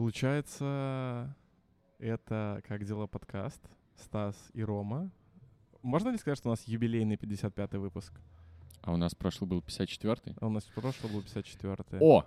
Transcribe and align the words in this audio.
Получается, 0.00 1.36
это 1.98 2.62
«Как 2.66 2.86
дела?» 2.86 3.06
подкаст. 3.06 3.60
Стас 3.96 4.34
и 4.54 4.62
Рома. 4.62 5.10
Можно 5.82 6.08
ли 6.08 6.16
сказать, 6.16 6.38
что 6.38 6.48
у 6.48 6.52
нас 6.52 6.66
юбилейный 6.66 7.16
55-й 7.16 7.76
выпуск? 7.76 8.14
А 8.80 8.94
у 8.94 8.96
нас 8.96 9.14
прошлый 9.14 9.50
был 9.50 9.58
54-й? 9.58 10.36
А 10.40 10.46
у 10.46 10.48
нас 10.48 10.64
прошлый 10.64 11.12
был 11.12 11.20
54-й. 11.20 11.98
О! 12.00 12.24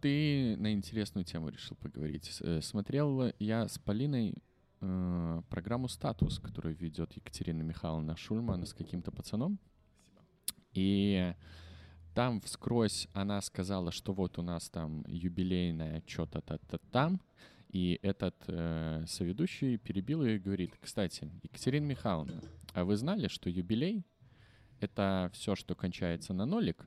Ты 0.00 0.56
на 0.56 0.72
интересную 0.72 1.24
тему 1.24 1.48
решил 1.48 1.76
поговорить. 1.78 2.38
Э, 2.42 2.60
смотрел 2.62 3.32
я 3.40 3.66
с 3.66 3.76
Полиной 3.76 4.36
э, 4.80 5.42
программу 5.50 5.88
«Статус», 5.88 6.38
которую 6.38 6.76
ведет 6.76 7.12
Екатерина 7.14 7.62
Михайловна 7.62 8.16
Шульман 8.16 8.66
с 8.66 8.72
каким-то 8.72 9.10
пацаном. 9.10 9.58
И 10.74 11.34
там 12.14 12.40
вскрозь 12.40 13.08
она 13.12 13.40
сказала, 13.42 13.90
что 13.90 14.12
вот 14.12 14.38
у 14.38 14.42
нас 14.42 14.70
там 14.70 15.04
юбилейное 15.06 16.02
что-то 16.06 16.40
то 16.40 16.78
там, 16.90 17.20
и 17.68 17.98
этот 18.02 18.36
э, 18.46 19.04
соведущий 19.08 19.76
перебил 19.78 20.24
ее 20.24 20.36
и 20.36 20.38
говорит, 20.38 20.76
кстати, 20.80 21.28
Екатерина 21.42 21.84
Михайловна, 21.84 22.40
а 22.72 22.84
вы 22.84 22.96
знали, 22.96 23.26
что 23.26 23.50
юбилей— 23.50 24.06
это 24.80 25.28
все, 25.32 25.56
что 25.56 25.74
кончается 25.74 26.32
на 26.32 26.46
нолик? 26.46 26.86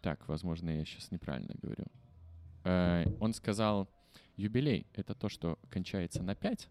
Так, 0.00 0.26
возможно, 0.28 0.70
я 0.70 0.84
сейчас 0.84 1.10
неправильно 1.12 1.54
говорю. 1.62 1.84
Э, 2.64 3.04
он 3.20 3.34
сказал, 3.34 3.88
юбилей— 4.36 4.86
это 4.94 5.14
то, 5.14 5.28
что 5.28 5.60
кончается 5.70 6.24
на 6.24 6.34
5, 6.34 6.68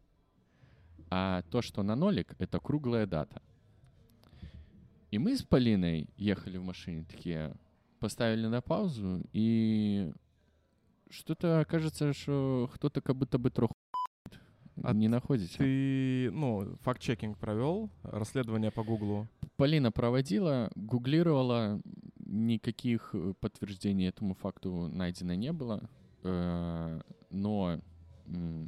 а 1.09 1.44
то, 1.44 1.62
что 1.62 1.81
на 1.84 1.95
нолик— 1.95 2.36
это 2.39 2.59
круглая 2.59 3.05
дата. 3.05 3.42
И 5.11 5.17
мы 5.17 5.35
с 5.35 5.43
Полиной 5.43 6.09
ехали 6.17 6.57
в 6.57 6.63
машине, 6.63 7.05
такие 7.09 7.55
поставили 7.99 8.47
на 8.47 8.61
паузу, 8.61 9.21
и 9.33 10.11
что-то 11.09 11.66
кажется, 11.67 12.13
что 12.13 12.70
кто-то 12.73 13.02
как 13.02 13.16
будто 13.16 13.38
бы 13.38 13.49
троху 13.49 13.73
а 14.83 14.94
не 14.94 15.08
находите. 15.08 15.58
Ты, 15.58 16.31
ну, 16.31 16.75
факт-чекинг 16.81 17.38
провел, 17.38 17.89
расследование 18.03 18.72
по 18.72 18.83
Гуглу? 18.83 19.27
Полина 19.55 19.91
проводила, 19.91 20.69
гуглировала, 20.75 21.81
никаких 22.19 23.09
э, 23.14 23.33
подтверждений 23.39 24.08
этому 24.08 24.36
факту 24.36 24.88
найдено 24.89 25.33
не 25.33 25.52
было, 25.52 25.89
э, 26.23 27.02
но 27.31 27.80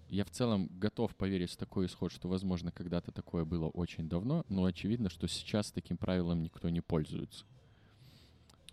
я 0.09 0.23
в 0.23 0.29
целом 0.29 0.69
готов 0.79 1.15
поверить 1.15 1.51
в 1.51 1.57
такой 1.57 1.87
исход, 1.87 2.11
что, 2.11 2.27
возможно, 2.27 2.71
когда-то 2.71 3.11
такое 3.11 3.45
было 3.45 3.67
очень 3.67 4.07
давно, 4.07 4.45
но 4.49 4.65
очевидно, 4.65 5.09
что 5.09 5.27
сейчас 5.27 5.71
таким 5.71 5.97
правилом 5.97 6.41
никто 6.41 6.69
не 6.69 6.81
пользуется. 6.81 7.45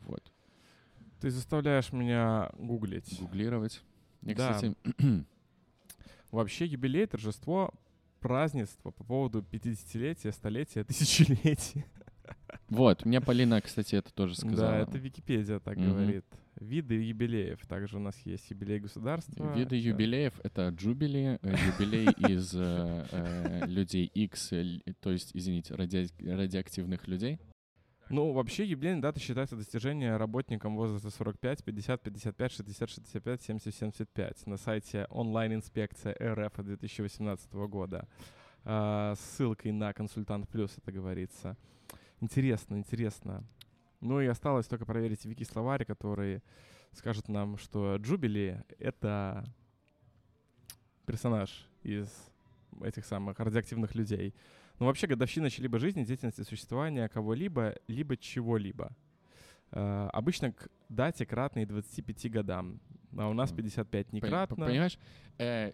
Вот. 0.02 0.32
Ты 1.20 1.30
заставляешь 1.30 1.92
меня 1.92 2.50
гуглить. 2.58 3.18
Гуглировать. 3.20 3.82
Я, 4.22 4.34
да. 4.34 4.52
кстати... 4.52 4.76
Вообще 6.30 6.66
юбилей, 6.66 7.06
торжество, 7.06 7.72
празднество 8.20 8.90
по 8.90 9.04
поводу 9.04 9.40
50-летия, 9.40 10.32
столетия, 10.32 10.84
тысячелетия. 10.84 11.86
Вот, 12.68 13.04
мне 13.04 13.20
Полина, 13.20 13.60
кстати, 13.60 13.96
это 13.96 14.12
тоже 14.12 14.34
сказала. 14.34 14.72
Да, 14.72 14.78
это 14.78 14.98
Википедия 14.98 15.60
так 15.60 15.76
mm-hmm. 15.76 15.88
говорит. 15.88 16.24
Виды 16.56 16.94
юбилеев. 16.94 17.64
Также 17.66 17.98
у 17.98 18.00
нас 18.00 18.18
есть 18.24 18.50
юбилей 18.50 18.80
государства. 18.80 19.52
Виды 19.54 19.76
юбилеев— 19.76 20.40
это 20.42 20.68
джубили, 20.70 21.38
э, 21.42 21.54
юбилей 21.66 22.08
из 22.30 22.54
э, 22.54 23.06
э, 23.12 23.66
людей 23.66 24.06
X, 24.06 24.52
то 25.00 25.10
есть, 25.12 25.32
извините, 25.34 25.74
радиоактивных 25.74 27.06
людей. 27.08 27.38
Ну, 28.08 28.32
вообще 28.32 28.64
юбилейная 28.64 29.02
дата 29.02 29.20
считается 29.20 29.56
достижением 29.56 30.16
работникам 30.16 30.76
возраста 30.76 31.10
45, 31.10 31.64
50, 31.64 32.02
55, 32.02 32.52
60, 32.52 32.90
65, 32.90 33.42
70, 33.42 33.74
75 33.74 34.46
на 34.46 34.56
сайте 34.56 35.06
онлайн-инспекция 35.10 36.16
РФ 36.20 36.52
2018 36.56 37.52
года. 37.52 38.08
А, 38.64 39.14
ссылкой 39.16 39.72
на 39.72 39.92
консультант 39.92 40.48
плюс 40.48 40.76
это 40.78 40.90
говорится. 40.92 41.56
Интересно, 42.20 42.76
интересно. 42.76 43.44
Ну 44.00 44.20
и 44.20 44.26
осталось 44.26 44.66
только 44.66 44.84
проверить 44.86 45.24
вики-словарь, 45.24 45.84
который 45.84 46.42
скажет 46.92 47.28
нам, 47.28 47.58
что 47.58 47.96
Джубили— 47.96 48.64
это 48.78 49.44
персонаж 51.06 51.68
из 51.82 52.08
этих 52.82 53.04
самых 53.04 53.38
радиоактивных 53.38 53.94
людей. 53.94 54.34
Но 54.78 54.86
вообще 54.86 55.06
годовщина 55.06 55.48
чьей-либо 55.50 55.78
жизни, 55.78 56.04
деятельности, 56.04 56.42
существования 56.42 57.08
кого-либо, 57.08 57.74
либо 57.86 58.16
чего-либо. 58.16 58.90
Uh, 59.72 60.08
обычно 60.10 60.52
к 60.52 60.68
дате 60.88 61.26
кратной 61.26 61.66
25 61.66 62.30
годам, 62.30 62.78
а 63.16 63.28
у 63.28 63.32
нас 63.32 63.52
55 63.52 64.12
не 64.12 64.20
кратно. 64.20 64.66
Понимаешь, 64.66 64.98
э, 65.38 65.72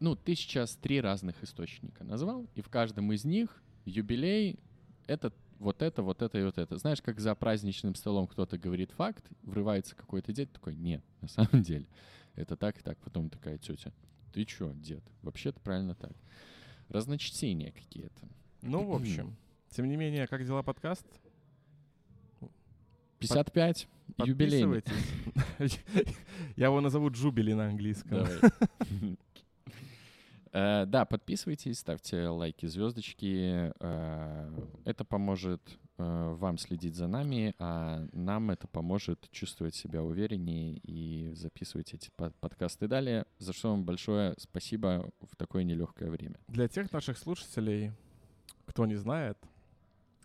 ну, 0.00 0.16
ты 0.16 0.34
сейчас 0.34 0.74
три 0.76 1.00
разных 1.00 1.42
источника 1.44 2.02
назвал, 2.02 2.46
и 2.54 2.60
в 2.60 2.68
каждом 2.68 3.12
из 3.12 3.24
них 3.24 3.62
юбилей— 3.84 4.58
это 5.06 5.32
вот 5.60 5.82
это, 5.82 6.02
вот 6.02 6.22
это 6.22 6.38
и 6.38 6.42
вот 6.42 6.58
это. 6.58 6.78
Знаешь, 6.78 7.02
как 7.02 7.20
за 7.20 7.34
праздничным 7.34 7.94
столом 7.94 8.26
кто-то 8.26 8.58
говорит 8.58 8.90
факт, 8.92 9.24
врывается 9.42 9.94
какой-то 9.94 10.32
дед, 10.32 10.50
такой, 10.50 10.74
нет, 10.74 11.04
на 11.20 11.28
самом 11.28 11.62
деле, 11.62 11.86
это 12.34 12.56
так 12.56 12.78
и 12.78 12.82
так. 12.82 12.98
Потом 12.98 13.28
такая 13.28 13.58
тетя, 13.58 13.92
ты 14.32 14.44
чё, 14.44 14.72
дед? 14.72 15.04
Вообще-то 15.22 15.60
правильно 15.60 15.94
так. 15.94 16.12
Разночтения 16.88 17.72
какие-то. 17.72 18.28
Ну, 18.62 18.84
в 18.84 18.94
общем, 18.94 19.36
тем 19.68 19.86
не 19.86 19.96
менее, 19.96 20.26
как 20.26 20.44
дела 20.44 20.62
подкаст? 20.62 21.06
55, 23.18 23.86
Под... 24.16 24.26
юбилейный. 24.28 24.82
Я 26.56 26.66
его 26.66 26.80
назову 26.80 27.10
Джубили 27.10 27.52
на 27.52 27.66
английском. 27.66 28.26
Э, 30.52 30.84
да, 30.86 31.04
подписывайтесь, 31.04 31.78
ставьте 31.78 32.28
лайки, 32.28 32.66
звездочки. 32.66 33.72
Э, 33.78 34.50
это 34.84 35.04
поможет 35.04 35.62
э, 35.96 36.34
вам 36.34 36.58
следить 36.58 36.96
за 36.96 37.06
нами, 37.06 37.54
а 37.58 38.06
нам 38.12 38.50
это 38.50 38.66
поможет 38.66 39.30
чувствовать 39.30 39.76
себя 39.76 40.02
увереннее 40.02 40.78
и 40.82 41.32
записывать 41.34 41.94
эти 41.94 42.10
подкасты 42.16 42.88
далее, 42.88 43.26
за 43.38 43.52
что 43.52 43.70
вам 43.70 43.84
большое 43.84 44.34
спасибо 44.38 45.10
в 45.20 45.36
такое 45.36 45.62
нелегкое 45.62 46.10
время. 46.10 46.36
Для 46.48 46.66
тех 46.66 46.90
наших 46.92 47.16
слушателей, 47.16 47.92
кто 48.66 48.86
не 48.86 48.96
знает, 48.96 49.38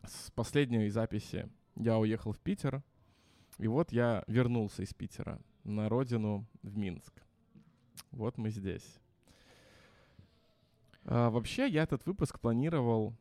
с 0.04 0.32
последней 0.32 0.90
записи 0.90 1.48
я 1.76 2.00
уехал 2.00 2.32
в 2.32 2.40
Питер, 2.40 2.82
и 3.60 3.68
вот 3.68 3.92
я 3.92 4.24
вернулся 4.28 4.82
из 4.82 4.94
Питера 4.94 5.40
на 5.64 5.88
родину 5.88 6.46
в 6.64 6.78
Минск. 6.78 7.14
Вот 8.12 8.38
мы 8.38 8.50
здесь. 8.50 9.00
А, 11.06 11.30
вообще, 11.30 11.68
я 11.68 11.84
этот 11.84 12.06
выпуск 12.06 12.40
планировал 12.40 13.16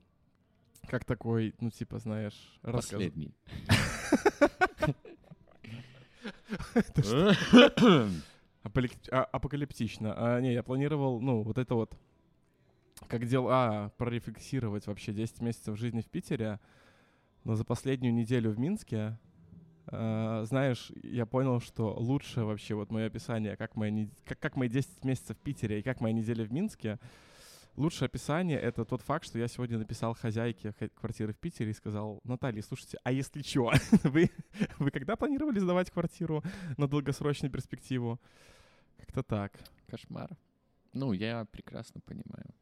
как 0.88 1.04
такой, 1.04 1.54
ну, 1.60 1.70
типа, 1.70 1.98
знаешь, 1.98 2.58
рассказ. 2.62 2.92
Последний. 2.92 3.34
А, 9.10 9.24
апокалиптично. 9.24 10.14
А, 10.16 10.40
не, 10.40 10.52
я 10.52 10.62
планировал, 10.62 11.20
ну, 11.20 11.42
вот 11.42 11.58
это 11.58 11.74
вот, 11.74 11.96
как 13.08 13.26
дела, 13.26 13.92
прорефлексировать 13.98 14.86
вообще 14.86 15.12
10 15.12 15.40
месяцев 15.42 15.78
жизни 15.78 16.00
в 16.00 16.06
Питере, 16.06 16.60
но 17.44 17.54
за 17.54 17.64
последнюю 17.64 18.14
неделю 18.14 18.50
в 18.50 18.58
Минске, 18.58 19.18
знаешь, 19.86 20.90
я 21.02 21.26
понял, 21.26 21.60
что 21.60 21.94
лучше 21.94 22.44
вообще 22.44 22.74
вот 22.74 22.90
мое 22.90 23.06
описание, 23.06 23.54
как 23.54 23.76
мои, 23.76 24.08
как, 24.24 24.38
как 24.38 24.56
мои 24.56 24.70
10 24.70 25.04
месяцев 25.04 25.36
в 25.36 25.40
Питере 25.40 25.80
и 25.80 25.82
как 25.82 26.00
моя 26.00 26.14
неделя 26.14 26.42
в 26.44 26.52
Минске— 26.52 26.98
Лучшее 27.76 28.06
описание— 28.06 28.58
это 28.60 28.84
тот 28.84 29.02
факт, 29.02 29.26
что 29.26 29.38
я 29.38 29.48
сегодня 29.48 29.78
написал 29.78 30.14
хозяйке 30.14 30.72
квартиры 30.94 31.32
в 31.32 31.38
Питере 31.38 31.70
и 31.70 31.74
сказал, 31.74 32.20
Наталья, 32.22 32.62
слушайте, 32.62 32.98
а 33.02 33.10
если 33.10 33.42
что, 33.42 33.72
вы, 34.04 34.30
вы 34.78 34.90
когда 34.92 35.16
планировали 35.16 35.58
сдавать 35.58 35.90
квартиру 35.90 36.44
на 36.76 36.86
долгосрочную 36.86 37.50
перспективу? 37.50 38.20
Как-то 38.98 39.24
так. 39.24 39.52
Кошмар. 39.88 40.36
Ну, 40.92 41.12
я 41.12 41.44
прекрасно 41.46 42.00
понимаю. 42.00 42.54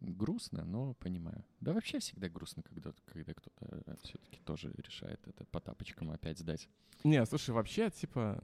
Грустно, 0.00 0.64
но 0.64 0.94
понимаю. 0.94 1.44
Да 1.60 1.72
вообще 1.72 2.00
всегда 2.00 2.28
грустно, 2.28 2.62
когда, 2.64 2.92
когда 3.06 3.34
кто-то 3.34 3.82
э, 3.86 3.94
все-таки 4.02 4.40
тоже 4.40 4.74
решает 4.76 5.20
это 5.26 5.44
по 5.46 5.60
тапочкам 5.60 6.10
опять 6.10 6.38
сдать. 6.38 6.68
Не, 7.04 7.24
слушай, 7.24 7.50
вообще, 7.50 7.88
типа, 7.90 8.42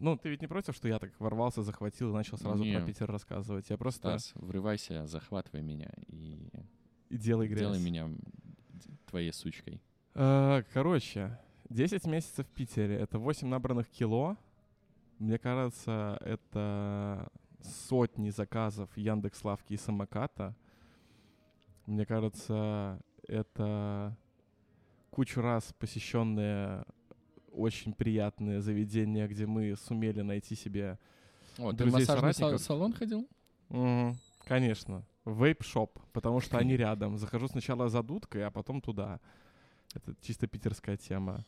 ну, 0.00 0.16
ты 0.16 0.28
ведь 0.28 0.42
не 0.42 0.48
против, 0.48 0.74
что 0.74 0.88
я 0.88 0.98
так 0.98 1.12
ворвался, 1.18 1.62
захватил 1.62 2.10
и 2.10 2.12
начал 2.12 2.38
сразу 2.38 2.64
не. 2.64 2.74
про 2.74 2.84
Питер 2.84 3.10
рассказывать? 3.10 3.70
Я 3.70 3.76
просто... 3.76 4.18
Стас, 4.18 4.32
врывайся, 4.34 5.06
захватывай 5.06 5.62
меня 5.62 5.90
и... 6.08 6.48
И 7.08 7.16
делай 7.16 7.48
грязь. 7.48 7.60
Делай 7.60 7.80
меня 7.80 8.10
твоей 9.06 9.32
сучкой. 9.32 9.80
А, 10.14 10.62
короче, 10.72 11.38
10 11.70 12.06
месяцев 12.06 12.46
в 12.46 12.50
Питере— 12.50 12.96
это 12.98 13.18
8 13.18 13.48
набранных 13.48 13.88
кило. 13.88 14.36
Мне 15.18 15.38
кажется, 15.38 16.18
это 16.20 17.30
сотни 17.88 18.30
заказов 18.30 18.90
Яндекс 18.96 19.42
Лавки 19.44 19.72
и 19.72 19.76
самоката— 19.76 20.54
мне 21.88 22.04
кажется, 22.04 23.00
это 23.26 24.14
кучу 25.08 25.40
раз 25.40 25.72
посещенные 25.78 26.84
очень 27.58 27.92
приятное 27.92 28.60
заведение, 28.60 29.26
где 29.26 29.46
мы 29.46 29.74
сумели 29.76 30.22
найти 30.22 30.54
себе 30.54 30.98
О, 31.58 31.72
ты 31.72 31.84
в 31.84 31.92
массажный 31.92 32.58
салон 32.58 32.92
ходил? 32.92 33.28
Мгм, 33.68 34.16
конечно. 34.44 35.04
Вейп-шоп, 35.24 35.98
потому 36.12 36.40
что 36.40 36.58
они 36.58 36.76
рядом. 36.76 37.18
Захожу 37.18 37.48
сначала 37.48 37.88
за 37.88 38.02
дудкой, 38.02 38.46
а 38.46 38.50
потом 38.50 38.80
туда. 38.80 39.20
Это 39.94 40.14
чисто 40.22 40.46
питерская 40.46 40.96
тема. 40.96 41.44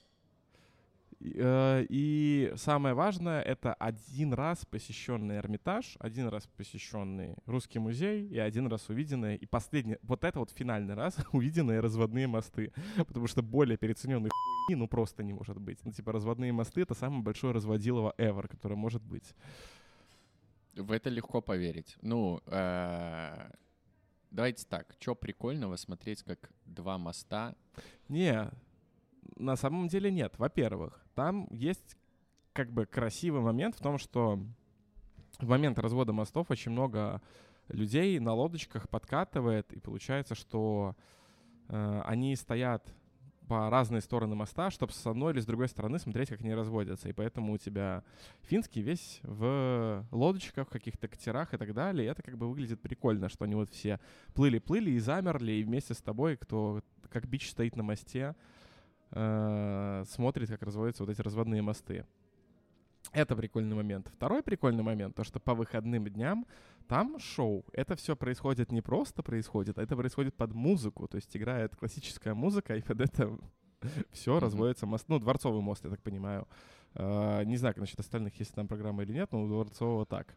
И, 1.21 1.35
э, 1.37 1.87
И 1.91 2.53
самое 2.57 2.95
важное, 2.95 3.43
это 3.43 3.75
один 3.75 4.33
раз 4.33 4.65
посещенный 4.65 5.37
Эрмитаж, 5.37 5.97
один 5.99 6.29
раз 6.29 6.47
посещенный 6.47 7.35
Русский 7.47 7.79
музей 7.79 8.27
и 8.27 8.39
один 8.39 8.67
раз 8.69 8.89
увиденные, 8.89 9.37
и 9.37 9.47
последний, 9.47 9.99
вот 10.03 10.25
это 10.25 10.39
вот 10.39 10.51
финальный 10.51 10.95
раз 10.95 11.17
увиденные 11.33 11.81
разводные 11.81 12.27
мосты. 12.27 12.73
Потому 12.97 13.27
что 13.27 13.43
более 13.43 13.77
переоцененной 13.77 14.31
хуйни, 14.31 14.81
ну 14.81 14.89
просто 14.89 15.23
не 15.23 15.35
может 15.35 15.59
быть. 15.59 15.79
Ну 15.85 15.93
типа 15.93 16.13
разводные 16.13 16.53
мосты— 16.53 16.81
это 16.83 16.95
самое 16.95 17.23
большое 17.23 17.53
разводилово 17.53 18.15
ever, 18.17 18.49
которое 18.49 18.77
может 18.77 19.03
быть. 19.03 19.35
В 20.75 20.93
это 20.93 21.11
легко 21.11 21.43
поверить. 21.43 21.97
Ну, 22.01 22.41
э, 22.47 23.51
давайте 24.31 24.65
так. 24.67 24.97
Что 24.99 25.15
прикольного 25.15 25.77
смотреть, 25.77 26.23
как 26.23 26.51
два 26.65 26.97
моста 26.97 27.55
Не, 28.09 28.51
на 29.37 29.57
самом 29.57 29.89
деле 29.89 30.11
нет. 30.11 30.35
Во-первых, 30.39 31.01
там 31.21 31.47
есть 31.51 31.99
как 32.55 32.73
бы 32.73 32.87
красивый 32.87 33.43
момент 33.43 33.75
в 33.77 33.81
том, 33.81 33.99
что 33.99 34.41
в 35.39 35.47
момент 35.47 35.79
развода 35.79 36.15
мостов 36.15 36.51
очень 36.51 36.73
много 36.73 37.21
людей 37.69 38.19
на 38.19 38.33
лодочках 38.33 38.89
подкатывает, 38.89 39.71
и 39.75 39.81
получается, 39.81 40.35
что 40.35 40.97
э, 41.69 42.03
они 42.07 42.35
стоят 42.37 42.91
по 43.49 43.69
разные 43.69 44.01
стороны 44.01 44.35
моста, 44.35 44.71
чтобы 44.71 44.95
с 44.95 45.07
одной 45.07 45.35
или 45.35 45.41
с 45.41 45.45
другой 45.45 45.69
стороны 45.69 45.99
смотреть, 45.99 46.31
как 46.31 46.41
они 46.41 46.55
разводятся. 46.55 47.11
И 47.11 47.13
поэтому 47.13 47.53
у 47.53 47.59
тебя 47.59 48.03
финский 48.41 48.81
весь 48.81 49.21
в 49.23 50.07
лодочках, 50.11 50.69
в 50.69 50.71
каких-то 50.71 51.07
катерах 51.07 51.53
и 51.53 51.59
так 51.59 51.75
далее. 51.75 52.07
И 52.07 52.11
это 52.11 52.23
как 52.23 52.39
бы 52.39 52.49
выглядит 52.49 52.81
прикольно, 52.81 53.29
что 53.29 53.45
они 53.45 53.57
вот 53.57 53.69
все 53.69 54.01
плыли-плыли 54.33 54.93
и 54.93 54.99
замерли, 54.99 55.53
и 55.53 55.65
вместе 55.65 55.93
с 55.93 55.99
тобой, 55.99 56.39
кто 56.39 56.81
как 57.11 57.27
бич 57.27 57.51
стоит 57.51 57.77
на 57.77 57.83
мосте, 57.83 58.35
э, 59.13 60.05
смотрит, 60.09 60.49
как 60.49 60.63
разводятся 60.63 61.05
вот 61.05 61.11
эти 61.11 61.21
разводные 61.21 61.63
мосты. 61.63 62.07
Это 63.13 63.35
прикольный 63.35 63.75
момент. 63.75 64.09
Второй 64.09 64.43
прикольный 64.43 64.83
момент, 64.83 65.17
то 65.17 65.25
что 65.25 65.41
по 65.41 65.55
выходным 65.55 66.07
дням 66.09 66.47
там 66.87 67.19
шоу. 67.19 67.65
Это 67.73 67.97
все 67.97 68.15
происходит 68.15 68.73
не 68.73 68.83
просто 68.83 69.23
происходит, 69.23 69.79
а 69.79 69.83
это 69.83 69.97
происходит 69.97 70.35
под 70.35 70.53
музыку. 70.55 71.09
То 71.09 71.17
есть 71.17 71.37
играет 71.37 71.75
классическая 71.77 72.35
музыка, 72.35 72.77
и 72.77 72.83
под 72.83 73.01
это 73.01 73.39
все 74.13 74.33
Мгм. 74.33 74.41
разводится 74.41 74.87
мост. 74.87 75.07
Ну, 75.09 75.19
дворцовый 75.19 75.63
мост, 75.63 75.85
я 75.85 75.91
так 75.91 76.03
понимаю. 76.03 76.47
Э, 76.95 77.45
не 77.45 77.57
знаю, 77.57 77.75
насчет 77.79 78.01
остальных, 78.01 78.39
есть 78.39 78.55
там 78.55 78.69
программа 78.69 79.03
или 79.03 79.13
нет, 79.13 79.33
но 79.33 79.43
у 79.43 79.49
дворцового 79.49 80.05
так. 80.07 80.37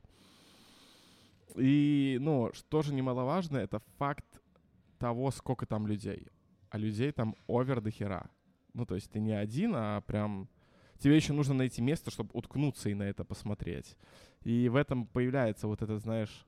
И, 1.55 2.17
ну, 2.21 2.51
что 2.53 2.81
же 2.81 2.93
немаловажно, 2.93 3.57
это 3.57 3.79
факт 3.97 4.25
того, 4.97 5.31
сколько 5.31 5.65
там 5.65 5.85
людей. 5.85 6.27
А 6.69 6.77
людей 6.77 7.11
там 7.11 7.35
овер 7.47 7.81
до 7.81 7.91
хера. 7.91 8.29
Ну, 8.73 8.85
то 8.85 8.95
есть 8.95 9.11
ты 9.11 9.19
не 9.19 9.33
один, 9.33 9.73
а 9.75 10.01
прям... 10.01 10.49
Тебе 10.99 11.15
еще 11.15 11.33
нужно 11.33 11.53
найти 11.53 11.81
место, 11.81 12.11
чтобы 12.11 12.29
уткнуться 12.33 12.89
и 12.89 12.93
на 12.93 13.03
это 13.03 13.25
посмотреть. 13.25 13.97
И 14.43 14.69
в 14.69 14.75
этом 14.75 15.05
появляется 15.05 15.67
вот 15.67 15.81
это, 15.81 15.97
знаешь, 15.97 16.45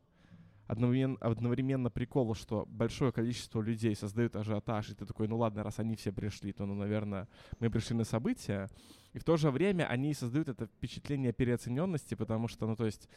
одновременно, 0.68 1.18
одновременно 1.20 1.90
прикол, 1.90 2.34
что 2.36 2.66
большое 2.68 3.12
количество 3.12 3.62
людей 3.62 3.96
создают 3.96 4.36
ажиотаж, 4.36 4.90
и 4.90 4.96
ты 4.96 5.06
такой, 5.06 5.28
ну 5.28 5.38
ладно, 5.38 5.64
раз 5.64 5.80
они 5.80 5.96
все 5.96 6.12
пришли, 6.12 6.54
то, 6.54 6.66
ну, 6.66 6.74
наверное, 6.74 7.28
мы 7.60 7.70
пришли 7.70 7.96
на 7.96 8.04
событие. 8.04 8.70
И 9.14 9.20
в 9.20 9.24
то 9.24 9.38
же 9.38 9.52
время 9.52 9.88
они 9.88 10.14
создают 10.14 10.50
это 10.50 10.68
впечатление 10.68 11.34
переоцененности, 11.34 12.16
потому 12.16 12.48
что, 12.48 12.68
ну, 12.68 12.76
то 12.76 12.86
есть, 12.86 13.10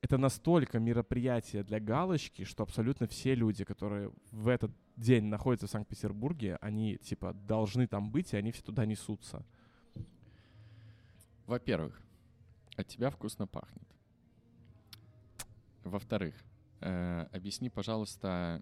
это 0.00 0.18
настолько 0.18 0.78
мероприятие 0.78 1.64
для 1.64 1.80
галочки, 1.80 2.44
что 2.44 2.62
абсолютно 2.62 3.06
все 3.06 3.34
люди, 3.34 3.64
которые 3.64 4.12
в 4.30 4.48
этот 4.48 4.70
день 4.96 5.24
находятся 5.24 5.66
в 5.66 5.70
Санкт-Петербурге, 5.70 6.58
они, 6.60 6.96
типа, 6.96 7.32
должны 7.32 7.86
там 7.86 8.10
быть, 8.10 8.32
и 8.32 8.36
они 8.36 8.52
все 8.52 8.62
туда 8.62 8.86
несутся. 8.86 9.44
Во-первых, 11.46 12.00
от 12.76 12.88
тебя 12.88 13.10
вкусно 13.10 13.46
пахнет. 13.46 13.86
Во-вторых, 15.84 16.34
э, 16.80 17.26
объясни, 17.32 17.70
пожалуйста, 17.70 18.60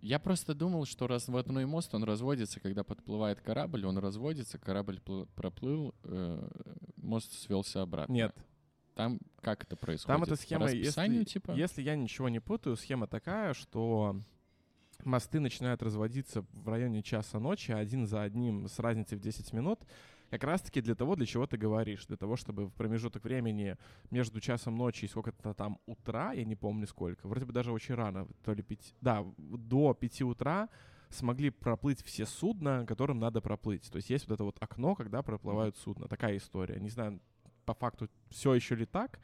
я 0.00 0.18
просто 0.18 0.54
думал, 0.54 0.86
что 0.86 1.06
разводной 1.06 1.66
мост, 1.66 1.94
он 1.94 2.04
разводится, 2.04 2.60
когда 2.60 2.84
подплывает 2.84 3.40
корабль, 3.40 3.84
он 3.84 3.98
разводится, 3.98 4.58
корабль 4.58 4.98
пл- 5.04 5.28
проплыл, 5.34 5.94
э, 6.04 6.48
мост 6.96 7.32
свелся 7.32 7.82
обратно. 7.82 8.12
Нет. 8.12 8.34
Там 8.94 9.20
как 9.40 9.64
это 9.64 9.76
происходит? 9.76 10.06
Там 10.18 10.22
эта 10.22 10.36
схема, 10.36 10.70
если, 10.70 11.24
типа? 11.24 11.52
если 11.52 11.82
я 11.82 11.96
ничего 11.96 12.28
не 12.28 12.40
путаю, 12.40 12.76
схема 12.76 13.06
такая, 13.06 13.54
что 13.54 14.20
мосты 15.04 15.40
начинают 15.40 15.82
разводиться 15.82 16.44
в 16.52 16.68
районе 16.68 17.02
часа 17.02 17.38
ночи, 17.38 17.72
один 17.72 18.06
за 18.06 18.22
одним 18.22 18.68
с 18.68 18.78
разницей 18.78 19.18
в 19.18 19.20
10 19.20 19.52
минут, 19.52 19.80
как 20.30 20.44
раз-таки 20.44 20.80
для 20.80 20.94
того, 20.94 21.16
для 21.16 21.26
чего 21.26 21.46
ты 21.46 21.56
говоришь, 21.56 22.06
для 22.06 22.16
того, 22.16 22.36
чтобы 22.36 22.66
в 22.66 22.72
промежуток 22.72 23.24
времени 23.24 23.76
между 24.10 24.40
часом 24.40 24.76
ночи 24.76 25.04
и 25.04 25.08
сколько-то 25.08 25.54
там 25.54 25.78
утра, 25.86 26.32
я 26.32 26.44
не 26.44 26.54
помню 26.54 26.86
сколько, 26.86 27.26
вроде 27.26 27.46
бы 27.46 27.52
даже 27.52 27.72
очень 27.72 27.94
рано, 27.94 28.28
то 28.44 28.52
ли 28.52 28.62
5, 28.62 28.94
да, 29.00 29.26
до 29.36 29.92
5 29.92 30.22
утра 30.22 30.68
смогли 31.10 31.50
проплыть 31.50 32.02
все 32.04 32.24
судна, 32.24 32.86
которым 32.86 33.18
надо 33.18 33.40
проплыть. 33.40 33.90
То 33.90 33.96
есть 33.96 34.10
есть 34.10 34.28
вот 34.28 34.34
это 34.34 34.44
вот 34.44 34.56
окно, 34.60 34.94
когда 34.94 35.22
проплывают 35.22 35.76
судна. 35.76 36.06
Такая 36.06 36.36
история. 36.36 36.78
Не 36.78 36.88
знаю, 36.88 37.20
по 37.64 37.74
факту 37.74 38.08
все 38.28 38.54
еще 38.54 38.76
ли 38.76 38.86
так, 38.86 39.18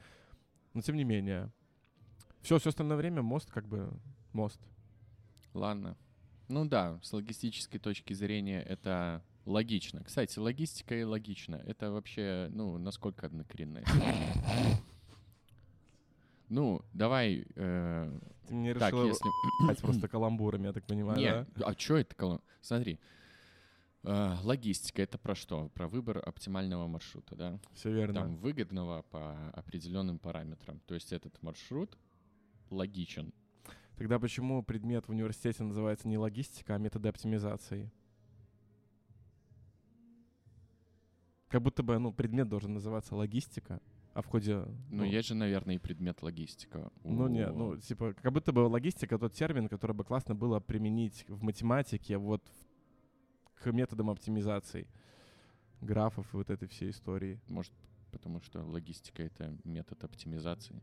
но 0.74 0.80
тем 0.80 0.96
не 0.96 1.04
менее. 1.04 1.52
Все, 2.42 2.58
все 2.58 2.70
остальное 2.70 2.96
время 2.96 3.22
мост 3.22 3.50
как 3.50 3.66
бы 3.66 3.88
мост. 4.32 4.60
Ладно. 5.56 5.96
Ну 6.48 6.64
да, 6.66 6.98
с 7.02 7.12
логистической 7.12 7.80
точки 7.80 8.12
зрения 8.12 8.60
это 8.62 9.22
логично. 9.46 10.04
Кстати, 10.04 10.38
логистика 10.38 10.94
и 10.94 11.02
логично. 11.02 11.56
Это 11.66 11.90
вообще, 11.90 12.48
ну, 12.52 12.76
насколько 12.78 13.26
однокоренные. 13.26 13.84
Ну, 16.48 16.82
давай... 16.92 17.44
э, 17.56 18.18
Ты 18.46 18.54
мне 18.54 18.74
Так, 18.74 18.92
решил 18.92 19.08
если... 19.08 19.80
просто 19.82 20.06
каламбурами, 20.08 20.66
я 20.66 20.72
так 20.72 20.84
понимаю, 20.84 21.18
Нет, 21.18 21.48
да? 21.56 21.66
а 21.66 21.72
что 21.76 21.96
это? 21.96 22.14
коло- 22.14 22.40
Смотри. 22.60 23.00
э, 24.04 24.36
Логистика— 24.44 25.02
это 25.02 25.18
про 25.18 25.34
что? 25.34 25.68
Про 25.70 25.88
выбор 25.88 26.22
оптимального 26.24 26.86
маршрута, 26.86 27.34
да? 27.34 27.58
Все 27.74 27.90
верно. 27.92 28.20
Там 28.20 28.36
выгодного 28.36 29.02
по 29.10 29.36
определенным 29.54 30.18
параметрам. 30.20 30.78
То 30.86 30.94
есть 30.94 31.12
этот 31.12 31.42
маршрут 31.42 31.98
логичен. 32.70 33.32
Тогда 33.96 34.18
почему 34.18 34.62
предмет 34.62 35.06
в 35.06 35.10
университете 35.10 35.64
называется 35.64 36.06
не 36.06 36.18
логистика, 36.18 36.74
а 36.74 36.78
методы 36.78 37.08
оптимизации? 37.08 37.90
Как 41.48 41.62
будто 41.62 41.82
бы, 41.82 41.98
ну, 41.98 42.12
предмет 42.12 42.48
должен 42.48 42.74
называться 42.74 43.14
логистика, 43.14 43.80
а 44.12 44.20
в 44.20 44.26
ходе... 44.26 44.64
Ну, 44.90 45.04
есть 45.04 45.28
же, 45.28 45.34
наверное, 45.34 45.76
и 45.76 45.78
предмет 45.78 46.22
логистика. 46.22 46.90
Ну, 47.04 47.28
не, 47.28 47.48
у- 47.48 47.54
ну, 47.56 47.76
типа, 47.78 48.14
как 48.14 48.32
будто 48.32 48.52
бы 48.52 48.60
логистика 48.60 49.18
тот 49.18 49.32
термин, 49.32 49.68
который 49.68 49.92
бы 49.94 50.04
классно 50.04 50.34
было 50.34 50.60
применить 50.60 51.24
в 51.28 51.42
математике 51.42 52.18
вот 52.18 52.42
к 53.54 53.72
методам 53.72 54.10
оптимизации 54.10 54.86
графов 55.80 56.26
и 56.34 56.36
вот 56.36 56.50
этой 56.50 56.68
всей 56.68 56.90
истории. 56.90 57.40
Может, 57.48 57.72
потому 58.10 58.40
что 58.40 58.62
логистика— 58.62 59.22
это 59.24 59.56
метод 59.64 60.02
оптимизации. 60.04 60.82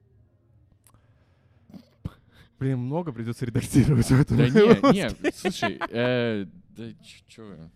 Блин, 2.63 2.79
много 2.79 3.11
придется 3.11 3.45
редактировать 3.45 4.05
в 4.05 4.21
этом. 4.21 4.37
Да 4.37 4.47
не, 4.47 4.93
не, 4.93 5.31
слушай, 5.33 5.77
э, 5.89 6.45
да 6.69 6.93
чё 7.27 7.45
вы. 7.45 7.71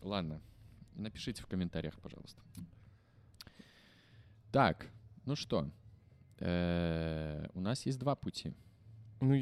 Ладно, 0.00 0.40
напишите 0.94 1.42
в 1.42 1.46
комментариях, 1.46 1.98
пожалуйста. 2.00 2.40
Так, 4.50 4.86
ну 5.26 5.36
что, 5.36 5.70
э, 6.38 7.48
у 7.52 7.60
нас 7.60 7.84
есть 7.84 7.98
два 7.98 8.16
пути. 8.16 8.54
Ну, 9.20 9.34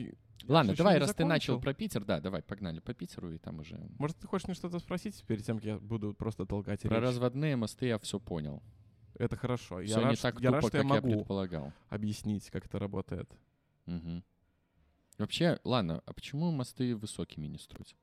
Ладно, 0.48 0.74
давай, 0.74 0.98
раз 0.98 1.14
ты 1.14 1.24
начал 1.24 1.54
закончил. 1.54 1.60
про 1.60 1.74
Питер, 1.74 2.04
да, 2.04 2.18
давай, 2.20 2.42
погнали 2.42 2.80
по 2.80 2.92
Питеру, 2.92 3.30
и 3.32 3.38
там 3.38 3.60
уже... 3.60 3.80
Может, 3.98 4.16
ты 4.16 4.26
хочешь 4.26 4.48
мне 4.48 4.54
что-то 4.54 4.80
спросить 4.80 5.22
перед 5.28 5.44
тем, 5.44 5.58
как 5.58 5.64
я 5.64 5.78
буду 5.78 6.12
просто 6.12 6.44
толкать 6.44 6.82
Про 6.82 6.96
речь? 6.96 7.02
разводные 7.04 7.54
мосты 7.54 7.86
я 7.86 7.98
все 8.00 8.18
понял. 8.18 8.64
Это 9.14 9.36
хорошо. 9.36 9.80
Все 9.84 9.94
я 9.94 10.00
рад, 10.00 10.10
не 10.10 10.16
что- 10.16 10.32
так 10.32 10.40
я 10.40 10.50
рад, 10.50 10.60
тупо, 10.60 10.68
что 10.70 10.76
я 10.78 10.82
как 10.82 10.90
я 10.90 11.00
могу 11.00 11.14
предполагал. 11.18 11.72
объяснить, 11.88 12.50
как 12.50 12.66
это 12.66 12.80
работает. 12.80 13.30
Мгм. 13.86 14.24
Вообще, 15.18 15.58
ладно, 15.64 16.02
а 16.06 16.12
почему 16.12 16.50
мосты 16.50 16.94
высокими 16.96 17.46
не 17.46 17.58
строить? 17.58 17.96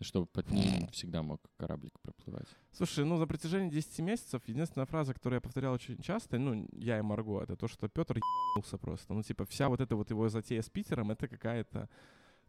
Чтобы 0.00 0.26
под 0.26 0.50
ним 0.50 0.88
всегда 0.88 1.22
мог 1.22 1.40
кораблик 1.56 2.00
проплывать. 2.00 2.46
Слушай, 2.72 3.04
ну, 3.04 3.18
на 3.18 3.26
протяжении 3.26 3.70
10 3.70 3.98
месяцев 4.00 4.42
единственная 4.46 4.86
фраза, 4.86 5.14
которую 5.14 5.36
я 5.36 5.40
повторял 5.40 5.74
очень 5.74 6.00
часто, 6.02 6.38
ну, 6.38 6.68
я 6.72 6.98
и 6.98 7.02
Марго, 7.02 7.40
это 7.40 7.56
то, 7.56 7.68
что 7.68 7.88
Петр 7.88 8.16
ебанулся 8.16 8.78
просто. 8.78 9.14
Ну, 9.14 9.22
типа, 9.22 9.44
вся 9.44 9.68
вот 9.68 9.80
эта 9.80 9.94
вот 9.94 10.10
его 10.10 10.28
затея 10.28 10.62
с 10.62 10.70
Питером, 10.70 11.12
это 11.12 11.28
какая-то, 11.28 11.88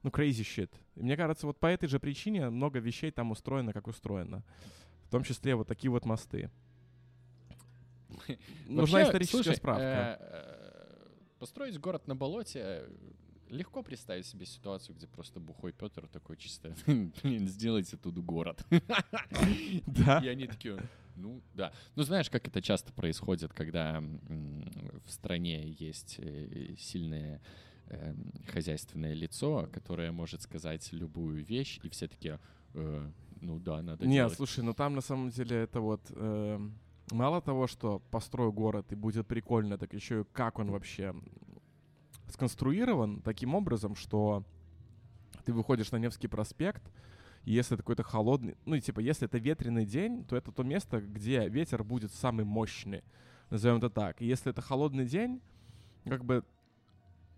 ну, 0.01 0.10
crazy 0.10 0.42
shit. 0.42 0.72
И 0.96 1.03
мне 1.03 1.15
кажется, 1.15 1.46
вот 1.46 1.60
по 1.60 1.68
этой 1.68 1.88
же 1.88 2.00
причине 2.00 2.50
много 2.50 2.80
вещей 2.80 3.12
там 3.12 3.32
устроено, 3.32 3.72
как 3.72 3.88
устроено. 3.88 4.44
том 5.13 5.24
числе 5.24 5.53
вот 5.56 5.68
такие 5.68 5.92
вот 5.92 6.06
мосты. 6.06 6.50
Нужна 8.65 9.03
историческая 9.03 9.53
справка. 9.53 9.84
э, 9.84 10.18
э, 10.20 11.38
Построить 11.38 11.80
город 11.80 12.08
на 12.08 12.15
болоте 12.15 12.89
легко 13.53 13.83
представить 13.83 14.25
себе 14.25 14.45
ситуацию, 14.45 14.95
где 14.95 15.07
просто 15.07 15.39
бухой 15.39 15.72
Петр 15.72 16.07
такой 16.07 16.38
чисто, 16.38 16.75
блин, 16.88 17.48
сделайте 17.48 17.98
тут 17.98 18.17
город. 18.17 18.65
Да. 19.86 20.19
И 20.19 20.27
они 20.27 20.48
такие, 20.48 20.77
ну 21.15 21.41
да. 21.53 21.72
Ну 21.95 22.03
знаешь, 22.03 22.29
как 22.29 22.48
это 22.48 22.62
часто 22.62 22.91
происходит, 22.93 23.53
когда 23.53 24.01
в 25.05 25.12
стране 25.12 25.75
есть 25.79 26.15
э, 26.19 26.75
сильное 26.77 27.41
эм, 27.88 28.31
хозяйственное 28.48 29.13
лицо, 29.13 29.69
которое 29.72 30.12
может 30.12 30.41
сказать 30.41 30.91
любую 30.93 31.43
вещь, 31.43 31.79
и 31.83 31.89
все 31.89 32.07
такие, 32.07 32.39
«Э, 32.74 33.10
ну 33.41 33.60
да, 33.60 33.81
надо 33.81 34.05
Не, 34.05 34.15
делать. 34.15 34.36
слушай, 34.36 34.63
ну 34.63 34.74
там 34.74 34.95
на 34.95 35.01
самом 35.01 35.29
деле 35.29 35.57
это 35.57 35.81
вот 35.81 36.01
эм, 36.15 36.77
мало 37.12 37.41
того, 37.41 37.67
что 37.67 38.00
построю 38.12 38.51
город 38.51 38.91
и 38.91 38.95
будет 38.95 39.27
прикольно, 39.27 39.77
так 39.77 39.93
еще 39.93 40.22
и 40.22 40.25
как 40.33 40.60
он 40.60 40.72
вообще 40.72 41.13
сконструирован 42.34 43.22
таким 43.22 43.56
образом, 43.56 43.96
что 43.96 44.44
ты 45.46 45.54
выходишь 45.54 45.92
на 45.92 45.98
Невский 45.98 46.28
проспект, 46.28 46.84
и 47.46 47.54
если 47.54 47.75
это 47.75 47.84
какой-то 47.84 48.04
холодный, 48.04 48.56
ну 48.66 48.75
и 48.75 48.82
типа, 48.82 49.00
если 49.00 49.28
это 49.28 49.38
ветреный 49.38 49.86
день, 49.86 50.25
то 50.25 50.36
это 50.36 50.52
то 50.52 50.63
место, 50.63 51.02
где 51.02 51.48
ветер 51.48 51.84
будет 51.84 52.12
самый 52.12 52.46
мощный, 52.46 53.04
назовем 53.50 53.78
это 53.78 53.90
так. 53.90 54.22
И 54.22 54.25
если 54.25 54.52
это 54.52 54.62
холодный 54.62 55.06
день, 55.06 55.42
как 56.06 56.24
бы 56.25 56.44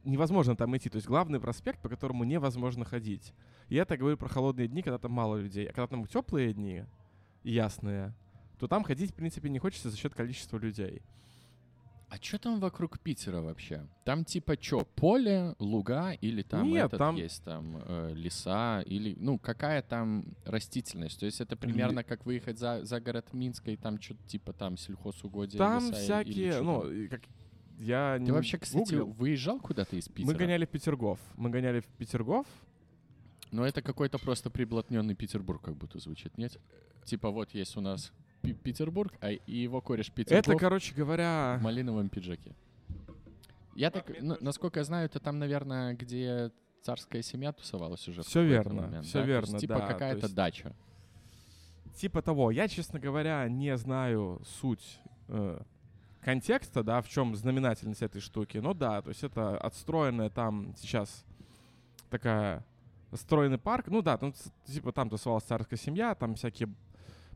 невозможно 0.05 0.55
там 0.55 0.75
идти. 0.77 0.89
То 0.89 0.97
есть 0.97 1.07
главный 1.07 1.39
проспект, 1.39 1.81
по 1.81 1.89
которому 1.89 2.23
невозможно 2.23 2.85
ходить. 2.85 3.33
И 3.67 3.75
это 3.75 3.97
говорю 3.97 4.17
про 4.17 4.29
холодные 4.29 4.67
дни, 4.67 4.81
когда 4.81 4.97
там 4.97 5.11
мало 5.11 5.37
людей. 5.37 5.65
А 5.65 5.73
когда 5.73 5.87
там 5.87 6.05
теплые 6.05 6.53
дни, 6.53 6.85
ясные, 7.43 8.13
то 8.59 8.67
там 8.67 8.83
ходить, 8.83 9.11
в 9.11 9.15
принципе, 9.15 9.49
не 9.49 9.59
хочется 9.59 9.89
за 9.89 9.97
счет 9.97 10.13
количества 10.13 10.57
людей. 10.57 11.01
А 12.15 12.23
что 12.23 12.39
там 12.39 12.61
вокруг 12.61 12.97
Питера 12.99 13.41
вообще? 13.41 13.85
Там 14.05 14.23
типа 14.23 14.55
что, 14.61 14.85
поле, 14.95 15.53
луга 15.59 16.13
или 16.13 16.43
там 16.43 16.69
Нет, 16.69 16.85
этот 16.85 16.99
там- 16.99 17.15
есть 17.17 17.43
там 17.43 17.81
э, 17.85 18.13
леса 18.15 18.81
или 18.85 19.17
ну 19.19 19.37
какая 19.37 19.81
там 19.81 20.23
растительность? 20.45 21.19
То 21.19 21.25
есть 21.25 21.41
это 21.41 21.57
примерно 21.57 22.05
как 22.05 22.25
выехать 22.25 22.57
за, 22.57 22.85
за 22.85 23.01
город 23.01 23.33
Минска 23.33 23.71
и 23.71 23.75
там 23.75 23.99
что-то 23.99 24.23
типа 24.27 24.53
там 24.53 24.77
сельхозугодия, 24.77 25.57
Там 25.57 25.89
леса 25.89 26.21
или 26.21 26.31
всякие, 26.31 26.51
чё 26.53 26.63
ну, 26.63 27.09
как 27.09 27.21
я 27.79 28.15
Ты 28.17 28.23
не 28.23 28.31
вообще, 28.31 28.59
кстати, 28.59 28.95
гуглил. 28.95 29.07
выезжал 29.07 29.59
куда-то 29.59 29.97
из 29.97 30.07
Питера? 30.07 30.31
Мы 30.31 30.35
гоняли 30.35 30.65
в 30.65 30.69
Петергоф. 30.69 31.19
Мы 31.35 31.49
гоняли 31.49 31.81
в 31.81 31.85
Петергоф. 31.85 32.47
Но 33.51 33.65
это 33.65 33.81
какой-то 33.81 34.19
просто 34.19 34.49
приблотненный 34.49 35.15
Петербург 35.15 35.61
как 35.61 35.75
будто 35.75 35.99
звучит, 35.99 36.37
нет? 36.37 36.57
Типа 37.03 37.29
вот 37.29 37.53
есть 37.53 37.75
у 37.75 37.81
нас 37.81 38.13
Петербург, 38.53 39.13
а 39.21 39.31
и 39.31 39.55
его 39.55 39.81
кореш 39.81 40.11
Петербург. 40.11 40.47
Это, 40.47 40.57
короче 40.57 40.93
говоря, 40.95 41.57
в 41.59 41.63
малиновом 41.63 42.09
пиджаке. 42.09 42.53
Я 43.75 43.91
так, 43.91 44.09
ну, 44.21 44.37
насколько 44.39 44.79
я 44.79 44.83
знаю, 44.85 45.05
это 45.07 45.19
там, 45.19 45.37
наверное, 45.39 45.93
где 45.93 46.51
царская 46.81 47.21
семья 47.21 47.51
тусовалась 47.51 48.07
уже. 48.07 48.21
в 48.21 48.25
Всё 48.25 48.39
какой-то 48.41 48.47
верно, 48.69 48.81
момент, 48.83 49.05
всё 49.05 49.19
да? 49.19 49.25
То 49.25 49.31
есть, 49.31 49.47
верно, 49.47 49.59
типа 49.59 49.73
да, 49.73 49.79
то 49.81 49.93
какая-то 49.93 50.19
есть- 50.27 50.35
дача. 50.35 50.75
типа 51.95 52.21
того. 52.21 52.51
Я, 52.51 52.67
честно 52.67 52.99
говоря, 52.99 53.47
не 53.49 53.75
знаю 53.77 54.41
суть 54.45 54.99
э, 55.27 55.59
контекста, 56.21 56.83
да, 56.83 57.01
в 57.01 57.09
чем 57.09 57.35
знаменательность 57.35 58.01
этой 58.01 58.21
штуки. 58.21 58.57
Но 58.59 58.73
да, 58.73 59.01
то 59.01 59.09
есть 59.09 59.23
это 59.23 59.57
отстроенная 59.57 60.29
там 60.29 60.73
сейчас 60.77 61.25
такая 62.09 62.65
отстроенный 63.11 63.57
парк. 63.57 63.87
Ну 63.87 64.01
да, 64.01 64.17
там 64.17 64.33
типа 64.65 64.91
там 64.91 65.09
тусовалась 65.09 65.43
царская 65.43 65.77
семья, 65.77 66.15
там 66.15 66.35
всякие 66.35 66.69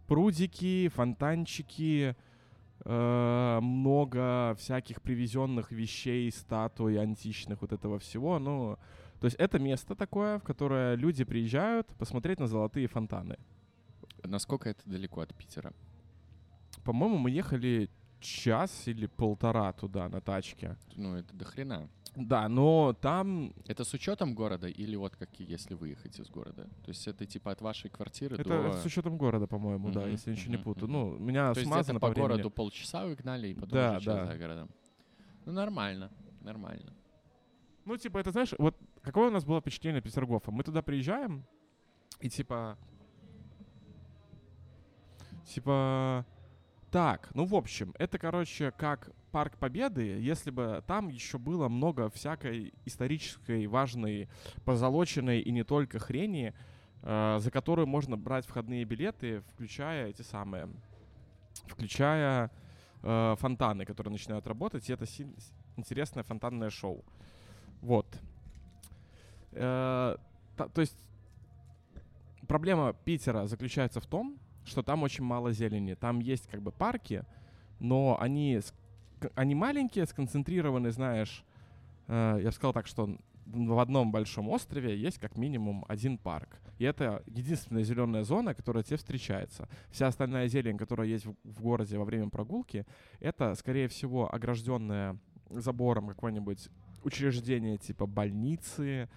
прудики, 0.10 0.90
фонтанчики, 0.90 2.16
э, 2.84 3.60
много 3.62 4.56
всяких 4.58 5.02
привезенных 5.02 5.72
вещей, 5.72 6.32
статуй 6.32 7.00
античных, 7.00 7.62
вот 7.62 7.72
этого 7.72 8.00
всего. 8.00 8.40
Ну, 8.40 8.78
то 9.20 9.26
есть 9.26 9.38
это 9.38 9.60
место 9.60 9.96
такое, 9.96 10.40
в 10.40 10.44
которое 10.44 10.96
люди 10.96 11.24
приезжают 11.24 11.88
посмотреть 12.00 12.40
на 12.40 12.48
золотые 12.48 12.88
фонтаны. 12.88 13.38
Насколько 14.24 14.70
это 14.70 14.82
далеко 14.86 15.22
от 15.22 15.36
Питера? 15.36 15.74
По-моему, 16.84 17.18
мы 17.18 17.30
ехали 17.30 17.90
час 18.20 18.88
или 18.88 19.06
полтора 19.06 19.72
туда 19.74 20.10
на 20.10 20.22
тачке. 20.22 20.76
Ну, 20.96 21.16
это 21.18 21.34
до 21.36 21.46
хрена. 21.46 21.88
Да, 22.16 22.50
но 22.50 22.94
там 23.00 23.54
Это 23.68 23.84
с 23.84 23.94
учетом 23.94 24.34
города 24.36 24.68
или 24.68 24.96
вот 24.96 25.16
как 25.16 25.30
если 25.40 25.74
выехать 25.76 26.20
из 26.20 26.30
города? 26.30 26.64
То 26.84 26.90
есть 26.90 27.08
это 27.08 27.26
типа 27.26 27.52
от 27.52 27.62
вашей 27.62 27.90
квартиры 27.90 28.36
это, 28.36 28.44
до... 28.50 28.54
это 28.56 28.78
с 28.78 28.86
учетом 28.86 29.18
города, 29.18 29.48
по-моему, 29.48 29.92
да, 29.92 30.02
Мгм, 30.02 30.12
если 30.12 30.32
я 30.32 30.36
ничего 30.36 30.52
не 30.52 30.58
путаю. 30.58 30.88
мгм. 30.90 30.94
Ну, 30.94 31.18
меня 31.18 31.54
То 31.54 31.60
есть 31.60 31.70
смазано 31.72 31.98
где-то 32.00 32.08
по, 32.08 32.12
времени. 32.14 32.28
городу 32.28 32.52
полчаса 32.52 33.06
вы 33.06 33.16
гнали 33.16 33.50
и 33.50 33.54
потом 33.54 33.70
Да, 33.70 33.98
уже 33.98 34.06
да. 34.06 34.26
за 34.26 34.38
городом. 34.38 34.70
Ну, 35.46 35.52
нормально, 35.54 36.12
нормально. 36.42 36.94
Ну, 37.86 37.98
типа, 37.98 38.18
это 38.20 38.32
знаешь, 38.32 38.54
вот 38.58 38.76
какое 39.02 39.30
у 39.30 39.32
нас 39.32 39.46
было 39.46 39.62
впечатление 39.62 40.02
Петергофа? 40.02 40.52
Мы 40.52 40.64
туда 40.64 40.82
приезжаем, 40.82 41.46
и 42.20 42.30
типа... 42.30 42.78
Типа... 45.46 46.26
Так, 46.92 47.30
ну, 47.36 47.46
в 47.46 47.56
общем, 47.56 47.94
это, 48.00 48.18
короче, 48.18 48.72
как 48.72 49.12
Парк 49.32 49.58
Победы, 49.58 50.20
если 50.20 50.52
бы 50.52 50.84
там 50.88 51.08
еще 51.10 51.38
было 51.38 51.70
много 51.70 52.10
всякой 52.10 52.74
исторической, 52.86 53.68
важной, 53.68 54.28
позолоченной 54.66 55.40
и 55.42 55.52
не 55.52 55.64
только 55.64 56.00
хрени, 56.00 56.54
э, 57.04 57.38
за 57.40 57.52
которую 57.52 57.88
можно 57.88 58.18
брать 58.18 58.46
входные 58.46 58.84
билеты, 58.86 59.42
включая 59.42 60.08
эти 60.08 60.22
самые, 60.22 60.68
включая 61.68 62.52
э, 63.02 63.36
фонтаны, 63.40 63.86
которые 63.86 64.12
начинают 64.12 64.48
работать, 64.48 64.90
и 64.90 64.94
это 64.94 65.06
си- 65.06 65.28
интересное 65.78 66.24
фонтанное 66.24 66.70
шоу. 66.70 67.04
Вот. 67.82 68.08
Э, 69.52 70.18
та- 70.58 70.68
то 70.68 70.82
есть 70.82 70.98
проблема 72.48 72.94
Питера 73.06 73.46
заключается 73.48 74.00
в 74.00 74.06
том, 74.06 74.38
что 74.66 74.84
там 74.84 75.04
очень 75.04 75.24
мало 75.24 75.52
зелени. 75.54 75.94
Там 75.94 76.20
есть 76.20 76.48
как 76.48 76.62
бы 76.62 76.72
парки, 76.72 77.24
но 77.80 78.18
они, 78.20 78.60
они 79.36 79.56
маленькие, 79.56 80.06
сконцентрированы, 80.06 80.92
знаешь, 80.92 81.44
э, 82.08 82.40
я 82.40 82.46
бы 82.46 82.52
сказал 82.52 82.74
так, 82.74 82.88
что 82.88 83.18
в 83.46 83.80
одном 83.80 84.12
большом 84.12 84.50
острове 84.50 84.96
есть 84.98 85.18
как 85.18 85.38
минимум 85.38 85.86
один 85.88 86.18
парк. 86.18 86.60
И 86.78 86.84
это 86.84 87.24
единственная 87.26 87.84
зеленая 87.84 88.24
зона, 88.24 88.54
которая 88.54 88.84
тебе 88.84 88.98
встречается. 88.98 89.68
Вся 89.90 90.08
остальная 90.08 90.48
зелень, 90.48 90.78
которая 90.78 91.08
есть 91.08 91.26
в, 91.26 91.36
в 91.44 91.62
городе 91.62 91.98
во 91.98 92.06
время 92.06 92.30
прогулки, 92.30 92.86
это, 93.20 93.56
скорее 93.56 93.88
всего, 93.88 94.34
огражденная 94.34 95.18
забором 95.50 96.08
какое-нибудь 96.08 96.70
учреждение 97.04 97.78
типа 97.78 98.06
больницы, 98.06 99.10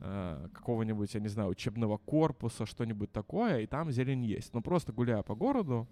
э, 0.00 0.48
какого-нибудь, 0.52 1.14
я 1.14 1.20
не 1.20 1.28
знаю, 1.28 1.48
учебного 1.50 1.96
корпуса, 1.96 2.66
что-нибудь 2.66 3.12
такое, 3.12 3.60
и 3.60 3.66
там 3.66 3.90
зелень 3.90 4.24
есть. 4.24 4.52
Но 4.52 4.60
просто 4.60 4.92
гуляя 4.92 5.22
по 5.22 5.34
городу, 5.34 5.88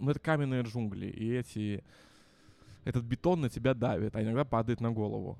ну, 0.00 0.10
это 0.10 0.20
каменные 0.20 0.62
джунгли, 0.62 1.06
и 1.06 1.32
эти... 1.32 1.84
Этот 2.84 3.04
бетон 3.04 3.42
на 3.42 3.50
тебя 3.50 3.74
давит, 3.74 4.16
а 4.16 4.22
иногда 4.22 4.44
падает 4.44 4.80
на 4.80 4.90
голову. 4.90 5.38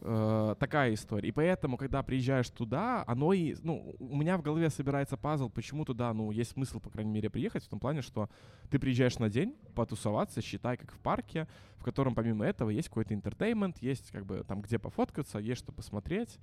Э, 0.00 0.54
такая 0.58 0.92
история. 0.94 1.28
И 1.28 1.32
поэтому, 1.32 1.76
когда 1.76 2.02
приезжаешь 2.02 2.48
туда, 2.50 3.02
оно 3.06 3.32
и... 3.32 3.54
Ну, 3.62 3.94
у 3.98 4.16
меня 4.16 4.36
в 4.36 4.42
голове 4.42 4.68
собирается 4.70 5.16
пазл, 5.16 5.48
почему 5.48 5.84
туда, 5.84 6.12
ну, 6.12 6.30
есть 6.30 6.52
смысл, 6.52 6.80
по 6.80 6.90
крайней 6.90 7.10
мере, 7.10 7.30
приехать, 7.30 7.64
в 7.64 7.68
том 7.68 7.80
плане, 7.80 8.02
что 8.02 8.28
ты 8.70 8.78
приезжаешь 8.78 9.18
на 9.18 9.30
день 9.30 9.54
потусоваться, 9.74 10.42
считай, 10.42 10.76
как 10.76 10.92
в 10.92 10.98
парке, 10.98 11.48
в 11.78 11.84
котором 11.84 12.14
помимо 12.14 12.44
этого 12.44 12.70
есть 12.70 12.88
какой-то 12.88 13.14
интертеймент, 13.14 13.78
есть 13.78 14.10
как 14.10 14.26
бы 14.26 14.44
там 14.46 14.62
где 14.62 14.78
пофоткаться, 14.78 15.38
есть 15.38 15.60
что 15.60 15.72
посмотреть. 15.72 16.38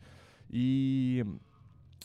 И 0.49 1.25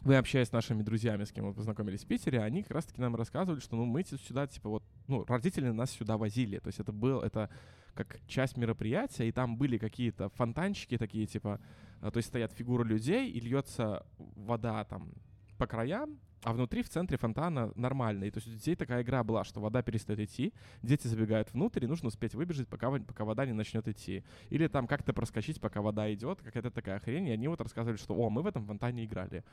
вы 0.02 0.16
общаясь 0.16 0.48
с 0.48 0.52
нашими 0.52 0.82
друзьями, 0.82 1.24
с 1.24 1.32
кем 1.32 1.46
мы 1.46 1.54
познакомились 1.54 2.04
в 2.04 2.06
Питере, 2.06 2.40
они 2.40 2.62
как 2.62 2.72
раз-таки 2.72 3.00
нам 3.00 3.16
рассказывали, 3.16 3.60
что 3.60 3.76
ну 3.76 3.84
мы 3.84 4.04
сюда, 4.04 4.46
типа 4.46 4.68
вот, 4.68 4.84
ну, 5.08 5.24
родители 5.24 5.70
нас 5.70 5.90
сюда 5.90 6.16
возили. 6.16 6.58
То 6.58 6.68
есть 6.68 6.80
это 6.80 6.92
был, 6.92 7.20
это 7.20 7.50
как 7.94 8.20
часть 8.28 8.56
мероприятия, 8.56 9.28
и 9.28 9.32
там 9.32 9.56
были 9.56 9.76
какие-то 9.76 10.28
фонтанчики 10.28 10.96
такие, 10.96 11.26
типа, 11.26 11.60
а, 12.00 12.10
то 12.10 12.18
есть 12.18 12.28
стоят 12.28 12.52
фигуры 12.52 12.84
людей, 12.84 13.28
и 13.28 13.40
льется 13.40 14.06
вода 14.18 14.84
там 14.84 15.12
по 15.56 15.66
краям, 15.66 16.20
а 16.44 16.52
внутри 16.52 16.82
в 16.82 16.88
центре 16.88 17.18
фонтана 17.18 17.72
нормально. 17.74 18.24
И 18.24 18.30
то 18.30 18.38
есть 18.38 18.46
у 18.46 18.52
детей 18.52 18.76
такая 18.76 19.02
игра 19.02 19.24
была, 19.24 19.42
что 19.42 19.60
вода 19.60 19.82
перестает 19.82 20.20
идти, 20.20 20.54
дети 20.82 21.08
забегают 21.08 21.52
внутрь, 21.52 21.84
и 21.84 21.88
нужно 21.88 22.08
успеть 22.08 22.34
выбежать, 22.34 22.68
пока, 22.68 22.90
пока 22.90 23.24
вода 23.24 23.44
не 23.44 23.52
начнет 23.52 23.88
идти. 23.88 24.22
Или 24.50 24.68
там 24.68 24.86
как-то 24.86 25.12
проскочить, 25.12 25.60
пока 25.60 25.82
вода 25.82 26.12
идет, 26.14 26.40
какая-то 26.40 26.70
такая 26.70 27.00
хрень. 27.00 27.28
И 27.28 27.32
они 27.32 27.48
вот 27.48 27.60
рассказывали, 27.60 27.96
что 27.96 28.14
«О, 28.14 28.30
мы 28.30 28.42
в 28.42 28.46
этом 28.46 28.64
фонтане 28.64 29.04
играли». 29.04 29.44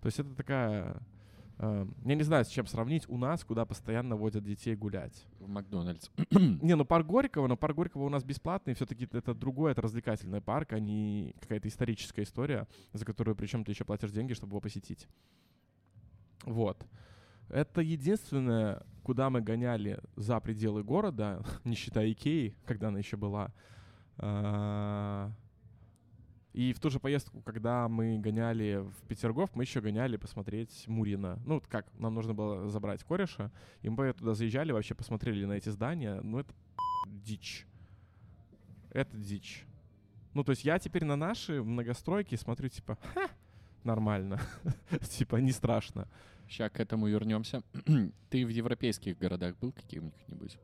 То 0.00 0.06
есть 0.06 0.18
это 0.18 0.34
такая... 0.34 0.96
э, 1.62 1.86
я 2.04 2.14
не 2.14 2.22
знаю, 2.22 2.44
с 2.44 2.48
чем 2.48 2.66
сравнить 2.66 3.08
у 3.08 3.16
нас, 3.16 3.44
куда 3.44 3.64
постоянно 3.64 4.16
водят 4.16 4.44
детей 4.44 4.74
гулять. 4.74 5.24
В 5.38 5.48
Макдональдс. 5.48 6.10
Не, 6.30 6.74
ну 6.74 6.84
парк 6.84 7.06
Горького, 7.06 7.46
но 7.46 7.56
парк 7.56 7.76
Горького 7.76 8.04
у 8.04 8.08
нас 8.08 8.24
бесплатный, 8.24 8.74
все-таки 8.74 9.08
это 9.12 9.34
другой, 9.34 9.72
это 9.72 9.80
развлекательный 9.82 10.40
парк, 10.40 10.72
а 10.72 10.80
не 10.80 11.34
какая-то 11.40 11.68
историческая 11.68 12.24
история, 12.24 12.66
за 12.92 13.04
которую 13.04 13.36
причем 13.36 13.64
ты 13.64 13.72
еще 13.72 13.84
платишь 13.84 14.10
деньги, 14.10 14.34
чтобы 14.34 14.52
его 14.52 14.60
посетить. 14.60 15.08
Вот. 16.44 16.84
Это 17.48 17.80
единственное, 17.80 18.82
куда 19.02 19.30
мы 19.30 19.40
гоняли 19.40 20.00
за 20.16 20.40
пределы 20.40 20.82
города, 20.82 21.44
не 21.64 21.74
считая 21.74 22.10
Икеи, 22.10 22.54
когда 22.66 22.88
она 22.88 22.98
еще 22.98 23.16
была. 23.16 23.52
И 26.52 26.74
в 26.74 26.80
ту 26.80 26.90
же 26.90 27.00
поездку, 27.00 27.40
когда 27.40 27.88
мы 27.88 28.18
гоняли 28.18 28.84
в 28.84 29.06
Петергоф, 29.08 29.54
мы 29.54 29.62
еще 29.62 29.80
гоняли 29.80 30.16
посмотреть 30.16 30.86
Мурина. 30.86 31.38
Ну, 31.46 31.54
вот 31.54 31.66
как, 31.66 31.86
нам 31.98 32.14
нужно 32.14 32.34
было 32.34 32.68
забрать 32.68 33.02
кореша, 33.04 33.50
и 33.80 33.88
мы 33.88 34.12
туда 34.12 34.34
заезжали, 34.34 34.72
вообще 34.72 34.94
посмотрели 34.94 35.46
на 35.46 35.54
эти 35.54 35.70
здания. 35.70 36.20
Ну, 36.22 36.40
это 36.40 36.52
дичь. 37.06 37.66
Это 38.90 39.16
дичь. 39.16 39.64
Ну, 40.34 40.44
то 40.44 40.50
есть 40.50 40.64
я 40.64 40.78
теперь 40.78 41.04
на 41.04 41.16
наши 41.16 41.62
многостройки 41.62 42.34
смотрю, 42.34 42.68
типа, 42.68 42.98
ха, 43.14 43.28
нормально. 43.82 44.38
типа, 45.08 45.36
не 45.36 45.52
страшно. 45.52 46.06
Сейчас 46.48 46.70
к 46.70 46.80
этому 46.80 47.08
вернемся. 47.08 47.62
Ты 48.30 48.44
в 48.44 48.50
европейских 48.50 49.18
городах 49.18 49.56
был 49.58 49.72
каких-нибудь? 49.72 50.58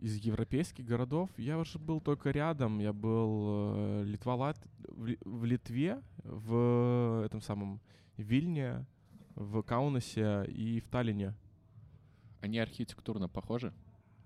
Из 0.00 0.16
европейских 0.16 0.86
городов 0.86 1.28
я 1.36 1.58
уже 1.58 1.78
был 1.78 2.00
только 2.00 2.30
рядом. 2.30 2.78
Я 2.78 2.92
был 2.94 3.74
э, 3.76 4.04
Литва, 4.04 4.34
Лат... 4.34 4.58
в, 4.88 5.06
Ли- 5.06 5.18
в 5.24 5.44
Литве, 5.44 6.00
в 6.24 7.22
этом 7.26 7.42
самом 7.42 7.80
Вильне, 8.16 8.86
в 9.34 9.62
Каунасе 9.62 10.46
и 10.46 10.80
в 10.80 10.88
Таллине. 10.88 11.34
Они 12.40 12.58
архитектурно 12.58 13.28
похожи? 13.28 13.74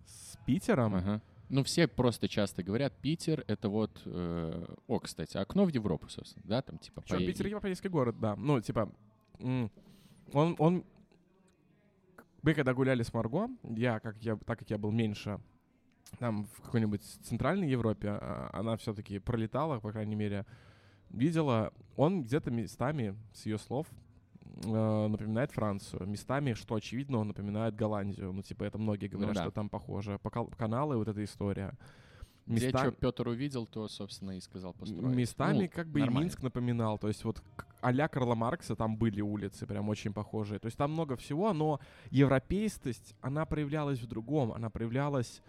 С 0.06 0.38
Питером? 0.46 0.94
Ага. 0.94 1.20
Ну, 1.48 1.64
все 1.64 1.88
просто 1.88 2.28
часто 2.28 2.62
говорят, 2.62 2.94
Питер— 3.00 3.44
это 3.48 3.68
вот... 3.68 4.00
э, 4.06 4.74
О, 4.86 4.98
кстати, 5.00 5.36
окно 5.36 5.64
в 5.64 5.68
Европу, 5.68 6.08
собственно, 6.08 6.44
да? 6.46 6.62
Там 6.62 6.78
типа... 6.78 7.02
Чё, 7.04 7.16
по- 7.16 7.26
Питер 7.26 7.46
европейский 7.48 7.88
город, 7.88 8.18
да. 8.20 8.36
Ну, 8.36 8.60
типа, 8.60 8.92
он, 9.40 9.70
он... 10.32 10.84
Мы 12.42 12.54
когда 12.54 12.74
гуляли 12.74 13.02
с 13.02 13.12
Марго, 13.12 13.48
я, 13.64 13.98
как 13.98 14.16
я, 14.22 14.36
так 14.36 14.60
как 14.60 14.70
я 14.70 14.78
был 14.78 14.92
меньше 14.92 15.40
там 16.18 16.46
в 16.46 16.62
какой-нибудь 16.62 17.02
центральной 17.02 17.68
Европе, 17.68 18.08
а, 18.10 18.50
она 18.52 18.76
все-таки 18.76 19.18
пролетала, 19.18 19.80
по 19.80 19.92
крайней 19.92 20.16
мере, 20.16 20.46
видела, 21.10 21.72
он 21.96 22.22
где-то 22.22 22.50
местами, 22.50 23.16
с 23.32 23.46
ее 23.46 23.58
слов, 23.58 23.86
э, 24.64 25.06
напоминает 25.08 25.52
Францию. 25.52 26.06
Местами, 26.06 26.54
что 26.54 26.74
очевидно, 26.74 27.18
он 27.18 27.28
напоминает 27.28 27.74
Голландию. 27.74 28.32
Ну, 28.32 28.42
типа, 28.42 28.64
это 28.64 28.78
многие 28.78 29.08
говорят, 29.08 29.34
да. 29.34 29.42
что 29.42 29.50
там 29.50 29.68
похоже. 29.68 30.18
По 30.18 30.30
каналы, 30.30 30.96
вот 30.96 31.08
эта 31.08 31.22
история. 31.22 31.74
Где 32.46 32.68
Места- 32.68 32.78
что 32.78 32.92
Петр 32.92 33.26
увидел, 33.26 33.66
то, 33.66 33.88
собственно, 33.88 34.32
и 34.32 34.40
сказал 34.40 34.74
построить. 34.74 35.16
Местами 35.16 35.62
Ну, 35.62 35.70
как 35.74 35.88
бы 35.88 36.00
и 36.00 36.02
нормально. 36.02 36.24
Минск 36.26 36.42
напоминал. 36.42 36.98
То 36.98 37.08
есть 37.08 37.24
вот 37.24 37.42
а-ля 37.80 38.06
Карла 38.06 38.34
Маркса 38.34 38.76
там 38.76 38.96
были 38.96 39.22
улицы 39.22 39.66
прям 39.66 39.88
очень 39.88 40.12
похожие. 40.12 40.58
То 40.58 40.66
есть 40.66 40.76
там 40.76 40.92
много 40.92 41.16
всего, 41.16 41.54
но 41.54 41.80
европейстость, 42.10 43.14
она 43.22 43.46
проявлялась 43.46 43.98
в 43.98 44.06
другом. 44.06 44.52
Она 44.52 44.68
проявлялась 44.68 45.42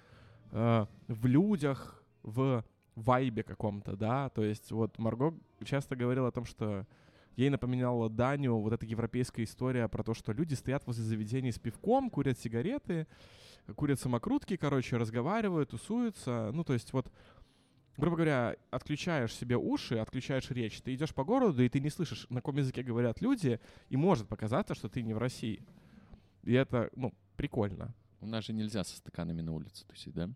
э, 0.55 0.85
в 1.07 1.25
людях, 1.25 2.03
в 2.23 2.63
вайбе 2.95 3.43
каком-то, 3.43 3.95
да. 3.95 4.29
То 4.29 4.43
есть 4.43 4.71
вот 4.71 4.97
Марго 4.97 5.33
часто 5.63 5.95
говорила 5.95 6.29
о 6.29 6.31
том, 6.31 6.45
что 6.45 6.85
ей 7.35 7.49
напоминала 7.49 8.09
Данию 8.09 8.57
вот 8.57 8.71
эта 8.71 8.85
европейская 8.85 9.43
история 9.43 9.87
про 9.89 10.03
то, 10.03 10.13
что 10.13 10.31
люди 10.31 10.53
стоят 10.53 10.87
возле 10.87 11.03
заведений 11.03 11.51
с 11.51 11.59
пивком, 11.59 12.09
курят 12.09 12.39
сигареты, 12.39 13.07
курят 13.75 13.99
самокрутки, 13.99 14.55
короче, 14.55 14.97
разговаривают, 14.97 15.71
тусуются. 15.71 16.51
Ну, 16.53 16.63
то 16.63 16.73
есть 16.73 16.93
вот 16.93 17.11
грубо 17.97 18.17
говоря, 18.17 18.55
отключаешь 18.71 19.33
себе 19.33 19.57
уши, 19.57 19.95
отключаешь 19.95 20.49
речь, 20.51 20.81
ты 20.81 20.93
идешь 20.93 21.13
по 21.13 21.23
городу, 21.23 21.63
и 21.63 21.69
ты 21.69 21.79
не 21.79 21.89
слышишь, 21.89 22.27
на 22.29 22.37
каком 22.37 22.57
языке 22.57 22.83
говорят 22.83 23.21
люди, 23.21 23.59
и 23.89 23.97
может 23.97 24.27
показаться, 24.27 24.75
что 24.75 24.89
ты 24.89 25.01
не 25.01 25.13
в 25.13 25.17
России. 25.17 25.63
И 26.43 26.53
это, 26.53 26.89
ну, 26.95 27.13
прикольно. 27.37 27.93
У 28.19 28.27
нас 28.27 28.45
же 28.45 28.53
нельзя 28.53 28.83
со 28.83 28.97
стаканами 28.97 29.41
на 29.41 29.53
улице 29.53 29.85
тусить, 29.85 30.13
да? 30.13 30.29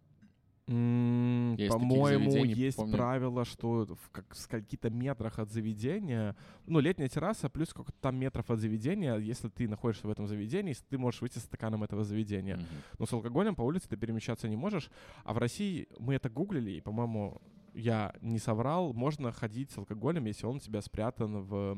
Есть 0.70 1.74
По-моему, 1.74 2.46
есть 2.46 2.78
помню. 2.78 2.96
правило, 2.96 3.44
что 3.44 3.86
в 3.86 4.10
как, 4.12 4.36
скольки-то 4.36 4.92
метрах 4.92 5.40
от 5.40 5.52
заведения, 5.52 6.36
ну, 6.68 6.80
летняя 6.80 7.08
терраса 7.10 7.50
плюс 7.50 7.70
сколько-то 7.70 7.98
там 8.00 8.18
метров 8.18 8.52
от 8.52 8.60
заведения, 8.60 9.16
если 9.18 9.50
ты 9.50 9.68
находишься 9.68 10.06
в 10.06 10.12
этом 10.12 10.28
заведении, 10.28 10.76
ты 10.88 11.00
можешь 11.00 11.22
выйти 11.22 11.40
с 11.40 11.44
стаканом 11.44 11.84
этого 11.84 12.04
заведения. 12.04 12.58
Мгм. 12.58 12.66
Но 13.00 13.06
с 13.08 13.14
алкоголем 13.14 13.56
по 13.56 13.64
улице 13.64 13.90
ты 13.90 13.98
перемещаться 13.98 14.48
не 14.48 14.58
можешь. 14.58 14.92
А 15.24 15.34
в 15.34 15.40
России 15.40 15.88
мы 15.98 16.14
это 16.14 16.30
гуглили, 16.30 16.72
и, 16.72 16.82
по-моему, 16.82 17.42
я 17.74 18.14
не 18.22 18.38
соврал, 18.38 18.94
можно 18.94 19.32
ходить 19.32 19.72
с 19.72 19.78
алкоголем, 19.78 20.26
если 20.26 20.46
он 20.46 20.58
у 20.58 20.60
тебя 20.60 20.82
спрятан 20.82 21.42
в 21.42 21.78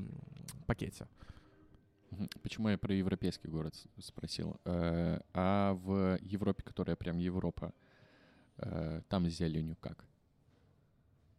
пакете. 0.65 1.08
Почему 2.43 2.67
я 2.67 2.77
про 2.77 2.93
европейский 2.93 3.47
город 3.47 3.73
спросил? 3.99 4.58
Э, 4.65 5.21
А 5.34 5.73
в 5.75 6.17
Европе, 6.21 6.62
которая 6.62 6.97
прям 6.97 7.17
Европа, 7.19 7.73
э, 8.57 9.01
там 9.07 9.29
с 9.29 9.33
зеленью 9.33 9.75
как? 9.79 10.05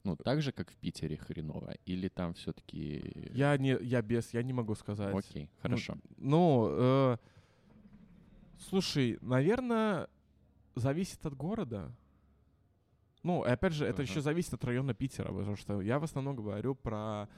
Ну, 0.05 0.16
так 0.16 0.42
же, 0.42 0.51
как 0.53 0.70
в 0.70 0.77
Питере 0.77 1.16
хреново? 1.16 1.75
Или 1.87 2.09
там 2.09 2.35
все-таки... 2.35 3.31
Я 3.33 3.57
не, 3.57 3.79
я 3.81 4.03
без, 4.03 4.35
я 4.35 4.42
не 4.42 4.53
могу 4.53 4.75
сказать. 4.75 5.14
Окей, 5.14 5.48
хорошо. 5.61 5.96
Ну, 6.16 6.68
э, 6.70 7.16
слушай, 8.59 9.18
наверное, 9.20 10.09
зависит 10.75 11.25
от 11.25 11.35
города. 11.37 11.94
Ну, 13.22 13.44
и 13.44 13.48
опять 13.48 13.72
же, 13.75 13.85
это 13.85 14.03
Ага. 14.03 14.11
еще 14.11 14.20
зависит 14.20 14.55
от 14.55 14.64
района 14.64 14.92
Питера, 14.94 15.33
потому 15.33 15.55
что 15.57 15.81
я 15.81 16.01
в 16.01 16.05
основном 16.05 16.35
говорю 16.35 16.75
про... 16.75 17.29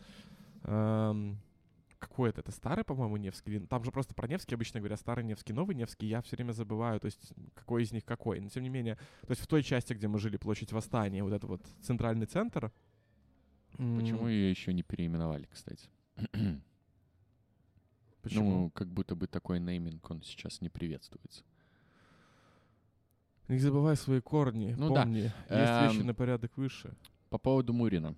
эм, 0.63 1.39
какой 2.09 2.31
это? 2.31 2.41
Это 2.41 2.53
старый, 2.53 2.85
по-моему, 2.85 3.17
Невский? 3.17 3.61
Там 3.61 3.85
же 3.85 3.91
просто 3.91 4.15
про 4.15 4.29
Невский 4.29 4.55
обычно 4.55 4.81
говорят, 4.81 5.01
старый 5.01 5.25
Невский, 5.25 5.53
новый 5.53 5.75
Невский, 5.75 6.07
я 6.07 6.21
все 6.23 6.37
время 6.37 6.53
забываю, 6.53 7.01
то 7.01 7.07
есть 7.07 7.33
какой 7.55 7.83
из 7.83 7.93
них 7.93 8.05
какой. 8.05 8.41
Но 8.41 8.49
тем 8.49 8.63
не 8.63 8.69
менее, 8.69 8.97
то 9.23 9.31
есть 9.31 9.43
в 9.43 9.47
той 9.47 9.63
части, 9.63 9.93
где 9.95 10.09
мы 10.09 10.19
жили, 10.19 10.37
площадь 10.37 10.73
Восстания, 10.73 11.23
вот 11.23 11.33
это 11.33 11.47
вот 11.47 11.63
центральный 11.83 12.27
центр. 12.27 12.71
Почему 13.73 14.29
ее 14.29 14.51
еще 14.51 14.73
не 14.73 14.83
переименовали, 14.83 15.49
кстати? 15.53 15.89
Почему? 18.23 18.51
Ну, 18.51 18.71
как 18.71 18.89
будто 18.89 19.15
бы 19.15 19.27
такой 19.27 19.61
нейминг, 19.61 20.11
он 20.11 20.23
сейчас 20.23 20.61
не 20.61 20.69
приветствуется. 20.71 21.43
Не 23.49 23.59
забывай 23.59 23.97
свои 23.97 24.21
корни, 24.21 24.75
Ну 24.79 24.95
да. 24.95 25.03
помни, 25.03 25.19
есть 25.21 25.35
Эм, 25.49 25.89
вещи 25.89 26.03
на 26.03 26.15
порядок 26.15 26.57
выше. 26.57 26.95
По 27.29 27.37
поводу 27.37 27.75
Мурина. 27.75 28.15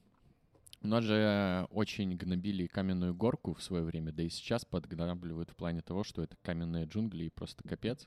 У 0.83 0.89
нас 0.89 1.05
же 1.05 1.67
очень 1.71 2.17
гнобили 2.17 2.67
каменную 2.67 3.15
горку 3.15 3.55
в 3.55 3.62
свое 3.62 3.83
время, 3.83 4.12
да 4.12 4.23
и 4.23 4.29
сейчас 4.29 4.65
подгнабливают 4.65 5.51
в 5.51 5.57
плане 5.57 5.83
того, 5.83 6.05
что 6.05 6.23
это 6.23 6.37
каменные 6.43 6.85
джунгли 6.85 7.25
и 7.25 7.31
просто 7.31 7.67
капец. 7.67 8.07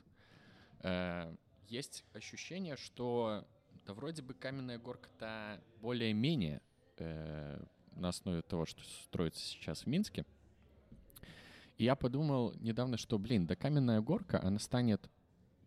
Э, 0.80 1.34
Есть 1.68 2.04
ощущение, 2.14 2.76
что 2.76 3.46
да 3.86 3.94
вроде 3.94 4.22
бы 4.22 4.34
каменная 4.34 4.78
горка-то 4.78 5.60
более-менее 5.80 6.62
э, 6.98 7.62
на 7.96 8.08
основе 8.08 8.42
того, 8.42 8.66
что 8.66 8.82
строится 9.04 9.44
сейчас 9.44 9.82
в 9.82 9.86
Минске. 9.86 10.24
И 11.76 11.84
я 11.84 11.96
подумал 11.96 12.54
недавно, 12.60 12.96
что, 12.96 13.18
блин, 13.18 13.46
да 13.46 13.56
каменная 13.56 14.00
горка, 14.00 14.40
она 14.42 14.58
станет 14.58 15.10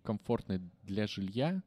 комфортной 0.04 0.62
для 0.84 1.08
жилья 1.08 1.64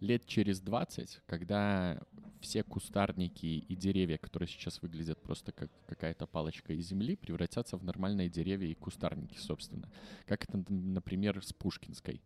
лет 0.00 0.26
через 0.26 0.60
20, 0.60 1.20
когда 1.26 2.00
все 2.40 2.62
кустарники 2.62 3.46
и 3.46 3.76
деревья, 3.76 4.18
которые 4.18 4.48
сейчас 4.48 4.82
выглядят 4.82 5.20
просто 5.22 5.52
как 5.52 5.70
какая-то 5.86 6.26
палочка 6.26 6.72
из 6.72 6.88
земли, 6.88 7.16
превратятся 7.16 7.76
в 7.76 7.84
нормальные 7.84 8.28
деревья 8.28 8.68
и 8.68 8.74
кустарники, 8.74 9.38
собственно. 9.38 9.88
Как 10.26 10.44
это, 10.44 10.64
например, 10.68 11.44
с 11.44 11.52
Пушкинской. 11.52 12.20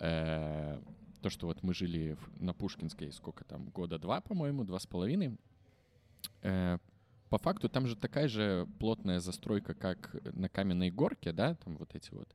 Э, 0.00 0.80
То, 1.22 1.30
что 1.30 1.46
вот 1.46 1.62
мы 1.62 1.74
жили 1.74 2.16
на 2.40 2.52
Пушкинской 2.52 3.12
сколько 3.12 3.44
там, 3.44 3.70
года 3.70 3.98
два, 3.98 4.20
по-моему, 4.20 4.64
два 4.64 4.78
с 4.78 4.86
половиной. 4.86 5.36
Э, 6.42 6.78
По 7.28 7.38
факту 7.38 7.68
там 7.68 7.86
же 7.86 7.96
такая 7.96 8.28
же 8.28 8.66
плотная 8.78 9.20
застройка, 9.20 9.74
как 9.74 10.16
на 10.34 10.48
Каменной 10.48 10.90
горке, 10.90 11.32
да, 11.32 11.54
там 11.54 11.76
вот 11.76 11.94
эти 11.94 12.10
вот 12.12 12.34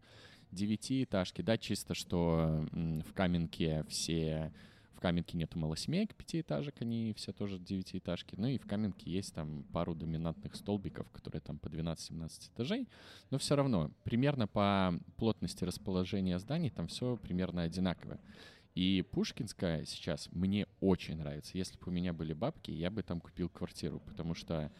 девятиэтажки, 0.51 1.41
да, 1.41 1.57
чисто 1.57 1.93
что 1.93 2.65
в 2.71 3.13
Каменке 3.13 3.83
все... 3.89 4.53
В 4.97 4.99
Каменке 4.99 5.37
нету 5.37 5.59
малосемейок 5.59 6.15
пятиэтажек, 6.15 6.81
они 6.81 7.13
все 7.15 7.31
тоже 7.31 7.59
девятиэтажки. 7.59 8.33
Ну 8.35 8.47
и 8.47 8.57
в 8.57 8.65
Каменке 8.65 9.11
есть 9.11 9.31
там 9.31 9.61
пару 9.71 9.93
доминантных 9.93 10.55
столбиков, 10.55 11.07
которые 11.11 11.39
там 11.39 11.59
по 11.59 11.67
12-17 11.67 12.49
этажей. 12.55 12.87
Но 13.29 13.37
все 13.37 13.55
равно, 13.55 13.91
примерно 14.03 14.47
по 14.47 14.99
плотности 15.17 15.63
расположения 15.63 16.39
зданий 16.39 16.71
там 16.71 16.87
все 16.87 17.15
примерно 17.15 17.61
одинаково. 17.61 18.19
И 18.73 19.03
Пушкинская 19.11 19.85
сейчас 19.85 20.29
мне 20.31 20.65
очень 20.79 21.17
нравится. 21.17 21.55
Если 21.59 21.77
бы 21.77 21.83
у 21.85 21.91
меня 21.91 22.11
были 22.11 22.33
бабки, 22.33 22.71
я 22.71 22.89
бы 22.89 23.03
там 23.03 23.21
купил 23.21 23.49
квартиру, 23.49 23.99
потому 23.99 24.33
что 24.33 24.71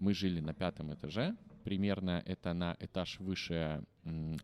мы 0.00 0.14
жили 0.14 0.40
на 0.40 0.54
пятом 0.54 0.94
этаже. 0.94 1.36
Примерно 1.62 2.22
это 2.24 2.54
на 2.54 2.74
этаж 2.80 3.20
выше 3.20 3.84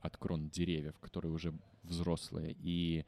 от 0.02 0.16
крон 0.18 0.50
деревьев, 0.50 0.98
которые 0.98 1.32
уже 1.32 1.54
взрослые. 1.82 2.54
И 2.60 3.06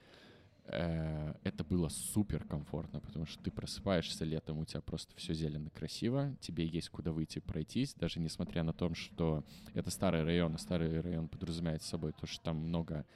это 0.68 1.64
было 1.64 1.88
супер 1.88 2.44
комфортно, 2.44 3.00
потому 3.00 3.24
что 3.26 3.42
ты 3.42 3.50
просыпаешься 3.50 4.24
летом, 4.24 4.58
у 4.58 4.64
тебя 4.64 4.80
просто 4.80 5.14
все 5.16 5.32
зелено 5.32 5.70
красиво, 5.70 6.34
тебе 6.40 6.66
есть 6.66 6.88
куда 6.88 7.12
выйти 7.12 7.38
пройтись, 7.38 7.94
даже 7.94 8.18
несмотря 8.18 8.62
на 8.64 8.72
то, 8.72 8.92
что 8.94 9.44
это 9.74 9.90
старый 9.90 10.24
район, 10.24 10.54
а 10.54 10.58
старый 10.58 11.00
район 11.00 11.28
подразумевает 11.28 11.82
собой 11.82 12.12
то, 12.12 12.26
что 12.26 12.42
там 12.42 12.56
много 12.56 13.06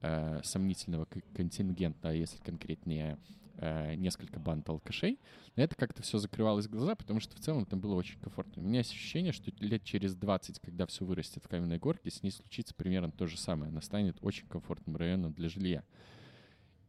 э, 0.00 0.40
сомнительного 0.44 1.06
контингента, 1.34 2.08
а 2.08 2.12
если 2.12 2.38
конкретнее 2.38 3.18
э, 3.56 3.94
несколько 3.94 4.40
банд 4.40 4.68
алкашей, 4.68 5.18
это 5.56 5.74
как-то 5.76 6.02
все 6.02 6.18
закрывалось 6.18 6.68
глаза, 6.68 6.94
потому 6.94 7.20
что 7.20 7.36
в 7.36 7.40
целом 7.40 7.66
там 7.66 7.80
было 7.80 7.94
очень 7.94 8.18
комфортно. 8.18 8.62
У 8.62 8.64
меня 8.64 8.78
есть 8.78 8.90
ощущение, 8.90 9.32
что 9.32 9.52
лет 9.60 9.84
через 9.84 10.14
20, 10.14 10.60
когда 10.60 10.86
все 10.86 11.04
вырастет 11.04 11.44
в 11.44 11.48
каменной 11.48 11.78
горке, 11.78 12.10
с 12.10 12.22
ней 12.22 12.30
случится 12.30 12.74
примерно 12.74 13.10
то 13.10 13.26
же 13.26 13.36
самое. 13.36 13.70
Она 13.70 13.80
станет 13.80 14.16
очень 14.20 14.46
комфортным 14.46 14.96
районом 14.96 15.32
для 15.32 15.48
жилья. 15.48 15.84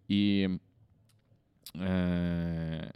И, 0.08 0.60
э, 1.74 2.92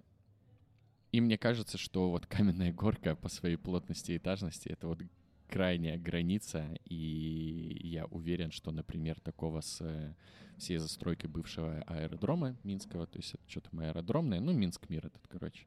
и 1.12 1.22
мне 1.22 1.38
кажется, 1.38 1.78
что 1.78 2.10
вот 2.10 2.26
каменная 2.28 2.72
горка 2.74 3.16
по 3.16 3.30
своей 3.30 3.58
плотности 3.58 4.12
и 4.14 4.18
этажности— 4.18 4.70
это 4.70 4.88
вот 4.88 5.02
крайняя 5.50 5.98
граница, 5.98 6.78
и 6.86 7.80
я 7.84 8.06
уверен, 8.06 8.52
что, 8.52 8.72
например, 8.72 9.20
такого 9.20 9.62
с 9.62 9.82
э, 9.82 10.14
всей 10.58 10.78
застройкой 10.78 11.30
бывшего 11.30 11.82
аэродрома 11.88 12.56
Минского, 12.64 13.08
то 13.08 13.18
есть 13.18 13.34
это 13.34 13.44
что-то 13.48 13.70
аэродромное, 13.80 14.40
ну, 14.40 14.54
Минск 14.54 14.90
мир 14.90 15.08
этот, 15.08 15.28
короче. 15.28 15.66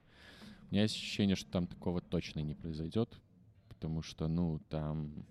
У 0.70 0.74
меня 0.74 0.83
есть 0.83 0.94
ощущение, 0.94 1.35
что 1.35 1.50
там 1.50 1.66
такого 1.66 2.00
точно 2.00 2.40
не 2.40 2.55
произойдет, 2.55 3.20
потому 3.68 4.02
что, 4.02 4.28
ну, 4.28 4.61
там 4.68 5.26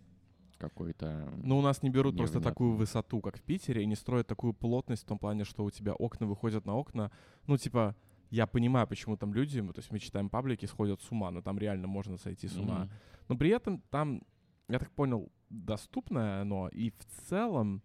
какой-то... 0.62 1.28
Ну, 1.44 1.58
у 1.58 1.62
нас 1.62 1.84
не 1.84 1.90
берут 1.90 2.16
просто 2.16 2.40
такую 2.40 2.76
высоту, 2.76 3.20
как 3.22 3.38
в 3.38 3.42
Питере, 3.42 3.84
и 3.84 3.86
не 3.88 3.96
строят 3.96 4.28
такую 4.28 4.54
плотность 4.54 5.04
в 5.04 5.08
том 5.08 5.18
плане, 5.18 5.44
что 5.44 5.66
у 5.66 5.72
тебя 5.72 5.94
окна 5.94 6.28
выходят 6.28 6.66
на 6.66 6.76
окна. 6.76 7.12
Ну, 7.48 7.58
типа, 7.58 7.96
я 8.30 8.48
понимаю, 8.48 8.88
почему 8.88 9.18
там 9.18 9.34
люди, 9.34 9.62
то 9.62 9.80
есть 9.80 9.92
мы 9.92 10.00
читаем 10.00 10.30
паблики, 10.30 10.66
сходят 10.68 11.02
с 11.02 11.12
ума, 11.12 11.32
но 11.32 11.42
там 11.42 11.58
реально 11.58 11.88
можно 11.88 12.18
сойти 12.18 12.48
с 12.48 12.56
ума. 12.58 12.84
Mm-hmm. 12.84 13.26
Но 13.30 13.38
при 13.38 13.50
этом 13.50 13.82
там 13.90 14.22
я 14.70 14.80
так 14.80 14.92
понял, 14.92 15.32
доступное 15.50 16.42
оно, 16.42 16.70
и 16.70 16.92
в 16.92 17.06
целом, 17.30 17.82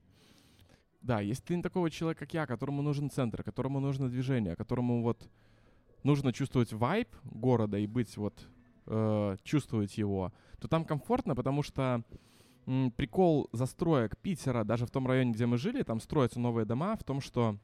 да, 1.01 1.21
если 1.21 1.43
ты 1.45 1.57
не 1.57 1.63
такого 1.63 1.91
человека, 1.91 2.21
как 2.21 2.35
я, 2.35 2.47
которому 2.47 2.83
нужен 2.83 3.11
центр, 3.11 3.43
которому 3.43 3.81
нужно 3.81 4.09
движение, 4.09 4.55
которому 4.55 5.03
вот 5.03 5.29
нужно 6.05 6.33
чувствовать 6.33 6.73
вайб 6.73 7.09
города 7.25 7.79
и 7.79 7.87
быть 7.87 8.17
вот, 8.17 8.49
э, 8.87 9.37
чувствовать 9.43 9.99
его, 9.99 10.33
то 10.61 10.69
там 10.69 10.85
комфортно, 10.85 11.35
потому 11.35 11.63
что 11.63 12.05
прикол 12.97 13.49
застроек 13.53 14.17
Питера, 14.19 14.65
даже 14.65 14.87
в 14.87 14.91
том 14.91 15.07
районе, 15.07 15.33
где 15.33 15.47
мы 15.47 15.57
жили, 15.57 15.83
там 15.83 16.01
строятся 16.01 16.41
новые 16.41 16.65
дома, 16.65 16.97
в 16.97 17.05
том, 17.05 17.21
что 17.21 17.57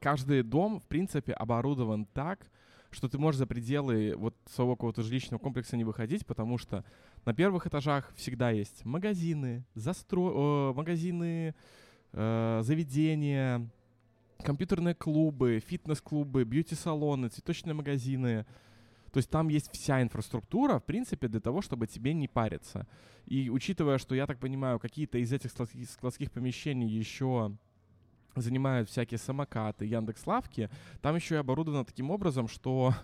каждый 0.00 0.42
дом, 0.42 0.80
в 0.80 0.86
принципе, 0.86 1.32
оборудован 1.32 2.06
так, 2.06 2.50
что 2.90 3.08
ты 3.08 3.18
можешь 3.18 3.38
за 3.38 3.46
пределы 3.46 4.14
вот 4.16 4.34
своего 4.46 4.76
какого-то 4.76 5.02
жилищного 5.02 5.40
комплекса 5.40 5.76
не 5.76 5.84
выходить, 5.84 6.26
потому 6.26 6.58
что 6.58 6.84
на 7.24 7.34
первых 7.34 7.66
этажах 7.66 8.12
всегда 8.16 8.50
есть 8.50 8.84
магазины, 8.84 9.64
застро... 9.74 10.72
э, 10.72 10.76
магазины, 10.76 11.54
э, 12.12 12.60
заведения, 12.62 13.66
компьютерные 14.42 14.94
клубы, 14.94 15.62
фитнес-клубы, 15.66 16.44
бьюти-салоны, 16.44 17.28
цветочные 17.28 17.74
магазины. 17.74 18.44
То 19.12 19.18
есть 19.18 19.30
там 19.30 19.48
есть 19.48 19.70
вся 19.72 20.02
инфраструктура, 20.02 20.78
в 20.78 20.84
принципе, 20.84 21.28
для 21.28 21.40
того, 21.40 21.60
чтобы 21.60 21.86
тебе 21.86 22.14
не 22.14 22.28
париться. 22.28 22.86
И 23.26 23.50
учитывая, 23.50 23.98
что, 23.98 24.14
я 24.14 24.26
так 24.26 24.38
понимаю, 24.38 24.78
какие-то 24.78 25.18
из 25.18 25.32
этих 25.32 25.50
складских 25.50 26.32
помещений 26.32 26.88
еще 26.88 27.54
занимают 28.34 28.88
всякие 28.88 29.18
самокаты, 29.18 29.84
Яндекс 29.84 30.26
Лавки, 30.26 30.70
там 31.02 31.14
еще 31.14 31.34
и 31.34 31.38
оборудовано 31.38 31.84
таким 31.84 32.10
образом, 32.10 32.48
что 32.48 32.94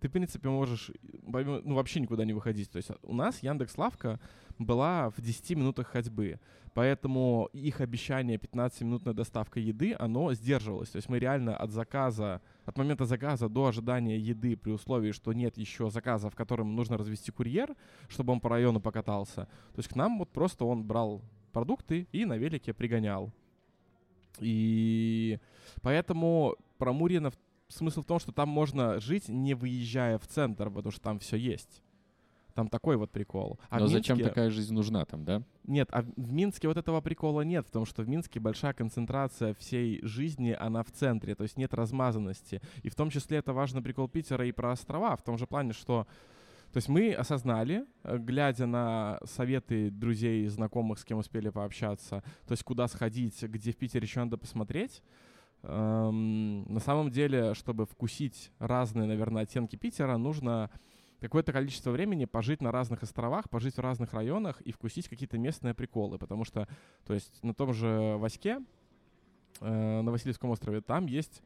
ты, 0.00 0.08
в 0.08 0.12
принципе, 0.12 0.48
можешь 0.48 0.90
ну, 1.22 1.74
вообще 1.74 2.00
никуда 2.00 2.24
не 2.24 2.32
выходить. 2.32 2.70
То 2.70 2.76
есть 2.76 2.90
у 3.02 3.14
нас 3.14 3.42
Яндекс 3.42 3.76
Лавка 3.78 4.20
была 4.58 5.10
в 5.10 5.20
10 5.20 5.50
минутах 5.56 5.88
ходьбы. 5.88 6.40
Поэтому 6.74 7.48
их 7.52 7.80
обещание 7.80 8.38
15-минутная 8.38 9.12
доставка 9.12 9.58
еды, 9.58 9.96
оно 9.98 10.32
сдерживалось. 10.34 10.90
То 10.90 10.96
есть 10.96 11.08
мы 11.08 11.18
реально 11.18 11.56
от 11.56 11.72
заказа, 11.72 12.40
от 12.64 12.78
момента 12.78 13.04
заказа 13.04 13.48
до 13.48 13.66
ожидания 13.66 14.16
еды 14.18 14.56
при 14.56 14.70
условии, 14.70 15.10
что 15.10 15.32
нет 15.32 15.58
еще 15.58 15.90
заказа, 15.90 16.30
в 16.30 16.36
котором 16.36 16.76
нужно 16.76 16.96
развести 16.96 17.32
курьер, 17.32 17.74
чтобы 18.08 18.32
он 18.32 18.40
по 18.40 18.48
району 18.48 18.80
покатался. 18.80 19.48
То 19.74 19.78
есть 19.78 19.88
к 19.88 19.96
нам 19.96 20.18
вот 20.18 20.30
просто 20.30 20.64
он 20.64 20.84
брал 20.84 21.22
продукты 21.52 22.06
и 22.12 22.24
на 22.24 22.36
велике 22.36 22.72
пригонял. 22.72 23.32
И 24.38 25.40
поэтому 25.82 26.54
про 26.76 26.92
Муринов 26.92 27.34
смысл 27.68 28.02
в 28.02 28.06
том, 28.06 28.18
что 28.18 28.32
там 28.32 28.48
можно 28.48 29.00
жить, 29.00 29.28
не 29.28 29.54
выезжая 29.54 30.18
в 30.18 30.26
центр, 30.26 30.70
потому 30.70 30.90
что 30.90 31.00
там 31.00 31.18
все 31.18 31.36
есть. 31.36 31.82
Там 32.54 32.68
такой 32.68 32.96
вот 32.96 33.12
прикол. 33.12 33.60
А 33.70 33.78
Но 33.78 33.82
Минске... 33.82 33.98
зачем 33.98 34.20
такая 34.20 34.50
жизнь 34.50 34.74
нужна 34.74 35.04
там, 35.04 35.24
да? 35.24 35.44
Нет, 35.64 35.88
а 35.92 36.02
в 36.02 36.32
Минске 36.32 36.66
вот 36.66 36.76
этого 36.76 37.00
прикола 37.00 37.42
нет, 37.42 37.66
потому 37.66 37.84
что 37.84 38.02
в 38.02 38.08
Минске 38.08 38.40
большая 38.40 38.72
концентрация 38.72 39.54
всей 39.54 40.04
жизни, 40.04 40.56
она 40.58 40.82
в 40.82 40.90
центре, 40.90 41.36
то 41.36 41.44
есть 41.44 41.56
нет 41.56 41.72
размазанности. 41.72 42.60
И 42.82 42.88
в 42.88 42.96
том 42.96 43.10
числе 43.10 43.38
это 43.38 43.52
важный 43.52 43.80
прикол 43.80 44.08
Питера 44.08 44.44
и 44.44 44.50
про 44.50 44.72
острова, 44.72 45.14
в 45.14 45.22
том 45.22 45.38
же 45.38 45.46
плане, 45.46 45.72
что 45.72 46.08
то 46.72 46.78
есть 46.78 46.88
мы 46.88 47.14
осознали, 47.14 47.86
э, 48.02 48.18
глядя 48.18 48.66
на 48.66 49.20
советы 49.24 49.90
друзей 49.90 50.44
и 50.44 50.48
знакомых, 50.48 50.98
с 50.98 51.04
кем 51.04 51.18
успели 51.18 51.48
пообщаться, 51.48 52.22
то 52.46 52.52
есть 52.52 52.62
куда 52.62 52.88
сходить, 52.88 53.42
где 53.42 53.72
в 53.72 53.76
Питере 53.76 54.04
еще 54.04 54.20
надо 54.20 54.36
посмотреть, 54.36 55.02
эм, 55.62 56.64
на 56.72 56.80
самом 56.80 57.10
деле, 57.10 57.54
чтобы 57.54 57.86
вкусить 57.86 58.50
разные, 58.58 59.06
наверное, 59.06 59.42
оттенки 59.42 59.76
Питера, 59.76 60.16
нужно 60.16 60.70
какое-то 61.20 61.52
количество 61.52 61.90
времени 61.90 62.24
пожить 62.24 62.62
на 62.62 62.70
разных 62.70 63.02
островах, 63.02 63.50
пожить 63.50 63.76
в 63.76 63.80
разных 63.80 64.12
районах 64.12 64.60
и 64.60 64.72
вкусить 64.72 65.08
какие-то 65.08 65.38
местные 65.38 65.74
приколы. 65.74 66.18
Потому 66.18 66.44
что, 66.44 66.68
то 67.04 67.14
есть 67.14 67.42
на 67.42 67.54
том 67.54 67.72
же 67.72 68.16
Ваське, 68.18 68.60
э, 69.60 70.00
на 70.00 70.10
Васильевском 70.10 70.50
острове, 70.50 70.80
там 70.80 71.06
есть 71.06 71.42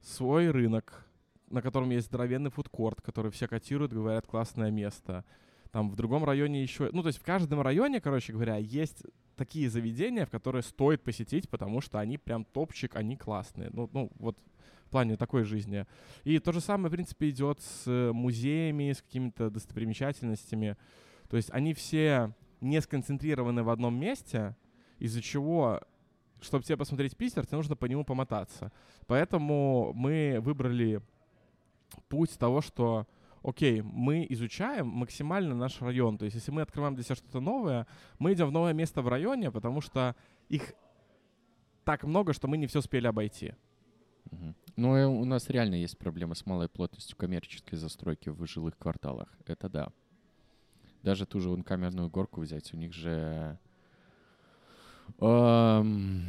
свой 0.00 0.50
рынок, 0.50 1.06
на 1.50 1.62
котором 1.62 1.90
есть 1.90 2.06
здоровенный 2.06 2.50
фудкорт, 2.50 3.00
который 3.02 3.30
все 3.30 3.46
котируют, 3.46 3.92
говорят, 3.92 4.26
классное 4.26 4.70
место. 4.70 5.24
Там 5.70 5.90
в 5.90 5.96
другом 5.96 6.24
районе 6.24 6.62
еще... 6.62 6.90
Ну, 6.92 7.02
то 7.02 7.08
есть 7.08 7.18
в 7.18 7.24
каждом 7.24 7.60
районе, 7.60 8.00
короче 8.00 8.32
говоря, 8.32 8.56
есть 8.56 9.04
такие 9.42 9.68
заведения, 9.68 10.24
в 10.24 10.30
которые 10.30 10.62
стоит 10.62 11.02
посетить, 11.02 11.48
потому 11.48 11.80
что 11.80 11.98
они 11.98 12.16
прям 12.16 12.44
топчик, 12.44 12.94
они 12.94 13.16
классные. 13.16 13.70
Ну, 13.72 13.90
ну 13.92 14.08
вот 14.20 14.38
в 14.86 14.90
плане 14.90 15.16
такой 15.16 15.42
жизни. 15.42 15.84
И 16.22 16.38
то 16.38 16.52
же 16.52 16.60
самое, 16.60 16.90
в 16.90 16.92
принципе, 16.92 17.30
идет 17.30 17.60
с 17.60 18.12
музеями, 18.12 18.92
с 18.92 19.02
какими-то 19.02 19.50
достопримечательностями. 19.50 20.76
То 21.28 21.36
есть 21.36 21.50
они 21.50 21.74
все 21.74 22.32
не 22.60 22.80
сконцентрированы 22.80 23.64
в 23.64 23.70
одном 23.70 23.98
месте, 23.98 24.54
из-за 25.00 25.20
чего 25.20 25.80
чтобы 26.40 26.64
тебе 26.64 26.76
посмотреть 26.76 27.16
Питер, 27.16 27.46
тебе 27.46 27.56
нужно 27.56 27.76
по 27.76 27.86
нему 27.86 28.04
помотаться. 28.04 28.72
Поэтому 29.06 29.92
мы 29.94 30.38
выбрали 30.40 31.00
путь 32.08 32.36
того, 32.36 32.60
что 32.60 33.06
окей, 33.42 33.82
мы 33.82 34.26
изучаем 34.30 34.86
максимально 34.88 35.54
наш 35.54 35.80
район. 35.80 36.18
То 36.18 36.24
есть, 36.24 36.36
если 36.36 36.50
мы 36.50 36.62
открываем 36.62 36.94
для 36.94 37.04
себя 37.04 37.16
что-то 37.16 37.40
новое, 37.40 37.86
мы 38.18 38.32
идем 38.32 38.48
в 38.48 38.52
новое 38.52 38.72
место 38.72 39.02
в 39.02 39.08
районе, 39.08 39.50
потому 39.50 39.80
что 39.80 40.14
их 40.48 40.74
так 41.84 42.04
много, 42.04 42.32
что 42.32 42.48
мы 42.48 42.56
не 42.56 42.66
все 42.66 42.78
успели 42.78 43.06
обойти. 43.06 43.54
Угу. 44.30 44.54
Ну, 44.76 44.98
и 44.98 45.04
у 45.04 45.24
нас 45.24 45.50
реально 45.50 45.74
есть 45.74 45.98
проблема 45.98 46.34
с 46.34 46.46
малой 46.46 46.68
плотностью 46.68 47.16
коммерческой 47.16 47.76
застройки 47.76 48.28
в 48.28 48.46
жилых 48.46 48.78
кварталах. 48.78 49.28
Это 49.46 49.68
да. 49.68 49.88
Даже 51.02 51.26
ту 51.26 51.40
же 51.40 51.48
вон 51.48 51.62
камерную 51.62 52.08
горку 52.08 52.40
взять, 52.40 52.72
у 52.72 52.76
них 52.76 52.92
же... 52.92 53.58
Эм 55.18 56.24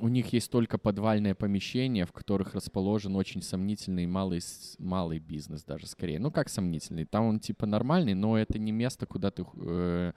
у 0.00 0.08
них 0.08 0.32
есть 0.32 0.50
только 0.50 0.78
подвальное 0.78 1.34
помещение, 1.34 2.06
в 2.06 2.12
которых 2.12 2.54
расположен 2.54 3.16
очень 3.16 3.42
сомнительный 3.42 4.06
малый, 4.06 4.40
малый 4.78 5.18
бизнес 5.18 5.62
даже 5.62 5.86
скорее. 5.86 6.18
Ну, 6.18 6.30
как 6.30 6.48
сомнительный? 6.48 7.04
Там 7.04 7.26
он 7.26 7.40
типа 7.40 7.66
нормальный, 7.66 8.14
но 8.14 8.38
это 8.38 8.58
не 8.58 8.72
место, 8.72 9.06
куда 9.06 9.30
ты 9.30 9.44
э, 9.54 10.12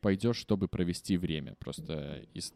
пойдешь, 0.00 0.36
чтобы 0.36 0.68
провести 0.68 1.16
время. 1.16 1.54
Просто 1.58 2.26
из 2.34 2.52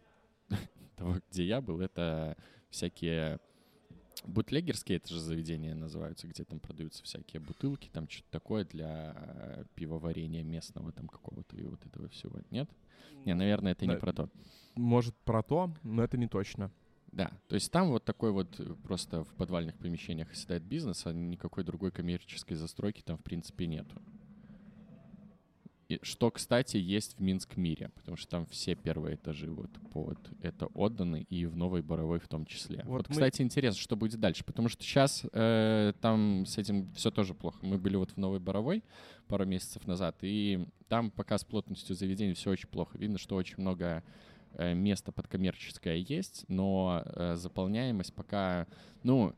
того, 0.96 1.20
где 1.30 1.44
я 1.44 1.60
был, 1.60 1.80
это 1.80 2.36
всякие 2.70 3.38
бутлегерские, 4.24 4.98
это 4.98 5.08
же 5.08 5.20
заведения 5.20 5.74
называются, 5.74 6.26
где 6.26 6.44
там 6.44 6.58
продаются 6.58 7.02
всякие 7.04 7.40
бутылки, 7.40 7.88
там 7.92 8.08
что-то 8.08 8.30
такое 8.30 8.64
для 8.64 9.14
э, 9.16 9.64
пивоварения 9.74 10.42
местного 10.42 10.92
там 10.92 11.06
какого-то 11.06 11.56
и 11.56 11.62
вот 11.62 11.84
этого 11.86 12.08
всего. 12.08 12.40
Нет? 12.50 12.68
Не, 13.26 13.34
наверное, 13.34 13.72
это 13.72 13.86
не 13.86 13.96
про 13.96 14.12
то. 14.12 14.30
Может, 14.76 15.14
про 15.16 15.42
то, 15.42 15.74
но 15.82 16.02
это 16.02 16.16
не 16.16 16.28
точно. 16.28 16.70
Да, 17.12 17.30
то 17.48 17.54
есть 17.54 17.72
там 17.72 17.88
вот 17.88 18.04
такой 18.04 18.30
вот 18.30 18.60
э, 18.60 18.74
просто 18.82 19.24
в 19.24 19.34
подвальных 19.34 19.76
помещениях 19.78 20.30
оседает 20.30 20.62
бизнес, 20.62 21.06
а 21.06 21.12
никакой 21.12 21.64
другой 21.64 21.90
коммерческой 21.90 22.54
застройки 22.56 23.02
там 23.02 23.16
в 23.16 23.22
принципе 23.22 23.66
нету. 23.66 23.96
И 25.88 26.00
что, 26.02 26.32
кстати, 26.32 26.78
есть 26.78 27.16
в 27.16 27.22
Минск 27.22 27.56
мире, 27.56 27.90
потому 27.94 28.16
что 28.16 28.28
там 28.28 28.46
все 28.46 28.74
первые 28.74 29.14
этажи 29.14 29.48
вот 29.48 29.70
под 29.92 30.18
это 30.42 30.66
отданы, 30.66 31.26
и 31.30 31.46
в 31.46 31.56
Новой 31.56 31.82
Боровой 31.82 32.18
в 32.18 32.26
том 32.26 32.44
числе. 32.44 32.82
Вот, 32.84 32.96
вот 32.98 33.08
мы... 33.08 33.14
кстати, 33.14 33.42
интересно, 33.42 33.80
что 33.80 33.94
будет 33.94 34.18
дальше, 34.18 34.44
потому 34.44 34.68
что 34.68 34.82
сейчас 34.82 35.24
э, 35.32 35.92
там 36.00 36.44
с 36.44 36.58
этим 36.58 36.92
все 36.94 37.12
тоже 37.12 37.34
плохо. 37.34 37.58
Мы 37.62 37.78
были 37.78 37.94
вот 37.94 38.10
в 38.10 38.16
Новой 38.16 38.40
Боровой 38.40 38.82
пару 39.28 39.46
месяцев 39.46 39.86
назад, 39.86 40.16
и 40.22 40.66
там 40.88 41.12
пока 41.12 41.38
с 41.38 41.44
плотностью 41.44 41.94
заведений 41.94 42.34
все 42.34 42.50
очень 42.50 42.68
плохо. 42.68 42.98
Видно, 42.98 43.18
что 43.18 43.36
очень 43.36 43.56
много 43.58 44.02
э, 44.54 44.74
места 44.74 45.12
под 45.12 45.28
коммерческое 45.28 45.96
есть, 45.96 46.44
но 46.48 47.02
э, 47.04 47.36
заполняемость 47.36 48.12
пока, 48.12 48.66
ну, 49.04 49.34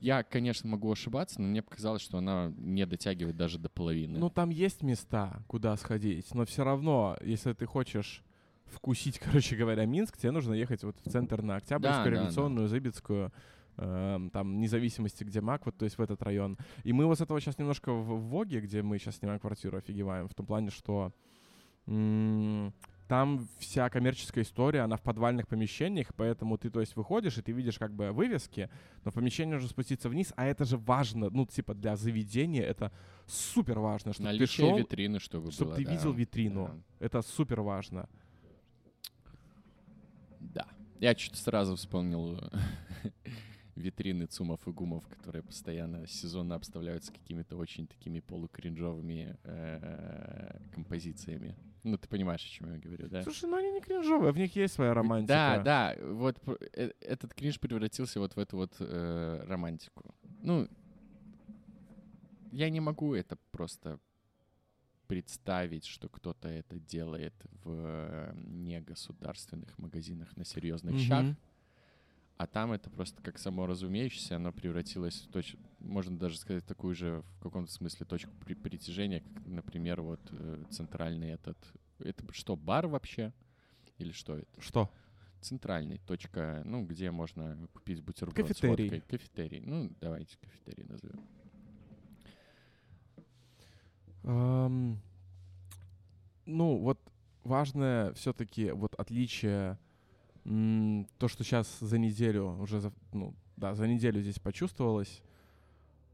я, 0.00 0.22
конечно, 0.22 0.68
могу 0.68 0.90
ошибаться, 0.92 1.40
но 1.40 1.48
мне 1.48 1.62
показалось, 1.62 2.02
что 2.02 2.18
она 2.18 2.52
не 2.56 2.84
дотягивает 2.86 3.36
даже 3.36 3.58
до 3.58 3.68
половины. 3.68 4.18
Ну, 4.18 4.30
там 4.30 4.50
есть 4.50 4.82
места, 4.82 5.42
куда 5.46 5.76
сходить, 5.76 6.34
но 6.34 6.44
все 6.44 6.64
равно, 6.64 7.16
если 7.22 7.52
ты 7.52 7.66
хочешь 7.66 8.22
вкусить, 8.66 9.18
короче 9.24 9.56
говоря, 9.56 9.84
Минск, 9.86 10.16
тебе 10.16 10.30
нужно 10.30 10.54
ехать 10.54 10.82
вот 10.84 10.96
в 11.04 11.10
центр 11.10 11.42
на 11.42 11.56
Октябрьскую, 11.56 12.04
да, 12.04 12.10
Революционную, 12.10 12.58
да, 12.58 12.62
да. 12.64 12.68
Зыбецкую, 12.68 13.32
э, 13.76 14.28
там, 14.32 14.60
независимости, 14.60 15.24
где 15.24 15.40
Мак, 15.40 15.66
вот, 15.66 15.76
то 15.76 15.84
есть 15.84 15.98
в 15.98 16.02
этот 16.02 16.22
район. 16.22 16.58
И 16.82 16.92
мы 16.92 17.06
вот 17.06 17.18
с 17.18 17.20
этого 17.20 17.40
сейчас 17.40 17.58
немножко 17.58 17.92
в, 17.92 18.20
Воге, 18.28 18.60
где 18.60 18.82
мы 18.82 18.98
сейчас 18.98 19.16
снимаем 19.16 19.40
квартиру, 19.40 19.78
офигеваем, 19.78 20.28
в 20.28 20.34
том 20.34 20.46
плане, 20.46 20.70
что 20.70 21.12
там 23.08 23.46
вся 23.58 23.88
коммерческая 23.90 24.44
история, 24.44 24.80
она 24.80 24.96
в 24.96 25.02
подвальных 25.02 25.46
помещениях, 25.46 26.14
поэтому 26.16 26.56
ты, 26.56 26.70
то 26.70 26.80
есть, 26.80 26.96
выходишь, 26.96 27.36
и 27.38 27.42
ты 27.42 27.52
видишь 27.52 27.78
как 27.78 27.92
бы 27.92 28.12
вывески, 28.12 28.70
но 29.04 29.10
в 29.10 29.14
помещении 29.14 29.52
нужно 29.52 29.68
спуститься 29.68 30.08
вниз, 30.08 30.32
а 30.36 30.46
это 30.46 30.64
же 30.64 30.78
важно, 30.78 31.28
ну, 31.30 31.46
типа, 31.46 31.74
для 31.74 31.96
заведения 31.96 32.62
это 32.62 32.92
супер 33.26 33.78
важно, 33.78 34.12
чтобы 34.12 34.26
Наличие 34.28 34.46
ты 34.46 34.52
шел, 34.54 34.78
витрины, 34.78 35.20
чтобы 35.20 35.50
Чтобы 35.50 35.70
было, 35.72 35.76
ты 35.76 35.84
да. 35.84 35.92
видел 35.92 36.12
витрину. 36.12 36.70
Да. 36.98 37.06
Это 37.06 37.22
супер 37.22 37.60
важно. 37.60 38.08
Да. 40.40 40.66
Я 41.00 41.14
что-то 41.16 41.36
сразу 41.36 41.76
вспомнил 41.76 42.40
витрины 43.76 44.26
ЦУМов 44.26 44.66
и 44.66 44.70
ГУМов, 44.70 45.06
которые 45.08 45.42
постоянно 45.42 46.06
сезонно 46.06 46.54
обставляются 46.54 47.12
какими-то 47.12 47.56
очень 47.56 47.86
такими 47.86 48.20
полукринжовыми 48.20 49.36
э, 49.42 50.58
композициями. 50.72 51.54
Ну, 51.84 51.98
ты 51.98 52.08
понимаешь, 52.08 52.42
о 52.44 52.48
чем 52.48 52.72
я 52.72 52.78
говорю, 52.78 53.08
да? 53.08 53.22
Слушай, 53.22 53.50
ну 53.50 53.56
они 53.56 53.70
не 53.70 53.80
кринжовые, 53.80 54.32
в 54.32 54.38
них 54.38 54.56
есть 54.56 54.74
своя 54.74 54.94
романтика. 54.94 55.28
Да, 55.28 55.62
да, 55.62 55.96
вот 56.02 56.40
э, 56.72 56.92
этот 57.00 57.34
кринж 57.34 57.60
превратился 57.60 58.20
вот 58.20 58.34
в 58.34 58.38
эту 58.38 58.56
вот 58.56 58.74
э, 58.80 59.44
романтику. 59.46 60.14
Ну, 60.40 60.66
я 62.52 62.70
не 62.70 62.80
могу 62.80 63.14
это 63.14 63.36
просто 63.50 64.00
представить, 65.06 65.84
что 65.84 66.08
кто-то 66.08 66.48
это 66.48 66.78
делает 66.78 67.34
в 67.64 67.70
э, 67.70 68.32
негосударственных 68.34 69.78
магазинах 69.78 70.34
на 70.36 70.44
серьезных 70.46 70.94
mm-hmm. 70.94 71.06
щах. 71.06 71.36
А 72.36 72.46
там 72.48 72.72
это 72.72 72.90
просто 72.90 73.22
как 73.22 73.38
само 73.38 73.66
разумеющееся, 73.66 74.36
оно 74.36 74.52
превратилось 74.52 75.20
в 75.20 75.30
точку, 75.30 75.58
можно 75.78 76.18
даже 76.18 76.36
сказать, 76.36 76.66
такую 76.66 76.94
же 76.94 77.22
в 77.38 77.42
каком-то 77.42 77.70
смысле 77.70 78.06
точку 78.06 78.32
при 78.44 78.54
притяжения, 78.54 79.20
как, 79.20 79.46
например, 79.46 80.02
вот 80.02 80.20
э, 80.32 80.64
центральный 80.70 81.30
этот... 81.30 81.56
Это 82.00 82.24
что, 82.32 82.56
бар 82.56 82.88
вообще? 82.88 83.32
Или 83.98 84.10
что 84.10 84.36
это? 84.36 84.60
Что? 84.60 84.90
Центральный, 85.40 85.98
точка, 85.98 86.62
ну, 86.64 86.84
где 86.84 87.12
можно 87.12 87.68
купить 87.72 88.02
бутерброд 88.02 88.34
Кафетерий. 88.34 88.74
с 88.74 88.92
водкой. 88.92 89.00
Кафетерий. 89.02 89.60
Ну, 89.60 89.92
давайте 90.00 90.36
кафетерий 90.38 90.84
назовем. 90.84 91.20
Um, 94.24 94.96
ну, 96.46 96.78
вот 96.78 96.98
важное 97.44 98.12
все-таки 98.14 98.70
вот 98.70 98.94
отличие 98.96 99.78
то, 100.44 101.28
что 101.28 101.42
сейчас 101.42 101.78
за 101.80 101.98
неделю, 101.98 102.58
уже 102.60 102.80
за, 102.80 102.92
ну, 103.12 103.34
да, 103.56 103.74
за 103.74 103.88
неделю 103.88 104.20
здесь 104.20 104.38
почувствовалось, 104.38 105.22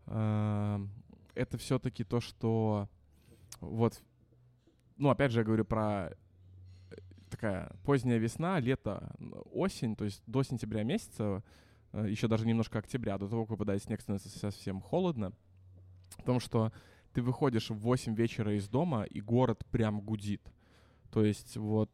э, 0.07 0.87
это 1.35 1.59
все-таки 1.59 2.05
то, 2.05 2.21
что 2.21 2.89
вот, 3.61 4.01
ну, 4.97 5.11
опять 5.11 5.33
же, 5.33 5.41
я 5.41 5.45
говорю 5.45 5.65
про 5.65 6.11
э, 6.11 6.97
такая 7.29 7.73
поздняя 7.85 8.19
весна, 8.19 8.61
лето, 8.61 9.13
осень, 9.53 9.97
то 9.97 10.05
есть 10.05 10.23
до 10.27 10.45
сентября 10.45 10.85
месяца, 10.85 11.43
э, 11.93 12.07
еще 12.09 12.29
даже 12.29 12.47
немножко 12.47 12.79
октября, 12.79 13.19
до 13.19 13.29
того, 13.29 13.45
как 13.45 13.51
выпадает 13.51 13.83
снег, 13.83 14.01
становится 14.01 14.29
совсем 14.29 14.81
холодно, 14.81 15.33
в 16.19 16.23
том, 16.23 16.39
что 16.39 16.73
ты 17.13 17.21
выходишь 17.23 17.71
в 17.71 17.79
8 17.79 18.15
вечера 18.15 18.55
из 18.57 18.69
дома, 18.69 19.03
и 19.03 19.21
город 19.21 19.65
прям 19.73 20.01
гудит. 20.01 20.53
То 21.11 21.25
есть 21.25 21.57
вот 21.57 21.91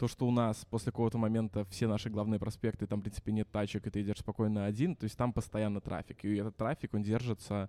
то, 0.00 0.08
что 0.08 0.26
у 0.26 0.30
нас 0.30 0.64
после 0.64 0.92
какого-то 0.92 1.18
момента 1.18 1.66
все 1.66 1.86
наши 1.86 2.08
главные 2.08 2.40
проспекты, 2.40 2.86
там, 2.86 3.00
в 3.00 3.02
принципе, 3.02 3.32
нет 3.32 3.50
тачек, 3.52 3.86
и 3.86 3.90
ты 3.90 4.00
идешь 4.00 4.20
спокойно 4.20 4.64
один, 4.64 4.96
то 4.96 5.04
есть 5.04 5.14
там 5.14 5.30
постоянно 5.30 5.82
трафик. 5.82 6.24
И 6.24 6.36
этот 6.36 6.56
трафик, 6.56 6.94
он 6.94 7.02
держится 7.02 7.68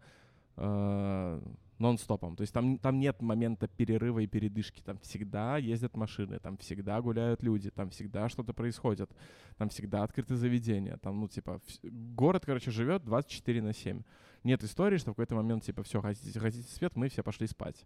э, 0.55 1.41
нон-стопом. 1.77 2.37
То 2.37 2.41
есть 2.43 2.53
там, 2.53 2.77
там 2.77 2.99
нет 2.99 3.21
момента 3.21 3.67
перерыва 3.67 4.19
и 4.19 4.27
передышки. 4.27 4.81
Там 4.81 4.97
всегда 4.99 5.57
ездят 5.57 5.97
машины, 5.97 6.39
там 6.39 6.55
всегда 6.55 7.01
гуляют 7.01 7.43
люди, 7.43 7.69
там 7.69 7.89
всегда 7.89 8.29
что-то 8.29 8.53
происходит, 8.53 9.11
там 9.57 9.67
всегда 9.67 10.03
открыты 10.03 10.37
заведения. 10.37 10.95
Там, 11.01 11.19
ну, 11.19 11.27
типа, 11.27 11.59
город, 11.83 12.43
короче, 12.45 12.71
живет 12.71 13.03
24 13.03 13.61
на 13.61 13.73
7. 13.73 14.03
Нет 14.45 14.63
истории, 14.63 14.95
что 14.95 15.11
в 15.11 15.15
какой-то 15.15 15.35
момент, 15.35 15.65
типа, 15.65 15.83
все, 15.83 15.99
хотите, 15.99 16.39
хотите 16.39 16.69
свет, 16.69 16.95
мы 16.95 17.09
все 17.09 17.23
пошли 17.23 17.45
спать. 17.47 17.85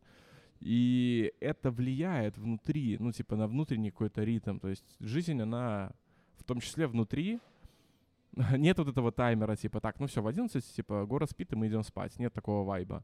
И 0.60 1.34
это 1.40 1.72
влияет 1.72 2.38
внутри, 2.38 2.98
ну, 3.00 3.12
типа, 3.12 3.36
на 3.36 3.48
внутренний 3.48 3.92
какой-то 3.92 4.24
ритм. 4.24 4.60
То 4.60 4.70
есть 4.70 4.98
жизнь, 5.00 5.42
она 5.42 5.92
в 6.38 6.44
том 6.44 6.60
числе 6.60 6.88
внутри, 6.88 7.40
нет 8.58 8.78
вот 8.78 8.88
этого 8.88 9.12
таймера, 9.12 9.56
типа, 9.56 9.80
так, 9.80 10.00
ну 10.00 10.08
все, 10.08 10.22
в 10.22 10.28
11, 10.28 10.76
типа, 10.76 11.06
город 11.06 11.30
спит, 11.30 11.54
и 11.54 11.56
мы 11.56 11.68
идем 11.68 11.84
спать. 11.84 12.18
Нет 12.20 12.34
такого 12.34 12.66
вайба. 12.66 13.04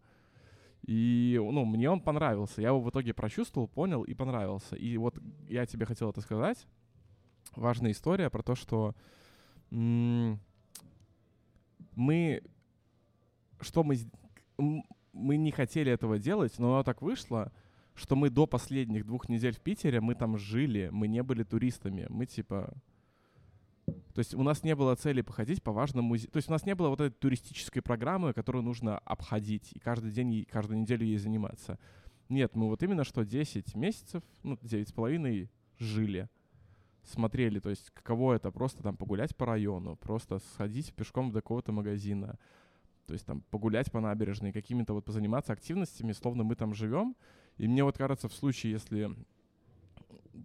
И, 0.88 1.40
ну, 1.40 1.66
мне 1.66 1.90
он 1.90 2.02
понравился. 2.02 2.62
Я 2.62 2.70
его 2.70 2.82
в 2.82 2.90
итоге 2.90 3.14
прочувствовал, 3.14 3.68
понял 3.68 4.04
и 4.04 4.14
понравился. 4.14 4.76
И 4.76 4.98
вот 4.98 5.20
я 5.48 5.66
тебе 5.66 5.86
хотел 5.86 6.10
это 6.10 6.22
сказать. 6.22 6.66
Важная 7.56 7.92
история 7.92 8.30
про 8.30 8.44
то, 8.44 8.56
что 8.56 8.96
мы... 9.70 10.40
Что 13.60 13.84
мы 13.84 13.98
мы 15.13 15.38
не 15.38 15.52
хотели 15.52 15.91
этого 15.91 16.19
делать, 16.19 16.58
но 16.60 16.74
оно 16.74 16.84
так 16.84 17.02
вышло, 17.02 17.52
что 17.95 18.15
мы 18.15 18.30
до 18.30 18.47
последних 18.47 19.06
двух 19.06 19.30
недель 19.30 19.54
в 19.54 19.60
Питере, 19.60 20.02
мы 20.02 20.15
там 20.15 20.38
жили, 20.38 20.89
мы 20.91 21.08
не 21.08 21.24
были 21.24 21.43
туристами, 21.43 22.08
мы 22.10 22.26
типа... 22.26 22.74
То 23.86 24.19
есть 24.19 24.34
у 24.34 24.43
нас 24.43 24.63
не 24.63 24.76
было 24.76 24.95
цели 24.95 25.21
походить 25.21 25.62
по 25.63 25.71
важным 25.71 26.06
музеям. 26.06 26.32
То 26.32 26.38
есть 26.38 26.50
у 26.50 26.52
нас 26.52 26.65
не 26.65 26.76
было 26.76 26.89
вот 26.89 27.02
этой 27.02 27.13
туристической 27.13 27.82
программы, 27.82 28.34
которую 28.34 28.63
нужно 28.63 28.97
обходить 29.00 29.71
и 29.74 29.80
каждый 29.80 30.12
день, 30.12 30.34
и 30.34 30.45
каждую 30.45 30.80
неделю 30.80 31.06
ей 31.06 31.17
заниматься. 31.17 31.78
Нет, 32.30 32.56
мы 32.56 32.67
вот 32.67 32.82
именно 32.84 33.04
что 33.04 33.24
10 33.24 33.76
месяцев, 33.76 34.24
ну, 34.43 34.58
9 34.62 34.88
с 34.88 34.91
половиной 34.93 35.50
жили, 35.78 36.30
смотрели, 37.04 37.60
то 37.60 37.69
есть 37.69 37.89
каково 37.91 38.34
это 38.34 38.52
просто 38.52 38.84
там 38.84 38.95
погулять 38.95 39.36
по 39.36 39.45
району, 39.45 39.95
просто 39.95 40.39
сходить 40.39 40.93
пешком 40.93 41.32
до 41.32 41.41
какого-то 41.41 41.71
магазина, 41.71 42.38
то 43.06 43.14
есть 43.14 43.26
там 43.26 43.42
погулять 43.50 43.92
по 43.92 44.00
набережной, 44.00 44.52
какими-то 44.52 44.94
вот 44.94 45.06
позаниматься 45.06 45.54
активностями, 45.54 46.12
словно 46.12 46.44
мы 46.44 46.56
там 46.56 46.74
живем. 46.74 47.16
И 47.58 47.68
мне 47.68 47.84
вот 47.84 47.98
кажется, 47.98 48.28
в 48.28 48.34
случае, 48.34 48.74
если 48.74 49.16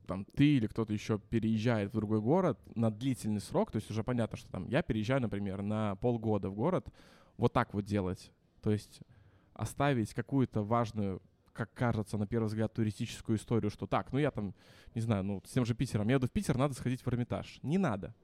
там 0.07 0.25
ты 0.25 0.57
или 0.57 0.66
кто-то 0.66 0.92
еще 0.92 1.19
переезжает 1.19 1.90
в 1.90 1.97
другой 1.97 2.21
город 2.21 2.59
на 2.75 2.90
длительный 2.90 3.40
срок, 3.40 3.71
то 3.71 3.77
есть 3.77 3.90
уже 3.90 4.03
понятно, 4.03 4.37
что 4.37 4.51
там 4.51 4.69
я 4.69 4.83
переезжаю, 4.83 5.23
например, 5.23 5.62
на 5.62 5.97
полгода 5.97 6.51
в 6.51 6.55
город, 6.55 6.92
вот 7.37 7.53
так 7.53 7.75
вот 7.75 7.85
делать. 7.85 8.33
То 8.62 8.71
есть 8.71 9.01
оставить 9.55 10.12
какую-то 10.12 10.62
важную, 10.62 11.23
как 11.53 11.73
кажется, 11.73 12.19
на 12.19 12.27
первый 12.27 12.47
взгляд, 12.47 12.73
туристическую 12.73 13.38
историю, 13.38 13.71
что 13.71 13.87
так, 13.87 14.12
ну 14.12 14.19
я 14.19 14.31
там, 14.31 14.55
не 14.95 15.01
знаю, 15.01 15.25
ну 15.25 15.42
с 15.45 15.53
тем 15.53 15.64
же 15.64 15.75
Питером, 15.75 16.09
я 16.09 16.16
еду 16.16 16.27
в 16.27 16.31
Питер, 16.31 16.57
надо 16.57 16.75
сходить 16.75 17.03
в 17.03 17.09
Эрмитаж. 17.09 17.59
Не 17.62 17.79
надо. 17.79 18.14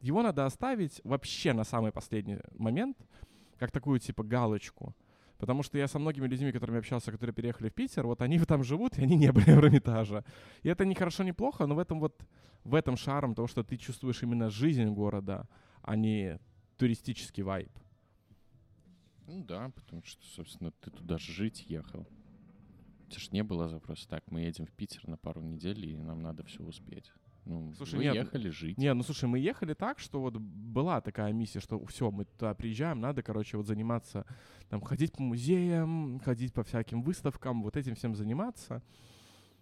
Его 0.00 0.22
надо 0.22 0.46
оставить 0.46 1.00
вообще 1.04 1.52
на 1.52 1.64
самый 1.64 1.92
последний 1.92 2.38
момент, 2.56 2.96
как 3.58 3.70
такую, 3.70 3.98
типа, 3.98 4.22
галочку. 4.22 4.94
Потому 5.38 5.62
что 5.62 5.78
я 5.78 5.86
со 5.86 5.98
многими 5.98 6.26
людьми, 6.26 6.52
которыми 6.52 6.78
общался, 6.78 7.12
которые 7.12 7.32
переехали 7.32 7.68
в 7.68 7.74
Питер, 7.74 8.06
вот 8.06 8.22
они 8.22 8.38
там 8.46 8.64
живут, 8.64 8.98
и 8.98 9.02
они 9.02 9.16
не 9.16 9.32
были 9.32 9.52
в 9.52 9.58
Эрмитаже. 9.58 10.24
И 10.62 10.68
это 10.68 10.84
не 10.84 10.94
хорошо, 10.94 11.22
не 11.24 11.32
плохо, 11.32 11.66
но 11.66 11.74
в 11.74 11.78
этом 11.78 12.00
вот, 12.00 12.24
в 12.64 12.74
этом 12.74 12.96
шарм 12.96 13.34
того, 13.34 13.46
что 13.46 13.62
ты 13.62 13.76
чувствуешь 13.76 14.22
именно 14.22 14.50
жизнь 14.50 14.86
города, 14.86 15.48
а 15.82 15.96
не 15.96 16.38
туристический 16.76 17.42
вайб. 17.42 17.70
Ну 19.26 19.44
да, 19.44 19.70
потому 19.70 20.02
что, 20.04 20.24
собственно, 20.26 20.72
ты 20.80 20.90
туда 20.90 21.18
жить 21.18 21.66
ехал. 21.68 22.06
Это 23.08 23.20
ж 23.20 23.30
не 23.32 23.42
было 23.42 23.68
запроса 23.68 24.08
так, 24.08 24.30
мы 24.30 24.40
едем 24.40 24.66
в 24.66 24.72
Питер 24.72 25.06
на 25.06 25.16
пару 25.16 25.40
недель, 25.40 25.86
и 25.86 25.96
нам 25.96 26.22
надо 26.22 26.44
все 26.44 26.62
успеть. 26.62 27.12
Ну, 27.48 27.72
Слушай, 27.74 27.94
вы 27.96 28.02
нет, 28.04 28.14
ехали 28.14 28.50
жить. 28.50 28.76
Не, 28.76 28.92
ну 28.92 29.02
слушай, 29.02 29.24
мы 29.24 29.38
ехали 29.38 29.72
так, 29.72 29.98
что 29.98 30.20
вот 30.20 30.36
была 30.36 31.00
такая 31.00 31.32
миссия, 31.32 31.60
что 31.60 31.82
все, 31.86 32.10
мы 32.10 32.26
туда 32.26 32.52
приезжаем, 32.52 33.00
надо, 33.00 33.22
короче, 33.22 33.56
вот 33.56 33.66
заниматься, 33.66 34.26
там, 34.68 34.82
ходить 34.82 35.12
по 35.12 35.22
музеям, 35.22 36.20
ходить 36.20 36.52
по 36.52 36.62
всяким 36.62 37.00
выставкам, 37.00 37.62
вот 37.62 37.78
этим 37.78 37.94
всем 37.94 38.14
заниматься. 38.14 38.82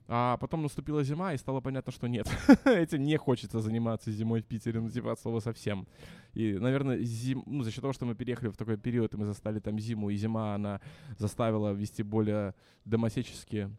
А 0.09 0.37
потом 0.37 0.63
наступила 0.63 1.03
зима, 1.05 1.33
и 1.33 1.37
стало 1.37 1.61
понятно, 1.61 1.93
что 1.93 2.07
нет. 2.07 2.29
Этим 2.65 3.03
не 3.03 3.17
хочется 3.17 3.61
заниматься 3.61 4.13
зимой 4.13 4.41
в 4.41 4.47
Питере, 4.47 4.81
ну, 4.81 4.89
типа, 4.89 5.13
от 5.13 5.21
слова 5.21 5.41
совсем. 5.41 5.87
И, 6.33 6.55
наверное, 6.55 6.99
зим... 6.99 7.43
ну, 7.47 7.65
за 7.65 7.73
счет 7.73 7.81
того, 7.81 7.93
что 7.93 8.07
мы 8.07 8.15
переехали 8.15 8.49
в 8.49 8.57
такой 8.57 8.77
период, 8.77 9.15
и 9.15 9.17
мы 9.17 9.27
застали 9.27 9.59
там 9.59 9.81
зиму, 9.81 10.11
и 10.11 10.17
зима, 10.17 10.55
она 10.55 10.81
заставила 11.19 11.73
вести 11.73 12.05
более 12.05 12.55
домосеческие 12.85 13.77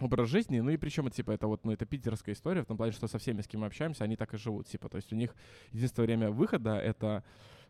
образ 0.00 0.28
жизни, 0.28 0.60
ну 0.60 0.70
и 0.70 0.76
причем, 0.76 1.08
типа, 1.10 1.32
это 1.32 1.46
вот, 1.46 1.64
ну, 1.64 1.72
это 1.72 1.86
питерская 1.86 2.34
история, 2.34 2.62
в 2.62 2.66
том 2.66 2.76
плане, 2.76 2.92
что 2.92 3.08
со 3.08 3.18
всеми, 3.18 3.40
с 3.40 3.48
кем 3.48 3.60
мы 3.60 3.66
общаемся, 3.66 4.04
они 4.04 4.16
так 4.16 4.34
и 4.34 4.36
живут, 4.36 4.66
типа, 4.68 4.88
то 4.88 4.96
есть 4.96 5.12
у 5.12 5.16
них 5.16 5.34
единственное 5.72 6.06
время 6.06 6.30
выхода— 6.30 6.76
это 6.76 7.24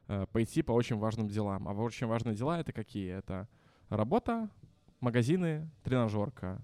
э, 0.08 0.26
пойти 0.32 0.62
по 0.62 0.72
очень 0.72 0.96
важным 0.96 1.28
делам. 1.28 1.68
А 1.68 1.72
очень 1.72 2.06
важные 2.06 2.34
дела— 2.34 2.58
это 2.60 2.72
какие? 2.72 3.12
Это 3.12 3.48
работа, 3.88 4.50
магазины, 5.00 5.70
тренажерка, 5.82 6.60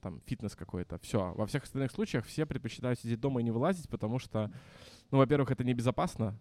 там, 0.00 0.20
фитнес 0.26 0.54
какой-то. 0.54 0.98
Все. 0.98 1.32
Во 1.34 1.46
всех 1.46 1.64
остальных 1.64 1.90
случаях 1.90 2.24
все 2.24 2.46
предпочитают 2.46 3.00
сидеть 3.00 3.20
дома 3.20 3.40
и 3.40 3.44
не 3.44 3.50
вылазить, 3.50 3.88
потому 3.88 4.18
что, 4.18 4.52
ну, 5.10 5.18
во-первых, 5.18 5.50
это 5.50 5.64
небезопасно, 5.64 6.38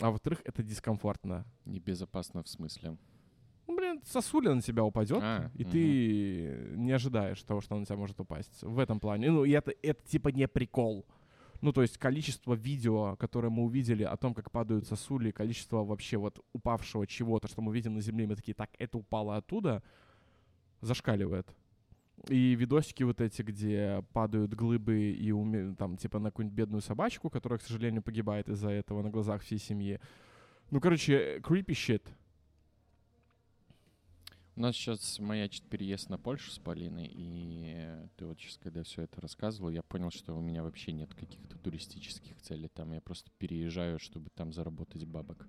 а 0.00 0.10
во-вторых, 0.10 0.40
это 0.44 0.62
дискомфортно. 0.62 1.46
Небезопасно 1.64 2.42
в 2.42 2.48
смысле? 2.48 2.96
Ну, 3.94 4.02
сосуля 4.04 4.54
на 4.54 4.62
тебя 4.62 4.84
упадет, 4.84 5.20
А, 5.22 5.50
и 5.54 5.62
мгм. 5.62 5.70
ты 5.72 6.74
не 6.76 6.92
ожидаешь 6.92 7.42
того, 7.42 7.60
что 7.60 7.74
она 7.74 7.80
на 7.80 7.86
тебя 7.86 7.96
может 7.96 8.18
упасть. 8.20 8.62
В 8.62 8.78
этом 8.78 9.00
плане. 9.00 9.30
Ну, 9.30 9.44
и 9.44 9.50
это, 9.50 9.72
это 9.82 10.06
типа 10.06 10.28
не 10.28 10.48
прикол. 10.48 11.06
Ну, 11.60 11.72
то 11.72 11.82
есть 11.82 11.96
количество 11.96 12.54
видео, 12.54 13.16
которое 13.16 13.48
мы 13.48 13.62
увидели 13.62 14.02
о 14.02 14.16
том, 14.16 14.34
как 14.34 14.50
падают 14.50 14.86
сосули, 14.86 15.30
количество 15.30 15.82
вообще 15.84 16.18
вот 16.18 16.44
упавшего 16.52 17.06
чего-то, 17.06 17.48
что 17.48 17.62
мы 17.62 17.72
видим 17.72 17.94
на 17.94 18.00
земле, 18.00 18.26
мы 18.26 18.36
такие, 18.36 18.54
так, 18.54 18.70
это 18.78 18.98
упало 18.98 19.36
оттуда, 19.36 19.82
зашкаливает. 20.80 21.48
И 22.28 22.54
видосики 22.54 23.02
вот 23.02 23.20
эти, 23.20 23.42
где 23.42 24.04
падают 24.12 24.54
глыбы 24.54 25.10
и 25.10 25.30
уме- 25.30 25.74
там, 25.74 25.96
типа, 25.96 26.18
на 26.18 26.30
какую-нибудь 26.30 26.56
бедную 26.56 26.82
собачку, 26.82 27.30
которая, 27.30 27.58
к 27.58 27.62
сожалению, 27.62 28.02
погибает 28.02 28.48
из-за 28.48 28.70
этого 28.70 29.02
на 29.02 29.10
глазах 29.10 29.42
всей 29.42 29.58
семьи. 29.58 30.00
Ну, 30.70 30.80
короче, 30.80 31.38
creepy 31.38 31.72
shit. 31.72 32.02
У 34.56 34.60
нас 34.60 34.76
сейчас 34.76 35.18
маячит 35.18 35.64
переезд 35.64 36.10
на 36.10 36.16
Польшу 36.16 36.52
с 36.52 36.60
Полиной, 36.60 37.10
и 37.12 37.88
ты 38.16 38.24
вот 38.24 38.38
сейчас, 38.38 38.56
когда 38.58 38.84
все 38.84 39.02
это 39.02 39.20
рассказывал, 39.20 39.70
я 39.70 39.82
понял, 39.82 40.12
что 40.12 40.32
у 40.32 40.40
меня 40.40 40.62
вообще 40.62 40.92
нет 40.92 41.12
каких-то 41.12 41.58
туристических 41.58 42.40
целей 42.40 42.68
там. 42.68 42.92
Я 42.92 43.00
просто 43.00 43.32
переезжаю, 43.38 43.98
чтобы 43.98 44.30
там 44.30 44.52
заработать 44.52 45.04
бабок. 45.06 45.48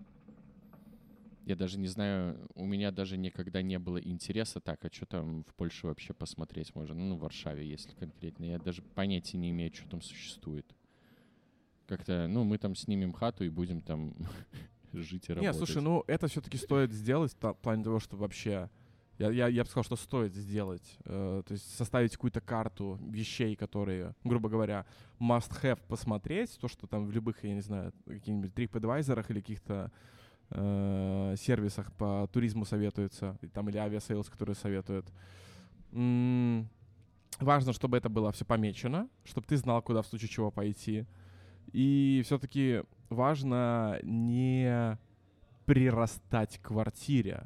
Я 1.43 1.55
даже 1.55 1.77
не 1.77 1.87
знаю, 1.87 2.49
у 2.55 2.65
меня 2.65 2.91
даже 2.91 3.15
никогда 3.17 3.61
не 3.61 3.77
было 3.77 3.99
интереса, 3.99 4.59
так, 4.59 4.83
а 4.83 4.91
что 4.91 5.05
там 5.05 5.43
в 5.43 5.53
Польше 5.53 5.85
вообще 5.85 6.15
посмотреть 6.15 6.73
можно? 6.73 6.95
Ну, 6.95 7.15
в 7.15 7.19
Варшаве, 7.19 7.69
если 7.69 7.93
конкретно. 7.93 8.45
Я 8.45 8.57
даже 8.57 8.81
понятия 8.81 9.37
не 9.37 9.51
имею, 9.51 9.71
что 9.71 9.87
там 9.87 10.01
существует. 10.01 10.65
Как-то, 11.85 12.25
ну, 12.27 12.43
мы 12.43 12.57
там 12.57 12.73
снимем 12.73 13.13
хату 13.13 13.43
и 13.43 13.49
будем 13.49 13.81
там 13.81 14.15
жить 14.93 15.29
и 15.29 15.33
работать. 15.33 15.55
слушай, 15.55 15.83
ну 15.83 16.03
это 16.07 16.27
все-таки 16.27 16.57
стоит 16.57 16.91
сделать 16.91 17.35
в 17.39 17.53
плане 17.53 17.83
того, 17.83 17.99
что 17.99 18.17
вообще... 18.17 18.71
Я, 19.17 19.30
я, 19.32 19.47
я 19.47 19.63
бы 19.63 19.69
сказал, 19.69 19.84
что 19.84 19.95
стоит 19.95 20.36
сделать. 20.36 20.97
Э, 21.06 21.41
то 21.45 21.54
есть 21.54 21.75
составить 21.75 22.12
какую-то 22.13 22.41
карту 22.41 22.99
вещей, 23.01 23.56
которые, 23.56 24.13
грубо 24.23 24.49
говоря, 24.49 24.86
must-have 25.19 25.80
посмотреть. 25.88 26.58
То, 26.60 26.67
что 26.67 26.88
там 26.88 27.06
в 27.06 27.12
любых, 27.12 27.43
я 27.43 27.54
не 27.54 27.62
знаю, 27.62 27.93
каких-нибудь 28.06 28.51
TripAdvisor 28.54 29.25
или 29.30 29.39
каких-то 29.39 29.91
э, 30.49 31.36
сервисах 31.38 31.93
по 31.93 32.30
туризму 32.32 32.65
советуются. 32.65 33.38
и 33.41 33.47
Там 33.47 33.69
или 33.69 33.78
Aviasales, 33.77 34.29
которые 34.30 34.56
советуют. 34.56 35.06
М, 35.93 36.69
Важно, 37.39 37.73
чтобы 37.73 37.97
это 37.97 38.08
было 38.08 38.32
все 38.32 38.45
помечено, 38.45 39.10
чтобы 39.25 39.45
ты 39.45 39.58
знал, 39.58 39.82
куда 39.82 40.01
в 40.01 40.08
случае 40.08 40.30
чего 40.30 40.51
пойти. 40.51 41.06
И 41.73 42.21
все-таки 42.23 42.84
важно 43.10 43.99
не 44.04 44.97
прирастать 45.65 46.60
к 46.60 46.67
квартире. 46.67 47.43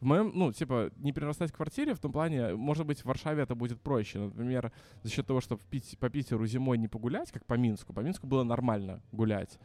В 0.00 0.04
моем, 0.04 0.30
ну, 0.34 0.52
типа, 0.52 0.90
не 0.98 1.12
прирастать 1.12 1.50
к 1.50 1.56
квартире 1.56 1.94
в 1.94 1.98
том 1.98 2.12
плане, 2.12 2.54
может 2.54 2.86
быть, 2.86 3.00
в 3.00 3.04
Варшаве 3.06 3.42
это 3.42 3.56
будет 3.56 3.80
проще. 3.80 4.20
Например, 4.20 4.72
за 5.02 5.10
счет 5.10 5.26
того, 5.26 5.40
что 5.40 5.56
в 5.56 5.64
Пит- 5.64 5.98
по 5.98 6.08
Питеру 6.08 6.46
зимой 6.46 6.78
не 6.78 6.86
погулять, 6.86 7.32
как 7.32 7.44
по 7.44 7.54
Минску. 7.54 7.92
По 7.92 8.00
Минску 8.00 8.26
было 8.26 8.44
нормально 8.44 9.02
гулять. 9.10 9.58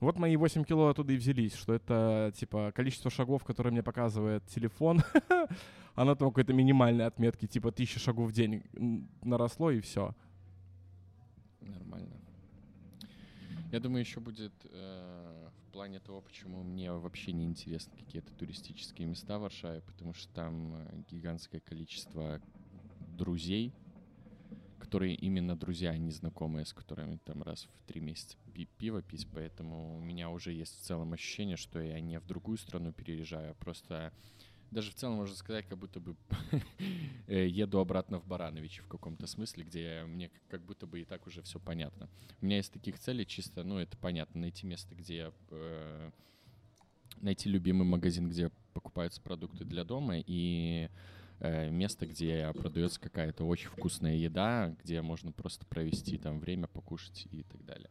Вот 0.00 0.18
мои 0.18 0.36
8 0.36 0.64
кило 0.64 0.88
оттуда 0.88 1.12
и 1.12 1.16
взялись, 1.16 1.54
что 1.54 1.74
это, 1.74 2.32
типа, 2.34 2.72
количество 2.74 3.10
шагов, 3.10 3.44
которые 3.44 3.72
мне 3.72 3.82
показывает 3.82 4.44
телефон, 4.46 5.02
оно 5.94 6.14
там 6.14 6.28
какой-то 6.28 6.52
минимальной 6.52 7.06
отметки, 7.06 7.46
типа, 7.46 7.68
1000 7.68 7.98
шагов 8.00 8.30
в 8.30 8.32
день 8.32 8.62
наросло, 9.22 9.70
и 9.70 9.80
все. 9.80 10.14
Нормально. 11.60 12.16
Я 13.72 13.80
думаю, 13.80 14.00
еще 14.00 14.20
будет 14.20 14.52
э, 14.64 14.68
в 14.70 15.27
плане 15.78 16.00
того, 16.00 16.20
почему 16.20 16.64
мне 16.64 16.92
вообще 16.92 17.30
не 17.30 17.44
интересны 17.44 17.96
какие-то 17.96 18.34
туристические 18.34 19.06
места 19.06 19.38
в 19.38 19.42
Варшаве, 19.42 19.80
потому 19.82 20.12
что 20.12 20.28
там 20.34 20.74
э, 20.74 21.04
гигантское 21.08 21.60
количество 21.60 22.40
друзей, 23.16 23.72
которые 24.80 25.14
именно 25.14 25.56
друзья, 25.56 25.90
а 25.90 25.96
не 25.96 26.10
знакомые, 26.10 26.66
с 26.66 26.72
которыми 26.72 27.18
там 27.18 27.44
раз 27.44 27.68
в 27.72 27.86
три 27.86 28.00
месяца 28.00 28.36
пи- 28.52 28.68
пиво 28.76 29.02
пить, 29.02 29.28
поэтому 29.32 29.98
у 29.98 30.00
меня 30.00 30.30
уже 30.30 30.52
есть 30.52 30.76
в 30.80 30.82
целом 30.82 31.12
ощущение, 31.12 31.56
что 31.56 31.80
я 31.80 32.00
не 32.00 32.18
в 32.18 32.26
другую 32.26 32.58
страну 32.58 32.92
переезжаю, 32.92 33.52
а 33.52 33.54
просто 33.54 34.12
даже 34.70 34.90
в 34.90 34.94
целом 34.94 35.16
можно 35.16 35.34
сказать, 35.34 35.66
как 35.66 35.78
будто 35.78 36.00
бы 36.00 36.16
э, 37.26 37.46
еду 37.46 37.78
обратно 37.78 38.18
в 38.18 38.26
Барановичи 38.26 38.82
в 38.82 38.88
каком-то 38.88 39.26
смысле, 39.26 39.64
где 39.64 40.04
мне 40.06 40.30
как- 40.48 40.62
будто 40.62 40.86
бы 40.86 41.00
и 41.00 41.04
так 41.04 41.26
уже 41.26 41.42
все 41.42 41.58
понятно. 41.58 42.08
У 42.40 42.46
меня 42.46 42.58
из 42.58 42.68
таких 42.68 42.98
целей 42.98 43.26
чисто, 43.26 43.64
ну, 43.64 43.78
это 43.78 43.96
понятно, 43.96 44.42
найти 44.42 44.66
место, 44.66 44.94
где 44.94 45.16
я, 45.16 45.32
э, 45.50 46.10
найти 47.20 47.48
любимый 47.48 47.84
магазин, 47.84 48.28
где 48.28 48.50
покупаются 48.74 49.20
продукты 49.20 49.64
для 49.64 49.84
дома, 49.84 50.18
и 50.18 50.88
э, 51.40 51.70
место, 51.70 52.06
где 52.06 52.52
продается 52.52 53.00
какая-то 53.00 53.44
очень 53.44 53.68
вкусная 53.68 54.16
еда, 54.16 54.74
где 54.82 55.00
можно 55.02 55.32
просто 55.32 55.64
провести 55.66 56.18
там 56.18 56.40
время, 56.40 56.66
покушать 56.66 57.26
и 57.30 57.42
так 57.44 57.64
далее. 57.64 57.90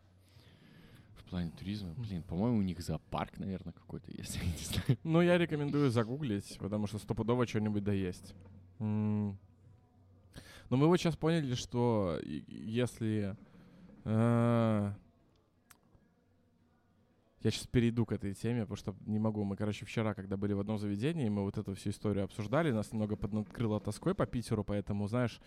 Плане 1.30 1.52
туризма, 1.52 1.94
блин, 1.98 2.24
по-моему, 2.24 2.58
у 2.60 2.62
них 2.62 2.80
зоопарк, 2.82 3.38
наверное, 3.38 3.74
какой-то 3.74 4.12
есть, 4.12 4.36
я 4.42 4.44
не 4.46 4.58
знаю. 4.64 5.00
Ну, 5.04 5.22
я 5.22 5.38
рекомендую 5.38 5.90
загуглить, 5.92 6.58
потому 6.60 6.88
что 6.88 7.00
стопудово 7.00 7.46
что-нибудь 7.46 7.84
да 7.84 7.92
есть. 7.92 8.34
Но 8.80 9.36
мы 10.70 10.88
вот 10.88 10.98
сейчас 10.98 11.16
поняли, 11.16 11.54
что 11.56 12.20
если... 12.24 13.36
э, 14.06 14.92
Я 17.44 17.52
сейчас 17.52 17.68
перейду 17.68 18.06
к 18.06 18.12
этой 18.12 18.34
теме, 18.34 18.62
потому 18.62 18.76
что 18.78 18.96
не 19.06 19.20
могу. 19.20 19.44
Мы, 19.44 19.56
короче, 19.56 19.86
вчера, 19.86 20.14
когда 20.14 20.36
были 20.38 20.54
в 20.54 20.60
одном 20.60 20.78
заведении, 20.78 21.30
мы 21.30 21.44
вот 21.44 21.58
эту 21.58 21.74
всю 21.74 21.92
историю 21.92 22.26
обсуждали, 22.26 22.72
нас 22.72 22.92
немного 22.92 23.16
поднакрыло 23.16 23.80
тоской 23.80 24.14
по 24.14 24.26
Питеру, 24.26 24.64
поэтому, 24.64 25.08
знаешь, 25.08 25.40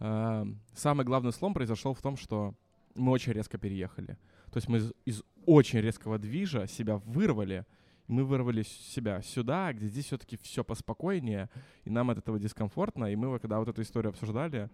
э, 0.00 0.46
самый 0.74 1.04
главный 1.04 1.32
слом 1.32 1.52
произошел 1.54 1.92
в 1.92 2.00
том, 2.00 2.16
что 2.16 2.54
мы 2.94 3.12
очень 3.12 3.32
резко 3.32 3.58
переехали. 3.58 4.16
То 4.54 4.58
есть 4.58 4.68
мы 4.68 4.78
из, 4.78 4.92
из 5.04 5.24
очень 5.46 5.80
резкого 5.80 6.16
движа 6.16 6.68
себя 6.68 6.98
вырвали, 6.98 7.66
мы 8.06 8.24
вырвали 8.24 8.62
себя 8.62 9.20
сюда, 9.20 9.72
где 9.72 9.88
здесь 9.88 10.06
все-таки 10.06 10.36
все 10.36 10.62
поспокойнее, 10.62 11.50
и 11.82 11.90
нам 11.90 12.10
от 12.10 12.18
этого 12.18 12.38
дискомфортно. 12.38 13.12
И 13.12 13.16
мы, 13.16 13.36
когда 13.40 13.58
вот 13.58 13.66
эту 13.66 13.82
историю 13.82 14.10
обсуждали, 14.10 14.70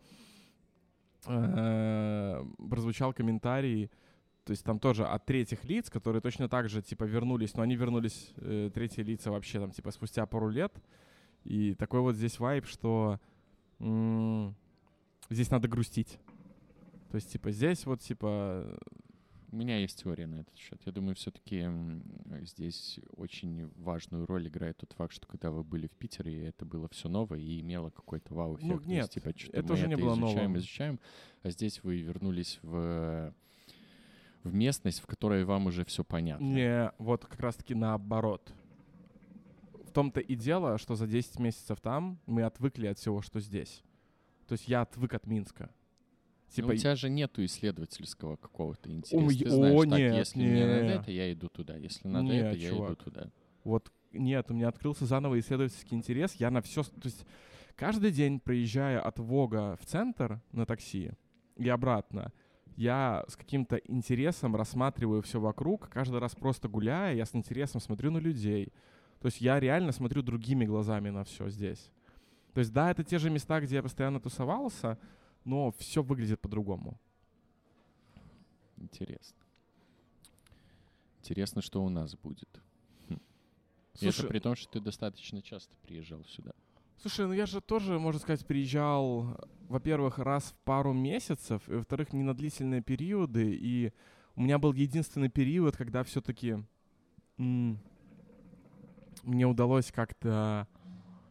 э, 1.25 2.45
прозвучал 2.69 3.15
комментарий, 3.15 3.91
то 4.45 4.51
есть 4.51 4.65
там 4.65 4.79
тоже 4.79 5.07
от 5.07 5.25
третьих 5.25 5.65
лиц, 5.65 5.89
которые 5.89 6.21
точно 6.21 6.47
так 6.51 6.69
же, 6.69 6.83
типа, 6.83 7.05
вернулись, 7.05 7.55
но 7.55 7.63
они 7.63 7.75
вернулись, 7.75 8.35
э, 8.37 8.71
третьи 8.75 9.01
лица 9.01 9.31
вообще 9.31 9.61
там, 9.61 9.71
типа, 9.71 9.93
спустя 9.93 10.27
пару 10.27 10.51
лет. 10.51 10.75
И 11.45 11.73
такой 11.73 12.01
вот 12.01 12.17
здесь 12.17 12.39
вайб, 12.39 12.67
что 12.67 13.19
здесь 13.79 15.51
надо 15.51 15.69
грустить. 15.69 16.19
То 17.11 17.15
есть, 17.15 17.33
типа, 17.33 17.51
здесь 17.51 17.87
вот, 17.87 18.03
типа, 18.03 18.79
У 19.53 19.57
меня 19.57 19.79
есть 19.79 20.03
теория 20.03 20.27
на 20.27 20.41
этот 20.41 20.57
счет. 20.57 20.81
Я 20.87 20.93
думаю, 20.93 21.17
все-таки 21.17 21.67
здесь 22.43 23.01
очень 23.17 23.69
важную 23.77 24.27
роль 24.27 24.47
играет 24.47 24.77
тот 24.79 24.93
факт, 24.93 25.13
что 25.13 25.27
когда 25.27 25.51
вы 25.51 25.65
были 25.65 25.89
в 25.89 25.97
Питере, 25.97 26.47
это 26.47 26.65
было 26.65 26.89
все 26.89 27.09
новое 27.09 27.41
и 27.41 27.61
имело 27.61 27.91
какой-то 27.91 28.33
вау-эффект. 28.33 28.87
Ну, 28.87 28.91
нет, 28.91 29.03
есть, 29.03 29.15
типа, 29.15 29.37
что-то 29.37 29.57
это 29.57 29.69
мы 29.69 29.75
уже 29.75 29.89
не 29.89 29.95
это 29.95 30.03
было 30.03 30.13
изучаем, 30.13 30.37
новым. 30.37 30.57
изучаем, 30.59 31.01
а 31.43 31.51
здесь 31.51 31.83
вы 31.83 32.01
вернулись 32.01 32.61
в 32.63 33.35
в 34.43 34.55
местность, 34.55 35.01
в 35.01 35.07
которой 35.07 35.45
вам 35.45 35.67
уже 35.67 35.85
все 35.85 36.05
понятно. 36.05 36.45
Не, 36.45 36.93
вот 36.99 37.27
как 37.27 37.41
раз-таки 37.41 37.75
наоборот. 37.75 38.53
В 39.85 39.93
том-то 39.93 40.21
и 40.21 40.35
дело, 40.35 40.79
что 40.79 40.95
за 40.95 41.07
10 41.07 41.39
месяцев 41.41 41.81
там 41.81 42.21
мы 42.27 42.43
отвыкли 42.43 42.87
от 42.87 42.99
всего, 42.99 43.23
что 43.23 43.41
здесь. 43.41 43.83
То 44.47 44.53
есть 44.53 44.69
я 44.69 44.83
отвык 44.83 45.15
от 45.15 45.27
Минска. 45.27 45.71
Типа, 46.51 46.69
Ну, 46.69 46.75
у 46.75 46.77
тебя 46.77 46.97
же 46.97 47.09
нету 47.09 47.45
исследовательского 47.45 48.37
какого-то 48.37 48.91
интереса. 48.91 49.25
Ой, 49.25 49.37
Ты 49.37 49.51
знаешь, 49.51 49.75
о, 49.75 49.85
так, 49.89 49.99
нет, 49.99 50.15
если 50.17 50.41
мне 50.41 50.67
надо 50.67 50.85
это, 50.85 51.11
я 51.13 51.33
иду 51.33 51.49
туда. 51.49 51.77
Если 51.77 52.09
надо 52.09 52.25
Не, 52.25 52.39
это, 52.41 52.57
я 52.57 52.71
иду 52.71 52.97
туда. 52.97 53.31
Вот 53.63 53.93
нет, 54.13 54.51
у 54.51 54.55
меня 54.55 54.69
открылся 54.69 55.07
заново 55.07 55.39
исследовательский 55.39 55.97
интерес. 55.97 56.35
Я 56.35 56.51
на 56.51 56.61
все, 56.61 56.83
то 56.83 57.05
есть 57.05 57.25
каждый 57.77 58.11
день 58.11 58.41
проезжая 58.41 59.01
от 59.01 59.19
Вога 59.21 59.79
в 59.81 59.87
центр 59.87 60.41
на 60.53 60.67
такси 60.67 61.13
и 61.57 61.69
обратно, 61.69 62.33
я 62.77 63.25
с 63.29 63.37
каким-то 63.37 63.77
интересом 63.77 64.57
рассматриваю 64.57 65.23
все 65.23 65.39
вокруг. 65.39 65.89
Каждый 65.89 66.19
раз 66.19 66.35
просто 66.35 66.69
гуляя, 66.69 67.15
я 67.15 67.27
с 67.27 67.35
интересом 67.35 67.81
смотрю 67.81 68.11
на 68.11 68.19
людей. 68.19 68.73
То 69.21 69.27
есть 69.27 69.41
я 69.41 69.61
реально 69.61 69.93
смотрю 69.93 70.23
другими 70.23 70.65
глазами 70.65 71.11
на 71.11 71.25
все 71.25 71.51
здесь. 71.51 71.91
То 72.55 72.61
есть 72.61 72.73
да, 72.73 72.91
это 72.91 73.05
те 73.05 73.19
же 73.19 73.31
места, 73.31 73.61
где 73.61 73.77
я 73.77 73.83
постоянно 73.83 74.19
тусовался, 74.19 74.99
но 75.45 75.73
все 75.73 76.03
выглядит 76.03 76.41
по-другому. 76.41 76.99
Интересно. 78.77 79.39
Интересно, 81.19 81.63
что 81.63 81.85
у 81.85 81.89
нас 81.89 82.15
будет. 82.17 82.49
И 83.09 83.19
Слушай, 83.99 84.21
это 84.21 84.29
при 84.29 84.39
том, 84.39 84.55
что 84.57 84.71
ты 84.71 84.81
достаточно 84.81 85.43
часто 85.43 85.77
приезжал 85.77 86.25
сюда. 86.25 86.53
Слушай, 86.97 87.27
ну 87.27 87.33
я 87.33 87.47
же 87.47 87.61
тоже, 87.61 87.99
можно 87.99 88.21
сказать, 88.21 88.47
приезжал, 88.47 89.39
во-первых, 89.69 90.19
раз 90.19 90.45
в 90.45 90.55
пару 90.65 90.93
месяцев, 90.93 91.67
и, 91.69 91.73
во-вторых, 91.73 92.13
не 92.13 92.23
на 92.23 92.35
длительные 92.35 92.83
периоды. 92.83 93.55
И 93.55 93.93
у 94.37 94.43
меня 94.43 94.59
был 94.59 94.73
единственный 94.73 95.29
период, 95.29 95.77
когда 95.77 96.05
все-таки 96.05 96.65
мне 97.37 97.79
удалось 99.47 99.93
как-то 99.93 100.69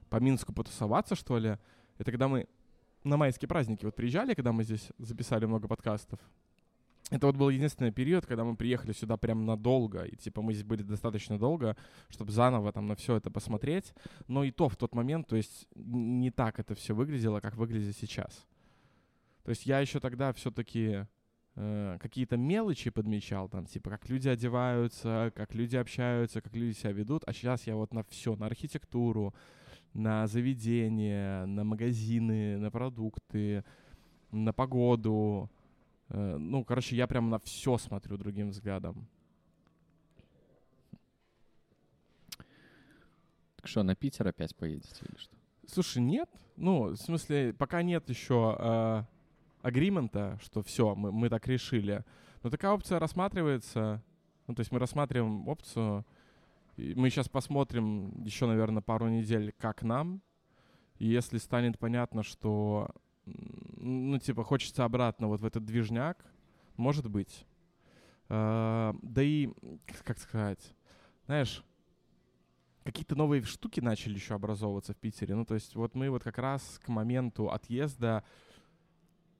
по 0.09 0.17
Минску 0.17 0.53
потусоваться, 0.53 1.15
что 1.15 1.37
ли. 1.37 1.57
Это 1.97 2.11
когда 2.11 2.27
мы 2.27 2.47
на 3.03 3.17
майские 3.17 3.47
праздники 3.47 3.85
вот 3.85 3.95
приезжали, 3.95 4.33
когда 4.33 4.51
мы 4.51 4.63
здесь 4.63 4.89
записали 4.97 5.45
много 5.45 5.67
подкастов. 5.67 6.19
Это 7.11 7.25
вот 7.25 7.37
был 7.37 7.49
единственный 7.49 7.91
период, 7.91 8.27
когда 8.27 8.43
мы 8.43 8.55
приехали 8.55 8.91
сюда 8.91 9.17
прям 9.17 9.45
надолго, 9.45 10.03
и 10.03 10.15
типа 10.15 10.43
мы 10.43 10.53
здесь 10.53 10.65
были 10.65 10.83
достаточно 10.83 11.39
долго, 11.39 11.75
чтобы 12.09 12.31
заново 12.31 12.71
там 12.71 12.85
на 12.85 12.95
все 12.95 13.15
это 13.15 13.31
посмотреть. 13.31 13.93
Но 14.27 14.43
и 14.43 14.51
то 14.51 14.69
в 14.69 14.75
тот 14.75 14.93
момент, 14.93 15.27
то 15.27 15.35
есть 15.35 15.67
не 15.73 16.29
так 16.29 16.59
это 16.59 16.75
все 16.75 16.93
выглядело, 16.93 17.39
как 17.39 17.55
выглядит 17.55 17.97
сейчас. 17.97 18.45
То 19.43 19.49
есть 19.49 19.65
я 19.65 19.79
еще 19.79 19.99
тогда 19.99 20.31
все-таки 20.33 21.07
какие-то 21.55 22.37
мелочи 22.37 22.89
подмечал, 22.89 23.49
там, 23.49 23.65
типа, 23.65 23.89
как 23.89 24.07
люди 24.07 24.29
одеваются, 24.29 25.33
как 25.35 25.55
люди 25.55 25.75
общаются, 25.75 26.41
как 26.41 26.55
люди 26.55 26.77
себя 26.77 26.91
ведут, 26.91 27.23
а 27.25 27.33
сейчас 27.33 27.65
я 27.65 27.75
вот 27.75 27.91
на 27.91 28.03
все, 28.03 28.35
на 28.35 28.45
архитектуру, 28.45 29.33
на 29.93 30.27
заведения, 30.27 31.45
на 31.45 31.63
магазины, 31.63 32.57
на 32.57 32.71
продукты, 32.71 33.63
на 34.31 34.53
погоду. 34.53 35.49
Э, 36.09 36.37
Ну, 36.37 36.63
короче, 36.63 36.95
я 36.95 37.07
прям 37.07 37.29
на 37.29 37.39
все 37.39 37.77
смотрю 37.77 38.17
другим 38.17 38.49
взглядом. 38.49 39.07
Так 43.55 43.67
что, 43.67 43.83
на 43.83 43.95
Питер 43.95 44.27
опять 44.27 44.55
поедете 44.55 45.05
или 45.09 45.17
что? 45.17 45.35
Слушай, 45.67 46.01
нет. 46.01 46.29
Ну, 46.55 46.89
в 46.89 46.95
смысле, 46.95 47.53
пока 47.53 47.83
нет 47.83 48.09
еще 48.09 48.55
э, 48.57 49.03
агримента, 49.61 50.39
что 50.41 50.61
все, 50.61 50.95
мы, 50.95 51.11
мы 51.11 51.29
так 51.29 51.47
решили. 51.47 52.03
Но 52.41 52.49
такая 52.49 52.71
опция 52.71 52.99
рассматривается. 52.99 54.01
Ну, 54.47 54.55
то 54.55 54.61
есть 54.61 54.71
мы 54.71 54.79
рассматриваем 54.79 55.47
опцию. 55.47 56.05
Мы 56.95 57.09
сейчас 57.09 57.27
посмотрим 57.29 58.23
еще, 58.23 58.45
наверное, 58.47 58.81
пару 58.81 59.09
недель, 59.09 59.53
как 59.57 59.83
нам. 59.83 60.21
И 60.97 61.07
если 61.07 61.37
станет 61.37 61.79
понятно, 61.79 62.23
что, 62.23 62.89
ну, 63.25 64.17
типа, 64.19 64.43
хочется 64.43 64.85
обратно 64.85 65.27
вот 65.27 65.41
в 65.41 65.45
этот 65.45 65.65
движняк, 65.65 66.25
может 66.77 67.09
быть. 67.09 67.45
Э, 68.29 68.93
да 69.01 69.23
и, 69.23 69.49
как 70.03 70.17
сказать, 70.19 70.75
знаешь, 71.25 71.63
какие-то 72.83 73.15
новые 73.15 73.43
штуки 73.43 73.79
начали 73.79 74.15
еще 74.15 74.35
образовываться 74.35 74.93
в 74.93 74.97
Питере. 74.97 75.35
Ну, 75.35 75.45
то 75.45 75.53
есть 75.53 75.75
вот 75.75 75.95
мы 75.95 76.09
вот 76.09 76.23
как 76.23 76.37
раз 76.37 76.79
к 76.83 76.87
моменту 76.89 77.49
отъезда... 77.49 78.23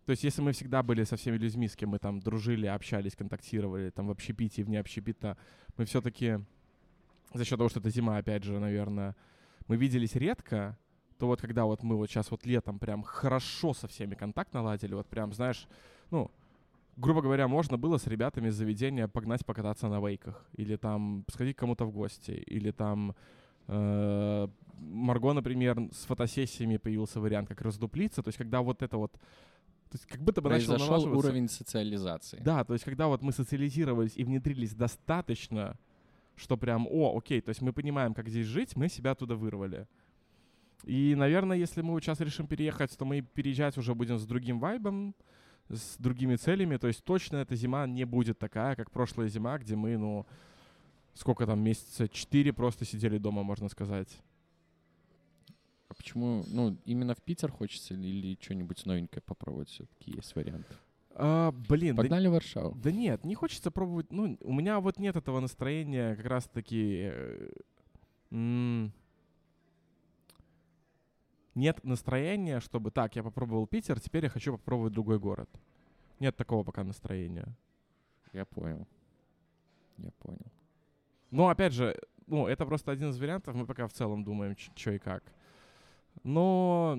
То 0.06 0.12
есть 0.12 0.24
если 0.24 0.42
мы 0.42 0.54
всегда 0.54 0.82
были 0.82 1.04
со 1.04 1.18
всеми 1.18 1.38
людьми, 1.38 1.68
с 1.68 1.76
кем 1.76 1.90
мы 1.90 2.00
там 2.00 2.20
дружили, 2.20 2.66
общались, 2.66 3.16
контактировали, 3.16 3.92
там 3.92 4.08
в 4.08 4.12
общепите, 4.12 4.64
вне 4.64 4.80
общепита, 4.80 5.38
мы 5.78 5.86
все-таки 5.86 6.40
за 7.34 7.45
счет 7.45 7.57
того, 7.57 7.69
что 7.69 7.80
это 7.80 7.89
зима, 7.89 8.17
опять 8.17 8.43
же, 8.43 8.59
наверное, 8.59 9.15
мы 9.67 9.77
виделись 9.77 10.15
редко, 10.15 10.77
то 11.17 11.27
вот 11.27 11.41
когда 11.41 11.65
вот 11.65 11.84
мы 11.84 11.95
вот 11.95 12.09
сейчас 12.09 12.32
вот 12.32 12.45
летом 12.45 12.80
прям 12.80 13.03
хорошо 13.03 13.73
со 13.73 13.88
всеми 13.88 14.15
контакт 14.15 14.53
наладили, 14.53 14.93
вот 14.93 15.07
прям, 15.07 15.34
знаешь, 15.34 15.67
ну, 16.11 16.32
грубо 16.95 17.21
говоря, 17.21 17.47
можно 17.47 17.77
было 17.77 17.97
с 17.97 18.07
ребятами 18.07 18.49
из 18.49 18.55
заведения 18.55 19.07
погнать 19.07 19.45
покататься 19.45 19.88
на 19.88 19.99
вейках, 19.99 20.45
или 20.53 20.75
там 20.75 21.25
сходить 21.30 21.55
к 21.55 21.59
кому-то 21.59 21.86
в 21.86 21.91
гости, 21.91 22.32
или 22.32 22.71
там 22.71 23.15
э, 23.67 24.47
Марго, 24.80 25.34
например, 25.34 25.89
с 25.91 26.05
фотосессиями 26.05 26.77
появился 26.77 27.19
вариант, 27.19 27.49
как 27.49 27.61
раздуплиться, 27.61 28.23
то 28.23 28.30
есть 28.30 28.38
когда 28.38 28.61
вот 28.61 28.82
это 28.82 28.97
вот, 28.97 29.13
то 29.13 29.93
есть 29.93 30.05
как 30.05 30.21
будто 30.21 30.41
бы 30.41 30.49
начал 30.49 30.69
Произошел 30.69 30.93
налаживаться... 30.93 31.27
уровень 31.27 31.49
социализации. 31.49 32.39
Да, 32.41 32.63
то 32.63 32.73
есть 32.73 32.86
когда 32.86 33.07
вот 33.07 33.21
мы 33.21 33.32
социализировались 33.32 34.15
и 34.15 34.23
внедрились 34.23 34.73
достаточно, 34.73 35.77
что 36.40 36.58
прям, 36.58 36.88
о, 36.88 37.18
окей, 37.18 37.42
то 37.42 37.50
есть 37.50 37.62
мы 37.62 37.74
понимаем, 37.74 38.14
как 38.14 38.30
здесь 38.30 38.48
жить, 38.48 38.76
мы 38.76 38.90
себя 38.90 39.12
оттуда 39.12 39.36
вырвали. 39.36 39.88
И, 40.86 41.14
наверное, 41.16 41.58
если 41.58 41.82
мы 41.82 42.00
сейчас 42.02 42.22
решим 42.22 42.48
переехать, 42.48 42.98
то 42.98 43.06
мы 43.06 43.22
переезжать 43.22 43.78
уже 43.78 43.94
будем 43.94 44.18
с 44.18 44.26
другим 44.26 44.60
вайбом, 44.60 45.14
с 45.68 45.98
другими 45.98 46.36
целями. 46.36 46.78
То 46.78 46.88
есть 46.88 47.04
точно 47.04 47.38
эта 47.38 47.56
зима 47.56 47.86
не 47.86 48.06
будет 48.06 48.40
такая, 48.40 48.76
как 48.76 48.90
прошлая 48.90 49.28
зима, 49.28 49.58
где 49.58 49.76
мы, 49.76 49.98
ну, 49.98 50.26
сколько 51.14 51.46
там, 51.46 51.60
месяца 51.60 52.08
четыре 52.08 52.54
просто 52.54 52.86
сидели 52.86 53.18
дома, 53.18 53.44
можно 53.44 53.68
сказать. 53.68 54.10
А 55.90 55.94
почему, 55.94 56.44
ну, 56.48 56.78
именно 56.86 57.14
в 57.14 57.22
Питер 57.22 57.52
хочется 57.52 57.94
или, 57.94 58.08
или 58.08 58.38
что-нибудь 58.40 58.86
новенькое 58.86 59.22
попробовать 59.22 59.70
все-таки 59.70 60.12
есть 60.12 60.36
вариант? 60.36 60.68
А, 61.22 61.51
блин, 61.51 61.95
да 61.97 62.03
Погнали 62.03 62.28
в 62.28 62.32
Варшаву. 62.32 62.76
Да 62.76 62.91
нет, 62.93 63.26
не 63.26 63.36
хочется 63.36 63.72
пробовать. 63.72 64.09
Ну, 64.09 64.38
у 64.41 64.53
меня 64.53 64.80
вот 64.80 64.99
нет 64.99 65.17
этого 65.17 65.41
настроения 65.41 66.15
как 66.15 66.26
раз-таки... 66.26 67.11
э, 68.32 68.89
Нет 71.55 71.84
настроения, 71.84 72.61
чтобы 72.61 72.89
так, 72.89 73.17
я 73.17 73.24
попробовал 73.24 73.67
Питер, 73.67 73.99
теперь 73.99 74.24
я 74.24 74.30
хочу 74.30 74.53
попробовать 74.53 74.93
другой 74.93 75.20
город. 75.20 75.49
Нет 76.22 76.38
такого 76.38 76.63
пока 76.63 76.86
настроения. 76.86 77.47
Я 78.32 78.45
понял. 78.45 78.88
Я 79.97 80.11
понял. 80.20 80.45
Но 81.32 81.49
опять 81.49 81.74
же, 81.74 81.99
ну, 82.28 82.47
это 82.47 82.65
просто 82.65 82.93
один 82.93 83.09
из 83.09 83.20
вариантов, 83.20 83.55
мы 83.55 83.65
пока 83.65 83.88
в 83.88 83.91
целом 83.91 84.24
думаем, 84.24 84.55
что 84.57 84.91
и 84.91 84.99
как. 84.99 85.24
Но... 86.24 86.97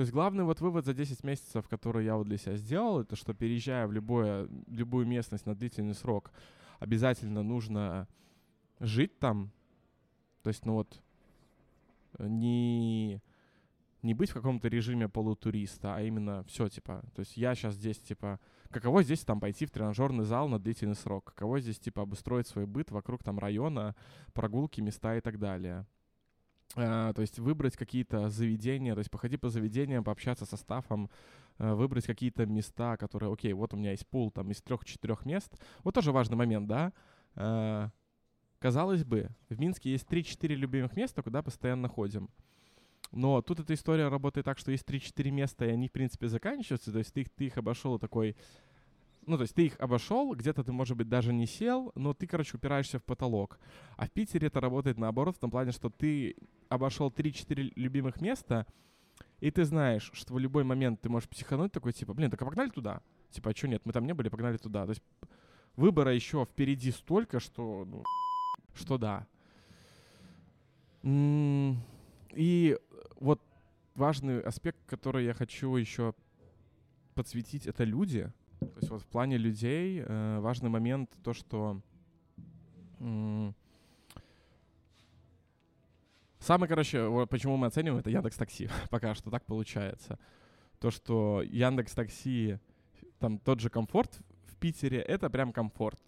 То 0.00 0.02
есть 0.02 0.14
главный 0.14 0.44
вот 0.44 0.62
вывод 0.62 0.86
за 0.86 0.94
10 0.94 1.24
месяцев, 1.24 1.68
который 1.68 2.06
я 2.06 2.16
вот 2.16 2.26
для 2.26 2.38
себя 2.38 2.56
сделал, 2.56 3.00
это 3.02 3.16
что 3.16 3.34
переезжая 3.34 3.86
в 3.86 3.92
любое, 3.92 4.48
любую 4.66 5.06
местность 5.06 5.44
на 5.44 5.54
длительный 5.54 5.92
срок, 5.92 6.32
обязательно 6.78 7.42
нужно 7.42 8.08
жить 8.78 9.18
там. 9.18 9.52
То 10.42 10.48
есть, 10.48 10.64
ну 10.64 10.72
вот, 10.72 11.02
э, 12.16 12.26
не, 12.26 13.20
не 14.00 14.14
быть 14.14 14.30
в 14.30 14.32
каком-то 14.32 14.68
режиме 14.68 15.06
полутуриста, 15.06 15.94
а 15.94 16.00
именно 16.00 16.44
все, 16.44 16.70
типа, 16.70 17.04
то 17.14 17.20
есть 17.20 17.36
я 17.36 17.54
сейчас 17.54 17.74
здесь, 17.74 17.98
типа, 17.98 18.40
каково 18.70 19.02
здесь 19.02 19.20
там 19.20 19.38
пойти 19.38 19.66
в 19.66 19.70
тренажерный 19.70 20.24
зал 20.24 20.48
на 20.48 20.58
длительный 20.58 20.96
срок, 20.96 21.26
каково 21.26 21.60
здесь, 21.60 21.78
типа, 21.78 22.00
обустроить 22.00 22.46
свой 22.46 22.64
быт 22.64 22.90
вокруг 22.90 23.22
там 23.22 23.38
района, 23.38 23.94
прогулки, 24.32 24.80
места 24.80 25.18
и 25.18 25.20
так 25.20 25.38
далее. 25.38 25.86
А, 26.76 27.12
то 27.12 27.20
есть 27.20 27.38
выбрать 27.38 27.76
какие-то 27.76 28.28
заведения, 28.28 28.94
то 28.94 29.00
есть 29.00 29.10
походи 29.10 29.36
по 29.36 29.48
заведениям, 29.48 30.04
пообщаться 30.04 30.46
со 30.46 30.56
стафом, 30.56 31.10
э, 31.58 31.72
выбрать 31.74 32.06
какие-то 32.06 32.46
места, 32.46 32.96
которые, 32.96 33.32
окей, 33.32 33.52
вот 33.52 33.74
у 33.74 33.76
меня 33.76 33.90
есть 33.90 34.06
пул 34.06 34.30
там 34.30 34.50
из 34.50 34.62
трех-четырех 34.62 35.24
мест. 35.26 35.52
Вот 35.82 35.94
тоже 35.94 36.12
важный 36.12 36.36
момент, 36.36 36.68
да? 36.68 36.92
Э, 37.34 37.88
казалось 38.60 39.04
бы, 39.04 39.30
в 39.48 39.58
Минске 39.58 39.90
есть 39.90 40.06
3-4 40.06 40.54
любимых 40.54 40.96
места, 40.96 41.22
куда 41.22 41.42
постоянно 41.42 41.88
ходим. 41.88 42.30
Но 43.10 43.42
тут 43.42 43.58
эта 43.58 43.74
история 43.74 44.08
работает 44.08 44.44
так, 44.44 44.58
что 44.58 44.70
есть 44.70 44.84
3-4 44.88 45.30
места, 45.30 45.66
и 45.66 45.70
они, 45.70 45.88
в 45.88 45.92
принципе, 45.92 46.28
заканчиваются. 46.28 46.92
То 46.92 46.98
есть 46.98 47.12
ты, 47.12 47.24
ты 47.24 47.46
их 47.46 47.58
обошел 47.58 47.98
такой... 47.98 48.36
Ну, 49.26 49.36
то 49.36 49.42
есть 49.42 49.54
ты 49.54 49.66
их 49.66 49.78
обошел, 49.78 50.34
где-то 50.34 50.64
ты, 50.64 50.72
может 50.72 50.96
быть, 50.96 51.08
даже 51.08 51.32
не 51.32 51.46
сел, 51.46 51.92
но 51.94 52.14
ты, 52.14 52.26
короче, 52.26 52.56
упираешься 52.56 52.98
в 52.98 53.04
потолок. 53.04 53.58
А 53.96 54.06
в 54.06 54.10
Питере 54.10 54.48
это 54.48 54.60
работает 54.60 54.98
наоборот, 54.98 55.36
в 55.36 55.38
том 55.38 55.50
плане, 55.50 55.72
что 55.72 55.90
ты 55.90 56.36
обошел 56.68 57.10
3-4 57.10 57.72
любимых 57.76 58.20
места, 58.20 58.66
и 59.40 59.50
ты 59.50 59.64
знаешь, 59.64 60.10
что 60.14 60.34
в 60.34 60.38
любой 60.38 60.64
момент 60.64 61.00
ты 61.00 61.08
можешь 61.08 61.28
психануть 61.28 61.72
такой, 61.72 61.92
типа, 61.92 62.14
блин, 62.14 62.30
так 62.30 62.40
а 62.42 62.44
погнали 62.44 62.70
туда? 62.70 63.02
Типа, 63.30 63.50
а 63.50 63.56
что 63.56 63.68
нет, 63.68 63.82
мы 63.84 63.92
там 63.92 64.06
не 64.06 64.14
были, 64.14 64.28
погнали 64.28 64.56
туда. 64.56 64.84
То 64.84 64.90
есть 64.90 65.02
выбора 65.76 66.14
еще 66.14 66.44
впереди 66.44 66.90
столько, 66.90 67.40
что, 67.40 67.84
ну, 67.86 68.04
что 68.74 68.98
да. 68.98 69.26
И 71.02 72.78
вот 73.16 73.40
важный 73.94 74.40
аспект, 74.40 74.78
который 74.86 75.24
я 75.24 75.34
хочу 75.34 75.76
еще 75.76 76.14
подсветить, 77.14 77.66
это 77.66 77.84
люди. 77.84 78.32
То 78.60 78.76
есть 78.76 78.90
вот 78.90 79.02
в 79.02 79.06
плане 79.06 79.38
людей 79.38 80.02
э, 80.06 80.38
важный 80.40 80.68
момент 80.68 81.10
то, 81.24 81.32
что 81.32 81.80
м, 82.98 83.54
самый, 86.38 86.68
короче, 86.68 87.06
вот 87.06 87.28
почему 87.30 87.56
мы 87.56 87.68
оцениваем, 87.68 88.00
это 88.00 88.10
Яндекс 88.10 88.36
Такси. 88.36 88.68
Пока 88.90 89.14
что 89.14 89.30
так 89.30 89.44
получается. 89.46 90.18
То, 90.78 90.90
что 90.90 91.42
Яндекс 91.42 91.94
Такси, 91.94 92.58
там 93.18 93.38
тот 93.38 93.60
же 93.60 93.70
комфорт 93.70 94.20
в 94.44 94.56
Питере, 94.56 94.98
это 95.00 95.30
прям 95.30 95.52
комфорт. 95.52 96.00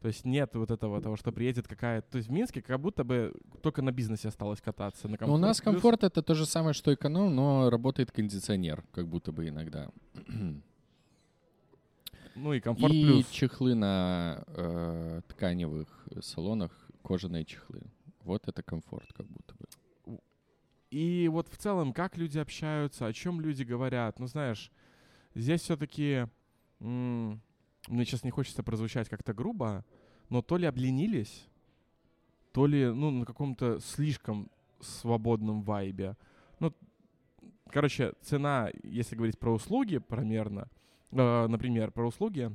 То 0.00 0.08
есть 0.08 0.24
нет 0.24 0.54
вот 0.54 0.70
этого 0.70 1.00
того, 1.00 1.16
что 1.16 1.32
приедет 1.32 1.66
какая-то... 1.66 2.08
То 2.12 2.18
есть 2.18 2.28
в 2.28 2.32
Минске 2.32 2.60
как 2.62 2.78
будто 2.78 3.02
бы 3.02 3.34
только 3.62 3.82
на 3.82 3.92
бизнесе 3.92 4.28
осталось 4.28 4.60
кататься. 4.60 5.08
На 5.08 5.16
Ну, 5.20 5.34
у 5.34 5.38
нас 5.38 5.60
комфорт 5.60 6.04
это 6.04 6.22
то 6.22 6.34
же 6.34 6.46
самое, 6.46 6.74
что 6.74 6.92
эконом, 6.92 7.34
но 7.34 7.70
работает 7.70 8.12
кондиционер, 8.12 8.84
как 8.92 9.08
будто 9.08 9.32
бы 9.32 9.48
иногда. 9.48 9.90
Ну 12.36 12.52
и 12.52 12.60
комфорт 12.60 12.92
И 12.92 13.02
плюс. 13.04 13.28
чехлы 13.30 13.74
на 13.74 14.44
э, 14.48 15.22
тканевых 15.28 15.88
салонах, 16.20 16.70
кожаные 17.02 17.44
чехлы. 17.44 17.80
Вот 18.24 18.46
это 18.46 18.62
комфорт, 18.62 19.10
как 19.14 19.26
будто 19.26 19.54
бы. 19.54 20.18
И 20.90 21.28
вот 21.28 21.48
в 21.48 21.56
целом, 21.56 21.92
как 21.92 22.16
люди 22.16 22.38
общаются, 22.38 23.06
о 23.06 23.12
чем 23.12 23.40
люди 23.40 23.62
говорят. 23.62 24.18
Ну, 24.20 24.26
знаешь, 24.26 24.70
здесь 25.34 25.62
все-таки... 25.62 26.26
Мне 26.78 27.40
сейчас 28.04 28.24
не 28.24 28.30
хочется 28.30 28.62
прозвучать 28.62 29.08
как-то 29.08 29.32
грубо, 29.32 29.84
но 30.28 30.42
то 30.42 30.56
ли 30.56 30.66
обленились, 30.66 31.46
то 32.52 32.66
ли, 32.66 32.86
ну, 32.92 33.10
на 33.10 33.24
каком-то 33.24 33.78
слишком 33.80 34.50
свободном 34.80 35.62
вайбе. 35.62 36.16
Ну, 36.58 36.74
короче, 37.70 38.12
цена, 38.22 38.70
если 38.82 39.14
говорить 39.14 39.38
про 39.38 39.54
услуги 39.54 39.98
примерно, 39.98 40.68
э, 41.12 41.46
например, 41.46 41.90
про 41.90 42.06
услуги, 42.06 42.50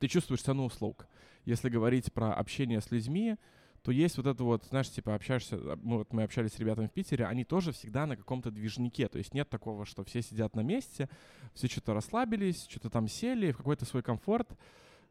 ты 0.00 0.08
чувствуешь 0.08 0.42
цену 0.42 0.64
услуг. 0.64 1.06
Если 1.44 1.68
говорить 1.68 2.12
про 2.12 2.32
общение 2.34 2.80
с 2.80 2.90
людьми, 2.90 3.36
то 3.82 3.90
есть 3.92 4.16
вот 4.16 4.26
это 4.26 4.42
вот, 4.44 4.64
знаешь, 4.64 4.90
типа 4.90 5.14
общаешься, 5.14 5.56
а, 5.56 5.78
ну, 5.82 5.98
вот 5.98 6.12
мы 6.12 6.22
общались 6.22 6.52
с 6.54 6.58
ребятами 6.58 6.86
в 6.86 6.92
Питере, 6.92 7.26
они 7.26 7.44
тоже 7.44 7.72
всегда 7.72 8.06
на 8.06 8.16
каком-то 8.16 8.50
движнике, 8.50 9.08
то 9.08 9.18
есть 9.18 9.34
нет 9.34 9.50
такого, 9.50 9.84
что 9.84 10.04
все 10.04 10.22
сидят 10.22 10.56
на 10.56 10.60
месте, 10.62 11.08
все 11.52 11.68
что-то 11.68 11.92
расслабились, 11.92 12.66
что-то 12.68 12.88
там 12.88 13.08
сели, 13.08 13.52
в 13.52 13.58
какой-то 13.58 13.84
свой 13.84 14.02
комфорт. 14.02 14.56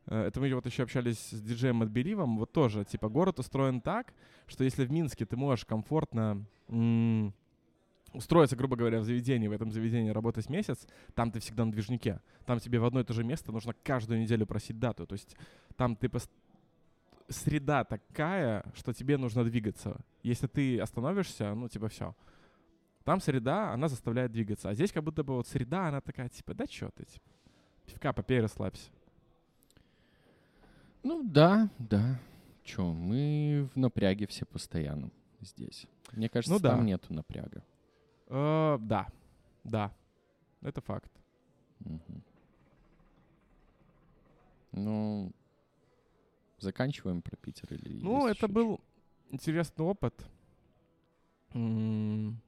Э, 0.07 0.25
Это 0.25 0.39
мы 0.39 0.51
вот 0.55 0.65
еще 0.65 0.83
общались 0.83 1.19
с 1.19 1.39
диджеем 1.41 1.77
Матбеливом, 1.77 2.39
вот 2.39 2.51
тоже, 2.51 2.83
типа, 2.83 3.09
город 3.09 3.37
устроен 3.39 3.79
так, 3.79 4.11
что 4.47 4.63
если 4.63 4.85
в 4.85 4.91
Минске 4.91 5.25
ты 5.27 5.37
можешь 5.37 5.65
комфортно 5.65 6.43
м, 6.67 7.33
устроиться, 8.13 8.55
грубо 8.55 8.75
говоря, 8.75 8.99
в 8.99 9.03
заведении, 9.03 9.47
в 9.47 9.51
этом 9.51 9.71
заведении 9.71 10.09
работать 10.11 10.49
месяц, 10.49 10.87
там 11.15 11.31
ты 11.31 11.39
всегда 11.39 11.65
на 11.65 11.71
движнике. 11.71 12.21
Там 12.45 12.59
тебе 12.59 12.79
в 12.79 12.85
одно 12.85 12.99
и 12.99 13.03
то 13.03 13.13
же 13.13 13.23
место 13.23 13.51
нужно 13.51 13.73
каждую 13.83 14.19
неделю 14.21 14.45
просить 14.45 14.79
дату. 14.79 15.05
То 15.07 15.13
есть 15.13 15.35
там 15.75 15.95
ты 15.95 16.07
пос- 16.07 16.29
среда 17.29 17.83
такая, 17.83 18.63
что 18.75 18.93
тебе 18.93 19.17
нужно 19.17 19.43
двигаться. 19.43 19.97
Если 20.23 20.47
ты 20.47 20.79
остановишься, 20.79 21.53
ну, 21.55 21.67
типа, 21.69 21.87
все. 21.89 22.15
Там 23.03 23.19
среда, 23.19 23.73
она 23.73 23.87
заставляет 23.89 24.31
двигаться. 24.31 24.69
А 24.69 24.73
здесь 24.73 24.91
как 24.91 25.03
будто 25.03 25.23
бы 25.23 25.35
вот 25.35 25.47
среда, 25.47 25.87
она 25.89 25.99
такая, 26.01 26.29
типа, 26.29 26.53
да 26.53 26.65
чё 26.67 26.89
ты, 26.95 27.03
типа, 27.05 27.25
пивка 27.85 28.13
попей, 28.13 28.39
расслабься. 28.39 28.89
Ну 31.03 31.23
да, 31.23 31.69
да. 31.79 32.19
Чё, 32.63 32.93
мы 32.93 33.67
в 33.73 33.77
напряге 33.77 34.25
все 34.27 34.45
постоянно 34.45 35.11
здесь. 35.41 35.85
Мне 36.13 36.29
кажется, 36.29 36.53
Ну 36.53 36.59
да. 36.59 36.69
там 36.71 36.85
нету 36.85 37.13
напряга. 37.13 37.61
Э, 38.35 38.77
да, 38.81 39.07
да, 39.63 39.93
это 40.61 40.81
факт. 40.81 41.11
Мгм. 41.79 42.23
Ну, 44.71 45.31
заканчиваем 46.57 47.21
про 47.21 47.35
Питер 47.35 47.71
или 47.75 48.01
Ну, 48.03 48.25
это 48.25 48.45
ещё 48.45 48.47
был 48.47 48.81
интересный 49.29 49.85
опыт. 49.85 50.25
М, 51.53 52.41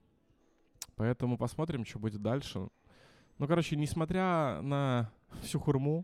Поэтому 0.96 1.38
посмотрим, 1.38 1.86
что 1.86 2.00
будет 2.00 2.22
дальше. 2.22 2.68
Ну, 3.38 3.48
короче, 3.48 3.76
несмотря 3.76 4.62
на 4.62 5.12
всю 5.44 5.60
хурму, 5.60 6.04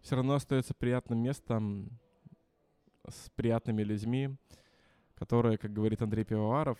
все 0.00 0.14
равно 0.14 0.34
остается 0.34 0.74
приятным 0.74 1.18
местом 1.18 1.88
с 3.08 3.30
приятными 3.30 3.82
людьми, 3.82 4.36
которые, 5.16 5.58
как 5.58 5.72
говорит 5.72 6.02
Андрей 6.02 6.24
Пивоваров, 6.24 6.78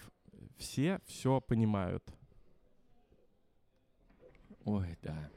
все 0.57 1.01
все 1.07 1.41
понимают. 1.41 2.05
Ой, 4.65 4.97
да. 5.03 5.31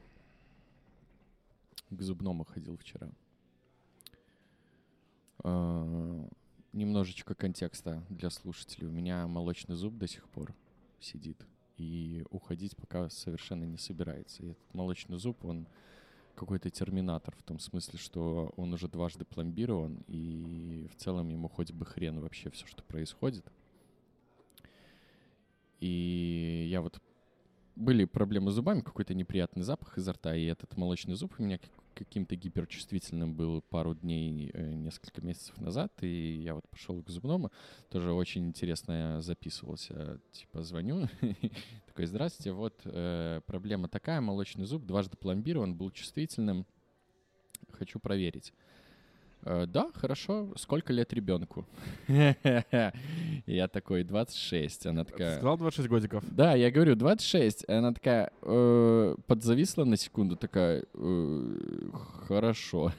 К 1.90 2.02
зубному 2.02 2.44
ходил 2.44 2.76
вчера. 2.76 3.10
А, 5.44 6.28
Немножечко 6.72 7.34
контекста 7.34 8.04
для 8.10 8.28
слушателей. 8.28 8.86
У 8.86 8.90
меня 8.90 9.26
молочный 9.26 9.76
зуб 9.76 9.96
до 9.96 10.06
сих 10.06 10.28
пор 10.28 10.54
сидит. 11.00 11.42
И 11.78 12.22
уходить 12.30 12.76
пока 12.76 13.08
совершенно 13.08 13.64
не 13.64 13.78
собирается. 13.78 14.42
И 14.42 14.50
этот 14.50 14.74
молочный 14.74 15.18
зуб, 15.18 15.42
он 15.44 15.66
какой-то 16.34 16.68
терминатор 16.68 17.34
в 17.34 17.42
том 17.42 17.58
смысле, 17.58 17.98
что 17.98 18.52
он 18.56 18.74
уже 18.74 18.88
дважды 18.88 19.24
пломбирован, 19.24 20.04
и 20.06 20.86
в 20.92 20.96
целом 20.96 21.30
ему 21.30 21.48
хоть 21.48 21.72
бы 21.72 21.86
хрен 21.86 22.20
вообще 22.20 22.50
все, 22.50 22.66
что 22.66 22.82
происходит. 22.82 23.50
И 25.80 26.66
я 26.70 26.80
вот 26.80 27.00
были 27.76 28.06
проблемы 28.06 28.50
с 28.50 28.54
зубами, 28.54 28.80
какой-то 28.80 29.14
неприятный 29.14 29.62
запах 29.62 29.98
изо 29.98 30.12
рта, 30.12 30.34
и 30.34 30.44
этот 30.46 30.76
молочный 30.76 31.14
зуб 31.14 31.34
у 31.38 31.42
меня 31.42 31.58
как- 31.58 31.70
каким-то 31.94 32.34
гиперчувствительным 32.34 33.34
был 33.34 33.62
пару 33.62 33.94
дней, 33.94 34.50
э, 34.52 34.74
несколько 34.74 35.20
месяцев 35.20 35.58
назад, 35.60 35.92
и 36.02 36.40
я 36.42 36.54
вот 36.54 36.68
пошел 36.68 37.02
к 37.02 37.10
зубному, 37.10 37.52
тоже 37.90 38.12
очень 38.12 38.48
интересно 38.48 39.20
записывался, 39.20 40.20
типа 40.32 40.62
звоню, 40.62 41.08
такой, 41.86 42.06
здравствуйте, 42.06 42.52
вот 42.52 42.80
э, 42.84 43.40
проблема 43.46 43.88
такая, 43.88 44.20
молочный 44.20 44.64
зуб 44.64 44.84
дважды 44.84 45.16
пломбирован, 45.18 45.74
был 45.74 45.90
чувствительным, 45.90 46.66
хочу 47.72 47.98
проверить. 47.98 48.52
«Э, 49.46 49.66
Да, 49.66 49.90
хорошо. 49.94 50.52
Сколько 50.56 50.92
лет 50.92 51.12
ребенку? 51.12 51.64
Я 53.46 53.68
такой, 53.68 54.02
26. 54.04 54.86
Она 54.86 55.04
Ты 55.04 55.12
такая, 55.12 55.36
сказал 55.36 55.56
26 55.56 55.88
годиков? 55.88 56.24
да, 56.30 56.54
я 56.54 56.70
говорю, 56.70 56.96
26. 56.96 57.68
Она 57.68 57.92
такая, 57.92 58.30
э, 58.42 59.14
подзависла 59.26 59.84
на 59.84 59.96
секунду, 59.96 60.36
такая, 60.36 60.84
«Э, 60.94 61.90
хорошо. 62.26 62.92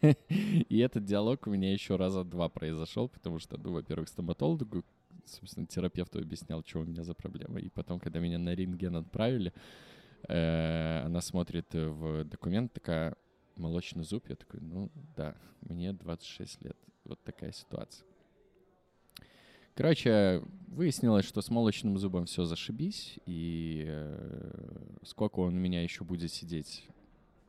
И 0.70 0.78
этот 0.78 1.04
диалог 1.04 1.46
у 1.46 1.50
меня 1.50 1.72
еще 1.72 1.96
раза 1.96 2.22
два 2.24 2.48
произошел, 2.48 3.08
потому 3.08 3.40
что, 3.40 3.58
ну, 3.58 3.72
во-первых, 3.72 4.08
стоматологу, 4.08 4.84
собственно, 5.26 5.66
терапевту 5.66 6.20
объяснял, 6.20 6.62
что 6.64 6.78
у 6.80 6.84
меня 6.84 7.02
за 7.02 7.14
проблема. 7.14 7.58
И 7.58 7.68
потом, 7.68 7.98
когда 7.98 8.20
меня 8.20 8.38
на 8.38 8.54
рентген 8.54 8.94
отправили, 8.96 9.52
она 10.28 11.20
смотрит 11.20 11.66
в 11.74 12.24
документ, 12.24 12.72
такая, 12.72 13.14
молочный 13.58 14.04
зуб. 14.04 14.28
Я 14.28 14.36
такой, 14.36 14.60
ну, 14.60 14.90
да, 15.16 15.34
мне 15.60 15.92
26 15.92 16.62
лет. 16.62 16.76
Вот 17.04 17.22
такая 17.24 17.52
ситуация. 17.52 18.06
Короче, 19.74 20.42
выяснилось, 20.66 21.24
что 21.24 21.40
с 21.40 21.50
молочным 21.50 21.98
зубом 21.98 22.26
все 22.26 22.44
зашибись, 22.44 23.18
и 23.26 23.84
э, 23.86 24.96
сколько 25.04 25.38
он 25.38 25.54
у 25.54 25.58
меня 25.58 25.82
еще 25.82 26.02
будет 26.02 26.32
сидеть, 26.32 26.84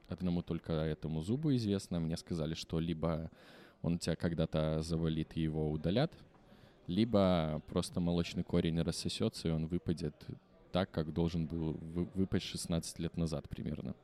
одному 0.08 0.44
только 0.44 0.74
этому 0.74 1.24
зубу 1.24 1.56
известно. 1.56 2.00
Мне 2.00 2.18
сказали, 2.18 2.54
что 2.54 2.80
либо 2.80 3.32
он 3.82 3.98
тебя 3.98 4.16
когда-то 4.16 4.82
завалит 4.84 5.36
и 5.38 5.42
его 5.42 5.72
удалят, 5.72 6.14
либо 6.86 7.64
просто 7.68 8.00
молочный 8.00 8.44
корень 8.44 8.80
рассосется, 8.82 9.48
и 9.48 9.52
он 9.52 9.66
выпадет 9.68 10.14
так, 10.72 10.92
как 10.92 11.12
должен 11.14 11.48
был 11.48 11.74
вы- 11.74 12.10
выпасть 12.14 12.46
16 12.46 13.00
лет 13.00 13.18
назад 13.18 13.50
примерно. 13.50 13.96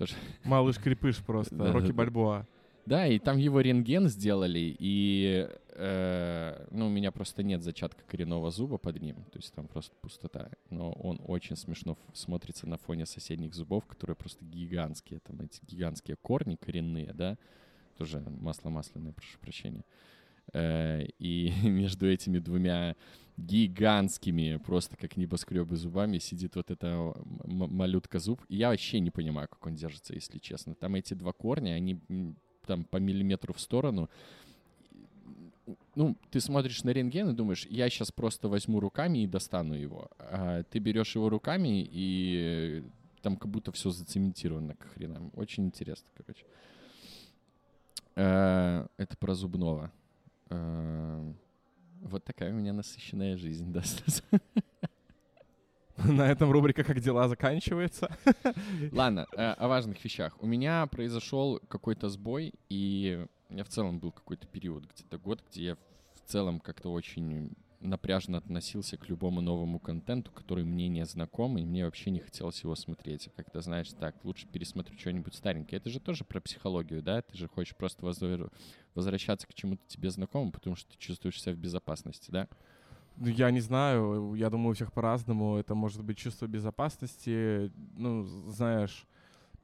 Тоже 0.00 0.14
Малыш 0.44 0.78
крепыш 0.78 1.18
просто, 1.18 1.54
Да, 1.54 1.72
Рокки 1.72 1.88
да. 1.88 1.92
Бальбоа. 1.92 2.46
Да, 2.86 3.06
и 3.06 3.18
там 3.18 3.36
его 3.36 3.60
рентген 3.60 4.08
сделали, 4.08 4.74
и 4.78 5.46
э, 5.74 6.66
ну, 6.70 6.86
у 6.86 6.88
меня 6.88 7.12
просто 7.12 7.42
нет 7.42 7.62
зачатка 7.62 8.02
коренного 8.06 8.50
зуба 8.50 8.78
под 8.78 9.02
ним, 9.02 9.16
то 9.30 9.36
есть 9.36 9.52
там 9.52 9.68
просто 9.68 9.94
пустота. 10.00 10.48
Но 10.70 10.92
он 10.92 11.20
очень 11.26 11.54
смешно 11.54 11.98
смотрится 12.14 12.66
на 12.66 12.78
фоне 12.78 13.04
соседних 13.04 13.54
зубов, 13.54 13.84
которые 13.84 14.16
просто 14.16 14.42
гигантские, 14.42 15.20
там 15.20 15.38
эти 15.42 15.60
гигантские 15.66 16.16
корни 16.16 16.56
коренные, 16.56 17.12
да, 17.12 17.36
тоже 17.98 18.20
масло 18.20 18.70
масляное, 18.70 19.12
прошу 19.12 19.38
прощения. 19.38 19.84
Э, 19.84 20.19
и 20.54 21.52
между 21.62 22.10
этими 22.10 22.38
двумя 22.38 22.96
гигантскими, 23.36 24.56
просто 24.64 24.96
как 24.96 25.16
небоскребы 25.16 25.76
зубами, 25.76 26.18
сидит 26.18 26.56
вот 26.56 26.70
эта 26.70 27.14
малютка 27.44 28.18
зуб. 28.18 28.40
И 28.48 28.56
я 28.56 28.68
вообще 28.68 29.00
не 29.00 29.10
понимаю, 29.10 29.48
как 29.48 29.64
он 29.66 29.74
держится, 29.74 30.14
если 30.14 30.38
честно. 30.38 30.74
Там 30.74 30.94
эти 30.94 31.14
два 31.14 31.32
корня, 31.32 31.72
они 31.72 32.00
там 32.66 32.84
по 32.84 32.98
миллиметру 32.98 33.54
в 33.54 33.60
сторону. 33.60 34.10
Ну, 35.94 36.16
ты 36.30 36.40
смотришь 36.40 36.82
на 36.84 36.90
рентген 36.90 37.30
и 37.30 37.34
думаешь, 37.34 37.66
я 37.70 37.88
сейчас 37.88 38.10
просто 38.10 38.48
возьму 38.48 38.80
руками 38.80 39.20
и 39.20 39.26
достану 39.26 39.74
его. 39.74 40.10
А 40.18 40.62
ты 40.64 40.78
берешь 40.78 41.14
его 41.14 41.28
руками 41.28 41.88
и 41.90 42.82
там 43.22 43.36
как 43.36 43.50
будто 43.50 43.72
все 43.72 43.90
зацементировано 43.90 44.74
к 44.74 44.84
хренам. 44.94 45.30
Очень 45.34 45.66
интересно, 45.66 46.08
короче. 46.16 46.44
Э, 48.16 48.86
это 48.96 49.16
про 49.16 49.34
зубного. 49.34 49.92
Э, 50.50 51.32
вот 52.02 52.24
такая 52.24 52.50
у 52.50 52.54
меня 52.54 52.72
насыщенная 52.72 53.36
жизнь, 53.36 53.72
да? 53.72 53.82
На 55.96 56.30
этом 56.30 56.50
рубрика 56.50 56.82
«Как 56.82 57.00
дела» 57.00 57.28
заканчивается. 57.28 58.16
Ладно, 58.92 59.26
э, 59.36 59.52
о 59.52 59.68
важных 59.68 60.02
вещах. 60.02 60.34
У 60.40 60.46
меня 60.46 60.86
произошел 60.86 61.60
какой-то 61.68 62.08
сбой, 62.08 62.54
и 62.70 63.26
у 63.48 63.52
меня 63.52 63.64
в 63.64 63.68
целом 63.68 63.98
был 63.98 64.10
какой-то 64.12 64.46
период, 64.46 64.84
где-то 64.94 65.18
год, 65.18 65.42
где 65.50 65.64
я 65.64 65.76
в 66.14 66.30
целом 66.30 66.60
как-то 66.60 66.90
очень 66.90 67.52
напряжно 67.80 68.38
относился 68.38 68.96
к 68.96 69.08
любому 69.08 69.40
новому 69.40 69.78
контенту, 69.78 70.30
который 70.32 70.64
мне 70.64 70.88
не 70.88 71.04
знаком, 71.06 71.58
и 71.58 71.64
мне 71.64 71.84
вообще 71.84 72.10
не 72.10 72.20
хотелось 72.20 72.62
его 72.62 72.74
смотреть. 72.74 73.30
Как-то, 73.36 73.60
знаешь, 73.60 73.90
так, 73.98 74.16
лучше 74.24 74.46
пересмотрю 74.46 74.98
что-нибудь 74.98 75.34
старенькое. 75.34 75.80
Это 75.80 75.90
же 75.90 75.98
тоже 76.00 76.24
про 76.24 76.40
психологию, 76.40 77.02
да? 77.02 77.22
Ты 77.22 77.36
же 77.36 77.48
хочешь 77.48 77.74
просто 77.74 78.06
возвращаться 78.94 79.46
к 79.46 79.54
чему-то 79.54 79.82
тебе 79.86 80.10
знакомому, 80.10 80.52
потому 80.52 80.76
что 80.76 80.90
ты 80.92 80.98
чувствуешь 80.98 81.40
себя 81.40 81.54
в 81.54 81.58
безопасности, 81.58 82.30
да? 82.30 82.48
Ну, 83.16 83.28
я 83.28 83.50
не 83.50 83.60
знаю, 83.60 84.34
я 84.34 84.50
думаю, 84.50 84.70
у 84.70 84.74
всех 84.74 84.92
по-разному. 84.92 85.56
Это 85.56 85.74
может 85.74 86.02
быть 86.02 86.18
чувство 86.18 86.46
безопасности, 86.46 87.72
ну, 87.96 88.24
знаешь, 88.50 89.06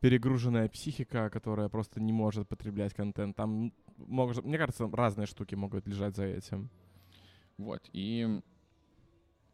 перегруженная 0.00 0.68
психика, 0.68 1.30
которая 1.30 1.68
просто 1.68 2.00
не 2.00 2.12
может 2.12 2.48
потреблять 2.48 2.94
контент. 2.94 3.36
Там, 3.36 3.72
может, 3.96 4.44
мне 4.44 4.58
кажется, 4.58 4.88
разные 4.92 5.26
штуки 5.26 5.54
могут 5.54 5.86
лежать 5.86 6.16
за 6.16 6.24
этим. 6.24 6.70
Вот, 7.58 7.82
и 7.92 8.40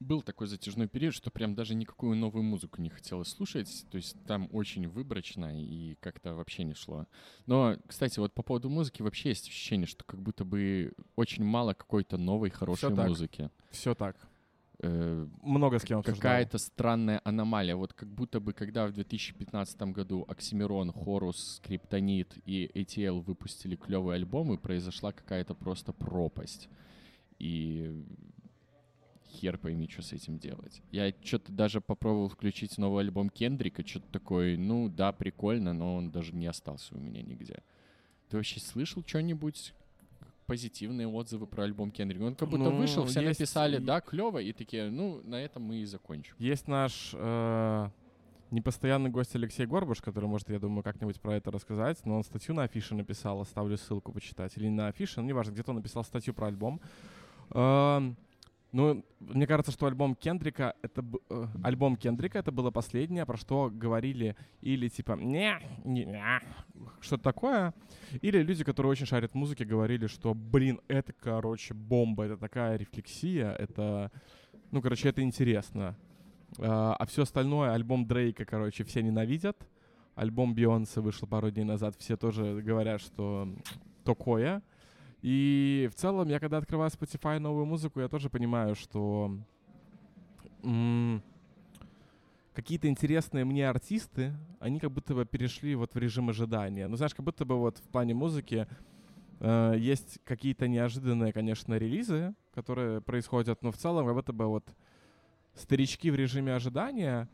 был 0.03 0.23
такой 0.23 0.47
затяжной 0.49 0.89
период, 0.89 1.15
что 1.15 1.31
прям 1.31 1.55
даже 1.55 1.75
никакую 1.75 2.17
новую 2.17 2.43
музыку 2.43 2.83
не 2.83 2.91
хотелось 2.91 3.29
слушать. 3.29 3.87
То 3.91 3.97
есть 3.97 4.17
там 4.27 4.49
очень 4.53 4.89
выборочно 4.89 5.59
и 5.59 5.95
как-то 6.01 6.35
вообще 6.35 6.65
не 6.65 6.75
шло. 6.75 7.07
Но, 7.47 7.77
кстати, 7.87 8.19
вот 8.19 8.33
по 8.35 8.43
поводу 8.43 8.69
музыки 8.69 9.03
вообще 9.03 9.31
есть 9.31 9.49
ощущение, 9.49 9.87
что 9.87 10.05
как 10.05 10.21
будто 10.21 10.45
бы 10.45 10.93
очень 11.17 11.45
мало 11.45 11.73
какой-то 11.75 12.17
новой 12.17 12.51
хорошей 12.51 12.89
Всё 12.89 12.97
так. 12.97 13.09
музыки. 13.09 13.51
Все 13.71 13.95
так. 13.95 14.17
Э, 14.81 15.27
Много 15.43 15.79
с 15.79 15.85
кем. 15.85 16.03
Какая-то 16.03 16.59
странная 16.59 17.21
аномалия. 17.25 17.77
Вот 17.77 17.93
как 17.93 18.09
будто 18.09 18.41
бы, 18.41 18.53
когда 18.53 18.87
в 18.89 18.93
2015 18.93 19.81
году 19.93 20.25
Оксимирон, 20.29 20.93
Хорус, 20.93 21.57
Скриптонит 21.57 22.37
и 22.45 22.69
ATL 22.75 23.21
выпустили 23.21 23.77
клевые 23.77 24.17
альбомы, 24.17 24.59
произошла 24.59 25.13
какая-то 25.13 25.55
просто 25.55 25.93
пропасть. 25.93 26.69
И 27.43 27.91
хер 29.33 29.59
пойми, 29.59 29.89
что 29.91 30.03
с 30.03 30.13
этим 30.13 30.39
делать. 30.39 30.81
Я 30.93 31.13
что-то 31.25 31.51
даже 31.51 31.81
попробовал 31.81 32.29
включить 32.29 32.79
новый 32.79 33.03
альбом 33.03 33.31
Кендрика, 33.31 33.85
что-то 33.85 34.07
такое, 34.13 34.57
ну 34.57 34.89
да, 34.89 35.11
прикольно, 35.13 35.73
но 35.73 35.97
он 35.97 36.13
даже 36.13 36.33
не 36.37 36.47
остался 36.47 36.95
у 36.95 36.99
меня 36.99 37.21
нигде. 37.21 37.65
Ты 38.29 38.37
вообще 38.37 38.61
слышал 38.61 39.03
что-нибудь 39.05 39.75
позитивные 40.47 41.09
отзывы 41.09 41.49
про 41.49 41.65
альбом 41.65 41.91
Кендрика? 41.91 42.23
Он 42.23 42.37
как 42.37 42.49
будто 42.49 42.71
Ну, 42.71 42.77
вышел, 42.77 43.07
все 43.07 43.21
есть 43.23 43.41
написали, 43.41 43.79
да, 43.79 44.01
клево, 44.01 44.39
и 44.39 44.53
такие, 44.53 44.89
ну, 44.89 45.21
на 45.25 45.43
этом 45.43 45.65
мы 45.65 45.79
и 45.79 45.85
закончим. 45.85 46.37
Есть 46.39 46.69
наш 46.69 47.11
э, 47.13 47.89
непостоянный 48.53 49.11
гость 49.11 49.35
Алексей 49.35 49.67
Горбуш, 49.67 50.01
который 50.01 50.27
может, 50.29 50.49
я 50.49 50.61
думаю, 50.61 50.85
как-нибудь 50.85 51.21
про 51.21 51.35
это 51.35 51.51
рассказать, 51.51 52.07
но 52.07 52.19
он 52.19 52.23
статью 52.23 52.55
на 52.55 52.63
афише 52.63 52.95
написал, 52.95 53.41
оставлю 53.41 53.77
ссылку 53.77 54.13
почитать, 54.13 54.57
или 54.57 54.69
на 54.69 54.87
афише, 54.87 55.21
ну, 55.21 55.27
неважно, 55.27 55.51
где-то 55.51 55.71
он 55.71 55.79
написал 55.79 56.05
статью 56.05 56.35
про 56.35 56.47
альбом. 56.47 56.81
Ну, 57.55 59.05
мне 59.21 59.47
кажется, 59.47 59.71
что 59.71 59.85
альбом 59.85 60.15
Кендрика, 60.15 60.75
это 60.81 61.05
э, 61.29 61.47
альбом 61.63 61.97
Кендрика 61.97 62.39
это 62.39 62.51
было 62.53 62.71
последнее, 62.71 63.27
про 63.27 63.37
что 63.37 63.71
говорили 63.71 64.35
или 64.63 64.89
типа 64.89 65.13
не, 65.13 65.59
не, 65.85 66.07
не», 66.07 66.41
что-то 67.03 67.23
такое, 67.23 67.75
или 68.23 68.39
люди, 68.43 68.65
которые 68.65 68.91
очень 68.91 69.05
шарят 69.05 69.33
в 69.33 69.35
музыке, 69.35 69.67
говорили, 69.67 70.07
что, 70.07 70.33
блин, 70.33 70.81
это, 70.89 71.13
короче, 71.13 71.75
бомба, 71.75 72.25
это 72.25 72.39
такая 72.39 72.79
рефлексия, 72.79 73.53
это, 73.53 74.11
ну, 74.71 74.81
короче, 74.81 75.11
это 75.11 75.21
интересно. 75.21 75.95
А, 76.59 76.97
а 76.99 77.05
все 77.05 77.25
остальное, 77.25 77.75
альбом 77.75 78.07
Дрейка, 78.07 78.47
короче, 78.47 78.85
все 78.85 79.03
ненавидят. 79.03 79.69
Альбом 80.15 80.55
Бейонсе 80.55 81.03
вышел 81.03 81.29
пару 81.29 81.51
дней 81.51 81.65
назад, 81.65 81.95
все 81.99 82.17
тоже 82.17 82.63
говорят, 82.63 83.03
что 83.03 83.49
такое. 84.03 84.63
И 85.23 85.89
в 85.93 85.95
целом, 85.95 86.29
я 86.29 86.41
когда 86.41 86.59
открываю 86.59 86.91
Spotify 86.91 87.39
новую 87.39 87.65
музыку, 87.65 88.01
я 88.01 88.09
тоже 88.09 88.29
понимаю, 88.29 88.75
что 88.75 89.37
м, 90.65 91.23
какие-то 92.55 92.89
интересные 92.89 93.45
мне 93.45 93.69
артисты, 93.69 94.35
они 94.59 94.81
как 94.81 94.91
будто 94.91 95.15
бы 95.15 95.25
перешли 95.25 95.77
вот 95.77 95.95
в 95.95 95.99
режим 95.99 96.29
ожидания. 96.29 96.89
Ну, 96.89 96.97
знаешь, 96.97 97.15
как 97.15 97.25
будто 97.25 97.45
бы 97.45 97.57
вот 97.57 97.79
в 97.79 97.89
плане 97.89 98.15
музыки 98.15 98.67
э, 99.39 99.75
есть 99.79 100.19
какие-то 100.25 100.67
неожиданные, 100.67 101.33
конечно, 101.33 101.75
релизы, 101.79 102.35
которые 102.53 103.01
происходят, 103.01 103.63
но 103.63 103.71
в 103.71 103.77
целом 103.77 104.07
как 104.07 104.15
будто 104.17 104.33
бы 104.33 104.47
вот 104.47 104.65
старички 105.55 106.11
в 106.11 106.17
режиме 106.17 106.55
ожидания, 106.55 107.29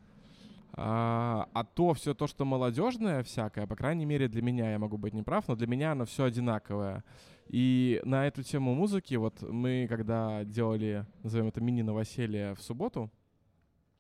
а, 0.73 1.49
а 1.53 1.65
то 1.65 1.95
все 1.95 2.15
то, 2.15 2.27
что 2.27 2.45
молодежное 2.45 3.23
всякое, 3.23 3.67
по 3.67 3.77
крайней 3.77 4.05
мере 4.05 4.29
для 4.29 4.43
меня, 4.43 4.71
я 4.71 4.79
могу 4.79 4.99
быть 4.99 5.15
неправ, 5.15 5.49
но 5.49 5.57
для 5.57 5.67
меня 5.67 5.93
оно 5.93 6.05
все 6.05 6.25
одинаковое. 6.25 7.05
И 7.49 8.01
на 8.05 8.27
эту 8.27 8.43
тему 8.43 8.75
музыки, 8.75 9.15
вот 9.15 9.43
мы 9.43 9.87
когда 9.89 10.45
делали, 10.45 11.07
назовем 11.23 11.49
это 11.49 11.61
мини-новоселье 11.61 12.55
в 12.55 12.63
субботу, 12.63 13.11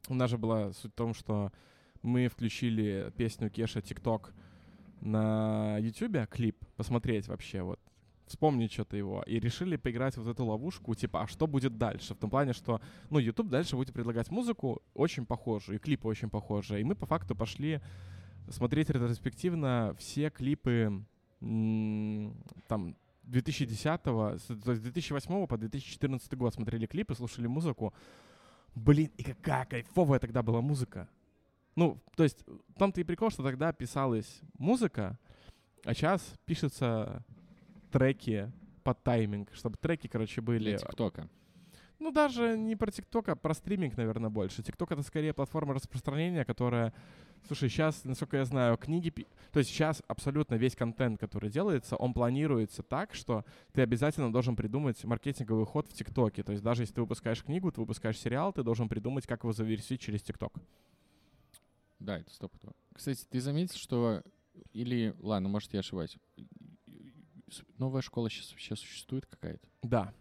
у 0.09 0.15
нас 0.15 0.31
же 0.31 0.39
была 0.39 0.73
суть 0.73 0.93
в 0.93 0.97
том, 0.97 1.15
что 1.15 1.53
мы 2.03 2.29
включили 2.29 3.13
песню 3.17 3.51
Кеша 3.51 3.81
ТикТок 3.81 4.33
на 5.01 5.79
Ютубе, 5.79 6.27
клип, 6.31 6.65
посмотреть 6.77 7.29
вообще, 7.29 7.63
вот, 7.63 7.81
вспомнить 8.29 8.73
что-то 8.73 8.97
его, 8.97 9.23
и 9.27 9.39
решили 9.41 9.77
поиграть 9.77 10.17
вот 10.17 10.27
эту 10.29 10.45
ловушку, 10.45 10.95
типа, 10.95 11.23
а 11.23 11.27
что 11.27 11.47
будет 11.47 11.79
дальше? 11.79 12.15
В 12.15 12.19
том 12.19 12.31
плане, 12.31 12.53
что, 12.53 12.81
ну, 13.11 13.19
YouTube 13.19 13.49
дальше 13.49 13.77
будет 13.77 13.93
предлагать 13.93 14.31
музыку 14.31 14.83
очень 14.95 15.27
похожую, 15.27 15.77
и 15.77 15.81
клипы 15.81 16.09
очень 16.09 16.31
похожие. 16.31 16.81
И 16.81 16.85
мы 16.85 16.95
по 16.95 17.07
факту 17.07 17.35
пошли 17.35 17.81
смотреть 18.51 18.91
ретроспективно 18.91 19.95
все 19.99 20.31
клипы 20.31 21.05
там 21.41 22.97
2010 23.23 24.39
с- 24.39 24.63
то 24.65 24.71
есть 24.73 24.83
2008 24.83 25.47
по 25.47 25.57
2014 25.59 26.35
год 26.37 26.55
смотрели 26.55 26.87
клипы, 26.87 27.15
слушали 27.15 27.47
музыку. 27.47 27.93
Блин, 28.75 29.11
и 29.17 29.23
какая 29.23 29.65
кайфовая 29.67 30.19
тогда 30.19 30.43
была 30.43 30.61
музыка. 30.61 31.09
Ну, 31.77 32.03
то 32.17 32.25
есть, 32.25 32.45
в 32.47 32.79
том-то 32.79 33.01
и 33.01 33.05
прикол, 33.05 33.31
что 33.31 33.43
тогда 33.43 33.73
писалась 33.73 34.41
музыка, 34.59 35.19
а 35.85 35.95
сейчас 35.95 36.35
пишутся 36.45 37.25
треки 37.91 38.51
под 38.83 39.03
тайминг, 39.03 39.53
чтобы 39.55 39.77
треки, 39.77 40.07
короче, 40.07 40.41
были... 40.41 40.71
Для 40.71 40.79
ТикТока. 40.79 41.29
Ну, 41.99 42.13
даже 42.13 42.57
не 42.57 42.77
про 42.77 42.91
ТикТок, 42.93 43.29
а 43.29 43.35
про 43.35 43.55
стриминг, 43.55 43.97
наверное, 43.97 44.31
больше. 44.31 44.63
ТикТок— 44.63 44.93
это 44.93 45.03
скорее 45.03 45.33
платформа 45.33 45.75
распространения, 45.75 46.45
которая... 46.45 46.95
Слушай, 47.47 47.69
сейчас, 47.69 48.05
насколько 48.05 48.37
я 48.37 48.45
знаю, 48.45 48.77
книги... 48.77 49.11
То 49.53 49.59
есть 49.59 49.71
сейчас 49.71 50.03
абсолютно 50.07 50.55
весь 50.55 50.77
контент, 50.77 51.19
который 51.19 51.51
делается, 51.51 51.97
он 51.97 52.13
планируется 52.13 52.83
так, 52.83 53.15
что 53.15 53.45
ты 53.73 53.83
обязательно 53.83 54.33
должен 54.33 54.55
придумать 54.55 55.03
маркетинговый 55.05 55.67
ход 55.67 55.89
в 55.89 55.93
ТикТоке. 55.93 56.43
То 56.45 56.53
есть 56.53 56.63
даже 56.63 56.83
если 56.83 56.95
ты 56.95 57.01
выпускаешь 57.01 57.43
книгу, 57.43 57.73
ты 57.73 57.81
выпускаешь 57.81 58.19
сериал, 58.19 58.53
ты 58.53 58.63
должен 58.63 58.89
придумать, 58.89 59.27
как 59.27 59.43
его 59.43 59.53
заверсить 59.53 60.01
через 60.01 60.23
ТикТок. 60.23 60.53
Да, 61.99 62.19
это 62.19 62.33
стопудово. 62.33 62.75
Кстати, 62.95 63.25
ты 63.29 63.41
заметил, 63.41 63.77
что... 63.77 64.23
Или, 64.73 65.15
ладно, 65.21 65.49
может, 65.49 65.73
я 65.75 65.81
ошибаюсь. 65.81 66.17
Новая 67.79 68.03
школа 68.03 68.31
сейчас 68.31 68.51
вообще 68.51 68.77
существует 68.77 69.27
какая-то? 69.27 69.67
Да. 69.83 70.13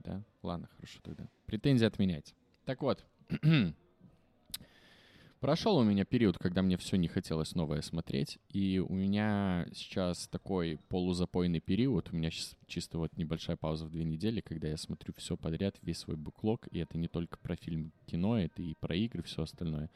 Да? 0.00 0.22
Ладно, 0.42 0.68
хорошо 0.76 0.98
тогда. 1.02 1.28
Претензии 1.46 1.84
отменять. 1.84 2.34
Так 2.64 2.82
вот. 2.82 3.04
Прошел 5.40 5.76
у 5.76 5.82
меня 5.82 6.04
период, 6.04 6.38
когда 6.38 6.62
мне 6.62 6.76
все 6.76 6.96
не 6.96 7.08
хотелось 7.08 7.56
новое 7.56 7.82
смотреть, 7.82 8.38
и 8.48 8.78
у 8.78 8.94
меня 8.94 9.66
сейчас 9.74 10.28
такой 10.28 10.78
полузапойный 10.88 11.58
период, 11.58 12.10
у 12.12 12.16
меня 12.16 12.30
сейчас 12.30 12.56
чисто 12.68 12.98
вот 12.98 13.16
небольшая 13.16 13.56
пауза 13.56 13.86
в 13.86 13.90
две 13.90 14.04
недели, 14.04 14.40
когда 14.40 14.68
я 14.68 14.76
смотрю 14.76 15.12
все 15.16 15.36
подряд, 15.36 15.76
весь 15.82 15.98
свой 15.98 16.16
буклог, 16.16 16.68
и 16.70 16.78
это 16.78 16.96
не 16.96 17.08
только 17.08 17.38
про 17.38 17.56
фильм, 17.56 17.90
кино, 18.06 18.38
это 18.38 18.62
и 18.62 18.74
про 18.74 18.94
игры, 18.94 19.24
все 19.24 19.42
остальное. 19.42 19.90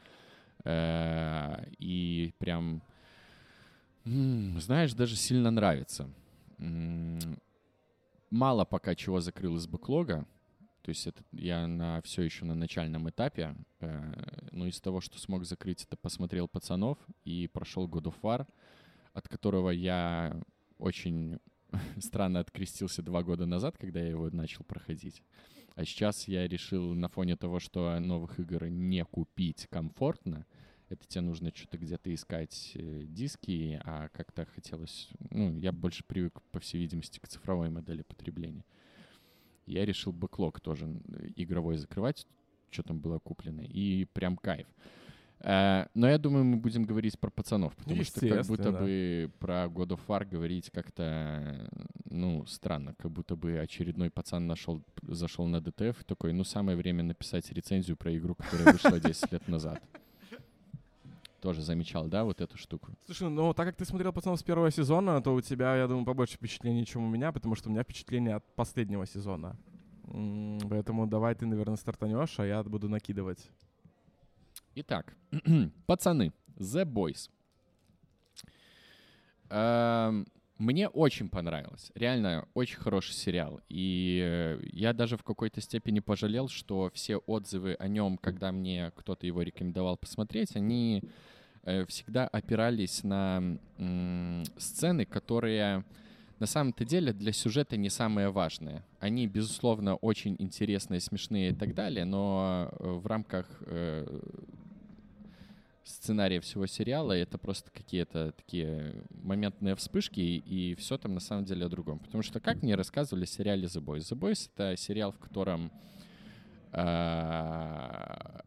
Э, 0.65 1.63
И 1.77 2.33
прям, 2.39 2.81
знаешь, 4.03 4.91
даже 4.95 5.15
сильно 5.15 5.49
нравится. 5.49 6.09
Мало 8.29 8.65
пока 8.65 8.95
чего 8.95 9.19
закрыл 9.21 9.55
из 9.57 9.67
бэклога, 9.67 10.27
то 10.87 10.89
есть 10.89 11.05
это 11.05 11.21
я 11.33 11.67
на 11.67 12.01
все 12.01 12.21
еще 12.21 12.45
на 12.45 12.55
начальном 12.55 13.09
этапе. 13.09 13.55
э, 13.81 14.13
но 14.51 14.67
из 14.67 14.79
того, 14.79 15.01
что 15.01 15.19
смог 15.19 15.43
закрыть, 15.43 15.83
это 15.83 15.97
посмотрел 15.97 16.47
пацанов 16.47 16.97
и 17.25 17.47
прошел 17.47 17.89
God 17.89 18.03
of 18.03 18.15
War, 18.21 18.47
от 19.11 19.27
которого 19.27 19.69
я 19.69 20.41
очень 20.77 21.39
странно 21.99 22.39
открестился 22.39 23.01
два 23.01 23.21
года 23.21 23.45
назад, 23.45 23.77
когда 23.77 23.99
я 23.99 24.11
его 24.11 24.29
начал 24.29 24.63
проходить. 24.63 25.23
А 25.75 25.83
сейчас 25.83 26.27
я 26.29 26.47
решил 26.47 26.95
на 26.95 27.09
фоне 27.09 27.35
того, 27.35 27.59
что 27.59 27.99
новых 27.99 28.39
игр 28.39 28.67
не 28.67 29.03
купить 29.03 29.67
комфортно, 29.69 30.45
это 30.89 31.05
тебе 31.07 31.21
нужно 31.21 31.51
что-то 31.53 31.77
где-то 31.77 32.13
искать 32.13 32.71
э, 32.75 33.03
диски, 33.03 33.79
а 33.83 34.09
как-то 34.09 34.45
хотелось... 34.45 35.09
Ну, 35.31 35.57
я 35.59 35.71
больше 35.71 36.03
привык, 36.03 36.41
по 36.51 36.59
всей 36.59 36.79
видимости, 36.79 37.19
к 37.19 37.27
цифровой 37.27 37.69
модели 37.69 38.03
потребления. 38.03 38.65
Я 39.65 39.85
решил 39.85 40.13
бэклог 40.13 40.61
тоже 40.61 40.85
игровой 41.35 41.77
закрывать, 41.77 42.25
что 42.69 42.83
там 42.83 42.99
было 42.99 43.19
куплено, 43.19 43.61
и 43.61 44.05
прям 44.05 44.37
кайф. 44.37 44.67
Э, 45.39 45.85
но 45.93 46.09
я 46.09 46.17
думаю, 46.17 46.45
мы 46.45 46.57
будем 46.57 46.85
говорить 46.85 47.19
про 47.19 47.29
пацанов, 47.29 47.75
потому 47.75 48.03
что 48.03 48.27
как 48.27 48.45
будто 48.45 48.71
бы 48.71 49.31
про 49.39 49.65
God 49.65 49.89
of 49.89 49.99
War 50.07 50.25
говорить 50.25 50.71
как-то, 50.71 51.69
ну, 52.09 52.45
странно, 52.45 52.95
как 52.97 53.11
будто 53.11 53.35
бы 53.35 53.59
очередной 53.59 54.09
пацан 54.09 54.47
нашел, 54.47 54.81
зашел 55.03 55.45
на 55.47 55.61
ДТФ 55.61 56.03
такой, 56.05 56.33
ну, 56.33 56.43
самое 56.43 56.77
время 56.77 57.03
написать 57.03 57.51
рецензию 57.51 57.97
про 57.97 58.15
игру, 58.17 58.35
которая 58.35 58.73
вышла 58.73 58.99
10 59.01 59.31
лет 59.31 59.47
назад. 59.47 59.83
Тоже 61.47 61.61
замечал, 61.61 62.09
да, 62.09 62.25
вот 62.25 62.41
эту 62.41 62.57
штуку? 62.57 62.89
Слушай, 63.05 63.29
ну 63.29 63.53
так 63.53 63.67
как 63.67 63.77
ты 63.77 63.85
смотрел 63.85 64.11
пацанов 64.11 64.37
с 64.37 64.43
первого 64.43 64.69
сезона, 64.69 65.21
то 65.21 65.33
у 65.33 65.39
тебя, 65.39 65.77
я 65.77 65.87
думаю, 65.87 66.03
побольше 66.05 66.35
впечатлений, 66.35 66.85
чем 66.85 67.05
у 67.05 67.09
меня, 67.09 67.31
потому 67.31 67.55
что 67.55 67.69
у 67.69 67.71
меня 67.71 67.83
впечатление 67.83 68.35
от 68.35 68.55
последнего 68.55 69.05
сезона. 69.05 69.55
Поэтому 70.69 71.07
давай 71.07 71.35
ты, 71.35 71.45
наверное, 71.45 71.77
стартанешь, 71.77 72.37
а 72.37 72.45
я 72.45 72.61
буду 72.63 72.89
накидывать. 72.89 73.49
Итак, 74.75 75.15
пацаны, 75.85 76.33
The 76.57 76.83
Boys. 76.83 77.29
Эм, 79.49 80.27
мне 80.57 80.89
очень 80.89 81.29
понравилось. 81.29 81.93
Реально, 81.95 82.45
очень 82.55 82.77
хороший 82.77 83.13
сериал. 83.13 83.61
И 83.69 84.19
э, 84.21 84.59
я 84.73 84.91
даже 84.91 85.15
в 85.15 85.23
какой-то 85.23 85.61
степени 85.61 86.01
пожалел, 86.01 86.49
что 86.49 86.91
все 86.93 87.19
отзывы 87.19 87.75
о 87.75 87.87
нем, 87.87 88.17
когда 88.17 88.51
мне 88.51 88.91
кто-то 88.97 89.25
его 89.25 89.43
рекомендовал 89.43 89.95
посмотреть, 89.95 90.57
они 90.57 91.03
всегда 91.87 92.27
опирались 92.27 93.03
на 93.03 93.57
сцены, 94.57 95.05
которые 95.05 95.83
на 96.39 96.45
самом-то 96.45 96.85
деле 96.85 97.13
для 97.13 97.33
сюжета 97.33 97.77
не 97.77 97.89
самое 97.89 98.29
важное. 98.29 98.85
Они, 98.99 99.27
безусловно, 99.27 99.95
очень 99.95 100.35
интересные, 100.39 100.99
смешные 100.99 101.49
и 101.49 101.53
так 101.53 101.73
далее, 101.73 102.05
но 102.05 102.69
э, 102.71 102.89
в 102.89 103.07
рамках 103.07 103.47
сценария 105.87 106.41
всего 106.41 106.67
сериала, 106.67 107.13
это 107.13 107.37
просто 107.37 107.71
какие-то 107.71 108.33
такие 108.33 108.93
моментные 109.23 109.75
вспышки, 109.75 110.19
и, 110.19 110.75
все 110.75 110.97
там 110.97 111.13
на 111.13 111.19
самом 111.19 111.45
деле 111.45 111.65
о 111.65 111.69
другом. 111.69 111.99
Потому 111.99 112.23
что, 112.23 112.39
как 112.39 112.61
мне 112.61 112.75
рассказывали 112.75 113.25
в 113.25 113.29
сериале 113.29 113.67
The 113.67 113.81
Boys, 113.81 114.11
The 114.11 114.17
Boys— 114.17 114.49
это 114.55 114.75
сериал, 114.77 115.11
в 115.11 115.19
котором 115.19 115.71
а, 116.73 118.41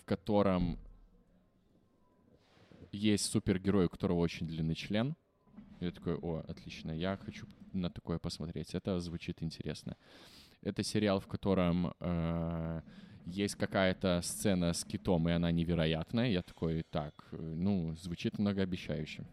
в 0.00 0.04
котором 0.04 0.78
есть 2.96 3.26
супергерой, 3.26 3.86
у 3.86 3.88
которого 3.88 4.18
очень 4.18 4.46
длинный 4.46 4.74
член. 4.74 5.14
Я 5.80 5.90
такой, 5.90 6.16
о, 6.16 6.42
отлично, 6.48 6.90
я 6.90 7.16
хочу 7.16 7.46
на 7.72 7.90
такое 7.90 8.18
посмотреть. 8.18 8.74
Это 8.74 8.98
звучит 9.00 9.42
интересно. 9.42 9.96
Это 10.62 10.82
сериал, 10.82 11.20
в 11.20 11.26
котором 11.26 11.92
э, 12.00 12.80
есть 13.26 13.56
какая-то 13.56 14.20
сцена 14.22 14.72
с 14.72 14.84
китом, 14.84 15.28
и 15.28 15.32
она 15.32 15.52
невероятная. 15.52 16.30
Я 16.30 16.42
такой, 16.42 16.82
так, 16.90 17.28
ну, 17.32 17.94
звучит 17.96 18.38
многообещающе. 18.38 19.24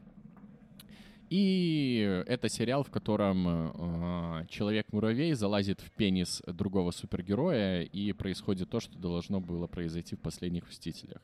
И 1.30 2.24
это 2.28 2.50
сериал, 2.50 2.84
в 2.84 2.92
котором 2.92 3.48
э, 3.48 4.46
человек-муравей 4.50 5.34
залазит 5.34 5.82
в 5.82 5.90
пенис 5.92 6.44
другого 6.46 6.92
супергероя, 6.92 7.82
и 7.82 8.12
происходит 8.12 8.70
то, 8.70 8.80
что 8.80 9.00
должно 9.00 9.40
было 9.40 9.68
произойти 9.68 10.16
в 10.16 10.20
последних 10.20 10.68
«Мстителях». 10.68 11.22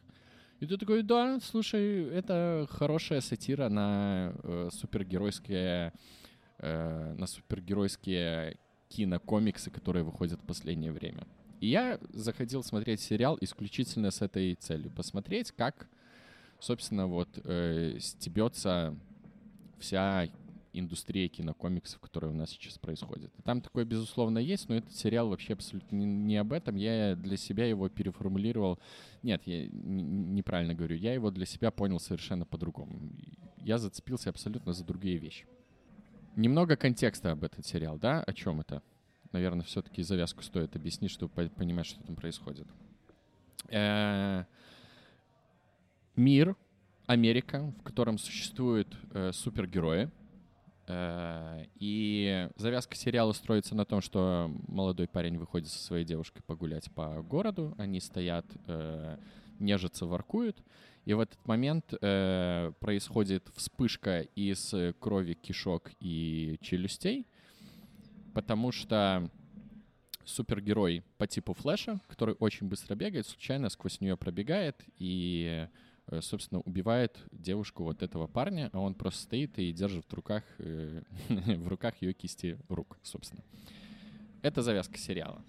И 0.59 0.65
ты 0.65 0.77
такой, 0.77 1.03
да, 1.03 1.39
слушай, 1.39 2.09
это 2.09 2.67
хорошая 2.69 3.21
сатира 3.21 3.69
на 3.69 4.33
э, 4.43 4.69
супергеройские, 4.73 5.93
э, 6.57 7.15
на 7.17 7.27
супергеройские 7.27 8.57
кинокомиксы, 8.89 9.71
которые 9.71 10.03
выходят 10.03 10.39
в 10.41 10.45
последнее 10.45 10.91
время. 10.91 11.25
И 11.61 11.67
я 11.67 11.97
заходил 12.11 12.61
смотреть 12.63 12.99
сериал 12.99 13.37
исключительно 13.39 14.11
с 14.11 14.21
этой 14.21 14.55
целью. 14.55 14.91
Посмотреть, 14.91 15.51
как, 15.51 15.87
собственно, 16.59 17.07
вот 17.07 17.29
э, 17.45 17.97
стебется 17.99 18.97
вся 19.79 20.27
индустрия 20.73 21.27
кинокомиксов, 21.27 21.99
которая 21.99 22.31
у 22.31 22.35
нас 22.35 22.51
сейчас 22.51 22.77
происходит. 22.77 23.31
Там 23.43 23.61
такое, 23.61 23.85
безусловно, 23.85 24.39
есть, 24.39 24.69
но 24.69 24.75
этот 24.75 24.93
сериал 24.93 25.29
вообще 25.29 25.53
абсолютно 25.53 25.95
не, 25.95 26.37
об 26.37 26.53
этом. 26.53 26.75
Я 26.75 27.15
для 27.15 27.37
себя 27.37 27.65
его 27.65 27.89
переформулировал. 27.89 28.79
Нет, 29.23 29.41
я 29.45 29.67
неправильно 29.67 30.73
говорю. 30.73 30.95
Я 30.95 31.13
его 31.13 31.31
для 31.31 31.45
себя 31.45 31.71
понял 31.71 31.99
совершенно 31.99 32.45
по-другому. 32.45 32.99
Я 33.57 33.77
зацепился 33.77 34.29
абсолютно 34.29 34.73
за 34.73 34.83
другие 34.85 35.17
вещи. 35.17 35.45
Немного 36.35 36.75
контекста 36.75 37.31
об 37.31 37.43
этот 37.43 37.65
сериал, 37.65 37.97
да? 37.97 38.23
О 38.23 38.33
чем 38.33 38.61
это? 38.61 38.81
наверное, 39.31 39.63
все-таки 39.63 40.03
завязку 40.03 40.43
стоит 40.43 40.75
объяснить, 40.75 41.11
чтобы 41.11 41.49
понимать, 41.49 41.85
что 41.85 42.01
там 42.03 42.15
происходит. 42.15 42.67
Э, 43.69 44.45
мир, 46.15 46.55
Америка, 47.05 47.73
в 47.79 47.83
котором 47.83 48.17
существуют 48.17 48.95
э, 49.11 49.31
супергерои. 49.33 50.09
Э, 50.89 51.65
и 51.75 52.49
завязка 52.57 52.95
сериала 52.95 53.31
строится 53.31 53.75
на 53.75 53.85
том, 53.85 54.01
что 54.01 54.51
молодой 54.67 55.07
парень 55.07 55.37
выходит 55.37 55.69
со 55.69 55.81
своей 55.81 56.03
девушкой 56.03 56.43
погулять 56.43 56.91
по 56.91 57.21
городу. 57.21 57.73
Они 57.77 58.01
стоят, 58.01 58.45
нежатся, 59.59 60.05
воркуют. 60.05 60.61
И 61.05 61.13
в 61.13 61.21
этот 61.21 61.45
момент 61.47 61.93
э, 62.01 62.73
происходит 62.79 63.49
вспышка 63.55 64.21
из 64.35 64.75
крови, 64.99 65.33
кишок 65.33 65.91
и 66.01 66.57
челюстей— 66.61 67.25
потому 68.33 68.71
что 68.71 69.29
супергерой 70.23 71.03
по 71.17 71.27
типу 71.27 71.53
Флэша, 71.53 71.99
который 72.07 72.35
очень 72.39 72.67
быстро 72.67 72.95
бегает, 72.95 73.27
случайно 73.27 73.69
сквозь 73.69 73.99
нее 73.99 74.15
пробегает 74.15 74.81
и, 74.97 75.67
э, 75.67 75.67
собственно, 76.21 76.61
убивает 76.61 77.17
девушку 77.31 77.83
вот 77.83 78.03
этого 78.03 78.27
парня, 78.27 78.69
а 78.73 78.79
он 78.79 78.93
просто 78.93 79.23
стоит 79.23 79.57
и 79.59 79.71
держит 79.71 80.05
в 80.05 80.13
руках, 80.13 80.43
э, 80.59 81.01
в 81.29 81.67
руках 81.67 82.01
ее 82.01 82.13
кисти 82.13 82.57
рук, 82.69 82.97
собственно. 83.03 83.43
Это 84.41 84.61
завязка 84.61 84.97
сериала. 84.97 85.41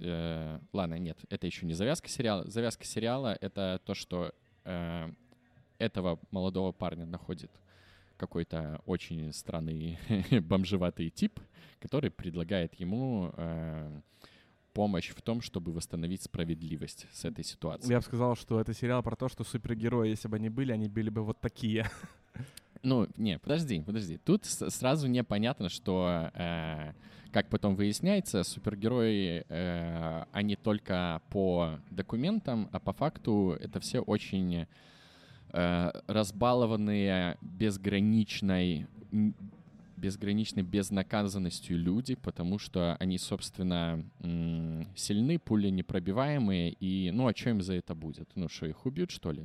Э, 0.00 0.58
ладно, 0.72 0.98
нет, 0.98 1.18
это 1.30 1.46
еще 1.46 1.66
не 1.66 1.74
завязка 1.74 2.08
сериала. 2.08 2.48
Завязка 2.50 2.84
сериала— 2.84 3.36
это 3.40 3.80
то, 3.84 3.94
что 3.94 4.32
этого 5.78 6.18
молодого 6.30 6.72
парня 6.72 7.04
находит 7.04 7.50
какой-то 8.16 8.80
очень 8.86 9.32
странный 9.32 9.98
бомжеватый 10.40 11.10
тип, 11.10 11.40
который 11.80 12.10
предлагает 12.10 12.74
ему 12.74 13.32
э, 13.36 14.00
помощь 14.74 15.10
в 15.10 15.22
том, 15.22 15.40
чтобы 15.40 15.72
восстановить 15.72 16.22
справедливость 16.22 17.06
с 17.12 17.24
этой 17.24 17.44
ситуацией. 17.44 17.92
Я 17.92 17.98
бы 17.98 18.04
сказал, 18.04 18.36
что 18.36 18.60
это 18.60 18.74
сериал 18.74 19.02
про 19.02 19.16
то, 19.16 19.28
что 19.28 19.44
супергерои, 19.44 20.10
если 20.10 20.28
бы 20.28 20.36
они 20.36 20.50
были, 20.50 20.72
они 20.72 20.88
были 20.88 21.08
бы 21.08 21.22
вот 21.22 21.40
такие. 21.40 21.88
Ну, 22.82 23.08
не, 23.16 23.38
подожди, 23.38 23.80
подожди. 23.80 24.18
Тут 24.18 24.44
сразу 24.44 25.06
непонятно, 25.06 25.70
что, 25.70 26.30
э, 26.34 26.92
как 27.32 27.48
потом 27.48 27.76
выясняется, 27.76 28.44
супергерои, 28.44 29.46
э, 29.48 30.24
они 30.32 30.54
только 30.54 31.22
по 31.30 31.78
документам, 31.90 32.68
а 32.72 32.80
по 32.80 32.92
факту 32.92 33.56
это 33.58 33.80
все 33.80 34.00
очень 34.00 34.66
э, 35.54 35.92
разбалованные 36.08 37.38
безграничной 37.40 38.86
безграничной 39.96 40.62
безнаказанностью 40.62 41.78
люди, 41.78 42.14
потому 42.14 42.58
что 42.58 42.96
они, 42.96 43.18
собственно, 43.18 44.04
сильны, 44.96 45.38
пули 45.38 45.68
непробиваемые, 45.68 46.72
и, 46.72 47.10
ну, 47.12 47.26
а 47.26 47.34
что 47.34 47.50
им 47.50 47.62
за 47.62 47.74
это 47.74 47.94
будет? 47.94 48.30
Ну, 48.34 48.48
что, 48.48 48.66
их 48.66 48.86
убьют, 48.86 49.10
что 49.10 49.32
ли? 49.32 49.44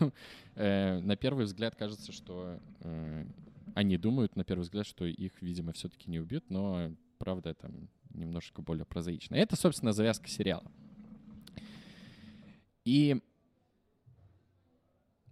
Ну, 0.00 0.12
э, 0.54 1.00
на 1.00 1.16
первый 1.16 1.44
взгляд 1.44 1.74
кажется, 1.74 2.12
что 2.12 2.58
э, 2.80 3.26
они 3.74 3.96
думают, 3.96 4.36
на 4.36 4.44
первый 4.44 4.62
взгляд, 4.62 4.86
что 4.86 5.04
их, 5.04 5.40
видимо, 5.40 5.72
все-таки 5.72 6.10
не 6.10 6.20
убьют, 6.20 6.50
но, 6.50 6.92
правда, 7.18 7.50
это 7.50 7.70
немножко 8.10 8.62
более 8.62 8.84
прозаично. 8.84 9.34
Это, 9.34 9.56
собственно, 9.56 9.92
завязка 9.92 10.28
сериала. 10.28 10.70
И 12.84 13.20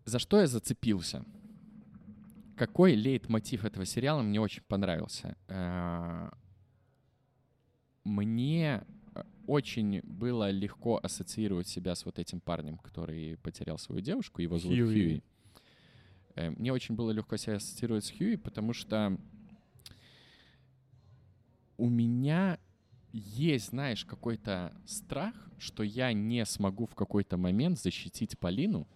за 0.05 0.19
что 0.19 0.41
я 0.41 0.47
зацепился? 0.47 1.25
Какой 2.57 2.95
лейтмотив 2.95 3.65
этого 3.65 3.85
сериала 3.85 4.23
мне 4.23 4.41
очень 4.41 4.63
понравился? 4.63 5.37
Э, 5.49 6.31
мне 8.03 8.83
э, 9.15 9.23
очень 9.47 10.01
было 10.03 10.51
легко 10.51 10.99
ассоциировать 11.03 11.69
себя 11.69 11.95
с 11.95 12.07
вот 12.07 12.19
этим 12.19 12.41
парнем, 12.41 12.79
который 12.79 13.37
потерял 13.39 13.77
свою 13.77 14.01
девушку. 14.01 14.41
Его 14.41 14.59
зовут 14.59 14.75
Хьюи. 14.75 14.89
Хьюи. 14.89 15.23
Э, 16.35 16.51
мне 16.51 16.73
очень 16.73 16.95
было 16.95 17.11
легко 17.11 17.37
себя 17.37 17.57
ассоциировать 17.57 18.07
с 18.07 18.11
Хьюи, 18.11 18.37
потому 18.37 18.73
что 18.73 19.19
у 21.77 21.91
меня 21.91 22.59
есть, 23.13 23.69
знаешь, 23.69 24.07
какой-то 24.07 24.73
страх, 24.87 25.35
что 25.59 25.83
я 25.83 26.15
не 26.15 26.47
смогу 26.47 26.87
в 26.87 26.95
какой-то 26.95 27.37
момент 27.37 27.79
защитить 27.79 28.39
Полину, 28.39 28.89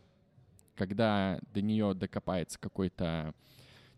когда 0.77 1.41
до 1.53 1.63
нее 1.63 1.95
докопается 1.95 2.59
какой-то 2.59 3.35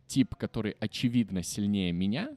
тип, 0.07 0.35
который 0.37 0.77
очевидно 0.81 1.43
сильнее 1.43 1.93
меня, 1.93 2.37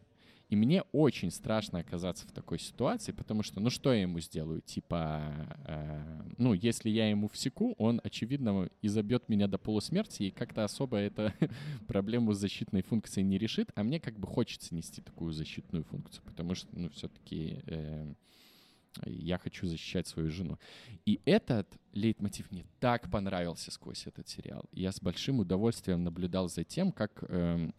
и 0.50 0.56
мне 0.56 0.84
очень 0.92 1.32
страшно 1.32 1.80
оказаться 1.80 2.28
в 2.28 2.32
такой 2.32 2.60
ситуации, 2.60 3.12
потому 3.12 3.42
что, 3.42 3.60
ну 3.60 3.70
что 3.70 3.92
я 3.92 4.04
ему 4.04 4.20
сделаю? 4.20 4.62
Типа, 4.62 5.24
э, 5.66 6.22
ну, 6.38 6.54
если 6.54 6.90
я 6.90 7.10
ему 7.10 7.28
всеку, 7.30 7.74
он, 7.80 8.00
очевидно, 8.04 8.70
изобьет 8.82 9.28
меня 9.28 9.48
до 9.48 9.58
полусмерти, 9.58 10.24
и 10.24 10.32
как-то 10.32 10.64
особо 10.64 10.98
это 10.98 11.34
проблему 11.88 12.34
с 12.34 12.38
защитной 12.38 12.84
функцией 12.84 13.26
не 13.26 13.40
решит, 13.40 13.72
а 13.76 13.84
мне 13.84 14.00
как 14.00 14.20
бы 14.20 14.28
хочется 14.28 14.76
нести 14.76 15.02
такую 15.02 15.34
защитную 15.34 15.84
функцию, 15.84 16.24
потому 16.26 16.54
что, 16.54 16.70
ну, 16.74 16.90
все-таки 16.92 17.62
э, 17.66 18.14
я 19.06 19.38
хочу 19.38 19.68
защищать 19.68 20.08
свою 20.08 20.30
жену. 20.30 20.58
И 21.06 21.20
этот 21.26 21.68
лейтмотив 21.94 22.52
мне 22.52 22.66
так 22.80 23.10
понравился 23.12 23.72
сквозь 23.72 24.08
этот 24.08 24.28
сериал. 24.28 24.66
Я 24.72 24.92
с 24.92 25.02
большим 25.02 25.40
удовольствием 25.40 26.04
наблюдал 26.04 26.50
за 26.50 26.64
тем, 26.64 26.92
как... 26.92 27.24
Э, 27.30 27.70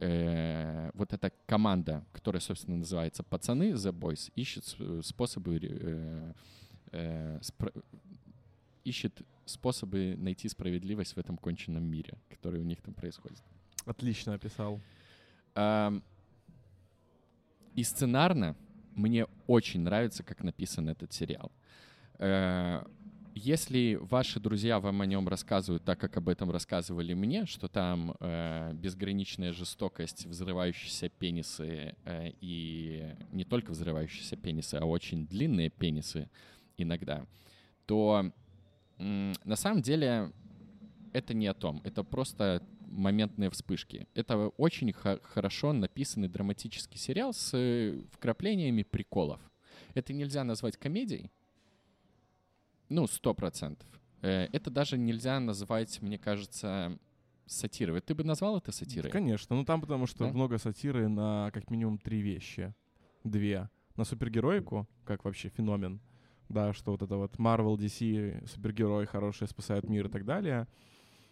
э, 0.00 0.90
вот 0.94 1.12
эта 1.12 1.32
команда, 1.46 2.04
которая, 2.12 2.40
собственно, 2.40 2.76
называется 2.76 3.22
«Пацаны», 3.22 3.72
«The 3.72 3.92
Boys», 3.92 4.32
ищет 4.34 4.64
способы, 5.04 5.58
э, 5.62 6.32
э, 6.92 7.38
спро- 7.40 7.84
ищет 8.84 9.22
способы 9.44 10.14
найти 10.16 10.48
справедливость 10.48 11.16
в 11.16 11.18
этом 11.18 11.36
конченном 11.36 11.84
мире, 11.84 12.18
который 12.28 12.60
у 12.60 12.64
них 12.64 12.80
там 12.82 12.94
происходит. 12.94 13.42
Отлично 13.84 14.34
описал. 14.34 14.80
Эм, 15.54 16.02
и 17.74 17.84
сценарно 17.84 18.56
мне 18.98 19.26
очень 19.46 19.80
нравится, 19.80 20.22
как 20.22 20.42
написан 20.42 20.88
этот 20.88 21.12
сериал. 21.12 21.50
Э, 22.18 22.82
если 23.34 23.94
ваши 24.00 24.40
друзья 24.40 24.80
вам 24.80 25.00
о 25.00 25.06
нем 25.06 25.28
рассказывают 25.28 25.84
так, 25.84 25.98
как 26.00 26.16
об 26.16 26.28
этом 26.28 26.50
рассказывали 26.50 27.14
мне, 27.14 27.46
что 27.46 27.68
там 27.68 28.16
э, 28.18 28.72
безграничная 28.74 29.52
жестокость, 29.52 30.26
взрывающиеся 30.26 31.08
пенисы 31.08 31.94
э, 32.04 32.32
и 32.40 33.14
не 33.30 33.44
только 33.44 33.70
взрывающиеся 33.70 34.36
пенисы, 34.36 34.74
а 34.74 34.84
очень 34.84 35.26
длинные 35.26 35.70
пенисы 35.70 36.28
иногда, 36.76 37.26
то 37.86 38.32
э, 38.98 39.32
на 39.44 39.56
самом 39.56 39.82
деле 39.82 40.32
это 41.12 41.32
не 41.32 41.46
о 41.46 41.54
том. 41.54 41.80
Это 41.84 42.02
просто 42.02 42.62
моментные 42.90 43.50
вспышки. 43.50 44.08
Это 44.14 44.48
очень 44.48 44.92
хорошо 44.92 45.72
написанный 45.72 46.28
драматический 46.28 46.98
сериал 46.98 47.32
с 47.32 47.54
э, 47.54 48.00
вкраплениями 48.12 48.82
приколов. 48.82 49.40
Это 49.94 50.12
нельзя 50.12 50.44
назвать 50.44 50.76
комедией, 50.76 51.30
ну, 52.88 53.06
сто 53.06 53.34
процентов. 53.34 53.88
Э, 54.22 54.48
это 54.52 54.70
даже 54.70 54.96
нельзя 54.98 55.38
называть, 55.40 56.00
мне 56.02 56.18
кажется, 56.18 56.98
сатирой. 57.46 58.00
Ты 58.00 58.14
бы 58.14 58.24
назвал 58.24 58.58
это 58.58 58.72
сатирой? 58.72 59.10
Конечно. 59.10 59.56
Ну, 59.56 59.64
там 59.64 59.80
потому 59.80 60.06
что 60.06 60.24
да? 60.24 60.32
много 60.32 60.58
сатиры 60.58 61.08
на 61.08 61.50
как 61.52 61.70
минимум 61.70 61.98
три 61.98 62.20
вещи. 62.20 62.74
Две. 63.24 63.68
На 63.96 64.04
супергероику, 64.04 64.88
как 65.04 65.24
вообще 65.24 65.48
феномен. 65.48 66.00
Да, 66.48 66.72
что 66.72 66.92
вот 66.92 67.02
это 67.02 67.16
вот 67.16 67.36
Marvel, 67.36 67.76
DC, 67.76 68.46
супергерой 68.48 69.06
хороший, 69.06 69.48
спасает 69.48 69.88
мир 69.88 70.06
и 70.06 70.10
так 70.10 70.24
далее 70.24 70.66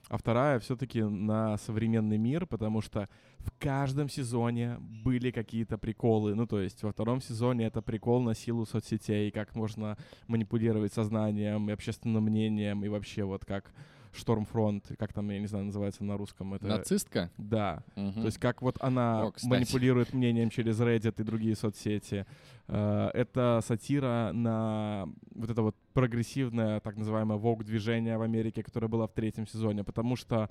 а 0.09 0.19
вторая 0.19 0.61
все-таки 0.61 1.03
на 1.03 1.59
современный 1.59 2.19
мир, 2.19 2.47
потому 2.47 2.81
что 2.81 3.09
в 3.39 3.51
каждом 3.59 4.09
сезоне 4.09 4.77
были 4.79 5.31
какие-то 5.31 5.79
приколы. 5.79 6.35
Ну, 6.35 6.47
то 6.47 6.61
есть 6.61 6.83
во 6.83 6.93
втором 6.93 7.21
сезоне 7.21 7.67
это 7.67 7.83
прикол 7.83 8.23
на 8.23 8.35
силу 8.35 8.67
соцсетей, 8.67 9.31
как 9.31 9.55
можно 9.57 9.97
манипулировать 10.29 10.93
сознанием 10.93 11.69
и 11.69 11.73
общественным 11.73 12.25
мнением, 12.25 12.85
и 12.85 12.89
вообще 12.89 13.25
вот 13.25 13.45
как 13.45 13.73
Штормфронт, 14.17 14.93
как 14.99 15.13
там, 15.13 15.31
я 15.31 15.39
не 15.39 15.47
знаю, 15.47 15.67
называется 15.67 16.05
на 16.05 16.17
русском. 16.17 16.55
Это... 16.55 16.67
Нацистка? 16.67 17.31
Да. 17.37 17.83
Угу. 17.97 18.21
То 18.21 18.27
есть 18.27 18.39
как 18.39 18.63
вот 18.63 18.77
она 18.81 19.27
О, 19.27 19.33
манипулирует 19.45 20.13
мнением 20.13 20.51
через 20.51 20.81
Reddit 20.81 21.21
и 21.21 21.25
другие 21.25 21.57
соцсети. 21.57 22.27
Э, 22.69 23.11
это 23.15 23.61
сатира 23.65 24.31
на 24.33 25.09
вот 25.35 25.51
это 25.51 25.63
вот 25.63 25.77
прогрессивное, 25.93 26.81
так 26.81 26.97
называемое 26.97 27.39
вок-движение 27.39 28.19
в 28.19 28.23
Америке, 28.23 28.63
которое 28.63 28.89
было 28.89 29.07
в 29.07 29.13
третьем 29.13 29.47
сезоне, 29.47 29.85
потому 29.85 30.17
что 30.17 30.49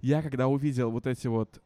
я 0.00 0.22
когда 0.22 0.48
увидел 0.48 0.90
вот 0.90 1.06
эти 1.06 1.26
вот 1.26 1.60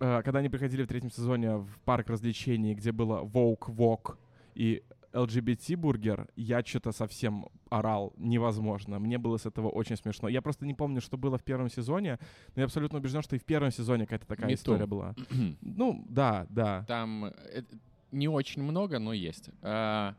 э, 0.00 0.22
когда 0.22 0.40
они 0.40 0.48
приходили 0.48 0.82
в 0.82 0.88
третьем 0.88 1.10
сезоне 1.10 1.56
в 1.56 1.78
парк 1.84 2.08
развлечений, 2.08 2.74
где 2.74 2.92
было 2.92 3.22
Vogue, 3.24 3.72
Вок 3.72 4.18
и 4.54 4.82
LGBT-бургер, 5.14 6.28
я 6.36 6.64
что-то 6.64 6.92
совсем 6.92 7.46
орал 7.70 8.12
невозможно. 8.16 8.98
Мне 8.98 9.18
было 9.18 9.36
с 9.36 9.46
этого 9.46 9.68
очень 9.68 9.96
смешно. 9.96 10.28
Я 10.28 10.42
просто 10.42 10.66
не 10.66 10.74
помню, 10.74 11.00
что 11.00 11.16
было 11.16 11.38
в 11.38 11.44
первом 11.44 11.70
сезоне, 11.70 12.18
но 12.54 12.60
я 12.60 12.64
абсолютно 12.66 12.98
убежден, 12.98 13.22
что 13.22 13.36
и 13.36 13.38
в 13.38 13.44
первом 13.44 13.70
сезоне 13.70 14.04
какая-то 14.04 14.26
такая 14.26 14.50
Me 14.50 14.54
история 14.54 14.84
too. 14.84 14.88
была. 14.88 15.14
ну, 15.60 16.04
да, 16.08 16.46
да. 16.50 16.84
Там 16.88 17.26
э, 17.26 17.62
не 18.10 18.28
очень 18.28 18.62
много, 18.62 18.98
но 18.98 19.12
есть. 19.12 19.50
А, 19.62 20.14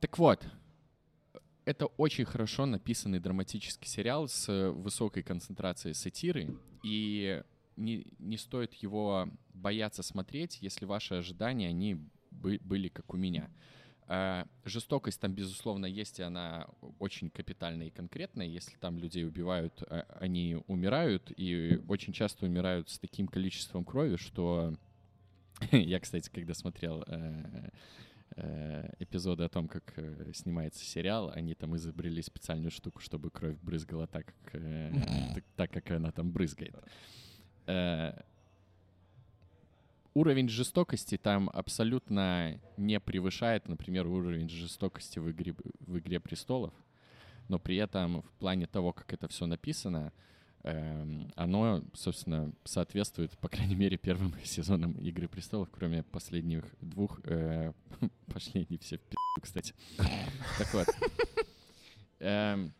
так 0.00 0.18
вот, 0.18 0.46
это 1.64 1.86
очень 1.86 2.24
хорошо 2.24 2.66
написанный 2.66 3.20
драматический 3.20 3.88
сериал 3.88 4.28
с 4.28 4.72
высокой 4.72 5.22
концентрацией 5.22 5.94
сатиры, 5.94 6.56
и 6.82 7.42
не, 7.76 8.06
не 8.18 8.36
стоит 8.36 8.74
его 8.74 9.28
бояться 9.54 10.02
смотреть, 10.02 10.58
если 10.60 10.84
ваши 10.84 11.14
ожидания, 11.14 11.68
они 11.68 11.98
были 12.40 12.88
как 12.88 13.12
у 13.14 13.16
меня. 13.16 13.50
А, 14.12 14.44
жестокость 14.64 15.20
там, 15.20 15.32
безусловно, 15.32 15.86
есть, 15.86 16.18
и 16.18 16.24
она 16.24 16.66
очень 16.98 17.30
капитальная 17.30 17.86
и 17.86 17.90
конкретная. 17.90 18.44
Если 18.44 18.76
там 18.78 18.98
людей 18.98 19.24
убивают, 19.24 19.84
а, 19.86 20.04
они 20.18 20.58
умирают, 20.66 21.32
и 21.36 21.80
очень 21.86 22.12
часто 22.12 22.46
умирают 22.46 22.90
с 22.90 22.98
таким 22.98 23.28
количеством 23.28 23.84
крови, 23.84 24.16
что... 24.16 24.74
Я, 25.70 26.00
кстати, 26.00 26.28
когда 26.28 26.54
смотрел 26.54 27.04
э, 27.06 27.70
э, 28.34 28.94
эпизоды 28.98 29.44
о 29.44 29.48
том, 29.48 29.68
как 29.68 29.92
э, 29.96 30.32
снимается 30.34 30.84
сериал, 30.84 31.30
они 31.32 31.54
там 31.54 31.76
изобрели 31.76 32.20
специальную 32.20 32.72
штуку, 32.72 32.98
чтобы 33.00 33.30
кровь 33.30 33.58
брызгала 33.62 34.08
так, 34.08 34.34
как, 34.50 35.44
так, 35.54 35.70
как 35.70 35.88
она 35.92 36.10
там 36.10 36.32
брызгает 36.32 36.74
уровень 40.14 40.48
жестокости 40.48 41.16
там 41.16 41.50
абсолютно 41.52 42.60
не 42.76 42.98
превышает, 43.00 43.68
например, 43.68 44.06
уровень 44.06 44.48
жестокости 44.48 45.18
в 45.18 45.30
игре, 45.30 45.54
в 45.80 45.98
игре 45.98 46.20
престолов. 46.20 46.72
Но 47.48 47.58
при 47.58 47.76
этом 47.76 48.22
в 48.22 48.30
плане 48.38 48.66
того, 48.66 48.92
как 48.92 49.12
это 49.12 49.28
все 49.28 49.46
написано, 49.46 50.12
э, 50.62 51.24
оно, 51.34 51.82
собственно, 51.94 52.52
соответствует, 52.64 53.36
по 53.38 53.48
крайней 53.48 53.74
мере, 53.74 53.96
первым 53.96 54.34
сезонам 54.44 54.92
Игры 54.92 55.28
престолов, 55.28 55.68
кроме 55.70 56.02
последних 56.02 56.64
двух. 56.80 57.20
Э, 57.24 57.72
пошли 58.32 58.66
они 58.68 58.78
все 58.78 58.98
в 58.98 59.02
пи***, 59.02 59.16
кстати. 59.40 59.74
Так 60.58 60.74
вот. 60.74 60.86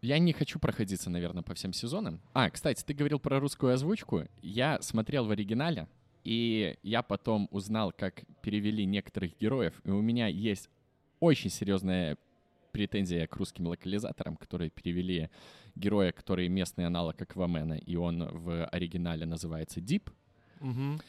Я 0.00 0.18
не 0.18 0.32
хочу 0.32 0.58
проходиться, 0.58 1.10
наверное, 1.10 1.42
по 1.42 1.54
всем 1.54 1.72
сезонам. 1.72 2.20
А, 2.32 2.50
кстати, 2.50 2.84
ты 2.84 2.94
говорил 2.94 3.18
про 3.18 3.40
русскую 3.40 3.72
озвучку. 3.72 4.24
Я 4.42 4.80
смотрел 4.80 5.26
в 5.26 5.30
оригинале, 5.30 5.88
и 6.24 6.76
я 6.82 7.02
потом 7.02 7.48
узнал, 7.50 7.92
как 7.92 8.22
перевели 8.42 8.84
некоторых 8.84 9.36
героев. 9.38 9.74
И 9.84 9.90
у 9.90 10.00
меня 10.00 10.28
есть 10.28 10.68
очень 11.20 11.50
серьезная 11.50 12.16
претензия 12.70 13.26
к 13.26 13.36
русским 13.36 13.66
локализаторам, 13.66 14.36
которые 14.36 14.70
перевели 14.70 15.30
героя, 15.74 16.12
который 16.12 16.48
местный 16.48 16.86
аналог 16.86 17.20
Аквамена, 17.20 17.74
и 17.74 17.96
он 17.96 18.24
в 18.30 18.66
оригинале 18.66 19.26
называется 19.26 19.80
Дип. 19.80 20.10
Угу. 20.60 21.00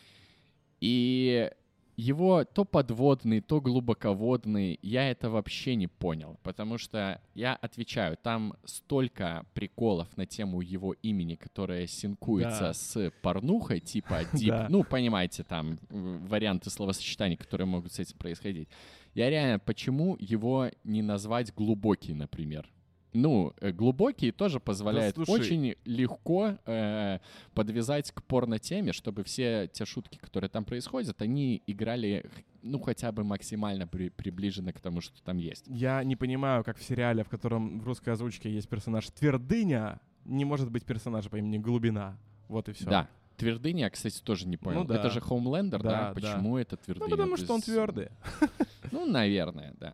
И 0.82 1.52
его 2.00 2.46
то 2.46 2.64
подводный, 2.64 3.42
то 3.42 3.60
глубоководный, 3.60 4.80
я 4.82 5.10
это 5.12 5.30
вообще 5.30 5.76
не 5.76 5.88
понял, 5.88 6.40
потому 6.44 6.78
что 6.78 7.22
я 7.36 7.56
отвечаю, 7.56 8.16
там 8.16 8.54
столько 8.64 9.46
приколов 9.54 10.08
на 10.16 10.26
тему 10.26 10.62
его 10.62 10.94
имени, 10.94 11.36
которое 11.36 11.88
синкуется 11.88 12.60
да. 12.62 12.74
с 12.74 13.12
порнухой, 13.22 13.82
типа 13.82 14.22
дип, 14.34 14.50
да. 14.50 14.68
ну, 14.70 14.86
понимаете, 14.86 15.44
там 15.44 15.78
варианты 15.90 16.70
словосочетаний, 16.70 17.36
которые 17.36 17.68
могут 17.68 17.92
с 17.92 18.00
этим 18.00 18.18
происходить. 18.18 18.70
Я 19.14 19.30
реально, 19.30 19.60
почему 19.60 20.16
его 20.20 20.70
не 20.86 21.02
назвать 21.02 21.54
глубокий, 21.54 22.14
например? 22.14 22.70
Ну, 23.14 23.54
э, 23.60 23.72
глубокие 23.72 24.32
тоже 24.32 24.60
позволяют 24.60 25.16
да, 25.16 25.24
очень 25.28 25.76
легко 25.86 26.58
э, 26.66 27.20
подвязать 27.54 28.12
к 28.12 28.22
порно-теме, 28.24 28.94
чтобы 28.94 29.24
все 29.24 29.68
те 29.68 29.86
шутки, 29.86 30.18
которые 30.18 30.50
там 30.50 30.66
происходят, 30.66 31.22
они 31.22 31.64
играли, 31.66 32.30
ну, 32.62 32.80
хотя 32.80 33.12
бы 33.12 33.24
максимально 33.24 33.88
при, 33.88 34.10
приближены 34.10 34.74
к 34.74 34.80
тому, 34.80 35.02
что 35.02 35.22
там 35.24 35.38
есть. 35.38 35.66
Я 35.68 36.04
не 36.04 36.16
понимаю, 36.16 36.64
как 36.64 36.78
в 36.78 36.84
сериале, 36.84 37.24
в 37.24 37.30
котором 37.30 37.80
в 37.80 37.86
русской 37.86 38.10
озвучке 38.10 38.52
есть 38.52 38.70
персонаж 38.70 39.10
Твердыня, 39.10 40.00
не 40.26 40.46
может 40.46 40.70
быть 40.70 40.86
персонажа 40.86 41.30
по 41.30 41.38
имени 41.38 41.58
Глубина. 41.58 42.18
Вот 42.48 42.70
и 42.70 42.74
все. 42.74 42.86
Да. 42.86 43.10
Твердыня, 43.38 43.90
кстати, 43.90 44.22
тоже 44.22 44.48
не 44.48 44.58
понял. 44.58 44.82
Ну, 44.82 44.86
да. 44.86 44.96
Это 44.96 45.10
же 45.10 45.22
Хоумлендер, 45.22 45.82
да? 45.82 45.90
да? 45.90 46.14
Почему 46.14 46.56
да. 46.56 46.62
это 46.62 46.78
Твердыня? 46.78 47.10
Ну, 47.10 47.12
потому 47.12 47.38
что 47.38 47.54
он 47.54 47.62
твердый. 47.62 48.10
Ну, 48.92 49.06
наверное, 49.06 49.76
да. 49.80 49.94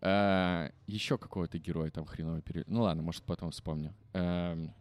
Э, 0.00 0.70
еще 0.86 1.18
какого-то 1.18 1.58
героя 1.58 1.90
там 1.90 2.04
хреново 2.04 2.40
пере... 2.40 2.64
Ну 2.66 2.82
ладно, 2.82 3.02
может, 3.02 3.24
потом 3.24 3.50
вспомню. 3.50 3.94
Эм, 4.12 4.72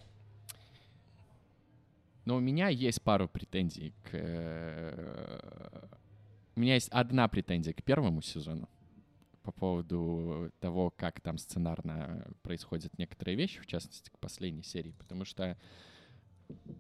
но 2.25 2.35
у 2.35 2.39
меня 2.39 2.67
есть 2.67 3.01
пару 3.01 3.27
претензий 3.27 3.93
к... 4.03 4.09
э, 4.13 5.87
У 6.55 6.59
меня 6.59 6.75
есть 6.75 6.89
одна 6.89 7.27
претензия 7.27 7.73
к 7.73 7.83
первому 7.83 8.21
сезону 8.21 8.69
по 9.43 9.51
поводу 9.51 10.51
того, 10.59 10.91
как 10.91 11.21
там 11.21 11.37
сценарно 11.37 12.27
происходят 12.43 12.97
некоторые 12.97 13.37
вещи, 13.37 13.61
в 13.61 13.65
частности, 13.65 14.09
к 14.09 14.19
последней 14.19 14.63
серии, 14.63 14.91
потому 14.91 15.23
что 15.23 15.57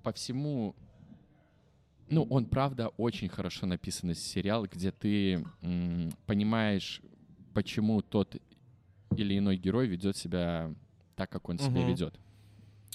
по 0.03 0.11
всему 0.11 0.75
ну, 2.09 2.23
он, 2.29 2.45
правда, 2.45 2.89
очень 2.97 3.27
хорошо 3.29 3.65
написанный 3.65 4.15
сериал, 4.15 4.65
где 4.65 4.91
ты 4.91 5.45
м, 5.61 6.11
понимаешь, 6.25 7.01
почему 7.57 8.03
тот 8.03 8.35
или 9.15 9.35
иной 9.35 9.57
герой 9.57 9.87
ведет 9.87 10.15
себя 10.15 10.75
так, 11.15 11.31
как 11.31 11.49
он 11.49 11.57
себя 11.57 11.79
Мгм. 11.81 11.87
ведет. 11.87 12.13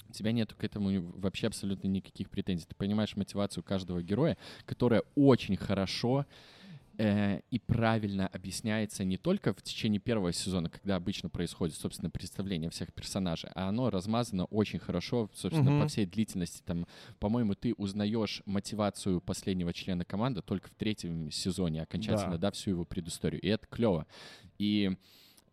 У 0.07 0.13
тебя 0.13 0.31
нет 0.31 0.53
к 0.53 0.63
этому 0.63 1.01
вообще 1.17 1.47
абсолютно 1.47 1.89
никаких 1.89 2.29
претензий. 2.29 2.65
Ты 2.65 2.73
понимаешь 2.73 3.17
мотивацию 3.17 3.61
каждого 3.61 4.01
героя, 4.01 4.37
которая 4.65 5.03
очень 5.15 5.57
хорошо 5.57 6.21
э, 6.21 6.25
и 6.97 7.59
правильно 7.65 8.27
объясняется 8.27 9.03
не 9.03 9.17
только 9.17 9.53
в 9.53 9.61
течение 9.61 9.99
первого 9.99 10.31
сезона, 10.31 10.69
когда 10.69 10.95
обычно 10.95 11.29
происходит, 11.29 11.75
собственно, 11.75 12.09
представление 12.09 12.69
всех 12.69 12.93
персонажей, 12.93 13.49
а 13.55 13.69
оно 13.69 13.89
размазано 13.89 14.45
очень 14.45 14.79
хорошо, 14.79 15.29
собственно, 15.33 15.71
Мгм. 15.71 15.81
по 15.81 15.87
всей 15.87 16.05
длительности. 16.05 16.61
Там, 16.65 16.85
по-моему, 17.19 17.55
ты 17.55 17.73
узнаешь 17.77 18.41
мотивацию 18.45 19.21
последнего 19.21 19.73
члена 19.73 20.05
команды 20.05 20.41
только 20.41 20.69
в 20.69 20.75
третьем 20.75 21.31
сезоне, 21.31 21.81
окончательно, 21.81 22.33
Да. 22.37 22.49
да, 22.49 22.51
всю 22.51 22.71
его 22.71 22.85
предысторию. 22.85 23.41
И 23.41 23.47
это 23.47 23.65
клево. 23.67 24.05
И 24.59 24.91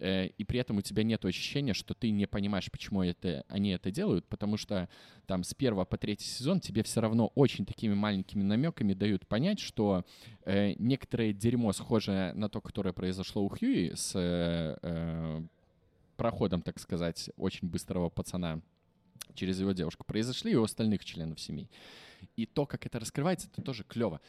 э, 0.01 0.27
и 0.27 0.45
при 0.45 0.59
этом 0.59 0.79
у 0.79 0.83
тебя 0.83 1.03
нет 1.03 1.25
ощущения, 1.25 1.75
что 1.75 1.95
ты 1.95 2.11
не 2.11 2.27
понимаешь, 2.27 2.71
почему 2.71 3.03
это, 3.03 3.45
они 3.49 3.71
это 3.71 3.91
делают, 3.91 4.27
потому 4.27 4.57
что 4.57 4.89
там 5.27 5.45
с 5.45 5.55
первого 5.55 5.85
по 5.85 5.97
третий 5.97 6.27
сезон 6.27 6.61
тебе 6.61 6.83
все 6.83 7.01
равно 7.01 7.31
очень 7.35 7.65
такими 7.67 7.95
маленькими 7.95 8.43
намеками 8.43 8.95
дают 8.95 9.27
понять, 9.27 9.61
что 9.61 10.05
э, 10.45 10.75
некоторое 10.79 11.33
дерьмо, 11.33 11.73
схожее 11.73 12.33
на 12.33 12.49
то, 12.49 12.61
которое 12.61 12.93
произошло 12.93 13.45
у 13.45 13.49
Хьюи 13.49 13.93
с 13.95 14.13
э, 14.17 14.77
э, 14.83 15.43
проходом, 16.17 16.63
так 16.63 16.79
сказать, 16.79 17.31
очень 17.37 17.69
быстрого 17.69 18.09
пацана 18.09 18.61
через 19.35 19.61
его 19.61 19.73
девушку, 19.73 20.05
произошли 20.05 20.53
и 20.53 20.57
у 20.57 20.65
остальных 20.65 21.05
членов 21.05 21.41
семьи. 21.41 21.69
И 22.37 22.47
то, 22.47 22.67
как 22.67 22.87
это 22.87 22.99
раскрывается, 22.99 23.49
это 23.53 23.63
тоже 23.63 23.85
клево. 23.85 24.21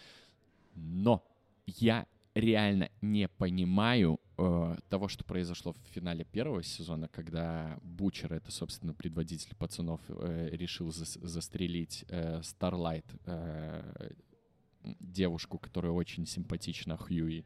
Но 0.75 1.23
я 1.65 2.05
реально 2.33 2.89
не 3.01 3.27
понимаю 3.27 4.19
э, 4.37 4.77
того, 4.89 5.07
что 5.07 5.23
произошло 5.23 5.73
в 5.73 5.93
финале 5.93 6.23
первого 6.23 6.63
сезона, 6.63 7.07
когда 7.07 7.77
Бучер, 7.83 8.33
это, 8.33 8.51
собственно, 8.51 8.93
предводитель 8.93 9.55
пацанов, 9.55 10.01
э, 10.07 10.49
решил 10.51 10.89
зас- 10.89 11.19
застрелить 11.25 12.05
э, 12.07 12.41
э, 13.25 14.11
девушку, 14.99 15.57
которая 15.57 15.91
очень 15.91 16.25
симпатична 16.25 16.97
Хьюи, 16.97 17.43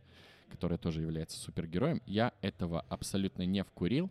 которая 0.49 0.77
тоже 0.77 1.01
является 1.01 1.37
супергероем. 1.37 2.01
Я 2.05 2.33
этого 2.41 2.81
абсолютно 2.81 3.43
не 3.43 3.63
вкурил. 3.63 4.09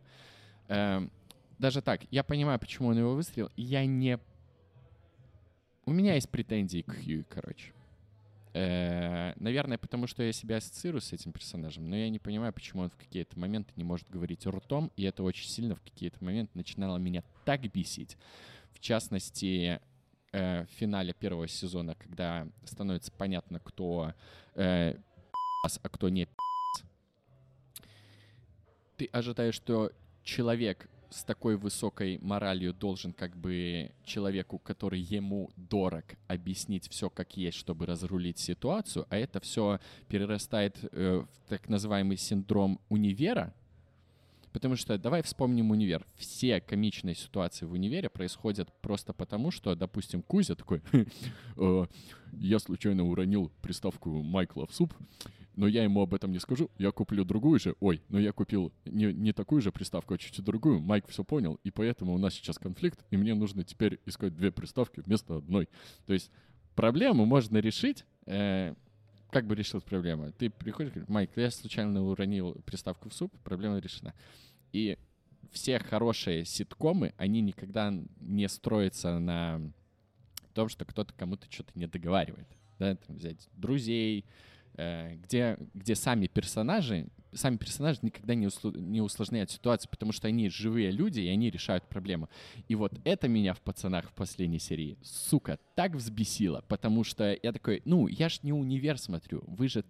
Эм, 0.69 1.11
даже 1.59 1.83
так, 1.83 2.03
я 2.11 2.25
понимаю, 2.25 2.59
почему 2.59 2.89
он 2.89 2.99
его 2.99 3.15
выстрелил. 3.15 3.51
Я 3.57 3.87
не... 3.87 4.19
У 5.87 5.93
меня 5.93 6.15
есть 6.15 6.31
претензии 6.31 6.83
к 6.83 6.93
Хьюи, 6.93 7.25
короче. 7.29 7.74
Э, 8.55 9.33
наверное, 9.37 9.79
потому 9.79 10.07
что 10.07 10.23
я 10.23 10.33
себя 10.33 10.59
ассоциирую 10.59 11.01
с 11.01 11.13
этим 11.13 11.33
персонажем, 11.33 11.91
но 11.91 11.97
я 11.97 12.09
не 12.09 12.21
понимаю, 12.21 12.53
почему 12.53 12.83
он 12.83 12.91
в 12.91 12.97
какие-то 12.97 13.37
моменты 13.39 13.73
не 13.75 13.83
может 13.83 14.09
говорить 14.09 14.47
ртом, 14.47 14.93
и 14.97 15.03
это 15.03 15.25
очень 15.25 15.49
сильно 15.49 15.75
в 15.75 15.83
какие-то 15.83 16.23
моменты 16.25 16.53
начинало 16.55 16.99
меня 16.99 17.25
так 17.45 17.63
бесить. 17.73 18.17
В 18.73 18.79
частности, 18.79 19.81
э, 20.33 20.65
в 20.65 20.71
финале 20.71 21.13
первого 21.15 21.49
сезона, 21.49 21.97
когда 21.97 22.47
становится 22.65 23.11
понятно, 23.11 23.59
кто 23.59 24.15
э, 24.55 24.95
а 25.83 25.89
кто 25.89 26.09
не 26.09 26.29
ты 28.97 29.07
ожидаешь, 29.07 29.55
что 29.55 29.91
человек 30.23 30.89
с 31.15 31.23
такой 31.23 31.57
высокой 31.57 32.19
моралью 32.19 32.75
должен 32.75 33.13
как 33.13 33.37
бы 33.37 33.93
человеку, 34.05 34.59
который 34.59 35.01
ему 35.01 35.51
дорог, 35.57 36.05
объяснить 36.27 36.89
все 36.91 37.09
как 37.09 37.37
есть, 37.37 37.57
чтобы 37.57 37.87
разрулить 37.87 38.39
ситуацию, 38.39 39.07
а 39.11 39.17
это 39.17 39.39
все 39.41 39.79
перерастает 40.09 40.77
э, 40.93 41.25
в 41.25 41.49
так 41.49 41.69
называемый 41.69 42.17
синдром 42.17 42.81
универа, 42.89 43.55
Потому 44.53 44.77
что 44.77 44.97
давай 44.99 45.21
вспомним 45.23 45.73
универ. 45.73 46.07
Все 46.15 46.61
комичные 46.61 47.17
ситуации 47.17 47.67
в 47.67 47.73
универе 47.73 48.09
происходят 48.09 48.73
просто 48.83 49.13
потому, 49.13 49.51
что, 49.51 49.75
допустим, 49.75 50.23
Кузя 50.23 50.55
такой, 50.55 50.81
«Э, 51.57 51.87
я 52.35 52.61
случайно 52.61 53.03
уронил 53.05 53.51
приставку 53.63 54.23
Майкла 54.23 54.69
в 54.69 54.73
суп, 54.73 54.95
но 55.57 55.67
я 55.67 55.85
ему 55.85 56.03
об 56.03 56.15
этом 56.15 56.33
не 56.33 56.39
скажу, 56.39 56.71
я 56.79 56.91
куплю 56.91 57.25
другую 57.25 57.59
же. 57.59 57.75
Ой, 57.81 58.03
но 58.09 58.19
я 58.19 58.33
купил 58.33 58.73
не, 58.85 59.13
не 59.13 59.33
такую 59.33 59.63
же 59.63 59.73
приставку, 59.73 60.15
а 60.15 60.19
чуть-чуть 60.19 60.45
другую. 60.45 60.81
Майк 60.81 61.07
все 61.09 61.25
понял, 61.25 61.61
и 61.65 61.71
поэтому 61.71 62.15
у 62.15 62.19
нас 62.19 62.35
сейчас 62.35 62.59
конфликт, 62.59 63.05
и 63.11 63.17
мне 63.17 63.35
нужно 63.35 63.65
теперь 63.65 64.01
искать 64.07 64.35
две 64.35 64.51
приставки 64.51 65.01
вместо 65.01 65.37
одной. 65.37 65.69
То 66.07 66.13
есть 66.13 66.31
проблему 66.75 67.25
можно 67.25 67.59
решить, 67.59 68.05
э, 68.27 68.75
как 69.31 69.47
бы 69.47 69.55
решилась 69.55 69.85
проблема? 69.85 70.33
Ты 70.33 70.51
приходишь, 70.51 70.93
говоришь, 70.93 71.09
Майк, 71.09 71.31
я 71.37 71.51
случайно 71.51 72.03
уронил 72.05 72.55
приставку 72.67 73.09
в 73.09 73.15
суп, 73.15 73.33
проблема 73.43 73.79
решена. 73.79 74.15
И 74.73 74.99
все 75.51 75.79
хорошие 75.79 76.45
ситкомы, 76.45 77.15
они 77.17 77.41
никогда 77.41 77.95
не 78.21 78.49
строятся 78.49 79.19
на 79.19 79.61
том, 80.53 80.69
что 80.69 80.85
кто-то 80.85 81.13
кому-то 81.15 81.47
что-то 81.51 81.73
не 81.75 81.87
договаривает. 81.87 82.49
Да, 82.79 82.97
там 82.97 83.17
взять 83.17 83.49
друзей, 83.53 84.25
где, 84.77 85.57
где 85.75 85.95
сами 85.95 86.27
персонажи, 86.27 87.07
сами 87.35 87.57
персонажи 87.57 88.01
никогда 88.03 88.35
не, 88.35 88.47
услу- 88.47 88.77
не 88.77 89.01
усложняют 89.01 89.51
ситуацию, 89.51 89.91
потому 89.91 90.13
что 90.13 90.29
они 90.29 90.49
живые 90.49 90.91
люди, 90.91 91.21
и 91.21 91.29
они 91.29 91.51
решают 91.51 91.85
проблему. 91.89 92.29
И 92.69 92.75
вот 92.75 92.93
это 93.05 93.29
меня 93.29 93.55
в 93.55 93.61
«Пацанах» 93.61 94.11
в 94.11 94.15
последней 94.15 94.59
серии, 94.59 94.97
сука, 95.03 95.59
так 95.75 95.95
взбесило, 95.95 96.65
потому 96.69 97.05
что 97.05 97.37
я 97.43 97.53
такой, 97.53 97.83
ну, 97.85 98.07
я 98.07 98.29
ж 98.29 98.41
не 98.43 98.53
универ 98.53 98.99
смотрю, 98.99 99.43
вы 99.47 99.69
же, 99.69 99.85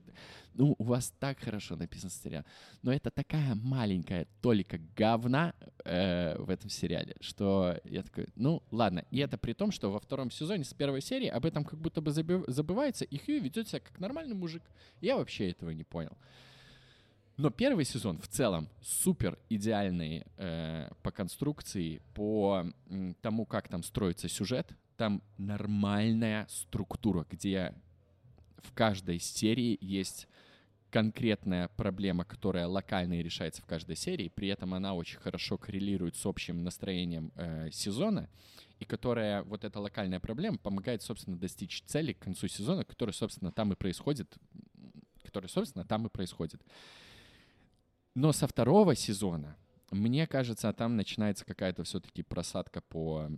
ну, 0.54 0.74
у 0.78 0.84
вас 0.84 1.12
так 1.18 1.38
хорошо 1.40 1.76
написан 1.76 2.10
сериал, 2.10 2.44
но 2.82 2.92
это 2.92 3.10
такая 3.10 3.54
маленькая 3.54 4.26
толика 4.40 4.78
говна 4.96 5.54
э, 5.84 6.36
в 6.38 6.50
этом 6.50 6.70
сериале, 6.70 7.16
что 7.20 7.80
я 7.84 8.02
такой, 8.02 8.28
ну, 8.36 8.62
ладно. 8.70 9.04
И 9.10 9.18
это 9.18 9.36
при 9.38 9.52
том, 9.52 9.70
что 9.70 9.90
во 9.90 10.00
втором 10.00 10.30
сезоне 10.30 10.64
с 10.64 10.74
первой 10.74 11.00
серии 11.00 11.28
об 11.28 11.44
этом 11.44 11.64
как 11.64 11.80
будто 11.80 12.00
бы 12.00 12.10
забыв- 12.10 12.44
забывается, 12.48 13.04
и 13.04 13.18
Хью 13.18 13.40
ведет 13.40 13.68
себя 13.68 13.80
как 13.80 13.98
нормальный 13.98 14.34
мужик. 14.34 14.62
Я 15.00 15.16
вообще 15.16 15.50
этого 15.50 15.70
не 15.70 15.84
понял. 15.84 16.16
Но 17.36 17.50
первый 17.50 17.84
сезон 17.84 18.18
в 18.18 18.28
целом 18.28 18.68
супер 18.80 19.38
идеальный 19.48 20.24
э, 20.36 20.88
по 21.02 21.10
конструкции, 21.10 22.00
по 22.14 22.64
тому, 23.22 23.44
как 23.44 23.68
там 23.68 23.82
строится 23.82 24.28
сюжет. 24.28 24.72
Там 24.96 25.20
нормальная 25.36 26.46
структура, 26.48 27.26
где 27.28 27.74
в 28.58 28.72
каждой 28.72 29.18
серии 29.18 29.76
есть 29.80 30.28
конкретная 30.90 31.66
проблема, 31.76 32.24
которая 32.24 32.68
локально 32.68 33.20
решается 33.20 33.60
в 33.62 33.66
каждой 33.66 33.96
серии, 33.96 34.28
при 34.28 34.46
этом 34.46 34.74
она 34.74 34.94
очень 34.94 35.18
хорошо 35.18 35.58
коррелирует 35.58 36.14
с 36.14 36.24
общим 36.24 36.62
настроением 36.62 37.32
э, 37.34 37.68
сезона, 37.72 38.30
и 38.78 38.84
которая, 38.84 39.42
вот 39.42 39.64
эта 39.64 39.80
локальная 39.80 40.20
проблема, 40.20 40.56
помогает, 40.56 41.02
собственно, 41.02 41.36
достичь 41.36 41.82
цели 41.82 42.12
к 42.12 42.20
концу 42.20 42.46
сезона, 42.46 42.84
которая, 42.84 43.12
собственно, 43.12 43.50
там 43.50 43.72
и 43.72 43.74
происходит, 43.74 44.32
которая, 45.24 45.48
собственно, 45.48 45.84
там 45.84 46.06
и 46.06 46.10
происходит. 46.10 46.62
Но 48.14 48.32
со 48.32 48.46
второго 48.46 48.94
сезона, 48.94 49.56
мне 49.90 50.26
кажется, 50.26 50.72
там 50.72 50.96
начинается 50.96 51.44
какая-то 51.44 51.84
все-таки 51.84 52.22
просадка 52.22 52.80
по 52.80 53.28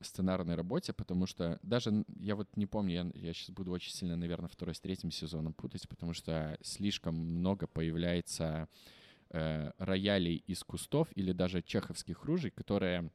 сценарной 0.00 0.54
работе, 0.54 0.92
потому 0.92 1.26
что 1.26 1.58
даже 1.62 2.04
я 2.18 2.36
вот 2.36 2.56
не 2.56 2.66
помню, 2.66 3.12
я, 3.14 3.32
сейчас 3.32 3.50
буду 3.50 3.72
очень 3.72 3.92
сильно, 3.92 4.16
наверное, 4.16 4.48
второй 4.48 4.74
с 4.74 4.80
третьим 4.80 5.10
сезоном 5.10 5.52
путать, 5.52 5.88
потому 5.88 6.12
что 6.12 6.56
слишком 6.62 7.14
много 7.14 7.66
появляется 7.66 8.68
э, 9.30 9.72
роялей 9.78 10.36
из 10.46 10.62
кустов 10.62 11.08
или 11.14 11.32
даже 11.32 11.62
чеховских 11.62 12.24
ружей, 12.24 12.50
которые 12.50 13.10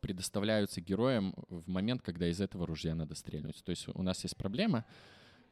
предоставляются 0.00 0.80
героям 0.80 1.34
в 1.48 1.68
момент, 1.68 2.02
когда 2.02 2.28
из 2.28 2.40
этого 2.40 2.66
ружья 2.66 2.94
надо 2.94 3.14
стрельнуть. 3.14 3.62
То 3.64 3.70
есть 3.70 3.88
у 3.88 4.02
нас 4.02 4.22
есть 4.22 4.36
проблема, 4.36 4.84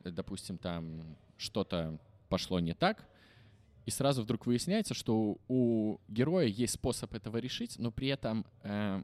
допустим, 0.01 0.59
там 0.59 1.17
что-то 1.37 1.99
пошло 2.29 2.61
не 2.61 2.75
так, 2.75 3.07
и 3.87 3.91
сразу 3.91 4.23
вдруг 4.23 4.47
выясняется, 4.47 4.95
что 4.95 5.39
у 5.49 5.99
героя 6.09 6.47
есть 6.47 6.75
способ 6.75 7.15
этого 7.15 7.37
решить, 7.37 7.79
но 7.79 7.91
при 7.91 8.09
этом 8.09 8.47
э, 8.63 9.03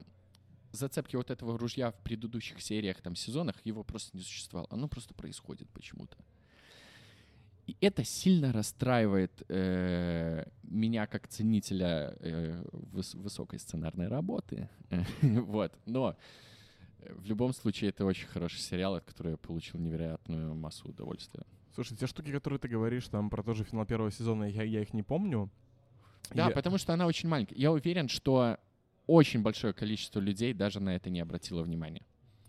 зацепки 0.72 1.16
вот 1.16 1.30
этого 1.30 1.58
ружья 1.58 1.90
в 1.90 1.98
предыдущих 2.00 2.60
сериях, 2.62 3.00
там, 3.00 3.14
сезонах, 3.14 3.56
его 3.64 3.84
просто 3.84 4.16
не 4.16 4.22
существовало. 4.22 4.68
Оно 4.70 4.88
просто 4.88 5.14
происходит 5.14 5.68
почему-то. 5.70 6.16
И 7.66 7.76
это 7.80 8.04
сильно 8.04 8.52
расстраивает 8.52 9.42
э, 9.48 10.44
меня 10.62 11.06
как 11.06 11.28
ценителя 11.28 12.16
э, 12.18 12.64
выс- 12.72 13.16
высокой 13.16 13.58
сценарной 13.58 14.08
работы. 14.08 14.68
вот. 15.22 15.72
Но 15.86 16.16
в 16.98 17.24
любом 17.26 17.52
случае 17.52 17.90
это 17.90 18.04
очень 18.04 18.26
хороший 18.26 18.58
сериал, 18.60 18.96
от 18.96 19.04
которого 19.04 19.32
я 19.32 19.36
получил 19.36 19.78
невероятную 19.78 20.54
массу 20.54 20.88
удовольствия. 20.88 21.44
Слушай, 21.74 21.96
те 21.96 22.06
штуки, 22.06 22.32
которые 22.32 22.58
ты 22.58 22.68
говоришь 22.68 23.08
там 23.08 23.30
про 23.30 23.42
тоже 23.42 23.64
финал 23.64 23.86
первого 23.86 24.10
сезона, 24.10 24.44
я, 24.44 24.62
я 24.62 24.82
их 24.82 24.92
не 24.92 25.02
помню. 25.02 25.50
Да, 26.34 26.48
Я- 26.48 26.50
потому 26.50 26.78
что 26.78 26.92
она 26.92 27.06
очень 27.06 27.28
маленькая. 27.28 27.56
Я 27.56 27.72
уверен, 27.72 28.08
что 28.08 28.58
очень 29.06 29.42
большое 29.42 29.72
количество 29.72 30.20
людей 30.20 30.52
даже 30.54 30.80
на 30.80 30.94
это 30.96 31.10
не 31.10 31.20
обратило 31.20 31.62
внимания. 31.62 32.02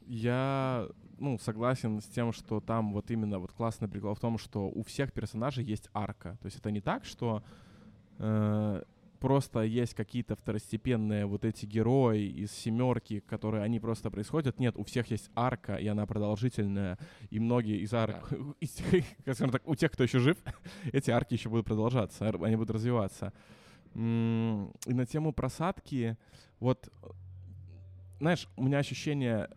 Я, 0.06 0.88
ну, 1.20 1.38
согласен 1.40 2.02
с 2.02 2.06
тем, 2.06 2.34
что 2.34 2.60
там 2.60 2.94
вот 2.94 3.10
именно 3.12 3.40
вот 3.40 3.52
классный 3.52 3.88
прикол 3.88 4.14
в 4.14 4.20
том, 4.20 4.38
что 4.38 4.68
у 4.70 4.84
всех 4.84 5.14
персонажей 5.14 5.64
есть 5.64 5.90
арка. 5.94 6.38
То 6.42 6.48
есть 6.48 6.58
это 6.58 6.70
не 6.72 6.82
так, 6.82 7.06
что 7.06 7.44
э, 8.18 8.84
просто 9.22 9.62
есть 9.62 9.94
какие-то 9.94 10.36
второстепенные 10.36 11.28
вот 11.28 11.46
эти 11.46 11.68
герои 11.68 12.24
из 12.24 12.52
семерки, 12.52 13.20
которые 13.20 13.64
они 13.64 13.80
просто 13.80 14.10
происходят. 14.10 14.60
Нет, 14.60 14.76
у 14.78 14.84
всех 14.84 15.12
есть 15.12 15.30
арка, 15.36 15.76
и 15.76 15.88
она 15.88 16.06
продолжительная. 16.08 16.98
И 17.30 17.40
многие 17.40 17.78
из 17.78 17.94
арок, 17.94 18.34
из 18.60 18.72
тех, 18.72 19.06
скажем 19.22 19.52
так, 19.52 19.62
у 19.68 19.76
тех, 19.76 19.92
кто 19.92 20.04
еще 20.04 20.20
жив, 20.20 20.38
эти 20.92 21.12
арки 21.12 21.36
еще 21.36 21.50
будут 21.50 21.68
продолжаться, 21.68 22.30
они 22.30 22.56
будут 22.56 22.72
развиваться. 22.72 23.32
И 23.94 24.00
на 24.00 25.06
тему 25.06 25.34
просадки, 25.34 26.18
вот, 26.60 26.88
э, 26.88 27.08
знаешь, 28.20 28.48
у 28.56 28.64
меня 28.64 28.80
ощущение 28.80 29.50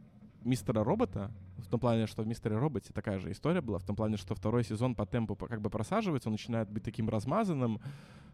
мистера 0.45 0.85
робота, 0.85 1.33
в 1.59 1.66
том 1.68 1.80
плане, 1.80 2.07
что 2.07 2.22
в 2.22 2.26
мистере 2.26 2.57
роботе 2.57 2.92
такая 2.92 3.18
же 3.18 3.30
история 3.30 3.61
была, 3.61 3.78
в 3.78 3.84
том 3.84 3.96
плане, 3.96 4.16
что 4.16 4.34
второй 4.34 4.64
сезон 4.64 4.94
по 4.94 5.07
темпу 5.07 5.36
как 5.36 5.61
бы 5.61 5.70
просаживается, 5.70 6.28
он 6.28 6.32
начинает 6.32 6.70
быть 6.70 6.82
таким 6.82 7.09
размазанным, 7.09 7.80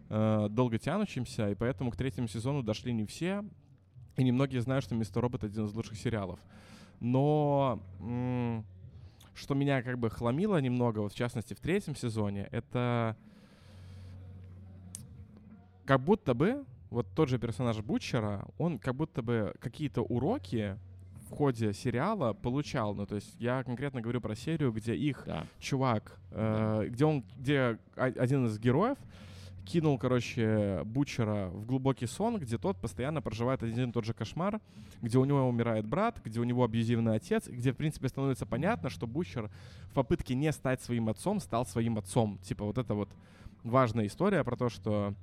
э, 0.08 0.48
долго 0.50 0.78
тянущимся, 0.78 1.50
и 1.50 1.54
поэтому 1.54 1.90
к 1.90 1.96
третьему 1.96 2.28
сезону 2.28 2.62
дошли 2.62 2.92
не 2.92 3.04
все, 3.04 3.44
и 4.16 4.24
немногие 4.24 4.60
знают, 4.60 4.84
что 4.84 4.94
мистер 4.94 5.22
робот 5.22 5.44
один 5.44 5.66
из 5.66 5.74
лучших 5.74 5.98
сериалов. 5.98 6.40
Но 7.00 7.80
м, 8.00 8.64
что 9.34 9.54
меня 9.54 9.82
как 9.82 9.98
бы 9.98 10.10
хламило 10.10 10.60
немного, 10.60 11.00
вот 11.00 11.12
в 11.12 11.16
частности 11.16 11.54
в 11.54 11.60
третьем 11.60 11.96
сезоне, 11.96 12.48
это 12.52 13.16
как 15.84 16.00
будто 16.00 16.34
бы 16.34 16.64
вот 16.90 17.06
тот 17.14 17.28
же 17.28 17.38
персонаж 17.38 17.78
Бутчера, 17.78 18.44
он 18.58 18.78
как 18.78 18.94
будто 18.94 19.22
бы 19.22 19.54
какие-то 19.60 20.02
уроки 20.02 20.76
в 21.30 21.34
ходе 21.36 21.72
сериала 21.72 22.32
получал. 22.32 22.94
Ну, 22.94 23.06
то 23.06 23.14
есть 23.14 23.34
я 23.38 23.62
конкретно 23.62 24.00
говорю 24.00 24.20
про 24.20 24.34
серию, 24.34 24.72
где 24.72 24.94
их 24.94 25.22
Да. 25.26 25.46
чувак, 25.58 26.18
э, 26.32 26.86
где 26.88 27.04
он, 27.04 27.24
где 27.38 27.78
один 27.96 28.46
из 28.46 28.58
героев 28.58 28.98
кинул, 29.64 29.98
короче, 29.98 30.82
Бутчера 30.84 31.46
в 31.48 31.64
глубокий 31.66 32.06
сон, 32.06 32.38
где 32.38 32.58
тот 32.58 32.76
постоянно 32.78 33.22
проживает 33.22 33.62
один 33.62 33.90
и 33.90 33.92
тот 33.92 34.04
же 34.04 34.12
кошмар, 34.14 34.60
где 35.00 35.18
у 35.18 35.24
него 35.24 35.46
умирает 35.48 35.86
брат, 35.86 36.20
где 36.24 36.40
у 36.40 36.44
него 36.44 36.64
абьюзивный 36.64 37.14
отец, 37.14 37.46
где, 37.46 37.72
в 37.72 37.76
принципе, 37.76 38.08
становится 38.08 38.46
понятно, 38.46 38.90
что 38.90 39.06
Бутчер 39.06 39.48
в 39.90 39.92
попытке 39.94 40.34
не 40.34 40.50
стать 40.52 40.82
своим 40.82 41.08
отцом 41.08 41.38
стал 41.38 41.64
своим 41.66 41.98
отцом. 41.98 42.38
Типа 42.38 42.64
вот 42.64 42.78
это 42.78 42.94
вот 42.94 43.10
важная 43.62 44.06
история 44.06 44.42
про 44.42 44.56
то, 44.56 44.68
что 44.68 45.14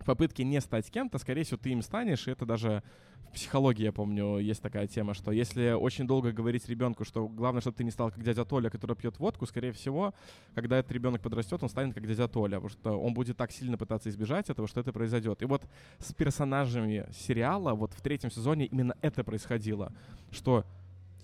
в 0.00 0.04
попытке 0.04 0.44
не 0.44 0.60
стать 0.60 0.90
кем-то, 0.90 1.18
скорее 1.18 1.44
всего, 1.44 1.58
ты 1.58 1.70
им 1.70 1.82
станешь, 1.82 2.26
и 2.26 2.30
это 2.30 2.46
даже 2.46 2.82
в 3.28 3.32
психологии, 3.34 3.84
я 3.84 3.92
помню, 3.92 4.38
есть 4.38 4.62
такая 4.62 4.86
тема, 4.86 5.14
что 5.14 5.32
если 5.32 5.72
очень 5.72 6.06
долго 6.06 6.32
говорить 6.32 6.68
ребенку, 6.68 7.04
что 7.04 7.26
главное, 7.28 7.60
чтобы 7.60 7.76
ты 7.76 7.84
не 7.84 7.90
стал 7.90 8.10
как 8.10 8.22
дядя 8.22 8.44
Толя, 8.44 8.70
который 8.70 8.96
пьет 8.96 9.18
водку, 9.18 9.46
скорее 9.46 9.72
всего, 9.72 10.14
когда 10.54 10.78
этот 10.78 10.92
ребенок 10.92 11.22
подрастет, 11.22 11.62
он 11.62 11.68
станет 11.68 11.94
как 11.94 12.06
дядя 12.06 12.28
Толя, 12.28 12.56
потому 12.56 12.68
что 12.68 13.00
он 13.00 13.14
будет 13.14 13.36
так 13.36 13.50
сильно 13.50 13.78
пытаться 13.78 14.08
избежать 14.08 14.50
этого, 14.50 14.68
что 14.68 14.80
это 14.80 14.92
произойдет. 14.92 15.42
И 15.42 15.46
вот 15.46 15.62
с 15.98 16.12
персонажами 16.12 17.06
сериала, 17.12 17.74
вот 17.74 17.92
в 17.92 18.00
третьем 18.00 18.30
сезоне 18.30 18.66
именно 18.66 18.94
это 19.00 19.24
происходило, 19.24 19.92
что 20.30 20.64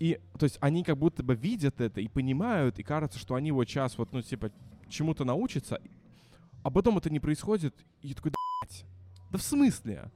и, 0.00 0.18
то 0.38 0.44
есть 0.44 0.56
они 0.60 0.82
как 0.82 0.96
будто 0.96 1.22
бы 1.22 1.34
видят 1.36 1.80
это 1.80 2.00
и 2.00 2.08
понимают, 2.08 2.78
и 2.78 2.82
кажется, 2.82 3.18
что 3.18 3.34
они 3.34 3.52
вот 3.52 3.68
сейчас 3.68 3.98
вот, 3.98 4.12
ну, 4.12 4.22
типа, 4.22 4.50
чему-то 4.88 5.24
научатся, 5.24 5.80
а 6.62 6.70
потом 6.70 6.98
это 6.98 7.10
не 7.10 7.20
происходит, 7.20 7.74
и 8.02 8.08
я 8.08 8.14
такой, 8.14 8.32
да, 8.32 8.76
да 9.30 9.38
в 9.38 9.42
смысле? 9.42 10.10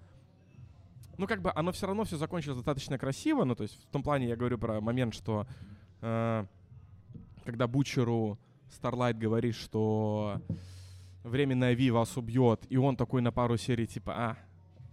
Ну, 1.17 1.27
как 1.27 1.43
бы 1.43 1.53
оно 1.55 1.73
все 1.73 1.87
равно 1.87 2.05
все 2.05 2.17
закончилось 2.17 2.57
достаточно 2.57 2.99
красиво, 2.99 3.45
ну, 3.45 3.55
то 3.55 3.63
есть 3.63 3.85
в 3.85 3.91
том 3.91 4.03
плане 4.03 4.29
я 4.29 4.37
говорю 4.37 4.59
про 4.59 4.81
момент, 4.81 5.15
что 5.15 5.47
э, 6.01 6.45
когда 7.45 7.67
Бучеру 7.67 8.39
Старлайт 8.71 9.17
говорит, 9.17 9.55
что 9.55 10.41
временная 11.23 11.75
Ви 11.75 11.91
вас 11.91 12.17
убьет, 12.17 12.65
и 12.69 12.77
он 12.77 12.97
такой 12.97 13.23
на 13.23 13.33
пару 13.33 13.57
серий 13.57 13.87
типа, 13.87 14.15
а, 14.17 14.37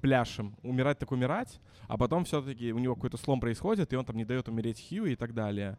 пляшем, 0.01 0.55
умирать 0.63 0.99
так 0.99 1.11
умирать, 1.11 1.59
а 1.87 1.97
потом 1.97 2.25
все-таки 2.25 2.71
у 2.71 2.79
него 2.79 2.95
какой-то 2.95 3.17
слом 3.17 3.39
происходит, 3.39 3.91
и 3.93 3.95
он 3.95 4.05
там 4.05 4.17
не 4.17 4.25
дает 4.25 4.47
умереть 4.47 4.85
Хью 4.87 5.05
и 5.05 5.15
так 5.15 5.33
далее. 5.33 5.77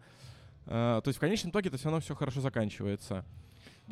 Э, 0.66 1.00
то 1.02 1.08
есть 1.08 1.18
в 1.18 1.20
конечном 1.20 1.50
итоге 1.50 1.68
это 1.68 1.78
все 1.78 1.86
равно 1.86 2.00
все 2.00 2.14
хорошо 2.14 2.40
заканчивается. 2.40 3.24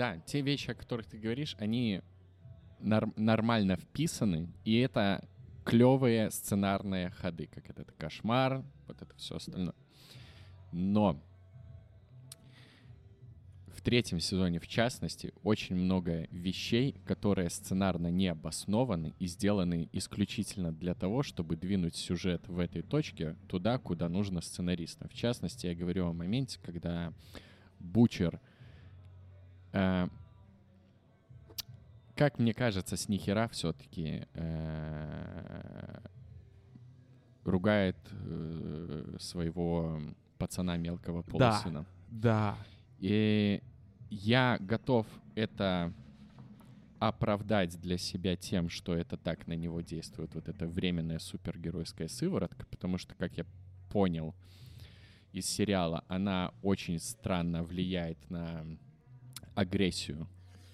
Да, 0.01 0.16
те 0.24 0.40
вещи, 0.40 0.70
о 0.70 0.74
которых 0.74 1.05
ты 1.05 1.18
говоришь, 1.18 1.55
они 1.59 2.01
нор- 2.80 3.12
нормально 3.16 3.76
вписаны, 3.76 4.48
и 4.64 4.78
это 4.78 5.28
клевые 5.62 6.30
сценарные 6.30 7.11
ходы, 7.11 7.48
как 7.48 7.68
это, 7.68 7.82
это 7.82 7.92
кошмар, 7.98 8.64
вот 8.86 9.03
это 9.03 9.14
все 9.16 9.36
остальное. 9.36 9.74
Но 10.72 11.22
в 13.66 13.82
третьем 13.82 14.20
сезоне, 14.20 14.59
в 14.59 14.66
частности, 14.66 15.34
очень 15.42 15.76
много 15.76 16.26
вещей, 16.30 16.96
которые 17.05 17.51
сценарно 17.51 18.07
не 18.07 18.28
обоснованы 18.28 19.12
и 19.18 19.26
сделаны 19.26 19.90
исключительно 19.92 20.72
для 20.72 20.94
того, 20.94 21.22
чтобы 21.22 21.57
двинуть 21.57 21.96
сюжет 21.96 22.48
в 22.48 22.59
этой 22.59 22.80
точке 22.80 23.36
туда, 23.48 23.76
куда 23.76 24.09
нужно 24.09 24.40
сценаристам. 24.40 25.11
В 25.11 25.14
частности, 25.14 25.66
я 25.66 25.74
говорю 25.74 26.07
о 26.07 26.14
моменте, 26.14 26.59
когда 26.62 27.12
Бучер 27.78 28.40
э, 29.72 30.08
как 32.16 32.38
мне 32.38 32.52
кажется, 32.52 32.96
с 32.96 33.08
нихера 33.08 33.48
все-таки 33.48 34.26
ругает 37.44 37.96
э, 38.12 39.16
своего 39.18 40.00
пацана 40.38 40.76
мелкого 40.76 41.22
Да. 41.22 41.30
полусына. 41.52 41.86
Да. 42.10 42.56
И 42.98 43.62
я 44.10 44.58
готов 44.60 45.06
это 45.34 45.92
оправдать 46.98 47.80
для 47.80 47.96
себя 47.96 48.36
тем, 48.36 48.68
что 48.68 48.94
это 48.94 49.16
так 49.16 49.46
на 49.46 49.54
него 49.54 49.80
действует, 49.80 50.34
вот 50.34 50.48
эта 50.48 50.66
временная 50.66 51.18
супергеройская 51.18 52.08
сыворотка, 52.08 52.66
потому 52.66 52.98
что, 52.98 53.14
как 53.14 53.38
я 53.38 53.46
понял 53.90 54.34
из 55.32 55.46
сериала, 55.46 56.04
она 56.08 56.52
очень 56.62 56.98
странно 56.98 57.62
влияет 57.62 58.18
на 58.28 58.66
агрессию 59.55 60.26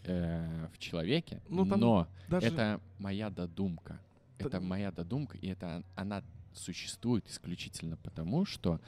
э, 0.04 0.66
в 0.72 0.78
человеке, 0.78 1.40
Ну, 1.48 1.66
там 1.66 1.80
но 1.80 2.08
Даже... 2.28 2.46
это 2.48 2.80
моя 2.98 3.30
додумка. 3.30 3.98
Т- 4.38 4.46
Это 4.46 4.60
моя 4.60 4.92
додумка, 4.92 5.38
и 5.38 5.48
это 5.48 5.82
она 5.94 6.22
существует 6.52 7.26
исключительно 7.28 7.96
потому, 7.96 8.44
что 8.46 8.80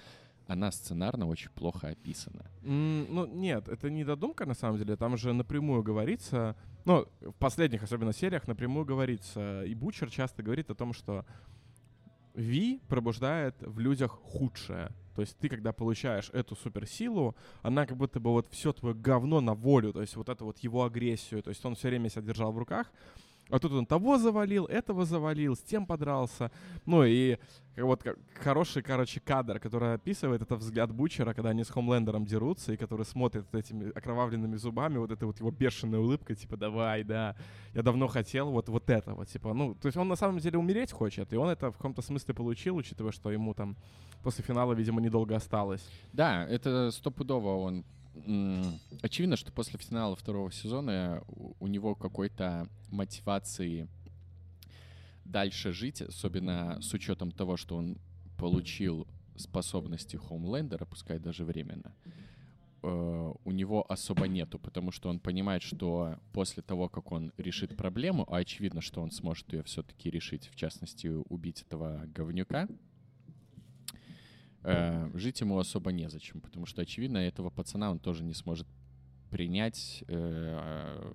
она 0.46 0.70
сценарно 0.70 1.26
очень 1.26 1.50
плохо 1.50 1.88
описана. 1.88 2.44
М, 2.62 3.06
Ну, 3.14 3.26
нет, 3.26 3.68
это 3.68 3.90
не 3.90 4.04
додумка, 4.04 4.46
на 4.46 4.54
самом 4.54 4.78
деле. 4.78 4.96
Там 4.96 5.16
же 5.16 5.32
напрямую 5.32 5.82
говорится, 5.82 6.54
ну, 6.84 7.06
в 7.20 7.32
последних, 7.32 7.82
особенно 7.82 8.12
сериях, 8.12 8.46
напрямую 8.48 8.86
говорится. 8.86 9.64
И 9.64 9.74
Бучер 9.74 10.10
часто 10.10 10.42
говорит 10.42 10.70
о 10.70 10.74
том, 10.74 10.92
что 10.94 11.26
Ви 12.38 12.80
пробуждает 12.88 13.54
в 13.60 13.80
людях 13.80 14.12
худшее. 14.12 14.90
То 15.16 15.22
есть 15.22 15.36
ты, 15.38 15.48
когда 15.48 15.72
получаешь 15.72 16.30
эту 16.32 16.54
суперсилу, 16.54 17.34
она 17.62 17.84
как 17.84 17.96
будто 17.96 18.20
бы 18.20 18.30
вот 18.30 18.46
все 18.50 18.72
твое 18.72 18.94
говно 18.94 19.40
на 19.40 19.54
волю, 19.54 19.92
то 19.92 20.00
есть 20.00 20.14
вот 20.14 20.28
это 20.28 20.44
вот 20.44 20.58
его 20.58 20.84
агрессию, 20.84 21.42
то 21.42 21.50
есть 21.50 21.64
он 21.64 21.74
все 21.74 21.88
время 21.88 22.08
себя 22.08 22.22
держал 22.22 22.52
в 22.52 22.58
руках, 22.58 22.92
а 23.50 23.58
тут 23.58 23.72
он 23.72 23.86
того 23.86 24.18
завалил, 24.18 24.66
этого 24.66 25.04
завалил, 25.04 25.56
с 25.56 25.60
тем 25.60 25.86
подрался. 25.86 26.50
Ну 26.86 27.04
и 27.04 27.38
вот 27.76 28.04
хороший, 28.40 28.82
короче, 28.82 29.20
кадр, 29.20 29.60
который 29.60 29.94
описывает 29.94 30.42
это 30.42 30.56
взгляд 30.56 30.92
Бучера, 30.92 31.32
когда 31.32 31.50
они 31.50 31.64
с 31.64 31.70
Хомлендером 31.70 32.24
дерутся, 32.24 32.72
и 32.72 32.76
который 32.76 33.04
смотрит 33.04 33.54
этими 33.54 33.90
окровавленными 33.90 34.56
зубами, 34.56 34.98
вот 34.98 35.10
этой 35.10 35.24
вот 35.24 35.38
его 35.38 35.50
бешеной 35.50 36.00
улыбкой, 36.00 36.36
типа, 36.36 36.56
давай, 36.56 37.04
да, 37.04 37.36
я 37.74 37.82
давно 37.82 38.08
хотел 38.08 38.50
вот, 38.50 38.68
вот 38.68 38.90
это 38.90 39.14
вот, 39.14 39.28
типа, 39.28 39.54
ну, 39.54 39.74
то 39.74 39.86
есть 39.86 39.96
он 39.96 40.08
на 40.08 40.16
самом 40.16 40.38
деле 40.38 40.58
умереть 40.58 40.92
хочет, 40.92 41.32
и 41.32 41.36
он 41.36 41.48
это 41.48 41.70
в 41.70 41.76
каком-то 41.76 42.02
смысле 42.02 42.34
получил, 42.34 42.76
учитывая, 42.76 43.12
что 43.12 43.30
ему 43.30 43.54
там 43.54 43.76
после 44.22 44.44
финала, 44.44 44.72
видимо, 44.72 45.00
недолго 45.00 45.36
осталось. 45.36 45.86
Да, 46.12 46.44
это 46.46 46.90
стопудово 46.90 47.56
он... 47.56 47.84
Очевидно, 49.02 49.36
что 49.36 49.52
после 49.52 49.78
финала 49.78 50.16
второго 50.16 50.50
сезона 50.52 51.22
у- 51.28 51.54
у 51.60 51.66
него 51.66 51.94
какой-то 51.94 52.68
мотивации 52.90 53.88
дальше 55.24 55.72
жить, 55.72 56.02
особенно 56.02 56.80
с 56.80 56.92
учетом 56.94 57.30
того, 57.30 57.56
что 57.56 57.76
он 57.76 57.98
получил 58.36 59.06
способности 59.36 60.16
Хоумлендера, 60.16 60.84
пускай 60.84 61.18
даже 61.18 61.44
временно, 61.44 61.94
э, 62.82 63.32
у 63.44 63.50
него 63.52 63.84
особо 63.90 64.26
нету, 64.26 64.58
потому 64.58 64.90
что 64.92 65.08
он 65.10 65.20
понимает, 65.20 65.62
что 65.62 66.18
после 66.32 66.62
того, 66.62 66.88
как 66.88 67.12
он 67.12 67.32
решит 67.36 67.76
проблему, 67.76 68.24
а 68.32 68.38
очевидно, 68.38 68.80
что 68.80 69.00
он 69.02 69.10
сможет 69.10 69.52
ее 69.52 69.62
все-таки 69.62 70.10
решить, 70.10 70.48
в 70.48 70.56
частности, 70.56 71.08
убить 71.08 71.62
этого 71.62 72.04
говнюка, 72.14 72.68
э, 74.62 75.10
жить 75.14 75.40
ему 75.40 75.58
особо 75.58 75.92
незачем, 75.92 76.40
потому 76.40 76.66
что, 76.66 76.82
очевидно, 76.82 77.18
этого 77.18 77.50
пацана 77.50 77.90
он 77.90 77.98
тоже 77.98 78.24
не 78.24 78.34
сможет 78.34 78.66
принять 79.30 80.04
э, 80.08 81.12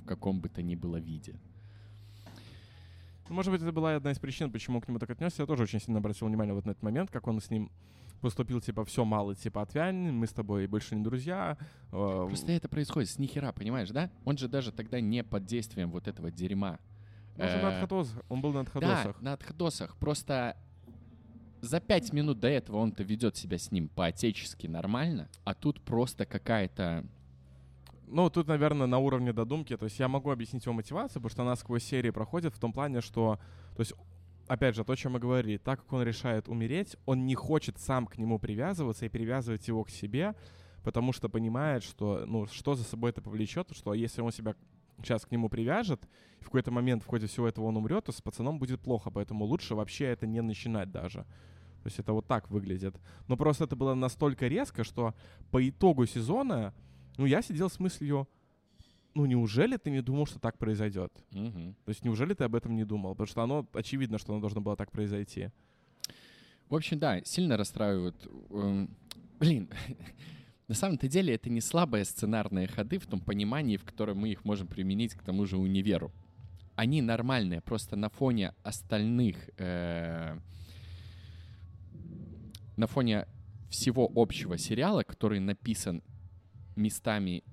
в 0.00 0.06
каком 0.06 0.40
бы 0.40 0.48
то 0.48 0.62
ни 0.62 0.74
было 0.74 0.96
виде. 0.96 1.34
Ну, 3.28 3.34
может 3.34 3.52
быть, 3.52 3.62
это 3.62 3.72
была 3.72 3.96
одна 3.96 4.12
из 4.12 4.18
причин, 4.18 4.52
почему 4.52 4.80
к 4.80 4.88
нему 4.88 4.98
так 4.98 5.10
отнесся. 5.10 5.42
Я 5.42 5.46
тоже 5.46 5.64
очень 5.64 5.80
сильно 5.80 5.98
обратил 5.98 6.28
внимание 6.28 6.54
вот 6.54 6.64
на 6.64 6.70
этот 6.70 6.82
момент, 6.82 7.10
как 7.10 7.26
он 7.26 7.40
с 7.40 7.50
ним 7.50 7.70
поступил, 8.20 8.60
типа, 8.60 8.84
все, 8.84 9.04
мало, 9.04 9.34
типа, 9.34 9.62
отвянь, 9.62 10.12
мы 10.12 10.26
с 10.26 10.32
тобой 10.32 10.66
больше 10.66 10.94
не 10.94 11.02
друзья. 11.02 11.58
Э, 11.92 12.26
Просто 12.28 12.52
это 12.52 12.68
происходит 12.68 13.10
с 13.10 13.18
нихера, 13.18 13.52
понимаешь, 13.52 13.90
да? 13.90 14.10
Он 14.24 14.38
же 14.38 14.48
даже 14.48 14.72
тогда 14.72 15.00
не 15.00 15.22
под 15.22 15.44
действием 15.44 15.90
вот 15.90 16.08
этого 16.08 16.30
дерьма. 16.30 16.78
Он 17.38 17.48
же 17.48 17.58
на 17.58 17.68
отходосах. 17.68 18.22
Он 18.28 18.40
был 18.40 18.52
на 18.52 18.60
отходосах. 18.60 19.16
Да, 19.18 19.24
на 19.24 19.32
отходосах. 19.34 19.96
Просто 19.96 20.56
за 21.60 21.80
пять 21.80 22.12
минут 22.12 22.40
до 22.40 22.48
этого 22.48 22.78
он-то 22.78 23.02
ведет 23.02 23.36
себя 23.36 23.58
с 23.58 23.70
ним 23.70 23.88
по-отечески 23.88 24.66
нормально, 24.66 25.28
а 25.44 25.54
тут 25.54 25.80
просто 25.80 26.26
какая-то 26.26 27.04
ну, 28.08 28.30
тут, 28.30 28.46
наверное, 28.46 28.86
на 28.86 28.98
уровне 28.98 29.32
додумки. 29.32 29.76
То 29.76 29.86
есть 29.86 29.98
я 29.98 30.08
могу 30.08 30.30
объяснить 30.30 30.64
его 30.64 30.74
мотивацию, 30.74 31.20
потому 31.20 31.30
что 31.30 31.42
она 31.42 31.56
сквозь 31.56 31.82
серии 31.82 32.10
проходит 32.10 32.54
в 32.54 32.58
том 32.58 32.72
плане, 32.72 33.00
что... 33.00 33.38
То 33.76 33.80
есть, 33.80 33.94
опять 34.46 34.76
же, 34.76 34.84
то, 34.84 34.92
о 34.92 34.96
чем 34.96 35.12
мы 35.12 35.18
говорили, 35.18 35.56
так 35.56 35.80
как 35.80 35.92
он 35.92 36.02
решает 36.02 36.48
умереть, 36.48 36.96
он 37.04 37.26
не 37.26 37.34
хочет 37.34 37.78
сам 37.78 38.06
к 38.06 38.16
нему 38.16 38.38
привязываться 38.38 39.06
и 39.06 39.08
привязывать 39.08 39.66
его 39.66 39.82
к 39.84 39.90
себе, 39.90 40.34
потому 40.84 41.12
что 41.12 41.28
понимает, 41.28 41.82
что, 41.82 42.24
ну, 42.26 42.46
что 42.46 42.74
за 42.74 42.84
собой 42.84 43.10
это 43.10 43.20
повлечет, 43.20 43.70
что 43.72 43.92
если 43.92 44.20
он 44.20 44.30
себя 44.30 44.54
сейчас 45.02 45.26
к 45.26 45.30
нему 45.30 45.48
привяжет, 45.48 46.00
и 46.40 46.42
в 46.42 46.46
какой-то 46.46 46.70
момент 46.70 47.02
в 47.02 47.06
ходе 47.06 47.26
всего 47.26 47.48
этого 47.48 47.66
он 47.66 47.76
умрет, 47.76 48.04
то 48.04 48.12
с 48.12 48.20
пацаном 48.20 48.58
будет 48.58 48.80
плохо, 48.80 49.10
поэтому 49.10 49.44
лучше 49.44 49.74
вообще 49.74 50.06
это 50.06 50.26
не 50.26 50.40
начинать 50.42 50.90
даже. 50.90 51.20
То 51.82 51.88
есть 51.88 51.98
это 51.98 52.12
вот 52.12 52.26
так 52.26 52.50
выглядит. 52.50 52.96
Но 53.28 53.36
просто 53.36 53.64
это 53.64 53.76
было 53.76 53.94
настолько 53.94 54.48
резко, 54.48 54.82
что 54.82 55.14
по 55.50 55.68
итогу 55.68 56.06
сезона 56.06 56.74
ну, 57.16 57.26
я 57.26 57.42
сидел 57.42 57.70
с 57.70 57.80
мыслью, 57.80 58.28
ну, 59.14 59.24
неужели 59.24 59.76
ты 59.78 59.90
не 59.90 60.02
думал, 60.02 60.26
что 60.26 60.38
так 60.38 60.58
произойдет? 60.58 61.12
Угу. 61.32 61.74
То 61.84 61.88
есть 61.88 62.04
неужели 62.04 62.34
ты 62.34 62.44
об 62.44 62.54
этом 62.54 62.76
не 62.76 62.84
думал? 62.84 63.12
Потому 63.12 63.26
что 63.26 63.42
оно, 63.42 63.66
очевидно, 63.72 64.18
что 64.18 64.32
оно 64.32 64.40
должно 64.40 64.60
было 64.60 64.76
так 64.76 64.92
произойти. 64.92 65.50
В 66.68 66.74
общем, 66.74 66.98
да, 66.98 67.22
сильно 67.24 67.56
расстраивают. 67.56 68.16
Эм, 68.50 68.90
блин, 69.38 69.70
на 70.68 70.74
самом-то 70.74 71.08
деле 71.08 71.34
это 71.34 71.48
не 71.48 71.60
слабые 71.60 72.04
сценарные 72.04 72.66
ходы 72.66 72.98
в 72.98 73.06
том 73.06 73.20
понимании, 73.20 73.76
в 73.76 73.84
котором 73.84 74.18
мы 74.18 74.30
их 74.30 74.44
можем 74.44 74.66
применить 74.66 75.14
к 75.14 75.22
тому 75.22 75.46
же 75.46 75.56
универу. 75.58 76.12
Они 76.74 77.00
нормальные, 77.00 77.60
просто 77.60 77.96
на 77.96 78.08
фоне 78.08 78.52
остальных, 78.62 79.36
э, 79.58 80.38
на 82.76 82.86
фоне 82.86 83.26
всего 83.70 84.10
общего 84.14 84.58
сериала, 84.58 85.02
который 85.02 85.40
написан 85.40 86.02
местами 86.74 87.44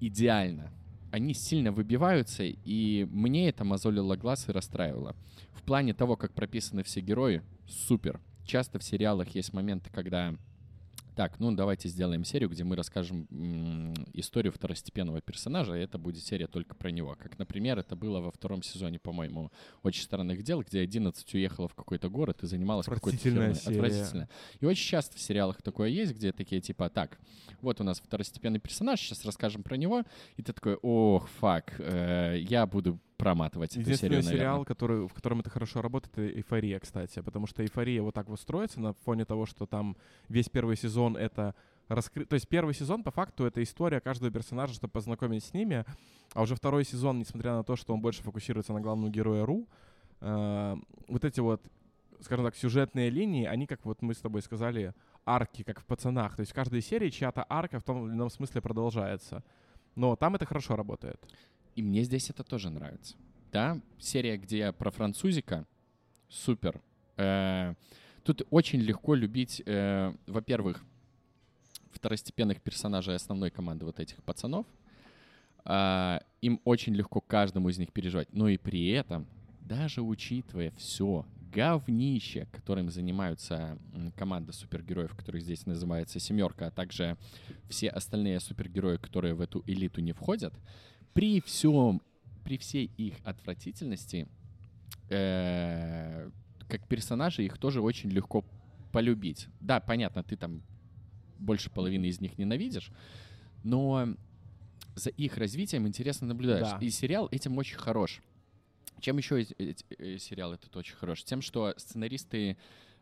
идеально, 0.00 0.72
они 1.10 1.34
сильно 1.34 1.72
выбиваются, 1.72 2.44
и 2.44 3.04
мне 3.10 3.48
это 3.48 3.64
мозолило 3.64 4.16
глаз 4.16 4.48
и 4.48 4.52
расстраивало. 4.52 5.16
В 5.52 5.62
плане 5.62 5.92
того, 5.92 6.16
как 6.16 6.32
прописаны 6.32 6.82
все 6.82 7.00
герои, 7.00 7.42
супер. 7.66 8.20
Часто 8.44 8.78
в 8.78 8.84
сериалах 8.84 9.28
есть 9.34 9.52
моменты, 9.52 9.90
когда 9.90 10.36
так, 11.16 11.38
ну 11.38 11.52
давайте 11.52 11.88
сделаем 11.88 12.24
серию, 12.24 12.48
где 12.48 12.64
мы 12.64 12.76
расскажем 12.76 13.26
историю 14.14 14.52
второстепенного 14.52 15.20
персонажа, 15.20 15.74
и 15.74 15.80
это 15.80 15.98
будет 15.98 16.22
серия 16.22 16.46
только 16.46 16.74
про 16.74 16.90
него. 16.90 17.16
Как, 17.18 17.38
например, 17.38 17.78
это 17.78 17.96
было 17.96 18.20
во 18.20 18.30
втором 18.30 18.62
сезоне, 18.62 18.98
по-моему, 18.98 19.50
«Очень 19.82 20.02
странных 20.02 20.42
дел», 20.42 20.62
где 20.62 20.80
11 20.80 21.34
уехала 21.34 21.68
в 21.68 21.74
какой-то 21.74 22.08
город 22.08 22.42
и 22.42 22.46
занималась 22.46 22.86
какой-то 22.86 23.18
фирмой. 23.18 23.52
Отвратительно. 23.52 24.28
И 24.60 24.66
очень 24.66 24.88
часто 24.88 25.16
в 25.16 25.20
сериалах 25.20 25.62
такое 25.62 25.88
есть, 25.88 26.14
где 26.14 26.32
такие 26.32 26.60
типа, 26.60 26.90
так, 26.90 27.18
вот 27.60 27.80
у 27.80 27.84
нас 27.84 28.00
второстепенный 28.00 28.60
персонаж, 28.60 29.00
сейчас 29.00 29.24
расскажем 29.24 29.62
про 29.62 29.76
него, 29.76 30.04
и 30.36 30.42
ты 30.42 30.52
такой, 30.52 30.74
ох, 30.82 31.28
фак, 31.28 31.74
э, 31.78 32.38
я 32.40 32.66
буду 32.66 32.98
проматывать 33.20 33.76
эту 33.76 33.94
серию, 33.94 34.22
сериал, 34.22 34.64
который, 34.64 35.06
в 35.06 35.12
котором 35.12 35.40
это 35.40 35.50
хорошо 35.50 35.82
работает, 35.82 36.18
это 36.18 36.38
«Эйфория», 36.38 36.78
кстати, 36.78 37.20
потому 37.20 37.46
что 37.46 37.62
«Эйфория» 37.62 38.02
вот 38.02 38.14
так 38.14 38.28
вот 38.28 38.40
строится 38.40 38.80
на 38.80 38.94
фоне 38.94 39.24
того, 39.24 39.46
что 39.46 39.66
там 39.66 39.96
весь 40.28 40.48
первый 40.48 40.76
сезон— 40.76 41.16
это 41.18 41.54
раскры... 41.88 42.24
То 42.24 42.34
есть 42.34 42.48
первый 42.48 42.74
сезон, 42.74 43.02
по 43.02 43.10
факту, 43.10 43.44
это 43.44 43.62
история 43.62 44.00
каждого 44.00 44.30
персонажа, 44.30 44.74
чтобы 44.74 44.92
познакомить 44.92 45.44
с 45.44 45.52
ними, 45.52 45.84
а 46.32 46.42
уже 46.42 46.54
второй 46.54 46.84
сезон, 46.84 47.18
несмотря 47.18 47.52
на 47.54 47.64
то, 47.64 47.76
что 47.76 47.94
он 47.94 48.00
больше 48.00 48.22
фокусируется 48.22 48.72
на 48.72 48.80
главном 48.80 49.10
герое 49.10 49.44
Ру, 49.44 49.68
э, 50.20 50.76
вот 51.08 51.24
эти 51.24 51.40
вот, 51.40 51.62
скажем 52.20 52.44
так, 52.44 52.56
сюжетные 52.56 53.10
линии, 53.10 53.46
они, 53.46 53.66
как 53.66 53.84
вот 53.84 54.02
мы 54.02 54.14
с 54.14 54.18
тобой 54.18 54.42
сказали, 54.42 54.94
арки, 55.26 55.62
как 55.62 55.80
в 55.80 55.84
«Пацанах». 55.84 56.36
То 56.36 56.40
есть 56.40 56.52
в 56.52 56.54
каждой 56.54 56.80
серии 56.80 57.10
чья-то 57.10 57.44
арка 57.48 57.78
в 57.78 57.82
том 57.82 58.06
или 58.06 58.14
ином 58.14 58.30
смысле 58.30 58.60
продолжается. 58.60 59.42
Но 59.96 60.16
там 60.16 60.34
это 60.36 60.46
хорошо 60.46 60.76
работает. 60.76 61.20
И 61.76 61.82
мне 61.82 62.02
здесь 62.02 62.30
это 62.30 62.44
тоже 62.44 62.70
нравится. 62.70 63.16
Да, 63.52 63.80
серия, 63.98 64.36
где 64.36 64.72
про 64.72 64.90
французика, 64.90 65.66
супер. 66.28 66.80
Э, 67.16 67.74
тут 68.22 68.46
очень 68.50 68.80
легко 68.80 69.14
любить, 69.14 69.62
э, 69.66 70.14
во-первых, 70.26 70.84
второстепенных 71.92 72.60
персонажей 72.60 73.16
основной 73.16 73.50
команды 73.50 73.84
вот 73.84 73.98
этих 73.98 74.22
пацанов. 74.22 74.66
Э, 75.64 76.20
им 76.42 76.60
очень 76.64 76.94
легко 76.94 77.20
каждому 77.20 77.68
из 77.68 77.78
них 77.78 77.92
переживать. 77.92 78.32
Но 78.32 78.48
и 78.48 78.56
при 78.56 78.88
этом, 78.90 79.26
даже 79.60 80.00
учитывая 80.00 80.70
все 80.76 81.26
говнище, 81.52 82.46
которым 82.52 82.90
занимаются 82.90 83.76
команда 84.16 84.52
супергероев, 84.52 85.14
которые 85.16 85.42
здесь 85.42 85.66
называется 85.66 86.20
«семерка», 86.20 86.68
а 86.68 86.70
также 86.70 87.16
все 87.68 87.88
остальные 87.88 88.40
супергерои, 88.40 88.96
которые 88.96 89.34
в 89.34 89.40
эту 89.40 89.64
элиту 89.66 90.00
не 90.00 90.12
входят, 90.12 90.54
при 91.12 91.40
всем, 91.40 92.02
при 92.44 92.58
всей 92.58 92.90
их 92.96 93.16
отвратительности, 93.24 94.28
э, 95.08 96.30
как 96.68 96.86
персонажи 96.86 97.44
их 97.44 97.58
тоже 97.58 97.80
очень 97.80 98.10
легко 98.10 98.44
полюбить. 98.92 99.48
Да, 99.60 99.80
понятно, 99.80 100.22
ты 100.22 100.36
там 100.36 100.62
больше 101.38 101.70
половины 101.70 102.06
из 102.06 102.20
них 102.20 102.38
ненавидишь, 102.38 102.90
но 103.64 104.14
за 104.94 105.10
их 105.10 105.36
развитием 105.36 105.86
интересно 105.86 106.28
наблюдаешь. 106.28 106.70
Да. 106.70 106.78
И 106.80 106.90
сериал 106.90 107.28
этим 107.30 107.56
очень 107.58 107.78
хорош. 107.78 108.20
Чем 109.00 109.16
еще 109.16 109.42
э, 109.42 110.18
сериал 110.18 110.52
этот 110.52 110.76
очень 110.76 110.94
хорош? 110.94 111.24
Тем, 111.24 111.40
что 111.40 111.74
сценаристы, 111.76 112.56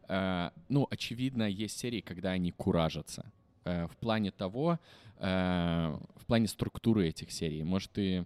э, 0.09 0.51
ну, 0.69 0.87
очевидно, 0.91 1.49
есть 1.49 1.79
серии, 1.79 2.01
когда 2.01 2.31
они 2.31 2.53
куражатся. 2.53 3.31
Э, 3.69 3.87
в 3.87 3.97
плане 3.99 4.31
того, 4.31 4.79
э, 5.19 5.97
в 6.17 6.27
плане 6.27 6.47
структуры 6.49 7.09
этих 7.09 7.31
серий. 7.31 7.63
Может, 7.65 7.93
ты 7.93 8.25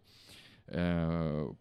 э, 0.68 1.52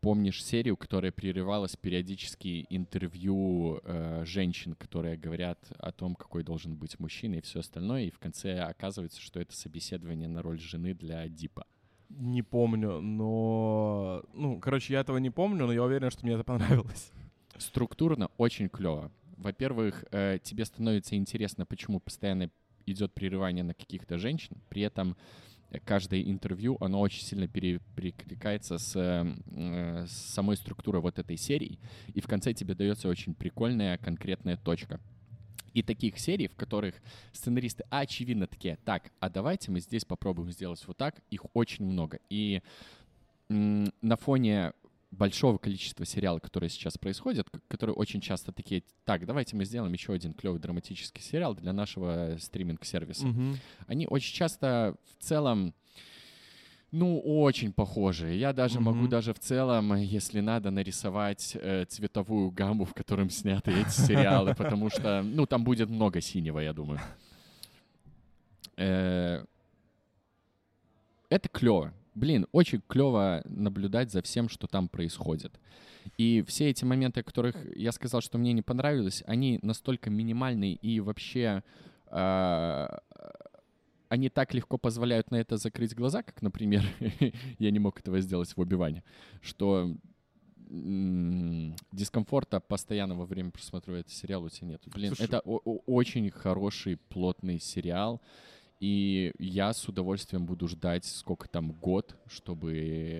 помнишь 0.00 0.44
серию, 0.44 0.76
которая 0.76 1.10
прерывалась 1.10 1.74
периодически 1.74 2.66
интервью 2.70 3.80
э, 3.82 4.22
женщин, 4.24 4.74
которые 4.74 5.16
говорят 5.16 5.58
о 5.78 5.90
том, 5.90 6.14
какой 6.14 6.44
должен 6.44 6.76
быть 6.76 7.00
мужчина 7.00 7.36
и 7.36 7.40
все 7.40 7.58
остальное, 7.58 8.04
и 8.04 8.10
в 8.10 8.20
конце 8.20 8.60
оказывается, 8.60 9.20
что 9.20 9.40
это 9.40 9.56
собеседование 9.56 10.28
на 10.28 10.40
роль 10.40 10.60
жены 10.60 10.94
для 10.94 11.28
Дипа. 11.28 11.66
Не 12.08 12.42
помню, 12.42 13.00
но... 13.00 14.22
Ну, 14.32 14.60
короче, 14.60 14.94
я 14.94 15.00
этого 15.00 15.18
не 15.18 15.30
помню, 15.30 15.66
но 15.66 15.72
я 15.72 15.82
уверен, 15.82 16.10
что 16.10 16.24
мне 16.24 16.34
это 16.34 16.44
понравилось. 16.44 17.10
Структурно 17.58 18.30
очень 18.36 18.68
клево. 18.68 19.10
Во-первых, 19.36 20.04
э, 20.12 20.38
тебе 20.42 20.64
становится 20.64 21.16
интересно, 21.16 21.66
почему 21.66 22.00
постоянно 22.00 22.50
идет 22.88 23.12
прерывание 23.12 23.64
на 23.64 23.74
каких-то 23.74 24.18
женщин, 24.18 24.56
при 24.68 24.82
этом 24.82 25.16
каждое 25.84 26.22
интервью, 26.22 26.76
оно 26.80 27.00
очень 27.00 27.22
сильно 27.22 27.46
перекликается 27.46 28.78
с, 28.78 28.96
э, 28.96 30.06
с 30.06 30.12
самой 30.12 30.56
структурой 30.56 31.02
вот 31.02 31.18
этой 31.18 31.36
серии, 31.36 31.78
и 32.14 32.20
в 32.20 32.26
конце 32.26 32.54
тебе 32.54 32.74
дается 32.74 33.08
очень 33.08 33.34
прикольная 33.34 33.98
конкретная 33.98 34.56
точка. 34.56 35.00
И 35.74 35.82
таких 35.82 36.18
серий, 36.18 36.48
в 36.48 36.56
которых 36.56 36.94
сценаристы 37.32 37.84
очевидно 37.90 38.46
такие, 38.46 38.78
так, 38.84 39.12
а 39.20 39.28
давайте 39.28 39.70
мы 39.70 39.80
здесь 39.80 40.04
попробуем 40.04 40.50
сделать 40.50 40.82
вот 40.86 40.96
так, 40.96 41.16
их 41.30 41.44
очень 41.54 41.84
много. 41.84 42.18
И 42.30 42.62
на 43.48 44.16
фоне 44.16 44.72
большого 45.18 45.58
количества 45.58 46.06
сериалов, 46.06 46.40
которые 46.40 46.70
сейчас 46.70 46.96
происходят, 46.96 47.48
которые 47.68 47.94
очень 47.94 48.20
часто 48.20 48.52
такие, 48.52 48.84
так, 49.04 49.26
давайте 49.26 49.56
мы 49.56 49.64
сделаем 49.64 49.92
еще 49.92 50.12
один 50.12 50.32
клевый 50.32 50.60
драматический 50.60 51.22
сериал 51.22 51.54
для 51.54 51.72
нашего 51.72 52.36
стриминг-сервиса. 52.38 53.26
Mm-hmm. 53.26 53.56
Они 53.88 54.06
очень 54.06 54.34
часто 54.34 54.94
в 55.18 55.22
целом, 55.22 55.74
ну, 56.92 57.18
очень 57.20 57.72
похожие. 57.72 58.38
Я 58.38 58.52
даже 58.52 58.78
mm-hmm. 58.78 58.82
могу 58.82 59.08
даже 59.08 59.34
в 59.34 59.38
целом, 59.40 59.94
если 59.96 60.40
надо, 60.40 60.70
нарисовать 60.70 61.56
э, 61.60 61.84
цветовую 61.86 62.50
гамму, 62.50 62.84
в 62.84 62.94
котором 62.94 63.28
сняты 63.28 63.72
эти 63.72 63.90
сериалы, 63.90 64.54
потому 64.54 64.88
что, 64.88 65.22
ну, 65.22 65.46
там 65.46 65.64
будет 65.64 65.88
много 65.88 66.20
синего, 66.20 66.60
я 66.60 66.72
думаю. 66.72 67.00
Э, 68.76 69.44
это 71.28 71.48
клево. 71.48 71.92
Блин, 72.18 72.46
очень 72.52 72.82
клево 72.86 73.42
наблюдать 73.44 74.10
за 74.10 74.22
всем, 74.22 74.48
что 74.48 74.66
там 74.66 74.88
происходит. 74.88 75.60
И 76.16 76.42
все 76.46 76.70
эти 76.70 76.84
моменты, 76.84 77.20
о 77.20 77.22
которых 77.22 77.56
я 77.76 77.92
сказал, 77.92 78.20
что 78.20 78.38
мне 78.38 78.52
не 78.52 78.62
понравилось, 78.62 79.22
они 79.26 79.60
настолько 79.62 80.10
минимальные 80.10 80.74
и 80.74 81.00
вообще 81.00 81.62
э, 82.10 82.88
они 84.08 84.28
так 84.30 84.54
легко 84.54 84.78
позволяют 84.78 85.30
на 85.30 85.36
это 85.36 85.56
закрыть 85.58 85.94
глаза, 85.94 86.22
как, 86.22 86.42
например, 86.42 86.82
я 87.58 87.70
не 87.70 87.78
мог 87.78 88.00
этого 88.00 88.20
сделать 88.20 88.48
в 88.56 88.60
Оби-Ване, 88.60 89.04
что 89.40 89.94
дискомфорта 90.70 92.60
постоянно 92.60 93.14
во 93.14 93.24
время 93.24 93.50
просмотра 93.50 93.94
этого 93.94 94.14
сериала 94.14 94.46
у 94.46 94.48
тебя 94.48 94.68
нет. 94.68 94.82
Блин, 94.86 95.14
Слушай, 95.14 95.28
это 95.28 95.40
очень 95.40 96.30
хороший, 96.30 96.96
плотный 96.96 97.58
сериал. 97.58 98.20
И 98.80 99.32
я 99.40 99.72
с 99.72 99.88
удовольствием 99.88 100.46
буду 100.46 100.68
ждать, 100.68 101.04
сколько 101.04 101.48
там, 101.48 101.72
год, 101.72 102.16
чтобы... 102.28 102.72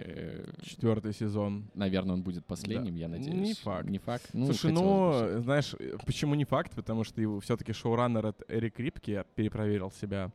Э, 0.07 0.53
Четвертый 0.63 1.13
сезон. 1.13 1.69
Наверное, 1.75 2.15
он 2.15 2.23
будет 2.23 2.47
последним, 2.47 2.95
да. 2.95 3.01
я 3.01 3.09
надеюсь. 3.09 3.35
Не 3.35 3.55
факт. 3.55 3.89
Не 3.89 3.99
факт. 3.99 4.31
Ну, 4.33 4.47
Слушай, 4.47 4.71
ну, 4.71 5.41
знаешь, 5.41 5.75
почему 6.07 6.37
не 6.37 6.45
факт? 6.45 6.77
Потому 6.77 7.03
что 7.03 7.21
его 7.21 7.41
все-таки 7.41 7.73
шоураннер 7.73 8.27
от 8.27 8.43
Эрик 8.49 8.79
Рипки, 8.79 9.25
перепроверил 9.35 9.91
себя, 9.91 10.31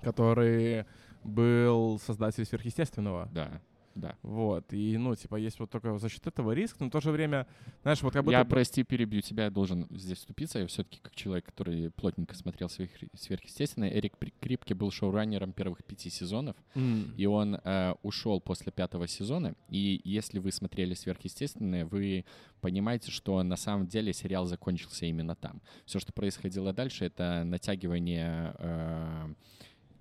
который 0.00 0.86
был 1.22 1.98
создатель 1.98 2.46
сверхъестественного. 2.46 3.28
Да. 3.34 3.60
Да. 3.96 4.14
Вот. 4.22 4.72
И, 4.74 4.98
ну, 4.98 5.14
типа, 5.16 5.36
есть 5.36 5.58
вот 5.58 5.70
только 5.70 5.98
за 5.98 6.08
счет 6.10 6.26
этого 6.26 6.52
риск, 6.52 6.76
но 6.80 6.86
в 6.86 6.90
то 6.90 7.00
же 7.00 7.10
время, 7.10 7.46
знаешь, 7.82 8.02
вот 8.02 8.12
как 8.12 8.24
будто... 8.24 8.36
Я, 8.36 8.44
прости, 8.44 8.84
перебью 8.84 9.22
тебя, 9.22 9.44
я 9.44 9.50
должен 9.50 9.86
здесь 9.90 10.18
вступиться. 10.18 10.58
Я 10.58 10.66
все-таки, 10.66 11.00
как 11.02 11.14
человек, 11.14 11.46
который 11.46 11.90
плотненько 11.90 12.36
смотрел 12.36 12.68
сверх... 12.68 12.90
сверхъестественное, 13.14 13.90
Эрик 13.90 14.12
Крипке 14.40 14.74
был 14.74 14.90
шоураннером 14.90 15.52
первых 15.52 15.82
пяти 15.82 16.10
сезонов, 16.10 16.56
mm. 16.74 17.16
и 17.16 17.24
он 17.24 17.54
э, 17.54 17.94
ушел 18.02 18.38
после 18.38 18.70
пятого 18.70 19.08
сезона. 19.08 19.54
И 19.70 20.02
если 20.04 20.38
вы 20.38 20.52
смотрели 20.52 20.92
сверхъестественное, 20.92 21.86
вы 21.86 22.26
понимаете, 22.60 23.10
что 23.10 23.42
на 23.42 23.56
самом 23.56 23.86
деле 23.86 24.12
сериал 24.12 24.44
закончился 24.44 25.06
именно 25.06 25.34
там. 25.34 25.62
Все, 25.86 25.98
что 26.00 26.12
происходило 26.12 26.74
дальше, 26.74 27.06
это 27.06 27.44
натягивание... 27.44 28.54
Э, 28.58 29.34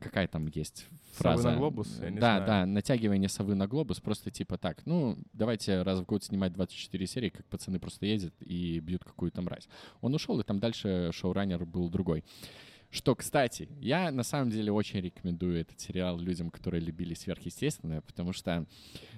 какая 0.05 0.27
там 0.27 0.47
есть 0.47 0.85
фраза? 1.13 1.43
Совы 1.43 1.53
на 1.53 1.59
глобус? 1.59 1.99
Я 1.99 2.09
не 2.11 2.19
да, 2.19 2.37
знаю. 2.37 2.45
да, 2.45 2.65
натягивание 2.65 3.29
совы 3.29 3.55
на 3.55 3.67
глобус, 3.67 3.99
просто 3.99 4.29
типа 4.29 4.57
так, 4.57 4.85
ну, 4.85 5.17
давайте 5.33 5.81
раз 5.81 5.99
в 5.99 6.05
год 6.05 6.23
снимать 6.23 6.53
24 6.53 7.07
серии, 7.07 7.29
как 7.29 7.45
пацаны 7.47 7.79
просто 7.79 8.05
ездят 8.05 8.33
и 8.41 8.79
бьют 8.79 9.03
какую-то 9.03 9.41
мразь. 9.41 9.67
Он 10.01 10.13
ушел, 10.13 10.39
и 10.39 10.43
там 10.43 10.59
дальше 10.59 11.09
шоураннер 11.11 11.65
был 11.65 11.89
другой. 11.89 12.23
Что, 12.91 13.15
кстати, 13.15 13.67
я 13.81 14.11
на 14.11 14.23
самом 14.23 14.51
деле 14.51 14.71
очень 14.71 15.01
рекомендую 15.01 15.59
этот 15.59 15.79
сериал 15.81 16.17
людям, 16.17 16.49
которые 16.49 16.81
любили 16.81 17.13
сверхъестественное, 17.13 18.01
потому 18.01 18.31
что 18.31 18.65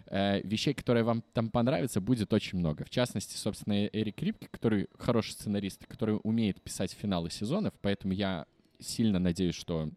э, 0.08 0.42
вещей, 0.42 0.74
которые 0.74 1.04
вам 1.04 1.22
там 1.34 1.50
понравятся, 1.50 2.02
будет 2.02 2.34
очень 2.34 2.58
много. 2.58 2.86
В 2.86 2.90
частности, 2.90 3.36
собственно, 3.36 3.86
Эрик 3.88 4.22
Рипки, 4.24 4.48
который 4.50 4.88
хороший 4.98 5.34
сценарист, 5.34 5.86
который 5.86 6.20
умеет 6.24 6.62
писать 6.62 6.94
финалы 6.94 7.30
сезонов, 7.30 7.74
поэтому 7.82 8.14
я 8.14 8.48
сильно 8.80 9.20
надеюсь, 9.20 9.56
что 9.56 9.92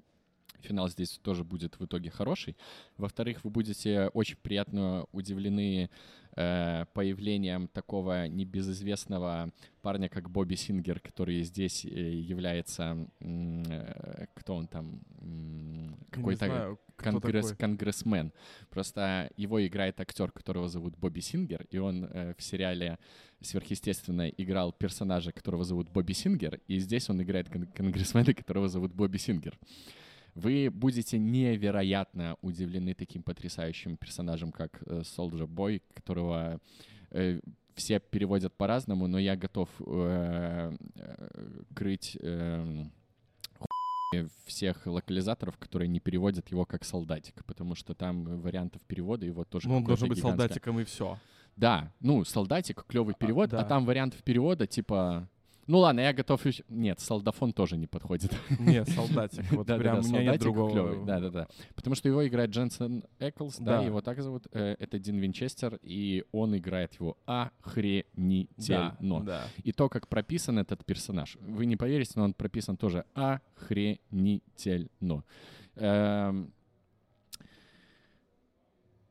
финал 0.61 0.89
здесь 0.89 1.19
тоже 1.23 1.45
будет 1.45 1.78
в 1.78 1.85
итоге 1.85 2.11
хороший. 2.11 2.57
Во-вторых, 2.97 3.45
вы 3.45 3.51
будете 3.51 4.09
очень 4.15 4.37
приятно 4.37 5.07
удивлены 5.12 5.91
э, 6.37 6.85
появлением 6.93 7.69
такого 7.69 8.28
небезызвестного 8.28 9.53
парня, 9.82 10.09
как 10.09 10.31
Бобби 10.31 10.55
Сингер, 10.55 11.01
который 11.01 11.43
здесь 11.43 11.85
э, 11.85 11.89
является... 11.89 13.09
Э, 13.20 14.27
кто 14.35 14.55
он 14.55 14.66
там? 14.66 15.01
Какой-то 16.11 16.78
конгресс, 16.97 17.53
конгрессмен. 17.57 18.32
Просто 18.69 19.31
его 19.37 19.65
играет 19.66 20.01
актер, 20.01 20.31
которого 20.31 20.69
зовут 20.69 20.97
Бобби 20.97 21.20
Сингер, 21.20 21.66
и 21.70 21.78
он 21.78 22.05
э, 22.05 22.35
в 22.37 22.43
сериале 22.43 22.99
сверхъестественно 23.41 24.28
играл 24.28 24.73
персонажа, 24.73 25.32
которого 25.32 25.65
зовут 25.65 25.89
Бобби 25.89 26.12
Сингер, 26.12 26.61
и 26.69 26.78
здесь 26.78 27.09
он 27.09 27.23
играет 27.23 27.49
кон- 27.49 27.66
конгрессмена, 27.66 28.35
которого 28.35 28.69
зовут 28.69 28.93
Бобби 28.93 29.16
Сингер 29.16 29.59
вы 30.35 30.70
будете 30.70 31.19
невероятно 31.19 32.36
удивлены 32.43 32.94
таким 32.94 33.23
потрясающим 33.23 33.97
персонажем, 33.97 34.52
как 34.52 34.82
э, 34.86 35.01
Soldier 35.01 35.47
Boy, 35.47 35.82
которого 35.94 36.61
э, 37.11 37.40
все 37.74 38.01
переводят 38.01 38.57
по-разному, 38.57 39.07
но 39.07 39.19
я 39.19 39.36
готов 39.36 39.69
э, 39.86 40.77
крыть 41.74 42.16
э, 42.20 42.85
всех 44.44 44.86
локализаторов, 44.86 45.57
которые 45.57 45.89
не 45.89 46.01
переводят 46.01 46.51
его 46.51 46.65
как 46.65 46.85
солдатик, 46.85 47.44
потому 47.44 47.74
что 47.74 47.94
там 47.94 48.24
вариантов 48.40 48.82
перевода 48.82 49.24
его 49.24 49.44
тоже 49.44 49.69
Ну, 49.69 49.77
он 49.77 49.85
должен 49.85 50.09
быть 50.09 50.19
гигантское. 50.19 50.48
солдатиком 50.48 50.81
и 50.81 50.85
все. 50.85 51.19
Да, 51.57 51.93
ну, 52.01 52.24
солдатик, 52.24 52.85
клевый 52.86 53.15
а, 53.15 53.19
перевод, 53.19 53.52
а, 53.52 53.57
да. 53.57 53.61
а 53.61 53.65
там 53.65 53.85
вариантов 53.85 54.23
перевода 54.23 54.66
типа 54.66 55.28
ну 55.70 55.78
ладно, 55.78 56.01
я 56.01 56.12
готов... 56.12 56.44
Нет, 56.68 56.98
солдафон 56.98 57.52
тоже 57.52 57.76
не 57.76 57.86
подходит. 57.86 58.36
Нет, 58.59 58.88
солдатик. 58.97 59.52
Вот 59.52 59.68
прям 59.68 60.01
да, 60.01 60.01
у 60.01 60.02
меня 60.02 60.32
нет 60.32 60.40
другого. 60.40 61.06
Да-да-да. 61.06 61.47
Потому 61.76 61.94
что 61.94 62.09
его 62.09 62.26
играет 62.26 62.51
Дженсен 62.51 63.05
Эклс, 63.20 63.59
да. 63.60 63.80
его 63.80 64.01
так 64.01 64.20
зовут. 64.20 64.48
Э, 64.52 64.74
это 64.80 64.98
Дин 64.98 65.18
Винчестер, 65.18 65.78
и 65.80 66.24
он 66.32 66.56
играет 66.56 66.94
его 66.94 67.16
охренительно. 67.24 68.97
И 69.62 69.70
то, 69.70 69.88
как 69.88 70.09
прописан 70.09 70.59
этот 70.59 70.84
персонаж, 70.84 71.36
вы 71.40 71.66
не 71.66 71.76
поверите, 71.76 72.14
но 72.16 72.24
он 72.24 72.34
прописан 72.34 72.76
тоже 72.76 73.05
охренительно. 73.14 75.22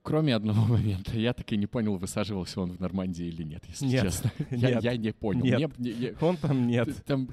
Кроме 0.01 0.35
одного 0.35 0.65
момента, 0.73 1.17
я 1.17 1.33
так 1.33 1.51
и 1.51 1.57
не 1.57 1.67
понял, 1.67 1.97
высаживался 1.97 2.61
он 2.61 2.71
в 2.71 2.79
Нормандии 2.79 3.25
или 3.25 3.43
нет, 3.43 3.63
если 3.67 3.85
нет, 3.85 4.03
честно. 4.03 4.31
Нет, 4.51 4.83
я, 4.83 4.91
я 4.91 4.97
не 4.97 5.11
понял. 5.11 5.43
Нет, 5.43 5.77
мне, 5.77 5.93
мне, 5.93 6.15
он 6.21 6.37
там 6.37 6.67
нет. 6.67 6.89
Там, 7.05 7.29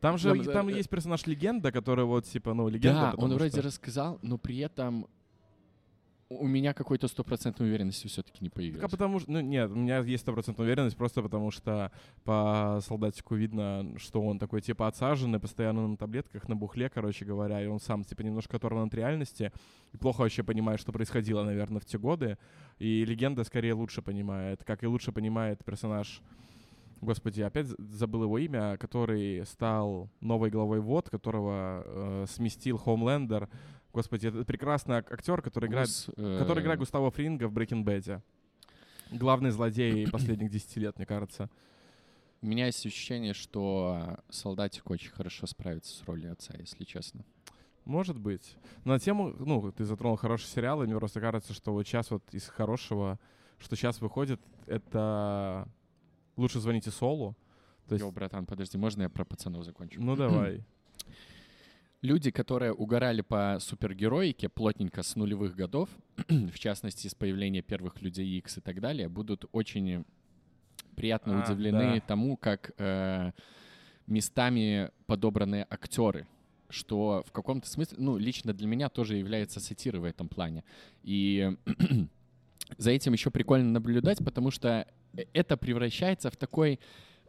там 0.00 0.18
же 0.18 0.34
там, 0.34 0.44
там 0.44 0.68
есть 0.68 0.88
персонаж 0.88 1.26
легенда, 1.26 1.72
который 1.72 2.04
вот 2.04 2.24
типа, 2.24 2.54
ну, 2.54 2.68
легенда. 2.68 3.12
Да, 3.12 3.14
он 3.16 3.34
вроде 3.34 3.52
что... 3.52 3.62
рассказал, 3.62 4.18
но 4.22 4.38
при 4.38 4.58
этом 4.58 5.06
у 6.30 6.46
меня 6.46 6.74
какой-то 6.74 7.08
стопроцентной 7.08 7.68
уверенности 7.68 8.06
все-таки 8.06 8.38
не 8.40 8.50
появилось. 8.50 8.80
Так, 8.80 8.88
а 8.88 8.90
потому 8.90 9.18
что, 9.18 9.30
ну 9.30 9.40
нет, 9.40 9.70
у 9.70 9.74
меня 9.74 9.98
есть 10.00 10.22
стопроцентная 10.22 10.66
уверенность 10.66 10.96
просто 10.96 11.22
потому 11.22 11.50
что 11.50 11.90
по 12.24 12.80
солдатику 12.86 13.34
видно, 13.34 13.94
что 13.96 14.20
он 14.20 14.38
такой 14.38 14.60
типа 14.60 14.88
отсаженный, 14.88 15.40
постоянно 15.40 15.88
на 15.88 15.96
таблетках, 15.96 16.46
на 16.48 16.54
бухле, 16.54 16.90
короче 16.90 17.24
говоря, 17.24 17.62
и 17.62 17.66
он 17.66 17.80
сам 17.80 18.04
типа 18.04 18.22
немножко 18.22 18.58
оторван 18.58 18.88
от 18.88 18.94
реальности 18.94 19.52
и 19.92 19.96
плохо 19.96 20.20
вообще 20.20 20.42
понимает, 20.42 20.80
что 20.80 20.92
происходило, 20.92 21.44
наверное, 21.44 21.80
в 21.80 21.86
те 21.86 21.98
годы. 21.98 22.36
И 22.78 23.04
легенда 23.06 23.44
скорее 23.44 23.72
лучше 23.72 24.02
понимает, 24.02 24.62
как 24.64 24.82
и 24.82 24.86
лучше 24.86 25.12
понимает 25.12 25.64
персонаж 25.64 26.22
Господи, 27.00 27.42
опять 27.42 27.68
забыл 27.78 28.24
его 28.24 28.38
имя, 28.38 28.76
который 28.76 29.46
стал 29.46 30.10
новой 30.20 30.50
главой 30.50 30.80
ВОД, 30.80 31.08
которого 31.08 31.84
э, 31.84 32.26
сместил 32.28 32.76
Хоумлендер 32.76 33.48
Господи, 33.92 34.26
это 34.26 34.44
прекрасный 34.44 34.96
актер, 34.96 35.40
который 35.40 35.68
играет, 35.68 35.88
Гус, 35.88 36.10
э... 36.16 36.38
который 36.38 36.62
играет 36.62 36.78
Густаво 36.78 37.10
Фринга 37.10 37.48
в 37.48 37.56
Breaking 37.56 37.84
Bad. 37.84 38.22
Главный 39.10 39.50
злодей 39.50 40.06
последних 40.10 40.50
10 40.50 40.76
лет, 40.76 40.96
мне 40.98 41.06
кажется. 41.06 41.50
У 42.42 42.46
меня 42.46 42.66
есть 42.66 42.84
ощущение, 42.84 43.34
что 43.34 44.18
солдатик 44.28 44.90
очень 44.90 45.10
хорошо 45.10 45.46
справится 45.46 45.96
с 45.96 46.06
ролью 46.06 46.32
отца, 46.32 46.54
если 46.58 46.84
честно. 46.84 47.24
Может 47.84 48.18
быть. 48.18 48.56
Но 48.84 48.92
на 48.92 49.00
тему, 49.00 49.34
ну, 49.38 49.72
ты 49.72 49.84
затронул 49.84 50.16
хороший 50.16 50.44
сериал, 50.44 50.82
и 50.82 50.86
мне 50.86 50.94
просто 50.96 51.20
кажется, 51.20 51.54
что 51.54 51.72
вот 51.72 51.86
сейчас 51.86 52.10
вот 52.10 52.22
из 52.32 52.46
хорошего, 52.46 53.18
что 53.58 53.74
сейчас 53.74 54.00
выходит, 54.00 54.40
это 54.66 55.66
«Лучше 56.36 56.60
звоните 56.60 56.90
Солу». 56.90 57.34
То 57.88 57.94
есть... 57.94 58.04
Йо, 58.04 58.12
братан, 58.12 58.44
подожди, 58.44 58.76
можно 58.76 59.02
я 59.02 59.08
про 59.08 59.24
пацанов 59.24 59.64
закончу? 59.64 60.00
Ну, 60.00 60.14
давай 60.16 60.62
люди, 62.02 62.30
которые 62.30 62.72
угорали 62.72 63.22
по 63.22 63.58
супергероике 63.60 64.48
плотненько 64.48 65.02
с 65.02 65.16
нулевых 65.16 65.54
годов, 65.54 65.88
в 66.28 66.58
частности, 66.58 67.08
с 67.08 67.14
появления 67.14 67.62
первых 67.62 68.00
людей 68.02 68.38
X 68.38 68.58
и 68.58 68.60
так 68.60 68.80
далее, 68.80 69.08
будут 69.08 69.44
очень 69.52 70.04
приятно 70.96 71.40
а, 71.40 71.44
удивлены 71.44 71.94
да. 71.94 72.00
тому, 72.00 72.36
как 72.36 72.72
э, 72.78 73.32
местами 74.06 74.90
подобраны 75.06 75.66
актеры 75.68 76.26
что 76.70 77.24
в 77.26 77.32
каком-то 77.32 77.66
смысле, 77.66 77.96
ну, 77.98 78.18
лично 78.18 78.52
для 78.52 78.66
меня 78.66 78.90
тоже 78.90 79.16
является 79.16 79.58
сатирой 79.58 80.00
в 80.00 80.04
этом 80.04 80.28
плане. 80.28 80.64
И 81.02 81.56
за 82.76 82.90
этим 82.90 83.14
еще 83.14 83.30
прикольно 83.30 83.70
наблюдать, 83.70 84.18
потому 84.18 84.50
что 84.50 84.86
это 85.32 85.56
превращается 85.56 86.30
в 86.30 86.36
такой 86.36 86.78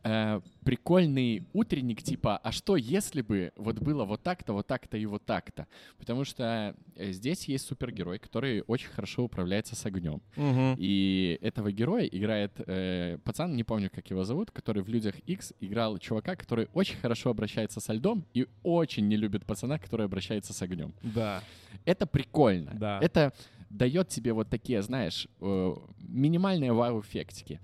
э, 0.04 0.42
прикольный 0.64 1.44
утренник 1.54 2.04
типа, 2.04 2.38
а 2.38 2.52
что 2.52 2.76
если 2.76 3.22
бы 3.22 3.52
вот 3.56 3.80
было 3.80 4.06
вот 4.06 4.24
так-то, 4.24 4.54
вот 4.54 4.68
так-то 4.68 4.98
и 4.98 5.06
вот 5.06 5.26
так-то? 5.26 5.68
Потому 5.98 6.26
что 6.26 6.76
э, 6.96 7.12
здесь 7.12 7.46
есть 7.46 7.66
супергерой, 7.66 8.20
который 8.20 8.64
очень 8.68 8.90
хорошо 8.90 9.24
управляется 9.24 9.76
с 9.76 9.86
огнем. 9.86 10.22
Мгм. 10.36 10.76
И 10.78 11.38
этого 11.42 11.72
героя 11.72 12.06
играет 12.06 12.54
э, 12.68 13.18
пацан, 13.24 13.56
не 13.56 13.64
помню, 13.64 13.90
как 13.90 14.10
его 14.10 14.24
зовут, 14.24 14.52
который 14.52 14.84
в 14.84 14.90
«Людях 14.90 15.16
X 15.20 15.54
играл 15.60 15.98
чувака, 15.98 16.36
который 16.36 16.68
очень 16.74 16.98
хорошо 16.98 17.30
обращается 17.30 17.80
со 17.80 17.94
льдом 17.94 18.26
и 18.34 18.48
очень 18.64 19.08
не 19.08 19.18
любит 19.18 19.46
пацана, 19.46 19.80
который 19.80 20.06
обращается 20.06 20.54
с 20.54 20.62
огнем. 20.62 20.94
Да. 21.02 21.44
Это 21.86 22.06
прикольно. 22.06 22.72
Да. 22.74 23.00
Это 23.02 23.34
дает 23.70 24.10
тебе 24.10 24.34
вот 24.34 24.50
такие, 24.50 24.82
знаешь, 24.82 25.28
э, 25.42 25.76
минимальные 26.00 26.74
вау-эффектики. 26.74 27.60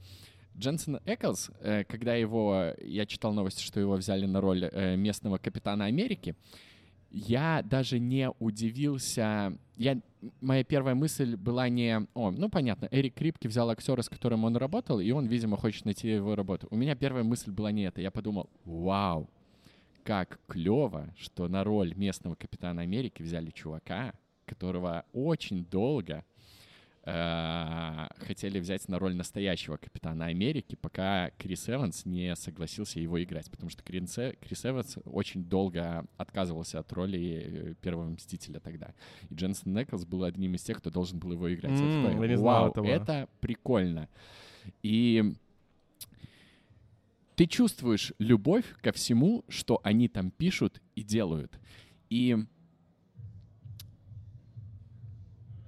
Дженсен 0.57 0.99
Эклс, 1.05 1.51
э, 1.59 1.83
когда 1.83 2.15
его, 2.15 2.73
я 2.81 3.05
читал 3.05 3.33
новости, 3.33 3.63
что 3.63 3.79
его 3.79 3.95
взяли 3.95 4.25
на 4.25 4.41
роль 4.41 4.65
э, 4.65 4.95
местного 4.95 5.37
капитана 5.37 5.85
Америки, 5.85 6.35
я 7.11 7.61
даже 7.63 7.99
не 7.99 8.29
удивился. 8.39 9.57
Я, 9.77 10.01
моя 10.41 10.63
первая 10.63 10.95
мысль 10.95 11.35
была 11.35 11.69
не, 11.69 12.05
о, 12.13 12.31
ну 12.31 12.49
понятно, 12.49 12.87
Эрик 12.91 13.15
Крипки 13.15 13.47
взял 13.47 13.69
актера, 13.69 14.01
с 14.01 14.09
которым 14.09 14.43
он 14.43 14.57
работал, 14.57 14.99
и 14.99 15.11
он, 15.11 15.25
видимо, 15.27 15.57
хочет 15.57 15.85
найти 15.85 16.09
его 16.09 16.35
работу. 16.35 16.67
У 16.71 16.75
меня 16.75 16.95
первая 16.95 17.23
мысль 17.23 17.51
была 17.51 17.71
не 17.71 17.83
это. 17.83 18.01
Я 18.01 18.11
подумал, 18.11 18.49
вау, 18.65 19.29
как 20.03 20.39
клево, 20.47 21.13
что 21.17 21.47
на 21.47 21.63
роль 21.63 21.93
местного 21.95 22.35
капитана 22.35 22.81
Америки 22.81 23.21
взяли 23.21 23.49
чувака, 23.51 24.13
которого 24.45 25.05
очень 25.13 25.65
долго 25.65 26.23
э, 27.05 28.07
хотели 28.17 28.59
взять 28.59 28.87
на 28.87 28.99
роль 28.99 29.15
настоящего 29.15 29.77
капитана 29.77 30.25
Америки, 30.25 30.75
пока 30.75 31.31
Крис 31.37 31.69
Эванс 31.69 32.05
не 32.05 32.35
согласился 32.35 32.99
его 32.99 33.21
играть, 33.23 33.49
потому 33.49 33.69
что 33.69 33.83
Крис, 33.83 34.17
Крис 34.41 34.65
Эванс 34.65 34.97
очень 35.05 35.43
долго 35.45 36.05
отказывался 36.17 36.79
от 36.79 36.91
роли 36.93 37.43
э, 37.45 37.73
первого 37.81 38.09
Мстителя 38.09 38.59
тогда. 38.59 38.93
И 39.29 39.35
Дженсен 39.35 39.73
Неклс 39.73 40.05
был 40.05 40.23
одним 40.23 40.55
из 40.55 40.63
тех, 40.63 40.77
кто 40.77 40.89
должен 40.89 41.19
был 41.19 41.31
его 41.31 41.53
играть. 41.53 41.79
Я 41.79 41.85
М, 41.85 42.03
такой, 42.03 42.27
я 42.27 42.35
не 42.35 42.41
Вау, 42.41 42.69
этого». 42.71 42.87
это 42.87 43.29
прикольно. 43.39 44.09
И 44.81 45.33
ты 47.35 47.45
чувствуешь 47.47 48.13
любовь 48.17 48.65
ко 48.81 48.91
всему, 48.91 49.43
что 49.49 49.79
они 49.83 50.07
там 50.07 50.31
пишут 50.31 50.81
и 50.95 51.03
делают. 51.03 51.59
И 52.09 52.37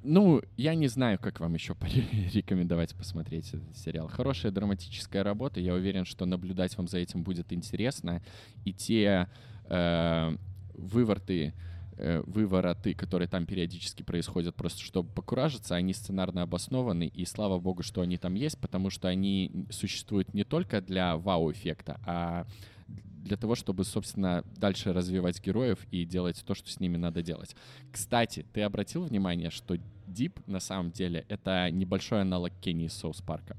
ну, 0.07 0.41
я 0.55 0.73
не 0.73 0.87
знаю, 0.87 1.19
как 1.19 1.39
вам 1.39 1.53
еще 1.53 1.75
порекомендовать 1.75 2.95
посмотреть 2.95 3.53
этот 3.53 3.77
сериал. 3.77 4.07
Хорошая 4.07 4.51
драматическая 4.51 5.23
работа. 5.23 5.59
Я 5.59 5.73
уверен, 5.73 6.05
что 6.05 6.25
наблюдать 6.25 6.77
вам 6.77 6.87
за 6.87 6.99
этим 6.99 7.23
будет 7.23 7.51
интересно. 7.51 8.21
И 8.63 8.73
те 8.73 9.27
э, 9.65 10.37
выворты, 10.73 11.53
э, 11.97 12.23
вывороты, 12.25 12.93
которые 12.93 13.27
там 13.27 13.45
периодически 13.45 14.03
происходят, 14.03 14.55
просто 14.55 14.81
чтобы 14.81 15.09
покуражиться, 15.09 15.75
они 15.75 15.93
сценарно 15.93 16.43
обоснованы. 16.43 17.07
И 17.07 17.25
слава 17.25 17.59
богу, 17.59 17.83
что 17.83 18.01
они 18.01 18.17
там 18.17 18.35
есть, 18.35 18.57
потому 18.59 18.89
что 18.89 19.09
они 19.09 19.67
существуют 19.69 20.33
не 20.33 20.45
только 20.45 20.81
для 20.81 21.17
вау-эффекта, 21.17 21.99
а 22.05 22.47
для 22.87 23.35
того, 23.35 23.55
чтобы, 23.55 23.83
собственно, 23.83 24.45
дальше 24.55 24.93
развивать 24.93 25.43
героев 25.43 25.79
и 25.91 26.05
делать 26.05 26.41
то, 26.45 26.55
что 26.55 26.69
с 26.69 26.79
ними 26.79 26.95
надо 26.95 27.21
делать. 27.21 27.57
Кстати, 27.91 28.45
ты 28.53 28.61
обратил 28.61 29.03
внимание, 29.03 29.49
что 29.49 29.77
Дип 30.07 30.39
на 30.47 30.59
самом 30.59 30.91
деле 30.91 31.25
это 31.29 31.69
небольшой 31.71 32.21
аналог 32.21 32.51
Кенни 32.61 32.85
из 32.85 32.93
Соус 32.93 33.21
Парка, 33.21 33.55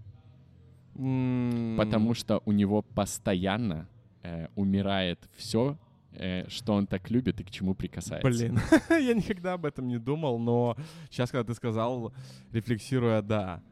М, 0.96 1.76
потому 1.76 2.14
что 2.14 2.42
у 2.46 2.52
него 2.52 2.82
постоянно 2.82 3.86
э, 4.22 4.48
умирает 4.56 5.28
все, 5.36 5.78
что 6.48 6.72
он 6.72 6.86
так 6.86 7.10
любит 7.10 7.40
и 7.40 7.44
к 7.44 7.50
чему 7.50 7.74
прикасается. 7.74 8.28
Блин, 8.28 8.58
я 8.90 9.14
никогда 9.14 9.52
об 9.52 9.64
этом 9.66 9.86
не 9.86 9.98
думал, 9.98 10.38
но 10.38 10.76
сейчас, 11.10 11.30
когда 11.30 11.44
ты 11.44 11.54
сказал, 11.54 12.12
рефлексируя, 12.50 13.22
да. 13.22 13.62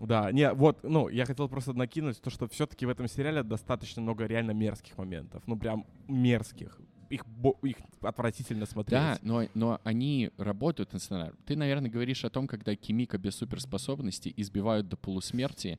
Да, 0.00 0.32
не, 0.32 0.52
вот, 0.52 0.82
ну, 0.82 1.08
я 1.08 1.24
хотел 1.26 1.48
просто 1.48 1.74
накинуть 1.74 2.20
то, 2.20 2.30
что 2.30 2.48
все-таки 2.48 2.86
в 2.86 2.88
этом 2.88 3.08
сериале 3.08 3.42
достаточно 3.42 4.02
много 4.02 4.26
реально 4.26 4.50
мерзких 4.50 4.98
моментов. 4.98 5.42
Ну, 5.46 5.56
прям 5.56 5.86
мерзких. 6.08 6.80
Их, 7.10 7.24
их 7.62 7.76
отвратительно 8.02 8.66
смотреть. 8.66 9.00
Да, 9.00 9.18
но, 9.22 9.44
но 9.54 9.80
они 9.84 10.30
работают 10.36 10.92
на 10.92 10.98
сценарий. 10.98 11.34
Ты, 11.44 11.56
наверное, 11.56 11.90
говоришь 11.90 12.24
о 12.24 12.30
том, 12.30 12.46
когда 12.46 12.74
Кимика 12.74 13.18
без 13.18 13.36
суперспособностей 13.36 14.32
избивают 14.36 14.88
до 14.88 14.96
полусмерти, 14.96 15.78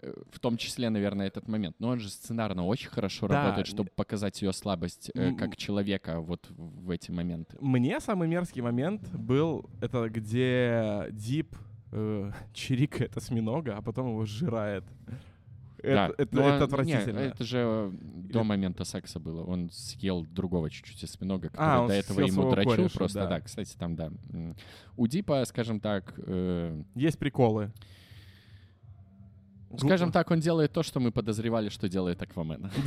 э, 0.00 0.12
в 0.30 0.38
том 0.38 0.56
числе, 0.56 0.90
наверное, 0.90 1.26
этот 1.26 1.48
момент. 1.48 1.76
Но 1.78 1.88
он 1.88 2.00
же 2.00 2.08
сценарно 2.08 2.66
очень 2.66 2.88
хорошо 2.88 3.28
Да, 3.28 3.42
работает, 3.42 3.66
чтобы 3.66 3.90
показать 3.90 4.40
ее 4.42 4.52
слабость 4.52 5.10
э, 5.14 5.34
как 5.34 5.56
человека 5.56 6.20
вот 6.20 6.46
в 6.50 6.90
эти 6.90 7.10
моменты. 7.10 7.56
Мне 7.60 8.00
самый 8.00 8.28
мерзкий 8.28 8.62
момент 8.62 9.08
был, 9.14 9.68
это 9.80 10.08
где 10.08 11.08
Дип 11.10 11.54
э, 11.92 12.32
чирикает 12.54 13.16
осьминога, 13.16 13.76
а 13.76 13.82
потом 13.82 14.08
его 14.08 14.24
сжирает. 14.24 14.84
Это, 15.82 15.94
Да, 15.94 16.10
это, 16.22 16.36
но 16.36 16.42
это 16.42 16.56
он- 16.56 16.62
отвратительно. 16.62 17.18
не, 17.18 17.24
это 17.26 17.44
же 17.44 17.58
э, 17.58 17.90
до 17.92 18.44
момента 18.44 18.84
секса 18.84 19.18
было. 19.18 19.42
Он 19.44 19.68
съел 19.70 20.24
другого 20.24 20.70
чуть-чуть 20.70 21.02
осьминога, 21.04 21.48
который 21.48 21.84
А, 21.84 21.86
до 21.88 21.92
этого 21.94 22.20
ему 22.20 22.50
дрочил 22.50 22.70
кореша, 22.76 22.98
просто. 22.98 23.18
да. 23.20 23.26
Да. 23.28 23.40
кстати, 23.40 23.76
там, 23.76 23.96
да. 23.96 24.12
У 24.96 25.06
Дипа, 25.08 25.44
скажем 25.44 25.80
так, 25.80 26.14
э, 26.18 26.82
Есть 26.94 27.18
приколы. 27.18 27.72
скажем 29.76 30.12
так, 30.12 30.30
он 30.30 30.38
делает 30.40 30.72
то, 30.72 30.82
что 30.82 31.00
мы 31.00 31.10
подозревали, 31.10 31.68
что 31.68 31.88
делает 31.88 32.22
Аквамен. 32.22 32.70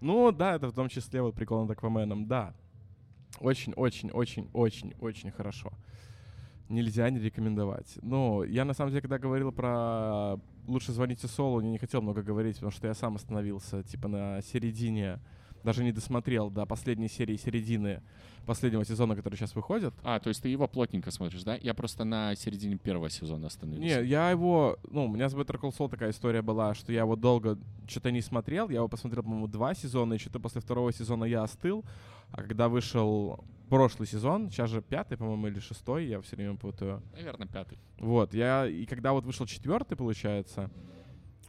Ну 0.00 0.32
да, 0.32 0.56
это 0.56 0.68
в 0.68 0.72
том 0.72 0.88
числе 0.88 1.22
вот 1.22 1.34
прикол 1.34 1.62
над 1.62 1.70
Акваменом, 1.72 2.26
да. 2.26 2.54
Очень-очень-очень-очень-очень 3.40 5.30
хорошо. 5.30 5.72
Нельзя 6.72 7.10
не 7.10 7.18
рекомендовать. 7.18 7.98
Ну, 8.00 8.42
я 8.44 8.64
на 8.64 8.72
самом 8.72 8.92
деле, 8.92 9.02
когда 9.02 9.18
говорил 9.18 9.52
про 9.52 10.36
«Лучше 10.66 10.92
звоните 10.92 11.28
Солу», 11.28 11.60
не 11.60 11.76
хотел 11.76 12.00
много 12.00 12.22
говорить, 12.22 12.56
потому 12.56 12.70
что 12.70 12.86
я 12.86 12.94
сам 12.94 13.16
остановился, 13.16 13.82
типа, 13.82 14.08
на 14.08 14.40
середине, 14.40 15.20
даже 15.64 15.84
не 15.84 15.92
досмотрел 15.92 16.50
до 16.50 16.66
последней 16.66 17.08
серии 17.08 17.36
середины 17.36 18.02
последнего 18.46 18.84
сезона, 18.84 19.14
который 19.14 19.36
сейчас 19.36 19.54
выходит. 19.54 19.94
А, 20.02 20.18
то 20.18 20.28
есть 20.28 20.42
ты 20.42 20.48
его 20.48 20.66
плотненько 20.66 21.10
смотришь, 21.10 21.42
да? 21.44 21.56
Я 21.56 21.74
просто 21.74 22.04
на 22.04 22.34
середине 22.34 22.76
первого 22.76 23.08
сезона 23.08 23.46
остановился. 23.46 24.00
Не, 24.00 24.08
я 24.08 24.30
его... 24.30 24.78
Ну, 24.90 25.06
у 25.06 25.08
меня 25.08 25.28
с 25.28 25.34
Better 25.34 25.60
Call 25.60 25.76
Saul 25.76 25.88
такая 25.88 26.10
история 26.10 26.42
была, 26.42 26.74
что 26.74 26.92
я 26.92 27.00
его 27.00 27.16
долго 27.16 27.58
что-то 27.86 28.10
не 28.10 28.20
смотрел. 28.20 28.68
Я 28.68 28.76
его 28.76 28.88
посмотрел, 28.88 29.22
по-моему, 29.22 29.46
два 29.46 29.74
сезона, 29.74 30.14
и 30.14 30.18
что-то 30.18 30.40
после 30.40 30.60
второго 30.60 30.92
сезона 30.92 31.24
я 31.24 31.42
остыл. 31.42 31.84
А 32.30 32.42
когда 32.42 32.68
вышел 32.68 33.44
прошлый 33.68 34.08
сезон, 34.08 34.50
сейчас 34.50 34.70
же 34.70 34.82
пятый, 34.82 35.16
по-моему, 35.16 35.46
или 35.46 35.60
шестой, 35.60 36.06
я 36.06 36.20
все 36.20 36.36
время 36.36 36.56
путаю. 36.56 37.02
Наверное, 37.12 37.46
пятый. 37.46 37.78
Вот, 37.98 38.34
я... 38.34 38.66
И 38.66 38.86
когда 38.86 39.12
вот 39.12 39.24
вышел 39.24 39.46
четвертый, 39.46 39.96
получается, 39.96 40.70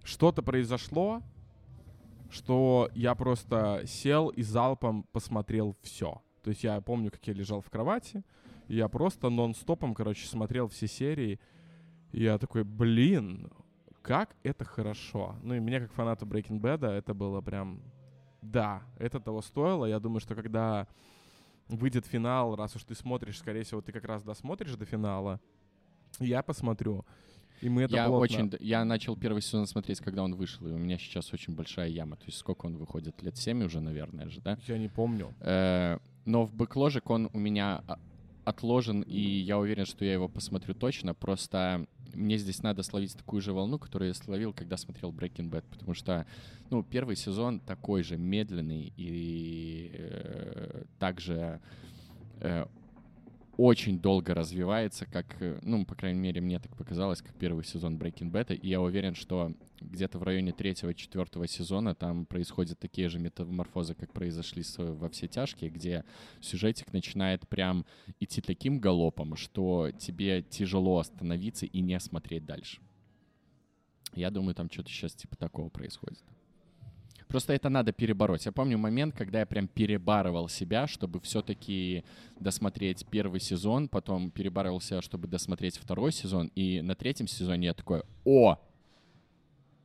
что-то 0.04 0.44
произошло, 0.44 1.22
что 2.34 2.90
я 2.94 3.16
просто 3.16 3.84
сел 3.86 4.30
и 4.30 4.42
залпом 4.42 5.04
посмотрел 5.12 5.76
все. 5.82 6.22
То 6.44 6.50
есть 6.50 6.64
я 6.64 6.82
помню, 6.82 7.12
как 7.12 7.26
я 7.28 7.34
лежал 7.34 7.62
в 7.62 7.70
кровати, 7.70 8.24
и 8.68 8.76
я 8.76 8.88
просто 8.88 9.30
нон-стопом, 9.30 9.94
короче, 9.94 10.28
смотрел 10.28 10.68
все 10.68 10.88
серии. 10.88 11.40
И 12.12 12.24
я 12.24 12.38
такой, 12.38 12.64
блин, 12.64 13.52
как 14.02 14.36
это 14.44 14.66
хорошо. 14.66 15.36
Ну 15.42 15.56
и 15.56 15.60
мне, 15.60 15.80
как 15.80 15.92
фанату 15.94 16.26
Breaking 16.26 16.60
Bad, 16.60 16.86
это 16.86 17.14
было 17.14 17.42
прям... 17.42 17.82
Да, 18.42 18.84
это 18.98 19.20
того 19.20 19.42
стоило. 19.42 19.86
Я 19.86 20.00
думаю, 20.00 20.20
что 20.20 20.36
когда 20.36 20.88
выйдет 21.70 22.06
финал, 22.06 22.56
раз 22.56 22.76
уж 22.76 22.84
ты 22.84 22.96
смотришь, 22.96 23.40
скорее 23.40 23.64
всего, 23.64 23.82
ты 23.82 23.92
как 23.92 24.04
раз 24.06 24.24
досмотришь 24.24 24.76
до 24.76 24.86
финала, 24.86 25.40
я 26.20 26.44
посмотрю. 26.44 27.06
И 27.64 27.70
мы 27.70 27.84
это 27.84 27.96
я 27.96 28.08
плотно- 28.08 28.20
очень, 28.20 28.52
я 28.60 28.84
начал 28.84 29.16
первый 29.16 29.42
сезон 29.42 29.68
смотреть, 29.68 30.02
когда 30.02 30.22
он 30.24 30.36
вышел, 30.36 30.68
и 30.68 30.72
у 30.72 30.78
меня 30.78 30.98
сейчас 30.98 31.32
очень 31.34 31.56
большая 31.56 31.88
яма. 31.88 32.18
То 32.18 32.26
есть 32.26 32.38
сколько 32.38 32.66
он 32.66 32.76
выходит? 32.76 33.24
Лет 33.24 33.38
7 33.38 33.64
уже, 33.64 33.80
наверное 33.80 34.30
же, 34.30 34.42
да? 34.42 34.58
Я 34.68 34.78
не 34.78 34.90
помню. 34.90 35.34
Э, 35.40 35.98
но 36.26 36.46
в 36.46 36.54
бэкложик 36.54 37.10
он 37.10 37.30
у 37.32 37.40
меня 37.40 37.82
а, 37.88 38.00
отложен, 38.44 39.02
и 39.02 39.20
я 39.20 39.58
уверен, 39.58 39.86
что 39.86 40.04
я 40.04 40.12
его 40.12 40.28
посмотрю 40.28 40.74
точно. 40.74 41.14
Просто 41.14 41.86
мне 42.14 42.38
здесь 42.38 42.62
надо 42.64 42.84
словить 42.84 43.16
такую 43.16 43.42
же 43.42 43.54
волну, 43.54 43.80
которую 43.80 44.10
я 44.10 44.14
словил, 44.14 44.52
когда 44.52 44.76
смотрел 44.76 45.12
Breaking 45.12 45.50
Bad, 45.50 45.64
потому 45.70 45.94
что, 45.94 46.26
ну, 46.70 46.84
первый 46.84 47.16
сезон 47.16 47.62
такой 47.62 48.04
же 48.04 48.18
медленный 48.18 48.92
и 48.98 49.92
э, 49.94 50.84
также 51.00 51.62
э, 52.42 52.66
очень 53.58 54.00
долго 54.00 54.34
развивается, 54.34 55.06
как, 55.06 55.42
э, 55.42 55.60
ну, 55.62 55.86
по 55.86 55.96
крайней 55.96 56.20
мере, 56.20 56.42
мне 56.42 56.60
так 56.60 56.76
показалось, 56.76 57.22
как 57.22 57.34
первый 57.36 57.64
сезон 57.64 57.98
Breaking 57.98 58.32
Bad, 58.32 58.56
и 58.56 58.68
я 58.68 58.82
уверен, 58.82 59.14
что 59.14 59.54
где-то 59.80 60.18
в 60.18 60.24
районе 60.24 60.54
третьего-четвертого 60.54 61.48
сезона 61.48 61.94
там 61.94 62.26
происходят 62.26 62.80
такие 62.80 63.10
же 63.10 63.20
метаморфозы, 63.20 63.94
как 63.94 64.12
произошли 64.12 64.64
с 64.64 64.78
«Во 64.78 65.10
все 65.10 65.28
тяжкие», 65.28 65.70
где 65.70 66.04
сюжетик 66.42 66.94
начинает 66.94 67.48
прям 67.48 67.86
идти 68.20 68.42
таким 68.42 68.80
галопом, 68.80 69.36
что 69.36 69.92
тебе 69.92 70.42
тяжело 70.42 70.98
остановиться 71.00 71.66
и 71.66 71.82
не 71.82 72.00
смотреть 72.00 72.46
дальше. 72.46 72.82
Я 74.16 74.30
думаю, 74.32 74.56
там 74.56 74.70
что-то 74.72 74.90
сейчас 74.90 75.14
типа 75.14 75.36
такого 75.36 75.70
происходит. 75.70 76.24
Просто 77.34 77.54
это 77.54 77.70
надо 77.70 77.92
перебороть. 77.94 78.46
Я 78.46 78.52
помню 78.52 78.78
момент, 78.78 79.16
когда 79.16 79.40
я 79.40 79.48
прям 79.48 79.68
перебарывал 79.68 80.48
себя, 80.50 80.86
чтобы 80.86 81.20
все-таки 81.20 82.04
досмотреть 82.40 83.08
первый 83.08 83.40
сезон, 83.40 83.88
потом 83.88 84.30
перебарывал 84.30 84.80
себя, 84.80 85.02
чтобы 85.02 85.28
досмотреть 85.28 85.78
второй 85.78 86.12
сезон, 86.12 86.52
и 86.54 86.82
на 86.82 86.94
третьем 86.94 87.28
сезоне 87.28 87.66
я 87.66 87.74
такой, 87.74 88.04
о, 88.24 88.60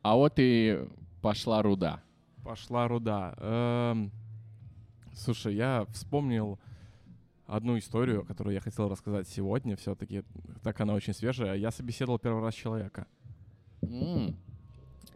а 0.03 0.17
вот 0.17 0.35
и 0.37 0.79
пошла 1.23 1.63
руда. 1.63 2.03
Пошла 2.45 2.87
руда. 2.87 3.35
Эм, 3.39 4.11
слушай, 5.15 5.55
я 5.55 5.87
вспомнил 5.95 6.59
одну 7.47 7.79
историю, 7.79 8.27
которую 8.27 8.53
я 8.53 8.61
хотел 8.61 8.91
рассказать 8.91 9.27
сегодня. 9.27 9.75
Все-таки 9.77 10.23
так 10.63 10.79
она 10.83 10.93
очень 10.93 11.15
свежая. 11.15 11.57
Я 11.57 11.71
собеседовал 11.71 12.19
первый 12.19 12.43
раз 12.43 12.53
человека. 12.53 13.07
М, 13.81 14.37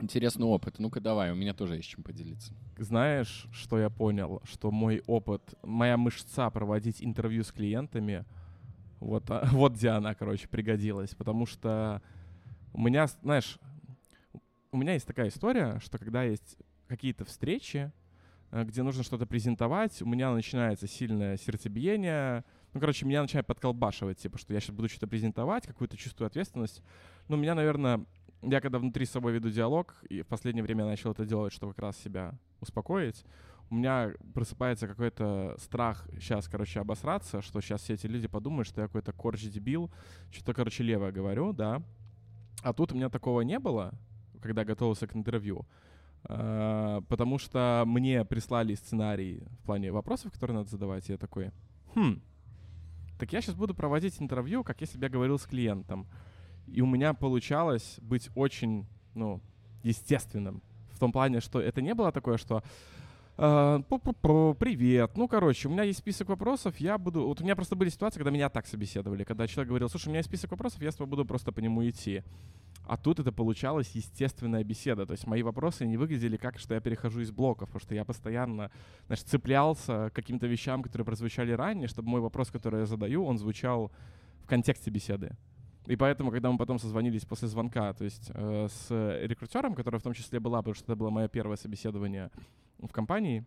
Интересный 0.03 0.47
опыт. 0.47 0.81
Ну-ка 0.81 0.99
давай, 0.99 1.31
у 1.31 1.37
меня 1.37 1.55
тоже 1.55 1.77
есть 1.77 1.89
чем 1.89 2.03
поделиться. 2.03 2.53
Знаешь, 2.77 3.47
что 3.53 3.79
я 3.79 3.89
понял? 3.89 4.43
Что 4.43 4.73
мой 4.73 5.01
опыт, 5.07 5.55
моя 5.63 5.97
мышца 5.97 6.51
проводить 6.51 7.05
интервью 7.05 7.45
с 7.45 7.53
клиентами, 7.53 8.25
вот, 8.99 9.31
а, 9.31 9.49
вот 9.53 9.75
где 9.75 9.91
она, 9.91 10.17
короче, 10.17 10.49
пригодилась. 10.49 11.15
Потому 11.15 11.47
что 11.47 12.03
у 12.73 12.81
меня, 12.81 13.07
знаешь, 13.07 13.61
у 14.73 14.77
меня 14.77 14.95
есть 14.95 15.07
такая 15.07 15.29
история, 15.29 15.79
что 15.79 15.99
когда 15.99 16.25
есть 16.25 16.57
какие-то 16.89 17.25
встречи, 17.25 17.93
э, 18.51 18.65
где 18.65 18.83
нужно 18.83 19.05
что-то 19.05 19.25
презентовать, 19.25 20.03
у 20.03 20.07
меня 20.07 20.33
начинается 20.33 20.89
сильное 20.89 21.37
сердцебиение. 21.37 22.43
Ну, 22.75 22.81
короче, 22.81 23.07
меня 23.07 23.23
начинает 23.23 23.47
подколбашивать, 23.47 24.19
типа, 24.19 24.37
что 24.37 24.53
я 24.53 24.59
сейчас 24.59 24.75
буду 24.75 24.89
что-то 24.89 25.07
презентовать, 25.07 25.65
какую-то 25.65 25.97
чувствую 25.97 26.27
ответственность. 26.27 26.83
Ну, 27.29 27.37
меня, 27.37 27.55
наверное, 27.55 28.05
я 28.43 28.61
когда 28.61 28.79
внутри 28.79 29.07
с 29.07 29.11
собой 29.11 29.33
веду 29.33 29.51
диалог, 29.51 29.95
и 30.09 30.23
в 30.23 30.27
последнее 30.27 30.63
время 30.63 30.85
я 30.85 30.91
начал 30.91 31.13
это 31.13 31.25
делать, 31.25 31.53
чтобы 31.53 31.75
как 31.75 31.83
раз 31.85 31.97
себя 31.97 32.35
успокоить, 32.61 33.25
у 33.71 33.75
меня 33.77 34.13
просыпается 34.35 34.87
какой-то 34.87 35.57
страх 35.59 36.07
сейчас, 36.21 36.47
короче, 36.47 36.81
обосраться, 36.81 37.41
что 37.41 37.61
сейчас 37.61 37.83
все 37.83 37.95
эти 37.95 38.07
люди 38.07 38.29
подумают, 38.29 38.69
что 38.69 38.83
я 38.83 38.87
какой-то 38.87 39.13
корч-дебил, 39.13 39.91
что-то, 40.31 40.53
короче, 40.53 40.83
левое 40.83 41.13
говорю, 41.13 41.53
да. 41.53 41.83
А 42.63 42.75
тут 42.75 42.93
у 42.93 42.95
меня 42.95 43.09
такого 43.09 43.41
не 43.41 43.59
было, 43.59 43.95
когда 44.43 44.65
готовился 44.65 45.07
к 45.07 45.17
интервью. 45.17 45.67
А, 46.25 47.01
потому 47.09 47.39
что 47.39 47.85
мне 47.87 48.25
прислали 48.25 48.75
сценарий 48.75 49.43
в 49.63 49.65
плане 49.65 49.91
вопросов, 49.91 50.33
которые 50.33 50.59
надо 50.59 50.69
задавать, 50.69 51.09
и 51.09 51.13
я 51.13 51.19
такой, 51.19 51.51
хм, 51.95 52.21
так 53.19 53.33
я 53.33 53.41
сейчас 53.41 53.55
буду 53.55 53.75
проводить 53.75 54.21
интервью, 54.21 54.65
как 54.65 54.81
я 54.81 54.87
себя 54.87 55.09
говорил 55.09 55.39
с 55.39 55.47
клиентом. 55.47 56.07
И 56.67 56.81
у 56.81 56.87
меня 56.87 57.15
получалось 57.15 57.99
быть 58.01 58.31
очень, 58.35 58.87
ну, 59.15 59.41
естественным. 59.83 60.63
В 60.93 60.99
том 60.99 61.13
плане, 61.13 61.41
что 61.41 61.61
это 61.61 61.83
не 61.83 61.95
было 61.95 62.13
такое, 62.13 62.37
что 62.37 62.63
«Э, 63.39 63.81
«Пу-пу-пу, 63.89 64.55
привет. 64.55 65.17
Ну, 65.17 65.27
короче, 65.27 65.69
у 65.69 65.71
меня 65.71 65.85
есть 65.85 66.01
список 66.01 66.29
вопросов, 66.29 66.77
я 66.79 66.99
буду... 66.99 67.27
Вот 67.27 67.41
у 67.41 67.45
меня 67.45 67.57
просто 67.57 67.75
были 67.75 67.89
ситуации, 67.89 68.19
когда 68.19 68.31
меня 68.31 68.51
так 68.51 68.67
собеседовали, 68.67 69.25
когда 69.25 69.47
человек 69.47 69.69
говорил, 69.69 69.89
слушай, 69.89 70.09
у 70.09 70.11
меня 70.11 70.19
есть 70.19 70.29
список 70.29 70.51
вопросов, 70.51 70.83
я 70.83 70.93
с 70.93 70.97
тобой 70.97 71.11
буду 71.11 71.25
просто 71.25 71.51
по 71.51 71.61
нему 71.61 71.89
идти. 71.89 72.23
А 72.87 72.97
тут 72.97 73.21
это 73.21 73.33
получалась 73.33 73.91
естественная 73.95 74.65
беседа. 74.65 75.07
То 75.07 75.13
есть 75.13 75.27
мои 75.27 75.43
вопросы 75.43 75.87
не 75.87 75.97
выглядели 75.97 76.37
как, 76.37 76.59
что 76.59 76.75
я 76.75 76.81
перехожу 76.81 77.21
из 77.21 77.31
блоков, 77.31 77.69
потому 77.69 77.81
что 77.81 77.95
я 77.95 78.05
постоянно, 78.05 78.71
знаешь, 79.07 79.23
цеплялся 79.23 80.11
к 80.11 80.15
каким-то 80.15 80.47
вещам, 80.47 80.83
которые 80.83 81.07
прозвучали 81.07 81.53
ранее, 81.53 81.89
чтобы 81.89 82.11
мой 82.11 82.21
вопрос, 82.21 82.51
который 82.51 82.81
я 82.81 82.87
задаю, 82.87 83.25
он 83.25 83.39
звучал 83.39 83.91
в 84.43 84.47
контексте 84.47 84.91
беседы. 84.91 85.37
И 85.87 85.97
поэтому, 85.97 86.31
когда 86.31 86.51
мы 86.51 86.59
потом 86.59 86.79
созвонились 86.79 87.25
после 87.25 87.49
звонка, 87.49 87.93
то 87.93 88.05
есть 88.05 88.31
э, 88.35 88.69
с 88.71 89.19
рекрутером, 89.23 89.75
которая 89.75 89.99
в 89.99 90.03
том 90.03 90.15
числе 90.15 90.39
была, 90.39 90.59
потому 90.59 90.75
что 90.75 90.85
это 90.85 90.97
было 90.97 91.11
мое 91.11 91.29
первое 91.29 91.57
собеседование 91.57 92.31
в 92.79 92.93
компании, 92.93 93.45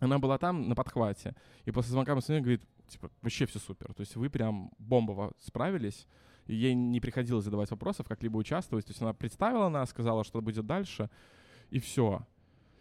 она 0.00 0.18
была 0.18 0.38
там 0.38 0.68
на 0.68 0.74
подхвате. 0.74 1.34
И 1.64 1.70
после 1.70 1.92
звонка 1.92 2.14
мы 2.14 2.22
с 2.22 2.28
ней 2.28 2.40
говорит, 2.40 2.62
типа, 2.88 3.10
вообще 3.22 3.46
все 3.46 3.58
супер. 3.58 3.92
То 3.94 4.00
есть 4.00 4.16
вы 4.16 4.30
прям 4.30 4.70
бомбово 4.78 5.32
справились. 5.40 6.06
Ей 6.46 6.74
не 6.74 7.00
приходилось 7.00 7.44
задавать 7.44 7.70
вопросов, 7.70 8.08
как-либо 8.08 8.38
участвовать. 8.38 8.86
То 8.86 8.90
есть 8.90 9.02
она 9.02 9.12
представила 9.12 9.68
нас, 9.68 9.90
сказала, 9.90 10.24
что 10.24 10.40
будет 10.40 10.66
дальше, 10.66 11.10
и 11.70 11.78
все. 11.78 12.26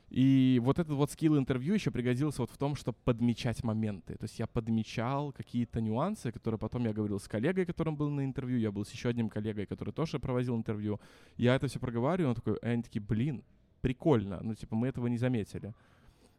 И 0.10 0.62
вот 0.64 0.80
этот 0.80 0.94
вот 0.94 1.12
скилл 1.12 1.38
интервью 1.38 1.74
еще 1.74 1.92
пригодился 1.92 2.42
вот 2.42 2.52
в 2.52 2.58
том, 2.58 2.76
чтобы 2.76 2.98
подмечать 3.04 3.64
моменты. 3.64 4.16
То 4.16 4.24
есть 4.24 4.40
я 4.40 4.48
подмечал 4.48 5.34
какие-то 5.34 5.82
нюансы, 5.82 6.32
которые 6.32 6.58
потом 6.58 6.86
я 6.86 6.94
говорил 6.94 7.20
с 7.20 7.28
коллегой, 7.28 7.66
которым 7.66 7.98
был 7.98 8.10
на 8.10 8.24
интервью, 8.24 8.58
я 8.58 8.72
был 8.72 8.86
с 8.86 8.92
еще 8.92 9.10
одним 9.10 9.28
коллегой, 9.28 9.66
который 9.66 9.94
тоже 9.94 10.20
проводил 10.20 10.56
интервью. 10.56 11.02
Я 11.36 11.56
это 11.56 11.68
все 11.68 11.80
проговариваю, 11.80 12.30
он 12.30 12.36
такой, 12.36 12.58
и 12.62 12.66
они 12.66 12.84
такие, 12.84 13.02
блин, 13.02 13.44
прикольно, 13.82 14.40
ну 14.42 14.56
типа 14.56 14.76
мы 14.76 14.88
этого 14.88 15.08
не 15.08 15.18
заметили. 15.18 15.74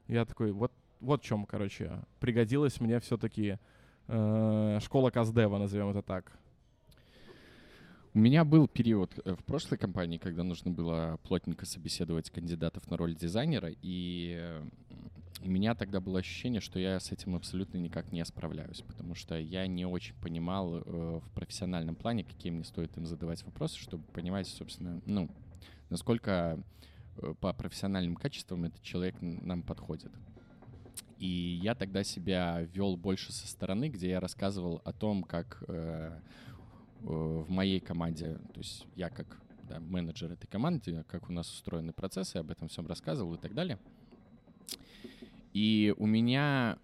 Я 0.07 0.25
такой, 0.25 0.53
вот, 0.53 0.73
вот 1.01 1.23
в 1.23 1.25
чем, 1.27 1.45
короче, 1.45 2.01
пригодилась 2.21 2.81
мне 2.81 2.99
все-таки 3.01 3.59
э, 4.07 4.79
школа 4.83 5.11
Каздева, 5.11 5.59
назовем 5.59 5.91
это 5.91 6.01
так. 6.01 6.33
У 8.15 8.19
меня 8.21 8.45
был 8.45 8.69
период 8.69 9.13
э, 9.25 9.35
в 9.35 9.45
прошлой 9.45 9.77
компании, 9.77 10.17
когда 10.17 10.43
нужно 10.43 10.71
было 10.71 11.19
плотненько 11.25 11.67
собеседовать 11.67 12.31
кандидатов 12.31 12.91
на 12.91 12.97
роль 12.97 13.15
дизайнера, 13.15 13.71
и 13.83 14.39
э, 14.41 14.63
у 15.43 15.51
меня 15.51 15.75
тогда 15.75 16.01
было 16.01 16.21
ощущение, 16.21 16.63
что 16.63 16.79
я 16.79 17.01
с 17.01 17.13
этим 17.13 17.37
абсолютно 17.37 17.77
никак 17.77 18.11
не 18.11 18.25
справляюсь, 18.25 18.81
потому 18.81 19.15
что 19.15 19.39
я 19.39 19.67
не 19.67 19.85
очень 19.85 20.15
понимал 20.23 20.79
э, 20.79 20.81
в 21.23 21.31
профессиональном 21.35 21.97
плане, 21.97 22.25
какие 22.25 22.51
мне 22.51 22.65
стоит 22.65 22.97
им 22.97 23.05
задавать 23.05 23.45
вопросы, 23.45 23.79
чтобы 23.79 24.05
понимать, 24.05 24.49
собственно, 24.49 25.03
ну, 25.05 25.29
насколько 25.91 26.59
по 27.41 27.53
профессиональным 27.53 28.17
качествам 28.17 28.65
этот 28.65 28.83
человек 28.83 29.17
нам 29.21 29.63
подходит. 29.63 30.13
И 31.19 31.59
я 31.63 31.75
тогда 31.75 32.05
себя 32.05 32.63
вел 32.73 32.97
больше 32.97 33.33
со 33.33 33.47
стороны, 33.49 33.89
где 33.89 34.11
я 34.11 34.21
рассказывал 34.21 34.81
о 34.85 34.93
том, 34.93 35.25
как 35.25 35.63
в 37.01 37.49
моей 37.49 37.81
команде, 37.81 38.39
то 38.53 38.59
есть 38.59 38.87
я 38.97 39.09
как 39.11 39.41
да, 39.69 39.81
менеджер 39.81 40.33
этой 40.33 40.47
команды, 40.47 41.05
как 41.09 41.29
у 41.29 41.33
нас 41.33 41.53
устроены 41.53 41.93
процессы, 41.93 42.37
об 42.37 42.51
этом 42.51 42.69
всем 42.69 42.87
рассказывал 42.87 43.35
и 43.35 43.39
так 43.39 43.55
далее. 43.55 43.79
И 45.53 45.95
у 45.97 46.07
меня 46.07 46.79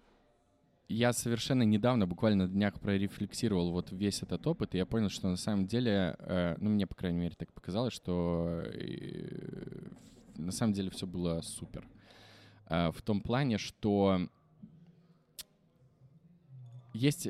я 0.87 1.13
совершенно 1.13 1.63
недавно, 1.63 2.05
буквально 2.05 2.45
на 2.45 2.51
днях, 2.51 2.79
прорефлексировал 2.79 3.71
вот 3.71 3.91
весь 3.91 4.21
этот 4.21 4.45
опыт, 4.45 4.75
и 4.75 4.77
я 4.77 4.85
понял, 4.85 5.09
что 5.09 5.29
на 5.29 5.35
самом 5.35 5.65
деле, 5.65 6.15
э, 6.19 6.55
ну, 6.59 6.69
мне, 6.69 6.85
по 6.85 6.95
крайней 6.95 7.19
мере, 7.19 7.35
так 7.35 7.51
показалось, 7.53 7.93
что 7.93 8.61
э, 8.65 9.89
на 10.35 10.51
самом 10.51 10.73
деле 10.73 10.91
все 10.91 11.07
было 11.07 11.41
супер. 11.41 11.87
Э, 12.67 12.91
в 12.91 13.01
том 13.01 13.21
плане, 13.21 13.57
что 13.57 14.29
есть 16.93 17.29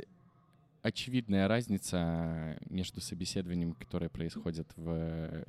очевидная 0.86 1.48
разница 1.48 2.58
между 2.70 3.02
собеседованием, 3.02 3.74
которое 3.74 4.08
происходит 4.08 4.72
в 4.76 4.90
э, 4.92 5.44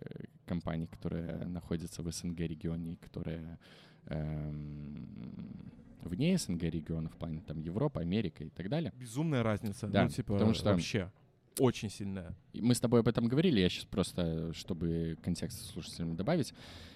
компании, 0.47 0.87
которая 0.87 1.45
находится 1.47 2.03
в 2.03 2.11
СНГ-регионе 2.11 2.95
и 2.95 2.97
которая 2.97 3.59
эм, 4.07 5.71
вне 6.01 6.39
СНГ-региона, 6.39 7.11
в 7.11 7.17
плане 7.17 7.43
там 7.47 7.61
Европа, 7.61 8.01
Америка 8.01 8.45
и 8.45 8.49
так 8.49 8.71
далее. 8.71 8.95
Безумная 8.99 9.43
разница. 9.43 9.89
Да, 9.89 10.05
ну, 10.05 10.09
типа, 10.09 10.33
потому 10.33 10.55
что- 10.55 10.71
вообще 10.71 11.13
очень 11.59 11.91
сильная. 11.91 12.35
Мы 12.55 12.75
с 12.75 12.81
тобой 12.81 13.01
об 13.01 13.09
этом 13.09 13.27
говорили, 13.29 13.61
я 13.61 13.69
сейчас 13.69 13.85
просто, 13.85 14.55
чтобы 14.55 15.19
контекст 15.23 15.67
слушателям 15.71 16.17
добавить. 16.17 16.55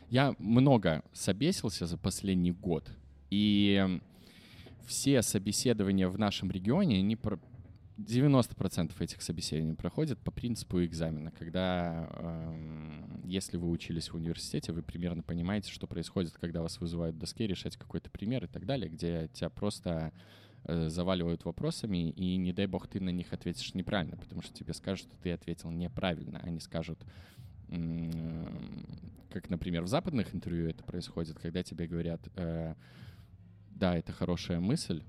Я 0.09 0.35
много 0.39 1.03
собесился 1.13 1.87
за 1.87 1.99
последний 1.99 2.53
год, 2.53 2.91
и 3.29 4.01
все 4.87 5.21
собеседования 5.21 6.09
в 6.09 6.19
нашем 6.19 6.51
регионе, 6.51 6.99
они 6.99 7.17
про 7.17 7.39
90% 8.01 9.01
этих 9.01 9.21
собеседований 9.23 9.75
проходят 9.75 10.19
по 10.21 10.31
принципу 10.31 10.83
экзамена, 10.83 11.31
когда, 11.33 12.09
эм, 12.15 13.21
если 13.25 13.57
вы 13.57 13.69
учились 13.69 14.11
в 14.11 14.15
университете, 14.15 14.73
вы 14.73 14.83
примерно 14.83 15.23
понимаете, 15.23 15.71
что 15.71 15.87
происходит, 15.87 16.33
когда 16.33 16.63
вас 16.63 16.81
вызывают 16.81 17.17
к 17.17 17.19
доске 17.19 17.47
решать 17.47 17.77
какой-то 17.77 18.11
пример 18.11 18.45
и 18.45 18.49
так 18.49 18.65
далее, 18.65 18.89
где 18.89 19.29
тебя 19.33 19.51
просто 19.51 20.13
э, 20.65 20.89
заваливают 20.89 21.45
вопросами, 21.45 22.11
и 22.11 22.37
не 22.37 22.53
дай 22.53 22.67
бог 22.67 22.87
ты 22.89 23.01
на 23.01 23.11
них 23.11 23.33
ответишь 23.33 23.75
неправильно, 23.75 24.17
потому 24.17 24.43
что 24.43 24.55
тебе 24.55 24.73
скажут, 24.73 25.07
что 25.07 25.17
ты 25.23 25.33
ответил 25.33 25.71
неправильно. 25.71 26.39
Они 26.43 26.61
скажут, 26.61 26.99
м, 27.69 28.47
как, 29.31 29.51
например, 29.51 29.83
в 29.83 29.89
западных 29.89 30.35
интервью 30.35 30.69
это 30.69 30.83
происходит, 30.85 31.39
когда 31.39 31.63
тебе 31.63 31.87
говорят, 31.87 32.21
э, 32.37 32.75
да, 33.71 33.97
это 33.97 34.13
хорошая 34.13 34.61
мысль, 34.61 35.03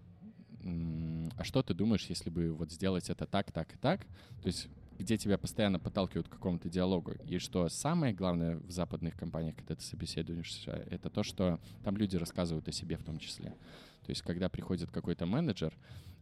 а 0.63 1.43
что 1.43 1.63
ты 1.63 1.73
думаешь, 1.73 2.05
если 2.07 2.29
бы 2.29 2.51
вот 2.53 2.71
сделать 2.71 3.09
это 3.09 3.25
так, 3.25 3.51
так 3.51 3.73
и 3.73 3.77
так? 3.77 4.01
То 4.41 4.47
есть 4.47 4.67
где 5.01 5.17
тебя 5.17 5.37
постоянно 5.37 5.79
подталкивают 5.79 6.27
к 6.27 6.31
какому-то 6.31 6.69
диалогу. 6.69 7.13
И 7.27 7.39
что 7.39 7.67
самое 7.69 8.13
главное 8.13 8.57
в 8.57 8.71
западных 8.71 9.15
компаниях, 9.15 9.55
когда 9.55 9.75
ты 9.75 9.81
собеседуешься, 9.81 10.71
это 10.89 11.09
то, 11.09 11.23
что 11.23 11.59
там 11.83 11.97
люди 11.97 12.17
рассказывают 12.17 12.67
о 12.67 12.71
себе 12.71 12.97
в 12.97 13.03
том 13.03 13.17
числе. 13.17 13.49
То 14.05 14.09
есть 14.09 14.21
когда 14.21 14.49
приходит 14.49 14.91
какой-то 14.91 15.25
менеджер, 15.25 15.73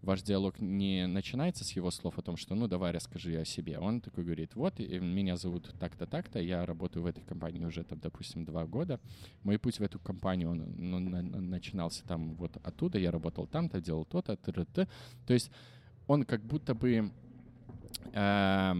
ваш 0.02 0.22
диалог 0.22 0.60
не 0.60 1.08
начинается 1.08 1.64
с 1.64 1.72
его 1.72 1.92
слов 1.92 2.18
о 2.18 2.22
том, 2.22 2.38
что 2.38 2.56
ну 2.56 2.68
давай 2.68 2.92
расскажи 2.92 3.36
о 3.40 3.46
себе. 3.46 3.80
Он 3.80 4.02
такой 4.02 4.24
говорит, 4.24 4.56
вот, 4.56 4.80
меня 4.80 5.38
зовут 5.38 5.74
так-то, 5.80 6.06
так-то, 6.06 6.40
я 6.40 6.66
работаю 6.66 7.04
в 7.04 7.06
этой 7.06 7.24
компании 7.24 7.64
уже, 7.64 7.84
там, 7.84 8.00
допустим, 8.00 8.46
два 8.46 8.66
года. 8.66 9.00
Мой 9.44 9.60
путь 9.60 9.80
в 9.80 9.84
эту 9.84 10.00
компанию, 10.00 10.52
он 10.52 10.74
ну, 10.78 11.00
на, 11.00 11.22
начинался 11.22 12.06
там 12.06 12.36
вот 12.36 12.58
оттуда, 12.64 12.98
я 12.98 13.12
работал 13.12 13.48
там-то, 13.48 13.82
делал 13.82 14.06
то-то, 14.06 14.38
т-т-т. 14.38 14.88
То 15.26 15.34
есть 15.34 15.52
он 16.08 16.24
как 16.24 16.44
будто 16.44 16.74
бы... 16.74 17.12
Э, 18.14 18.74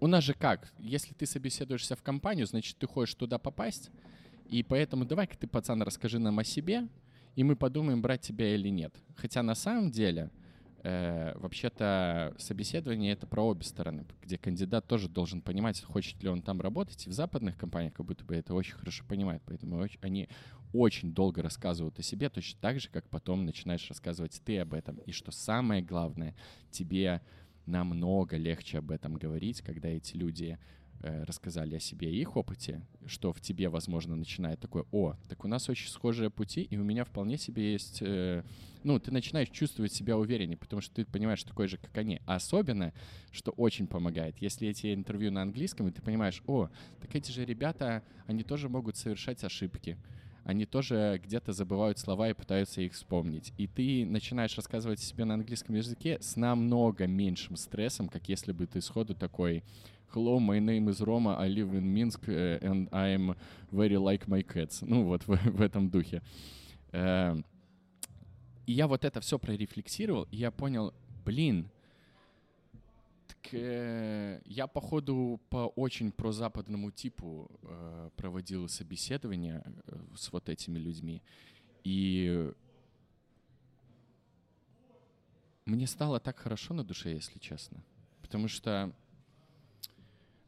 у 0.00 0.06
нас 0.06 0.22
же 0.22 0.34
как? 0.34 0.72
Если 0.78 1.12
ты 1.12 1.26
собеседуешься 1.26 1.96
в 1.96 2.02
компанию, 2.02 2.46
значит, 2.46 2.76
ты 2.78 2.86
хочешь 2.86 3.14
туда 3.14 3.38
попасть, 3.38 3.90
и 4.46 4.62
поэтому 4.62 5.04
давай-ка 5.04 5.36
ты, 5.36 5.46
пацан, 5.46 5.82
расскажи 5.82 6.18
нам 6.18 6.38
о 6.38 6.44
себе, 6.44 6.88
и 7.38 7.44
мы 7.44 7.54
подумаем, 7.54 8.02
брать 8.02 8.22
тебя 8.22 8.52
или 8.52 8.68
нет. 8.68 8.92
Хотя 9.14 9.44
на 9.44 9.54
самом 9.54 9.92
деле, 9.92 10.32
э, 10.82 11.38
вообще-то, 11.38 12.34
собеседование— 12.36 13.12
это 13.14 13.28
про 13.28 13.44
обе 13.46 13.62
стороны, 13.62 14.04
где 14.20 14.36
кандидат 14.36 14.88
тоже 14.88 15.08
должен 15.08 15.40
понимать, 15.40 15.80
хочет 15.80 16.20
ли 16.20 16.28
он 16.28 16.42
там 16.42 16.60
работать. 16.60 17.06
И 17.06 17.10
в 17.10 17.12
западных 17.12 17.56
компаниях 17.56 17.94
как 17.94 18.06
будто 18.06 18.24
бы 18.24 18.34
это 18.34 18.54
очень 18.54 18.74
хорошо 18.74 19.04
понимают, 19.06 19.40
поэтому 19.46 19.86
они 20.00 20.28
очень 20.72 21.14
долго 21.14 21.40
рассказывают 21.40 21.96
о 22.00 22.02
себе, 22.02 22.28
точно 22.28 22.58
так 22.60 22.80
же, 22.80 22.88
как 22.88 23.08
потом 23.08 23.44
начинаешь 23.44 23.88
рассказывать 23.88 24.42
ты 24.44 24.58
об 24.58 24.74
этом. 24.74 24.96
И 25.06 25.12
что 25.12 25.30
самое 25.30 25.80
главное, 25.80 26.34
тебе 26.72 27.22
намного 27.66 28.36
легче 28.36 28.78
об 28.78 28.90
этом 28.90 29.14
говорить, 29.14 29.62
когда 29.62 29.88
эти 29.88 30.16
люди 30.16 30.58
рассказали 31.00 31.76
о 31.76 31.80
себе 31.80 32.10
и 32.10 32.20
их 32.20 32.36
опыте, 32.36 32.82
что 33.06 33.32
в 33.32 33.40
тебе, 33.40 33.68
возможно, 33.68 34.16
начинает 34.16 34.60
такое, 34.60 34.84
о, 34.90 35.14
так 35.28 35.44
у 35.44 35.48
нас 35.48 35.68
очень 35.68 35.88
схожие 35.88 36.30
пути, 36.30 36.62
и 36.62 36.76
у 36.76 36.82
меня 36.82 37.04
вполне 37.04 37.38
себе 37.38 37.72
есть, 37.72 37.98
э, 38.00 38.42
ну, 38.82 38.98
ты 38.98 39.12
начинаешь 39.12 39.50
чувствовать 39.50 39.92
себя 39.92 40.16
увереннее, 40.16 40.56
потому 40.56 40.82
что 40.82 40.94
ты 40.94 41.04
понимаешь 41.04 41.44
такой 41.44 41.68
же, 41.68 41.78
как 41.78 41.96
они. 41.98 42.20
А 42.26 42.36
особенно, 42.36 42.92
что 43.30 43.52
очень 43.52 43.86
помогает, 43.86 44.38
если 44.38 44.68
эти 44.68 44.92
интервью 44.92 45.30
на 45.30 45.42
английском, 45.42 45.88
и 45.88 45.92
ты 45.92 46.02
понимаешь, 46.02 46.42
о, 46.46 46.68
так 47.00 47.14
эти 47.14 47.30
же 47.30 47.44
ребята, 47.44 48.02
они 48.26 48.42
тоже 48.42 48.68
могут 48.68 48.96
совершать 48.96 49.44
ошибки, 49.44 49.98
они 50.48 50.64
тоже 50.64 51.20
где-то 51.22 51.52
забывают 51.52 51.98
слова 51.98 52.30
и 52.30 52.32
пытаются 52.32 52.80
их 52.80 52.94
вспомнить. 52.94 53.52
И 53.58 53.66
ты 53.66 54.06
начинаешь 54.06 54.56
рассказывать 54.56 54.98
себе 54.98 55.26
на 55.26 55.34
английском 55.34 55.74
языке 55.74 56.16
с 56.22 56.36
намного 56.36 57.06
меньшим 57.06 57.56
стрессом, 57.56 58.08
как 58.08 58.30
если 58.30 58.52
бы 58.52 58.66
ты 58.66 58.80
сходу 58.80 59.14
такой 59.14 59.62
Hello, 60.10 60.40
my 60.40 60.58
name 60.58 60.88
is 60.88 61.02
Roma, 61.02 61.36
I 61.38 61.48
live 61.48 61.74
in 61.74 61.92
Minsk, 61.92 62.30
uh, 62.30 62.58
and 62.62 62.88
I'm 62.94 63.34
very 63.70 63.98
like 63.98 64.26
my 64.26 64.40
cats. 64.42 64.80
Ну, 64.80 65.04
вот 65.04 65.22
в, 65.26 65.36
в 65.52 65.60
этом 65.60 65.90
духе. 65.90 66.22
Uh, 66.92 67.44
и 68.66 68.72
я 68.72 68.86
вот 68.86 69.04
это 69.04 69.20
все 69.20 69.38
прорефлексировал, 69.38 70.26
и 70.30 70.36
я 70.36 70.50
понял, 70.50 70.94
блин, 71.26 71.70
э, 73.52 74.40
я, 74.46 74.66
походу, 74.66 75.40
по 75.50 75.66
очень 75.76 76.10
прозападному 76.10 76.90
типу 76.90 77.50
э, 77.62 78.10
проводил 78.16 78.66
собеседование 78.68 79.62
э, 79.86 79.98
с 80.16 80.32
вот 80.32 80.48
этими 80.48 80.78
людьми. 80.78 81.22
И 81.84 82.50
мне 85.66 85.86
стало 85.86 86.18
так 86.18 86.38
хорошо 86.38 86.72
на 86.72 86.82
душе, 86.82 87.12
если 87.12 87.38
честно. 87.38 87.82
Потому 88.22 88.48
что 88.48 88.92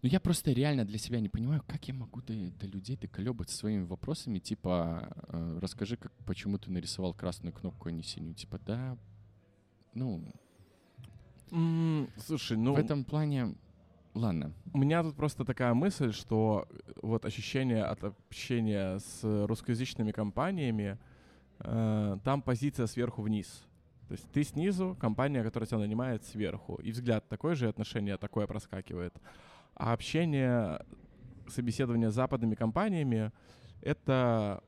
ну, 0.02 0.08
я 0.08 0.20
просто 0.20 0.52
реально 0.52 0.84
для 0.84 0.98
себя 0.98 1.20
не 1.20 1.28
понимаю, 1.28 1.62
как 1.66 1.86
я 1.88 1.94
могу 1.94 2.22
до, 2.22 2.32
до 2.32 2.66
людей 2.66 2.96
доколебать 2.96 3.50
своими 3.50 3.84
вопросами, 3.84 4.38
типа, 4.38 5.14
э, 5.28 5.58
расскажи, 5.60 5.96
как, 5.96 6.12
почему 6.26 6.58
ты 6.58 6.70
нарисовал 6.70 7.14
красную 7.14 7.52
кнопку, 7.52 7.88
а 7.88 7.92
не 7.92 8.02
синюю. 8.02 8.34
Типа, 8.34 8.58
да, 8.58 8.96
ну, 9.94 10.24
Mm, 11.50 12.08
слушай, 12.16 12.56
ну... 12.56 12.74
В 12.74 12.78
этом 12.78 13.04
плане... 13.04 13.54
Ладно. 14.14 14.52
У 14.72 14.78
меня 14.78 15.02
тут 15.02 15.14
просто 15.14 15.44
такая 15.44 15.72
мысль, 15.72 16.12
что 16.12 16.68
вот 17.00 17.24
ощущение 17.24 17.84
от 17.84 18.02
общения 18.02 18.98
с 18.98 19.46
русскоязычными 19.46 20.10
компаниями, 20.10 20.98
э, 21.60 22.18
там 22.24 22.42
позиция 22.42 22.86
сверху 22.86 23.22
вниз. 23.22 23.64
То 24.08 24.12
есть 24.12 24.28
ты 24.32 24.42
снизу, 24.42 24.96
компания, 25.00 25.44
которая 25.44 25.68
тебя 25.68 25.78
нанимает, 25.78 26.24
сверху. 26.24 26.74
И 26.82 26.90
взгляд 26.90 27.28
такой 27.28 27.54
же, 27.54 27.68
отношение 27.68 28.16
такое 28.16 28.48
проскакивает. 28.48 29.14
А 29.74 29.92
общение, 29.92 30.84
собеседование 31.48 32.10
с 32.10 32.14
западными 32.14 32.54
компаниями— 32.54 33.32
это 33.80 34.62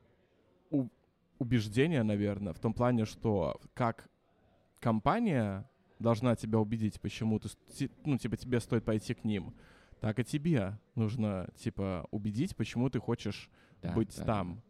убеждение, 1.39 2.03
наверное, 2.03 2.53
в 2.53 2.59
том 2.61 2.73
плане, 2.73 3.05
что 3.05 3.61
как 3.74 4.09
компания 4.81 5.69
должна 5.99 6.37
тебя 6.37 6.59
убедить, 6.59 7.01
почему 7.01 7.39
ты, 7.39 7.49
ну, 8.05 8.19
типа, 8.19 8.37
тебе 8.37 8.61
стоит 8.61 8.85
пойти 8.85 9.15
к 9.15 9.24
ним, 9.24 9.55
так 10.01 10.19
и 10.19 10.24
тебе 10.24 10.79
нужно, 10.95 11.49
типа, 11.57 12.07
убедить, 12.11 12.57
почему 12.57 12.91
ты 12.91 12.99
хочешь 12.99 13.51
да, 13.83 13.93
быть 13.93 14.16
да. 14.19 14.24
там. 14.24 14.62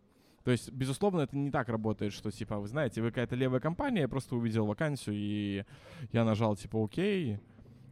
То 0.45 0.51
есть, 0.51 0.73
безусловно, 0.73 1.21
это 1.21 1.37
не 1.37 1.51
так 1.51 1.69
работает, 1.69 2.13
что, 2.13 2.31
типа, 2.31 2.59
вы 2.59 2.67
знаете, 2.69 3.01
вы 3.01 3.09
какая-то 3.09 3.37
левая 3.37 3.61
компания, 3.61 4.01
я 4.01 4.09
просто 4.09 4.35
увидел 4.35 4.67
вакансию, 4.67 5.15
и 5.17 5.65
я 6.11 6.25
нажал, 6.25 6.57
типа, 6.57 6.85
окей, 6.85 7.39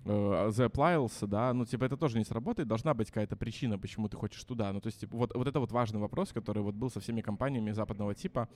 заплавился, 0.04 1.26
да, 1.26 1.52
ну, 1.52 1.66
типа, 1.66 1.84
это 1.84 1.96
тоже 1.96 2.18
не 2.18 2.24
сработает, 2.24 2.68
должна 2.68 2.94
быть 2.94 3.08
какая-то 3.08 3.36
причина, 3.36 3.78
почему 3.78 4.08
ты 4.08 4.16
хочешь 4.16 4.42
туда. 4.44 4.72
Ну, 4.72 4.80
то 4.80 4.86
есть, 4.86 5.00
типа, 5.00 5.16
вот, 5.16 5.34
вот 5.34 5.46
это 5.46 5.60
вот 5.60 5.72
важный 5.72 6.00
вопрос, 6.00 6.32
который 6.32 6.62
вот 6.62 6.74
был 6.74 6.90
со 6.90 7.00
всеми 7.00 7.20
компаниями 7.20 7.72
западного 7.72 8.14
типа, 8.14 8.48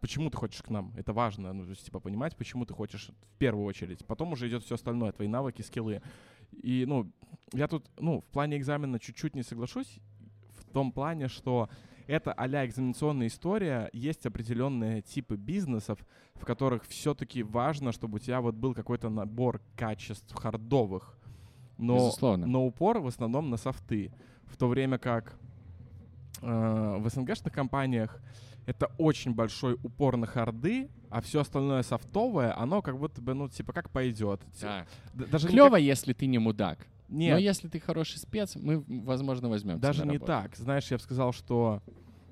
почему 0.00 0.30
ты 0.30 0.36
хочешь 0.36 0.62
к 0.62 0.70
нам. 0.70 0.92
Это 0.96 1.12
важно, 1.12 1.52
ну, 1.52 1.64
то 1.64 1.70
есть, 1.70 1.84
типа, 1.84 2.00
понимать, 2.00 2.36
почему 2.36 2.66
ты 2.66 2.74
хочешь 2.74 3.08
в 3.08 3.38
первую 3.38 3.64
очередь. 3.64 4.04
Потом 4.06 4.32
уже 4.32 4.48
идет 4.48 4.64
все 4.64 4.74
остальное, 4.74 5.12
твои 5.12 5.28
навыки, 5.28 5.62
скиллы. 5.62 6.02
И, 6.50 6.84
ну, 6.86 7.10
я 7.52 7.68
тут, 7.68 7.88
ну, 7.98 8.20
в 8.20 8.24
плане 8.24 8.56
экзамена 8.56 8.98
чуть-чуть 8.98 9.36
не 9.36 9.44
соглашусь, 9.44 10.00
в 10.56 10.64
том 10.72 10.90
плане, 10.90 11.28
что 11.28 11.68
это 12.06 12.32
а 12.32 12.46
экзаменационная 12.66 13.28
история, 13.28 13.90
есть 13.92 14.26
определенные 14.26 15.02
типы 15.02 15.36
бизнесов, 15.36 15.98
в 16.34 16.44
которых 16.44 16.84
все-таки 16.86 17.42
важно, 17.42 17.92
чтобы 17.92 18.16
у 18.16 18.18
тебя 18.18 18.40
вот 18.40 18.54
был 18.54 18.74
какой-то 18.74 19.08
набор 19.08 19.60
качеств 19.76 20.34
хардовых. 20.34 21.16
Но, 21.78 21.96
Безусловно. 21.96 22.46
но 22.46 22.66
упор 22.66 23.00
в 23.00 23.06
основном 23.06 23.50
на 23.50 23.56
софты. 23.56 24.12
В 24.44 24.56
то 24.56 24.68
время 24.68 24.98
как 24.98 25.38
э, 26.42 26.96
в 26.98 27.08
СНГшных 27.08 27.52
компаниях 27.52 28.20
это 28.66 28.90
очень 28.98 29.34
большой 29.34 29.74
упор 29.82 30.16
на 30.16 30.26
харды, 30.26 30.90
а 31.10 31.20
все 31.20 31.40
остальное 31.40 31.82
софтовое, 31.82 32.56
оно 32.56 32.82
как 32.82 32.98
будто 32.98 33.20
бы, 33.20 33.34
ну, 33.34 33.48
типа, 33.48 33.72
как 33.72 33.90
пойдет. 33.90 34.40
Да. 34.60 34.86
Даже 35.12 35.48
Клево, 35.48 35.70
как... 35.70 35.80
если 35.80 36.12
ты 36.12 36.26
не 36.26 36.38
мудак. 36.38 36.86
Нет. 37.12 37.34
Но 37.34 37.38
если 37.38 37.68
ты 37.68 37.78
хороший 37.78 38.18
спец, 38.18 38.56
мы, 38.56 38.82
возможно, 38.88 39.48
возьмем. 39.48 39.78
Даже 39.78 40.06
не 40.06 40.18
так. 40.18 40.56
Знаешь, 40.56 40.90
я 40.90 40.96
бы 40.96 41.02
сказал, 41.02 41.32
что 41.32 41.82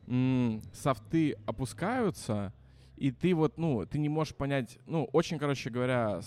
м- 0.06 0.62
софты 0.72 1.36
опускаются, 1.44 2.52
и 2.96 3.10
ты 3.10 3.34
вот, 3.34 3.58
ну, 3.58 3.84
ты 3.84 3.98
не 3.98 4.08
можешь 4.08 4.34
понять, 4.34 4.78
ну, 4.86 5.04
очень, 5.12 5.38
короче 5.38 5.68
говоря, 5.68 6.20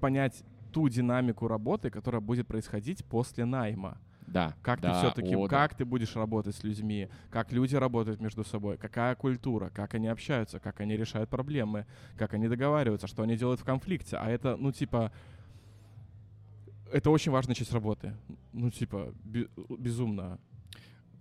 понять 0.00 0.42
ту 0.72 0.88
динамику 0.88 1.46
работы, 1.46 1.90
которая 1.90 2.20
будет 2.20 2.48
происходить 2.48 3.04
после 3.04 3.44
найма. 3.44 3.98
Да. 4.26 4.54
Как 4.62 4.80
да, 4.80 4.92
ты 4.92 4.98
все-таки, 4.98 5.36
о, 5.36 5.46
как 5.46 5.72
да. 5.72 5.76
ты 5.78 5.84
будешь 5.84 6.16
работать 6.16 6.56
с 6.56 6.64
людьми, 6.64 7.08
как 7.30 7.52
люди 7.52 7.76
работают 7.76 8.20
между 8.20 8.44
собой, 8.44 8.78
какая 8.78 9.14
культура, 9.14 9.70
как 9.72 9.94
они 9.94 10.08
общаются, 10.08 10.58
как 10.58 10.80
они 10.80 10.96
решают 10.96 11.28
проблемы, 11.28 11.86
как 12.16 12.34
они 12.34 12.48
договариваются, 12.48 13.06
что 13.06 13.22
они 13.22 13.36
делают 13.36 13.60
в 13.60 13.64
конфликте. 13.64 14.16
А 14.16 14.28
это, 14.30 14.56
ну, 14.56 14.72
типа, 14.72 15.12
это 16.92 17.10
очень 17.10 17.32
важная 17.32 17.54
часть 17.54 17.72
работы. 17.72 18.14
Ну, 18.52 18.70
типа, 18.70 19.14
бе- 19.24 19.48
безумно. 19.78 20.38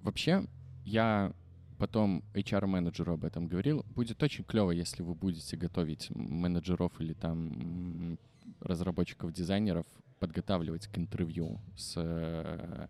Вообще, 0.04 0.46
я 0.86 1.34
потом 1.78 2.24
HR-менеджеру 2.34 3.14
об 3.14 3.24
этом 3.24 3.48
говорил. 3.48 3.86
Будет 3.96 4.22
очень 4.24 4.44
клево, 4.44 4.72
если 4.72 5.04
вы 5.04 5.16
будете 5.16 5.58
готовить 5.58 6.10
менеджеров 6.16 6.92
или 7.00 7.14
там 7.14 8.18
разработчиков, 8.60 9.34
дизайнеров 9.34 9.86
подготавливать 10.20 10.88
к 10.88 10.98
интервью 10.98 11.60
с 11.76 11.94
э, 11.98 12.88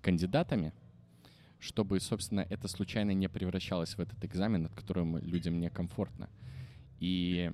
кандидатами, 0.00 0.72
чтобы, 1.60 2.00
собственно, 2.00 2.40
это 2.40 2.66
случайно 2.68 3.12
не 3.12 3.28
превращалось 3.28 3.96
в 3.96 4.00
этот 4.00 4.24
экзамен, 4.24 4.66
от 4.66 4.74
которого 4.74 5.18
людям 5.18 5.60
некомфортно. 5.60 6.28
И 6.98 7.52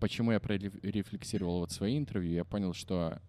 почему 0.00 0.32
я 0.32 0.40
прорефлексировал 0.40 1.60
вот 1.60 1.70
свои 1.70 1.96
интервью, 1.96 2.32
я 2.32 2.44
понял, 2.44 2.72
что 2.72 3.20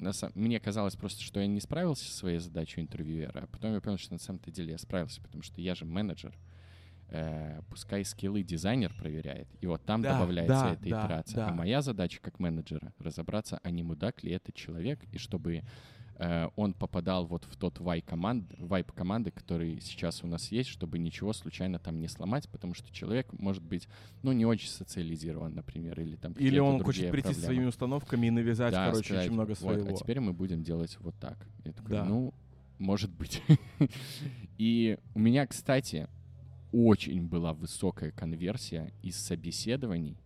на 0.00 0.12
сам... 0.12 0.32
мне 0.34 0.58
казалось 0.60 0.96
просто, 0.96 1.22
что 1.22 1.40
я 1.40 1.46
не 1.46 1.60
справился 1.60 2.04
со 2.04 2.16
своей 2.16 2.38
задачей 2.38 2.80
интервьюера, 2.80 3.42
а 3.44 3.46
потом 3.46 3.74
я 3.74 3.80
понял, 3.80 3.98
что 3.98 4.12
на 4.12 4.18
самом-то 4.18 4.50
деле 4.50 4.72
я 4.72 4.78
справился, 4.78 5.20
потому 5.20 5.42
что 5.42 5.60
я 5.60 5.74
же 5.74 5.84
менеджер, 5.84 6.36
э, 7.08 7.60
пускай 7.68 8.04
скиллы 8.04 8.42
дизайнер 8.42 8.92
проверяет, 8.98 9.48
и 9.60 9.66
вот 9.66 9.84
там 9.84 10.02
да, 10.02 10.14
добавляется 10.14 10.54
да, 10.54 10.72
эта 10.72 10.88
итерация. 10.88 11.36
Да. 11.36 11.48
А 11.48 11.52
моя 11.52 11.82
задача 11.82 12.20
как 12.20 12.38
менеджера 12.38 12.92
разобраться, 12.98 13.60
а 13.62 13.70
не 13.70 13.82
мудак 13.82 14.22
ли 14.22 14.32
этот 14.32 14.54
человек, 14.54 15.00
и 15.12 15.18
чтобы 15.18 15.62
он 16.56 16.74
попадал 16.74 17.26
вот 17.26 17.44
в 17.44 17.56
тот 17.56 17.78
вайп 17.80 18.04
команд, 18.04 18.52
вайп 18.58 18.92
команды, 18.92 19.30
который 19.30 19.80
сейчас 19.80 20.22
у 20.22 20.26
нас 20.26 20.52
есть, 20.52 20.68
чтобы 20.68 20.98
ничего 20.98 21.32
случайно 21.32 21.78
там 21.78 21.98
не 21.98 22.08
сломать, 22.08 22.48
потому 22.50 22.74
что 22.74 22.92
человек 22.92 23.32
может 23.32 23.62
быть, 23.62 23.88
ну, 24.22 24.32
не 24.32 24.44
очень 24.44 24.68
социализирован, 24.68 25.54
например, 25.54 25.98
или 26.00 26.16
там 26.16 26.32
Или 26.34 26.58
он 26.58 26.82
хочет 26.82 27.10
прийти 27.10 27.22
проблемы. 27.28 27.34
со 27.34 27.40
своими 27.46 27.64
установками 27.64 28.26
и 28.26 28.30
навязать, 28.30 28.72
Да, 28.72 28.86
короче, 28.90 29.04
сказать, 29.06 29.24
очень 29.24 29.32
много 29.34 29.48
«Вот, 29.50 29.58
своего. 29.58 29.88
а 29.88 29.92
теперь 29.94 30.20
мы 30.20 30.32
будем 30.34 30.62
делать 30.62 30.96
вот 31.00 31.14
так. 31.18 31.38
Я 31.64 31.72
такой, 31.72 31.90
Да. 31.90 32.04
ну, 32.04 32.34
может 32.78 33.10
быть. 33.10 33.42
И 34.58 34.98
у 35.14 35.18
меня, 35.18 35.46
кстати, 35.46 36.06
очень 36.72 37.26
была 37.26 37.52
высокая 37.54 38.10
конверсия 38.10 38.92
из 39.02 39.16
собеседований 39.16 40.18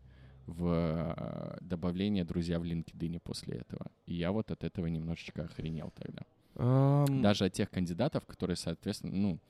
в 0.46 1.14
э, 1.16 1.58
добавление 1.60 2.24
друзья 2.24 2.58
в 2.58 2.64
LinkedIn 2.64 3.20
после 3.20 3.56
этого. 3.56 3.86
И 4.06 4.14
я 4.14 4.32
вот 4.32 4.50
от 4.50 4.64
этого 4.64 4.86
немножечко 4.86 5.44
охренел 5.44 5.92
тогда. 5.94 6.22
Ам, 6.56 7.22
Даже 7.22 7.46
от 7.46 7.52
тех 7.52 7.70
кандидатов, 7.70 8.26
которые, 8.26 8.56
соответственно, 8.56 9.14
ну, 9.14 9.40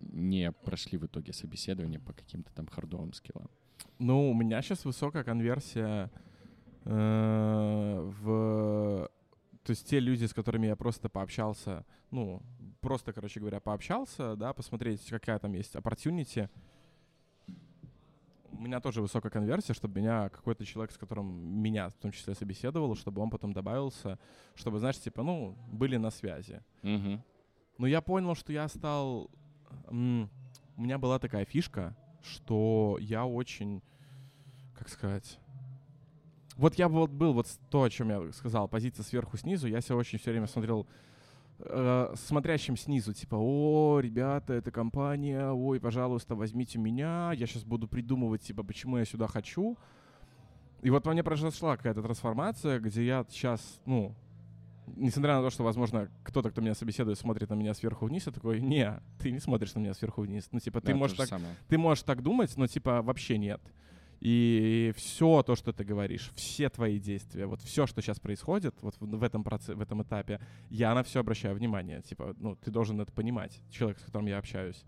не 0.00 0.52
прошли 0.52 0.98
в 0.98 1.06
итоге 1.06 1.32
собеседование 1.32 2.00
по 2.00 2.12
каким-то 2.12 2.52
там 2.52 2.66
хардовым 2.66 3.12
скиллам. 3.12 3.50
Ну, 3.98 4.30
у 4.30 4.34
меня 4.34 4.62
сейчас 4.62 4.84
высокая 4.84 5.24
конверсия 5.24 6.10
э, 6.84 8.12
в... 8.22 9.10
То 9.64 9.70
есть 9.70 9.86
те 9.88 10.00
люди, 10.00 10.24
с 10.24 10.32
которыми 10.32 10.66
я 10.66 10.76
просто 10.76 11.08
пообщался, 11.08 11.84
ну, 12.10 12.42
просто, 12.80 13.12
короче 13.12 13.40
говоря, 13.40 13.60
пообщался, 13.60 14.36
да, 14.36 14.52
посмотреть, 14.52 15.06
какая 15.08 15.38
там 15.38 15.52
есть 15.52 15.74
opportunity. 15.74 16.48
У 18.52 18.62
меня 18.62 18.80
тоже 18.80 19.00
высокая 19.00 19.30
конверсия, 19.30 19.74
чтобы 19.74 20.00
меня 20.00 20.28
какой-то 20.28 20.64
человек, 20.64 20.92
с 20.92 20.98
которым 20.98 21.26
меня 21.62 21.88
в 21.88 21.94
том 21.94 22.12
числе 22.12 22.34
собеседовал, 22.34 22.94
чтобы 22.96 23.22
он 23.22 23.30
потом 23.30 23.52
добавился, 23.52 24.18
чтобы, 24.54 24.78
знаешь, 24.78 24.98
типа, 24.98 25.22
ну, 25.22 25.56
были 25.72 25.96
на 25.96 26.10
связи. 26.10 26.62
Мгм. 26.82 27.22
Но 27.78 27.86
я 27.86 28.00
понял, 28.00 28.34
что 28.34 28.52
я 28.52 28.68
стал... 28.68 29.30
У 29.88 29.94
меня 30.82 30.98
была 30.98 31.18
такая 31.18 31.44
фишка, 31.44 31.96
что 32.22 32.98
я 33.00 33.24
очень... 33.24 33.82
Как 34.76 34.88
сказать... 34.88 35.38
Вот 36.56 36.74
я 36.74 36.88
вот 36.88 37.10
был, 37.10 37.32
вот 37.32 37.46
то, 37.70 37.84
о 37.84 37.90
чем 37.90 38.10
я 38.10 38.32
сказал, 38.32 38.68
позиция 38.68 39.02
сверху 39.02 39.38
снизу, 39.38 39.66
я 39.66 39.80
себя 39.80 39.96
очень 39.96 40.18
все 40.18 40.30
время 40.30 40.46
смотрел 40.46 40.86
э, 41.64 42.14
смотрящим 42.16 42.76
снизу, 42.76 43.12
типа, 43.12 43.36
о, 43.38 44.00
ребята, 44.00 44.54
это 44.54 44.70
компания, 44.70 45.50
ой, 45.50 45.80
пожалуйста, 45.80 46.34
возьмите 46.34 46.78
меня, 46.78 47.32
я 47.34 47.46
сейчас 47.46 47.64
буду 47.64 47.86
придумывать, 47.88 48.42
типа, 48.42 48.62
почему 48.62 48.98
я 48.98 49.04
сюда 49.04 49.26
хочу. 49.26 49.76
И 50.82 50.90
вот 50.90 51.04
во 51.06 51.12
мне 51.12 51.22
произошла 51.22 51.76
какая-то 51.76 52.02
трансформация, 52.02 52.80
где 52.80 53.04
я 53.04 53.26
сейчас, 53.28 53.80
ну, 53.84 54.14
несмотря 54.96 55.36
на 55.36 55.42
то, 55.42 55.50
что, 55.50 55.62
возможно, 55.62 56.08
кто-то, 56.24 56.50
кто 56.50 56.60
меня 56.60 56.74
собеседует, 56.74 57.18
смотрит 57.18 57.50
на 57.50 57.54
меня 57.54 57.74
сверху 57.74 58.06
вниз, 58.06 58.26
я 58.26 58.32
такой, 58.32 58.60
не, 58.60 59.00
ты 59.18 59.30
не 59.30 59.38
смотришь 59.40 59.74
на 59.74 59.80
меня 59.80 59.94
сверху 59.94 60.22
вниз. 60.22 60.48
Ну, 60.52 60.58
типа, 60.60 60.80
ты 60.80 60.88
Да, 60.88 60.92
то 60.92 60.98
можешь 60.98 61.16
же 61.16 61.22
так, 61.22 61.28
самое. 61.28 61.54
ты 61.68 61.78
можешь 61.78 62.02
так 62.04 62.22
думать, 62.22 62.56
но, 62.56 62.66
типа, 62.66 63.02
вообще 63.02 63.36
нет. 63.38 63.60
И 64.20 64.92
все 64.96 65.42
то, 65.42 65.56
что 65.56 65.72
ты 65.72 65.82
говоришь, 65.82 66.30
все 66.34 66.68
твои 66.68 66.98
действия, 66.98 67.46
вот 67.46 67.62
все, 67.62 67.86
что 67.86 68.02
сейчас 68.02 68.20
происходит, 68.20 68.74
вот 68.82 68.94
в, 69.00 69.22
этом 69.22 69.42
процессе, 69.42 69.74
в 69.74 69.80
этом 69.80 70.02
этапе, 70.02 70.40
я 70.68 70.94
на 70.94 71.02
все 71.02 71.20
обращаю 71.20 71.54
внимание. 71.54 72.02
Типа, 72.02 72.34
ну, 72.38 72.54
ты 72.54 72.70
должен 72.70 73.00
это 73.00 73.12
понимать, 73.12 73.62
человек, 73.70 73.98
с 73.98 74.02
которым 74.02 74.26
я 74.26 74.38
общаюсь. 74.38 74.84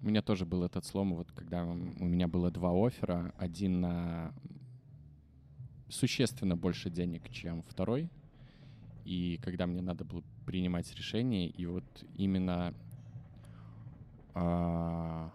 У 0.00 0.06
меня 0.06 0.22
тоже 0.22 0.46
был 0.46 0.62
этот 0.62 0.84
слом, 0.84 1.14
вот 1.14 1.32
когда 1.32 1.64
у 1.64 1.74
меня 1.74 2.28
было 2.28 2.52
два 2.52 2.70
оффера, 2.70 3.34
один 3.36 3.80
на 3.80 4.32
существенно 5.88 6.56
больше 6.56 6.88
денег, 6.88 7.28
чем 7.30 7.64
второй, 7.64 8.10
и 9.04 9.40
когда 9.42 9.66
мне 9.66 9.82
надо 9.82 10.04
было 10.04 10.22
принимать 10.44 10.92
решение, 10.94 11.48
и 11.48 11.66
вот 11.66 11.84
именно 12.16 12.74
а, 14.34 15.32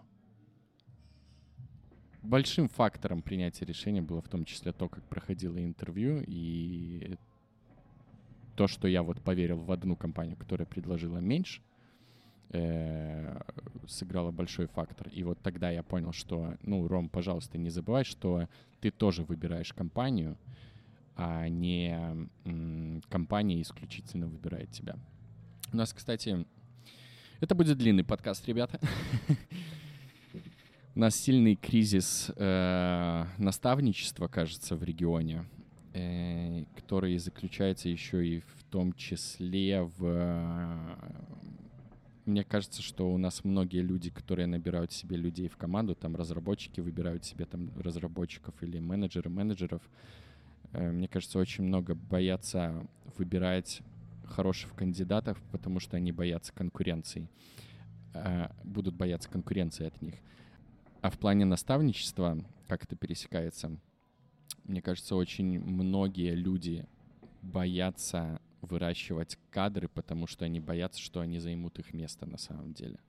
большим 2.22 2.68
фактором 2.68 3.22
принятия 3.22 3.64
решения 3.64 4.02
было 4.02 4.20
в 4.22 4.28
том 4.28 4.44
числе 4.44 4.72
то, 4.72 4.88
как 4.88 5.02
проходило 5.04 5.62
интервью, 5.62 6.22
и 6.26 7.16
то, 8.56 8.66
что 8.66 8.88
я 8.88 9.02
вот 9.02 9.20
поверил 9.20 9.58
в 9.58 9.72
одну 9.72 9.96
компанию, 9.96 10.36
которая 10.36 10.66
предложила 10.66 11.18
меньше, 11.18 11.62
э, 12.50 13.40
сыграло 13.88 14.30
большой 14.30 14.66
фактор. 14.66 15.08
И 15.08 15.24
вот 15.24 15.38
тогда 15.40 15.70
я 15.70 15.82
понял, 15.82 16.12
что, 16.12 16.56
ну, 16.62 16.86
Ром, 16.86 17.08
пожалуйста, 17.08 17.58
не 17.58 17.70
забывай, 17.70 18.04
что 18.04 18.48
ты 18.80 18.90
тоже 18.90 19.24
выбираешь 19.24 19.72
компанию, 19.72 20.36
а 21.16 21.48
не 21.48 21.90
м, 22.44 23.02
компания 23.08 23.60
исключительно 23.62 24.26
выбирает 24.26 24.70
тебя. 24.70 24.96
У 25.72 25.76
нас, 25.76 25.92
кстати, 25.92 26.46
это 27.40 27.54
будет 27.54 27.78
длинный 27.78 28.04
подкаст, 28.04 28.46
ребята. 28.46 28.78
У 30.94 30.98
нас 30.98 31.16
сильный 31.16 31.56
кризис 31.56 32.30
э, 32.36 33.24
наставничества, 33.38 34.28
кажется, 34.28 34.76
в 34.76 34.82
регионе, 34.82 35.46
э, 35.94 36.64
который 36.76 37.16
заключается 37.16 37.88
еще 37.88 38.26
и 38.26 38.40
в 38.40 38.64
том 38.70 38.92
числе 38.92 39.84
в... 39.84 40.04
э, 40.04 40.96
Мне 42.26 42.44
кажется, 42.44 42.82
что 42.82 43.10
у 43.10 43.16
нас 43.16 43.42
многие 43.42 43.80
люди, 43.80 44.10
которые 44.10 44.46
набирают 44.46 44.92
себе 44.92 45.16
людей 45.16 45.48
в 45.48 45.56
команду, 45.56 45.94
там 45.94 46.14
разработчики 46.14 46.80
выбирают 46.80 47.24
себе 47.24 47.46
там 47.46 47.70
разработчиков 47.80 48.54
или 48.62 48.78
менеджеры 48.78 49.30
менеджеров, 49.30 49.80
э, 50.72 50.90
мне 50.90 51.08
кажется, 51.08 51.38
очень 51.38 51.64
много 51.64 51.94
боятся 51.94 52.86
выбирать 53.16 53.80
хороших 54.26 54.74
кандидатов, 54.74 55.42
потому 55.52 55.80
что 55.80 55.96
они 55.96 56.12
боятся 56.12 56.52
конкуренции, 56.52 57.30
э, 58.12 58.48
будут 58.62 58.94
бояться 58.94 59.30
конкуренции 59.30 59.86
от 59.86 60.02
них. 60.02 60.16
А 61.02 61.10
в 61.10 61.18
плане 61.18 61.44
наставничества, 61.44 62.38
как 62.68 62.84
это 62.84 62.94
пересекается, 62.94 63.76
мне 64.64 64.80
кажется, 64.80 65.16
очень 65.16 65.58
многие 65.58 66.34
люди 66.36 66.86
боятся 67.42 68.40
выращивать 68.60 69.36
кадры, 69.50 69.88
потому 69.88 70.28
что 70.28 70.44
они 70.44 70.60
боятся, 70.60 71.00
что 71.00 71.20
они 71.20 71.40
займут 71.40 71.80
их 71.80 71.92
место 71.92 72.24
на 72.24 72.38
самом 72.38 72.72
деле. 72.72 73.00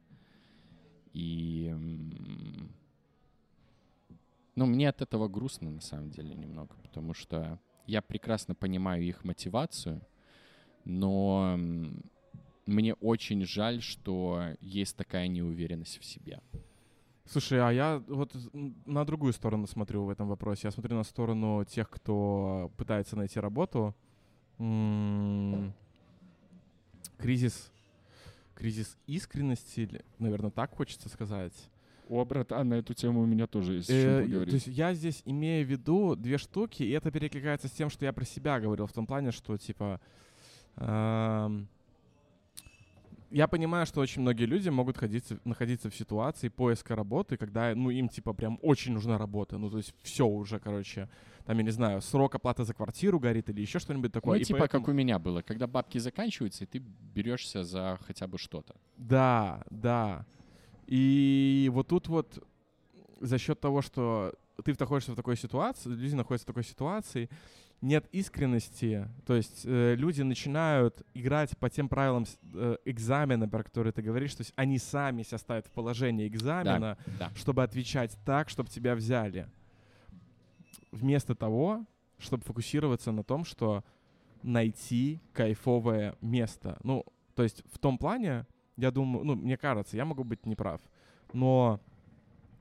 И... 1.14 1.72
Ну, 4.56 4.66
мне 4.66 4.90
от 4.90 5.04
этого 5.04 5.28
грустно 5.28 5.70
на 5.70 5.82
самом 5.82 6.10
деле 6.10 6.34
немного, 6.34 6.76
потому 6.82 7.14
что 7.14 7.60
я 7.86 8.02
прекрасно 8.02 8.56
понимаю 8.56 9.04
их 9.04 9.24
мотивацию, 9.24 10.02
но 10.84 11.60
мне 12.66 12.96
очень 12.96 13.46
жаль, 13.46 13.84
что 13.84 14.56
есть 14.62 14.98
такая 14.98 15.28
неуверенность 15.28 16.00
в 16.00 16.06
себе. 16.06 16.40
Слушай, 17.26 17.60
а 17.62 17.72
я 17.72 18.04
вот 18.08 18.36
на 18.86 19.06
другую 19.06 19.34
сторону 19.34 19.66
смотрю 19.68 20.04
в 20.04 20.10
этом 20.10 20.28
вопросе. 20.28 20.68
Я 20.68 20.72
смотрю 20.72 20.98
на 20.98 21.04
сторону 21.04 21.64
тех, 21.66 21.90
кто 21.90 22.72
пытается 22.78 23.16
найти 23.16 23.40
работу. 23.40 23.96
Кризис, 27.18 27.72
кризис 28.56 28.98
искренности, 29.08 30.04
наверное, 30.20 30.52
так 30.52 30.76
хочется 30.76 31.10
сказать. 31.10 31.54
О, 32.10 32.26
братан, 32.26 32.68
на 32.68 32.76
эту 32.76 32.94
тему 32.94 33.22
у 33.22 33.26
меня 33.26 33.48
тоже 33.48 33.76
есть 33.76 33.90
Э, 33.90 34.28
То 34.46 34.54
есть 34.56 34.68
я 34.68 34.94
здесь 34.94 35.22
имею 35.26 35.66
в 35.66 35.70
виду 35.70 36.16
две 36.18 36.38
штуки, 36.38 36.84
и 36.84 36.92
это 36.92 37.10
перекликается 37.12 37.70
с 37.70 37.72
тем, 37.72 37.90
что 37.90 38.04
я 38.04 38.12
про 38.12 38.26
себя 38.26 38.60
говорил, 38.60 38.86
в 38.86 38.92
том 38.94 39.08
плане, 39.08 39.32
что 39.32 39.58
типа 39.58 40.02
эм, 40.76 41.68
я 43.34 43.48
понимаю, 43.48 43.86
что 43.86 44.00
очень 44.00 44.22
многие 44.22 44.46
люди 44.46 44.70
могут 44.70 44.98
ходиться, 44.98 45.40
находиться 45.44 45.90
в 45.90 45.96
ситуации 45.96 46.50
поиска 46.50 46.96
работы, 46.96 47.36
когда 47.36 47.74
ну 47.76 47.90
им 47.90 48.08
типа 48.08 48.34
прям 48.34 48.60
очень 48.62 48.94
нужна 48.94 49.18
работа, 49.18 49.58
ну 49.58 49.70
то 49.70 49.78
есть 49.78 49.96
все 50.04 50.26
уже, 50.26 50.60
короче, 50.60 51.10
там 51.46 51.58
я 51.58 51.64
не 51.64 51.72
знаю, 51.72 52.02
срок 52.02 52.36
оплаты 52.36 52.64
за 52.64 52.74
квартиру 52.74 53.20
горит 53.20 53.50
или 53.50 53.62
еще 53.62 53.80
что-нибудь 53.80 54.12
такое. 54.12 54.36
Ну, 54.36 54.42
и 54.42 54.46
типа, 54.46 54.60
поэтому- 54.60 54.86
как 54.86 54.94
у 54.94 54.96
меня 54.96 55.18
было, 55.18 55.42
когда 55.42 55.66
бабки 55.66 55.98
заканчиваются, 55.98 56.64
и 56.64 56.68
ты 56.68 56.84
берешься 57.16 57.64
за 57.64 57.98
хотя 58.08 58.28
бы 58.28 58.38
что-то. 58.38 58.76
Да, 58.98 59.64
да. 59.72 60.26
И 60.86 61.70
вот 61.74 61.88
тут 61.88 62.08
вот 62.08 62.48
за 63.20 63.40
счет 63.40 63.60
того, 63.60 63.82
что 63.82 64.34
ты 64.64 64.76
находишься 64.80 65.12
в 65.12 65.16
такой 65.16 65.38
ситуации, 65.38 65.90
люди 65.90 66.16
находятся 66.16 66.46
в 66.46 66.48
такой 66.48 66.64
ситуации, 66.64 67.30
нет 67.84 68.08
искренности, 68.14 69.10
то 69.26 69.36
есть 69.36 69.64
э, 69.66 69.96
люди 69.96 70.22
начинают 70.22 71.06
играть 71.14 71.58
по 71.58 71.70
тем 71.70 71.90
правилам 71.90 72.26
э, 72.54 72.78
экзамена, 72.86 73.50
про 73.50 73.62
которые 73.62 73.92
ты 73.92 74.02
говоришь, 74.02 74.34
то 74.36 74.42
есть 74.42 74.54
они 74.56 74.78
сами 74.80 75.24
себя 75.24 75.38
ставят 75.38 75.68
в 75.68 75.72
положение 75.72 76.28
экзамена, 76.30 76.98
Да. 77.20 77.30
чтобы 77.36 77.62
отвечать 77.62 78.18
так, 78.26 78.48
чтобы 78.48 78.70
тебя 78.70 78.96
взяли. 78.96 79.50
Вместо 80.92 81.36
того, 81.36 81.86
чтобы 82.20 82.44
фокусироваться 82.46 83.12
на 83.12 83.24
том, 83.24 83.44
что 83.44 83.84
найти 84.44 85.20
кайфовое 85.34 86.16
место. 86.22 86.78
Ну, 86.84 87.06
то 87.36 87.44
есть 87.44 87.64
в 87.70 87.80
том 87.80 87.98
плане, 87.98 88.46
я 88.78 88.92
думаю, 88.92 89.26
ну, 89.26 89.36
мне 89.36 89.58
кажется, 89.58 89.98
я 89.98 90.06
могу 90.06 90.24
быть 90.24 90.46
неправ, 90.46 90.80
но 91.34 91.82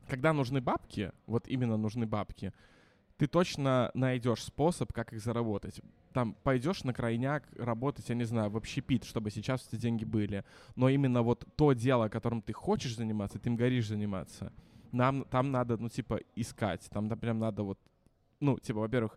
когда 0.08 0.32
нужны 0.32 0.60
бабки, 0.60 1.12
вот 1.26 1.46
именно 1.46 1.76
нужны 1.76 2.06
бабки, 2.06 2.52
ты 3.22 3.28
точно 3.28 3.92
найдешь 3.94 4.42
способ, 4.42 4.92
как 4.92 5.12
их 5.12 5.20
заработать. 5.20 5.80
Там 6.12 6.34
пойдешь 6.42 6.82
на 6.82 6.92
крайняк 6.92 7.44
работать, 7.56 8.08
я 8.08 8.16
не 8.16 8.24
знаю, 8.24 8.50
в 8.50 8.56
общепит, 8.56 9.04
чтобы 9.04 9.30
сейчас 9.30 9.68
эти 9.68 9.80
деньги 9.80 10.04
были. 10.04 10.44
Но 10.74 10.88
именно 10.88 11.22
вот 11.22 11.46
то 11.54 11.72
дело, 11.72 12.08
которым 12.08 12.42
ты 12.42 12.52
хочешь 12.52 12.96
заниматься, 12.96 13.38
ты 13.38 13.48
им 13.48 13.54
горишь 13.54 13.86
заниматься. 13.86 14.52
Нам 14.90 15.24
там 15.30 15.52
надо, 15.52 15.76
ну, 15.76 15.88
типа, 15.88 16.18
искать. 16.34 16.84
Там, 16.90 17.06
да, 17.06 17.14
прям 17.14 17.38
надо 17.38 17.62
вот, 17.62 17.78
ну, 18.40 18.58
типа, 18.58 18.80
во-первых, 18.80 19.16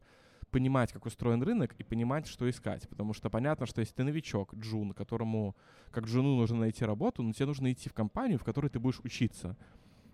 понимать, 0.51 0.93
как 0.93 1.07
устроен 1.07 1.41
рынок 1.41 1.73
и 1.79 1.83
понимать, 1.83 2.27
что 2.27 2.47
искать. 2.47 2.87
Потому 2.87 3.13
что 3.13 3.31
понятно, 3.31 3.65
что 3.65 3.81
если 3.81 3.95
ты 3.95 4.03
новичок, 4.03 4.53
джун, 4.53 4.93
которому 4.93 5.55
как 5.89 6.05
джуну 6.05 6.35
нужно 6.35 6.59
найти 6.59 6.85
работу, 6.85 7.23
но 7.23 7.33
тебе 7.33 7.47
нужно 7.47 7.71
идти 7.71 7.89
в 7.89 7.93
компанию, 7.93 8.37
в 8.37 8.43
которой 8.43 8.69
ты 8.69 8.77
будешь 8.77 8.99
учиться. 8.99 9.57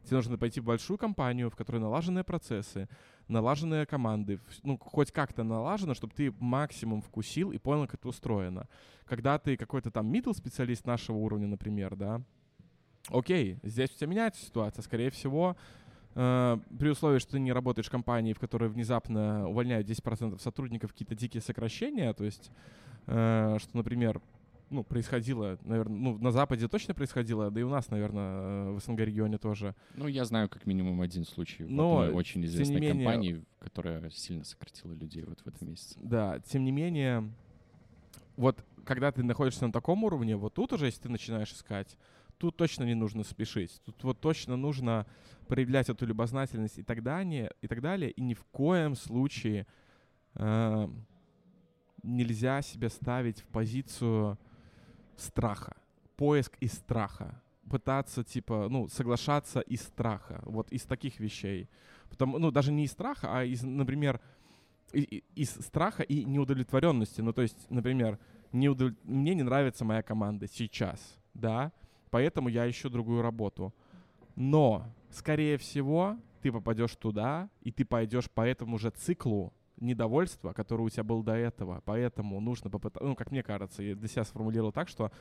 Тебе 0.03 0.17
нужно 0.17 0.37
пойти 0.37 0.59
в 0.59 0.63
большую 0.63 0.97
компанию, 0.97 1.49
в 1.49 1.55
которой 1.55 1.77
налаженные 1.77 2.23
процессы, 2.23 2.89
налаженные 3.27 3.85
команды, 3.85 4.39
ну, 4.63 4.77
хоть 4.77 5.11
как-то 5.11 5.43
налажено, 5.43 5.93
чтобы 5.93 6.13
ты 6.13 6.33
максимум 6.39 7.01
вкусил 7.01 7.51
и 7.51 7.57
понял, 7.57 7.85
как 7.85 7.95
это 7.95 8.07
устроено. 8.07 8.67
Когда 9.05 9.37
ты 9.37 9.57
какой-то 9.57 9.91
там 9.91 10.11
middle 10.11 10.33
специалист 10.33 10.85
нашего 10.85 11.17
уровня, 11.17 11.47
например, 11.47 11.95
да, 11.95 12.21
окей, 13.09 13.59
здесь 13.63 13.91
у 13.91 13.97
тебя 13.97 14.07
меняется 14.07 14.43
ситуация, 14.45 14.81
скорее 14.81 15.11
всего, 15.11 15.55
Э, 16.13 16.57
при 16.77 16.89
условии, 16.89 17.19
что 17.19 17.31
ты 17.31 17.39
не 17.39 17.53
работаешь 17.53 17.87
в 17.87 17.91
компании, 17.91 18.33
в 18.33 18.39
которой 18.39 18.69
внезапно 18.69 19.47
увольняют 19.47 19.87
10% 19.87 20.41
сотрудников, 20.41 20.91
какие-то 20.91 21.15
дикие 21.15 21.41
сокращения, 21.41 22.13
то 22.13 22.23
есть, 22.23 22.51
э, 23.07 23.57
что, 23.59 23.77
например, 23.77 24.21
ну, 24.71 24.83
происходило, 24.83 25.59
наверное, 25.63 25.97
ну, 25.97 26.17
на 26.17 26.31
Западе 26.31 26.67
точно 26.67 26.93
происходило, 26.93 27.51
да 27.51 27.59
и 27.59 27.63
у 27.63 27.69
нас, 27.69 27.89
наверное, 27.89 28.69
э, 28.69 28.71
в 28.71 28.79
СНГ-регионе 28.79 29.37
тоже. 29.37 29.75
Ну, 29.95 30.07
я 30.07 30.23
знаю 30.25 30.49
как 30.49 30.65
минимум 30.65 31.01
один 31.01 31.25
случай 31.25 31.65
Но, 31.65 31.95
в 31.95 31.99
одной 31.99 32.15
очень 32.15 32.43
известной 32.45 32.79
менее, 32.79 32.93
компании, 32.93 33.43
которая 33.59 34.09
сильно 34.09 34.45
сократила 34.45 34.93
людей 34.93 35.23
вот 35.23 35.41
в 35.41 35.47
этом 35.47 35.67
месяце. 35.67 35.99
Да, 36.01 36.39
тем 36.39 36.63
не 36.63 36.71
менее, 36.71 37.29
вот 38.37 38.63
когда 38.85 39.11
ты 39.11 39.23
находишься 39.23 39.67
на 39.67 39.73
таком 39.73 40.03
уровне, 40.05 40.37
вот 40.37 40.53
тут 40.53 40.71
уже, 40.71 40.85
если 40.85 41.01
ты 41.01 41.09
начинаешь 41.09 41.51
искать, 41.51 41.97
тут 42.37 42.55
точно 42.55 42.85
не 42.85 42.95
нужно 42.95 43.23
спешить. 43.23 43.81
Тут 43.85 44.03
вот 44.03 44.21
точно 44.21 44.55
нужно 44.55 45.05
проявлять 45.47 45.89
эту 45.89 46.05
любознательность 46.05 46.79
и 46.79 46.83
так 46.83 47.03
далее, 47.03 47.51
и 47.61 47.67
так 47.67 47.81
далее. 47.81 48.09
И 48.09 48.21
ни 48.21 48.33
в 48.33 48.45
коем 48.45 48.95
случае 48.95 49.67
э, 50.35 50.89
нельзя 52.03 52.61
себя 52.61 52.89
ставить 52.89 53.41
в 53.41 53.47
позицию 53.47 54.39
страха. 55.21 55.75
Поиск 56.17 56.57
из 56.59 56.73
страха. 56.73 57.41
Пытаться, 57.69 58.23
типа, 58.23 58.67
ну, 58.69 58.87
соглашаться 58.87 59.61
из 59.61 59.81
страха. 59.81 60.41
Вот 60.45 60.71
из 60.71 60.83
таких 60.83 61.19
вещей. 61.19 61.69
Потому, 62.09 62.37
ну, 62.39 62.51
даже 62.51 62.71
не 62.71 62.83
из 62.83 62.91
страха, 62.91 63.27
а 63.31 63.43
из, 63.43 63.63
например, 63.63 64.19
из 64.93 65.51
страха 65.51 66.03
и 66.03 66.25
неудовлетворенности. 66.25 67.21
Ну, 67.21 67.33
то 67.33 67.41
есть, 67.41 67.69
например, 67.69 68.19
неудов... 68.51 68.93
мне 69.03 69.33
не 69.33 69.43
нравится 69.43 69.85
моя 69.85 70.01
команда 70.03 70.47
сейчас, 70.47 70.99
да, 71.33 71.71
поэтому 72.09 72.49
я 72.49 72.69
ищу 72.69 72.89
другую 72.89 73.21
работу. 73.21 73.73
Но, 74.35 74.85
скорее 75.09 75.57
всего, 75.57 76.17
ты 76.41 76.51
попадешь 76.51 76.95
туда, 76.95 77.49
и 77.61 77.71
ты 77.71 77.85
пойдешь 77.85 78.29
по 78.29 78.41
этому 78.41 78.77
же 78.77 78.89
циклу 78.89 79.53
недовольства, 79.81 80.53
который 80.53 80.81
у 80.81 80.89
тебя 80.89 81.03
был 81.03 81.23
до 81.23 81.33
этого. 81.33 81.81
Поэтому 81.85 82.39
нужно 82.39 82.69
попытаться, 82.69 83.07
ну, 83.07 83.15
как 83.15 83.31
мне 83.31 83.43
кажется, 83.43 83.83
я 83.83 83.95
для 83.95 84.07
себя 84.07 84.23
сформулировал 84.23 84.71
так, 84.71 84.87
что 84.87 85.11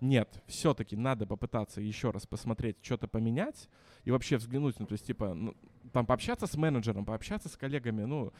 нет, 0.00 0.42
все-таки 0.46 0.96
надо 0.96 1.26
попытаться 1.26 1.80
еще 1.80 2.10
раз 2.10 2.26
посмотреть, 2.26 2.76
что-то 2.82 3.06
поменять 3.06 3.68
и 4.04 4.10
вообще 4.10 4.36
взглянуть, 4.36 4.80
ну, 4.80 4.86
то 4.86 4.94
есть, 4.94 5.06
типа, 5.06 5.32
ну, 5.32 5.54
там, 5.92 6.06
пообщаться 6.06 6.48
с 6.48 6.56
менеджером, 6.56 7.04
пообщаться 7.04 7.48
с 7.48 7.56
коллегами, 7.56 8.02
ну, 8.02 8.32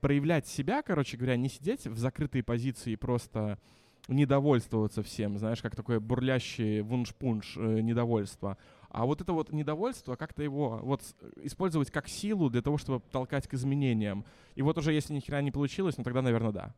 проявлять 0.00 0.46
себя, 0.46 0.82
короче 0.82 1.16
говоря, 1.16 1.36
не 1.36 1.48
сидеть 1.48 1.86
в 1.86 1.96
закрытой 1.96 2.42
позиции 2.42 2.92
и 2.92 2.96
просто 2.96 3.58
недовольствоваться 4.06 5.02
всем, 5.02 5.38
знаешь, 5.38 5.62
как 5.62 5.76
такое 5.76 6.00
бурлящее 6.00 6.82
вунш-пунш 6.82 7.56
э, 7.56 7.80
недовольство. 7.80 8.58
А 8.88 9.04
вот 9.04 9.20
это 9.20 9.32
вот 9.32 9.52
недовольство, 9.52 10.16
как-то 10.16 10.42
его 10.42 10.80
вот 10.82 11.02
использовать 11.42 11.90
как 11.90 12.08
силу 12.08 12.48
для 12.48 12.62
того, 12.62 12.78
чтобы 12.78 13.02
толкать 13.10 13.46
к 13.46 13.54
изменениям. 13.54 14.24
И 14.54 14.62
вот 14.62 14.78
уже 14.78 14.92
если 14.92 15.12
ни 15.12 15.20
хера 15.20 15.42
не 15.42 15.50
получилось, 15.50 15.98
ну 15.98 16.04
тогда, 16.04 16.22
наверное, 16.22 16.52
да. 16.52 16.74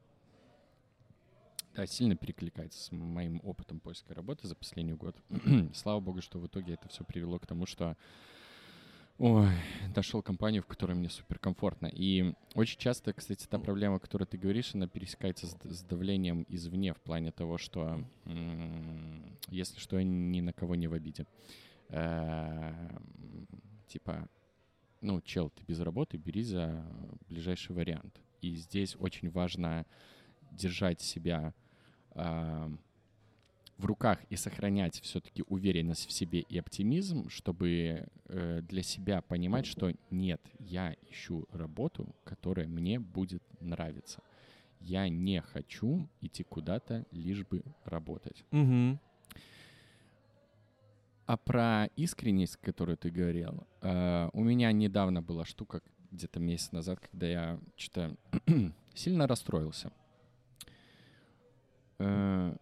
Да, 1.75 1.87
сильно 1.87 2.17
перекликается 2.17 2.83
с 2.83 2.91
моим 2.91 3.41
опытом 3.45 3.79
поиска 3.79 4.13
работы 4.13 4.49
за 4.49 4.57
последний 4.57 4.95
год. 4.95 5.17
Слава 5.75 6.01
богу, 6.01 6.21
что 6.21 6.41
в 6.41 6.47
итоге 6.47 6.75
это 6.75 6.89
все 6.89 7.05
привело 7.05 7.39
к 7.39 7.47
тому, 7.47 7.65
что 7.65 7.97
Ой, 9.23 9.51
нашел 9.95 10.23
компанию, 10.23 10.63
в 10.63 10.67
которой 10.67 10.95
мне 10.95 11.11
суперкомфортно. 11.11 11.89
И 11.93 12.33
очень 12.55 12.79
часто, 12.79 13.13
кстати, 13.13 13.47
та 13.47 13.59
проблема, 13.59 13.97
о 13.97 13.99
которой 13.99 14.25
ты 14.25 14.39
говоришь, 14.39 14.75
она 14.75 14.87
пересекается 14.87 15.47
с, 15.47 15.57
с 15.63 15.83
давлением 15.83 16.47
извне 16.49 16.95
в 16.95 17.01
плане 17.03 17.31
того, 17.31 17.59
что, 17.59 18.03
если 19.49 19.79
что, 19.79 19.99
я 19.99 20.05
ни 20.05 20.41
на 20.41 20.55
кого 20.55 20.75
не 20.75 20.89
в 20.89 20.95
обиде. 20.95 21.25
Э, 21.25 21.70
типа, 23.87 24.29
ну, 25.01 25.21
чел, 25.23 25.51
ты 25.51 25.63
без 25.65 25.81
работы, 25.81 26.17
бери 26.17 26.43
за 26.43 26.85
ближайший 27.29 27.75
вариант. 27.75 28.21
И 28.41 28.55
здесь 28.55 28.97
очень 28.99 29.31
важно 29.31 29.87
держать 30.53 31.01
себя 31.01 31.53
в 33.81 33.87
руках 33.87 34.19
и 34.29 34.37
сохранять 34.37 35.01
все-таки 35.01 35.43
уверенность 35.49 36.07
в 36.07 36.13
себе 36.13 36.41
и 36.41 36.59
оптимизм, 36.59 37.29
чтобы 37.29 38.07
э, 38.27 38.61
для 38.63 38.83
себя 38.83 39.23
понимать, 39.23 39.67
что 39.67 39.93
нет, 40.11 40.41
я 40.59 40.95
ищу 41.11 41.47
работу, 41.51 42.15
которая 42.25 42.69
мне 42.69 43.01
будет 43.01 43.43
нравиться. 43.61 44.21
Я 44.81 45.09
не 45.09 45.41
хочу 45.41 46.09
идти 46.21 46.43
куда-то, 46.43 47.07
лишь 47.11 47.45
бы 47.47 47.63
работать. 47.85 48.45
Угу. 48.53 48.99
А 51.31 51.37
про 51.37 51.85
искренность, 51.95 52.57
которую 52.57 52.99
ты 52.99 53.09
говорил, 53.09 53.65
э, 53.83 54.31
у 54.33 54.43
меня 54.43 54.73
недавно 54.73 55.23
была 55.23 55.45
штука, 55.45 55.81
где-то 56.11 56.41
месяц 56.41 56.73
назад, 56.73 56.99
когда 56.99 57.29
я 57.29 57.61
что-то 57.77 58.17
сильно 58.97 59.29
расстроился. 59.29 59.93
Э, 62.01 62.57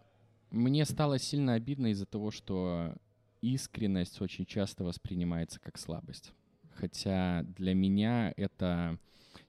мне 0.51 0.85
стало 0.85 1.19
сильно 1.19 1.55
обидно 1.55 1.87
из-за 1.93 2.05
того, 2.05 2.31
что 2.31 2.95
искренность 3.41 4.21
очень 4.21 4.45
часто 4.45 4.85
воспринимается 4.85 5.59
как 5.61 5.79
слабость. 5.79 6.35
Хотя 6.75 7.45
для 7.45 7.73
меня 7.73 8.35
это, 8.37 8.99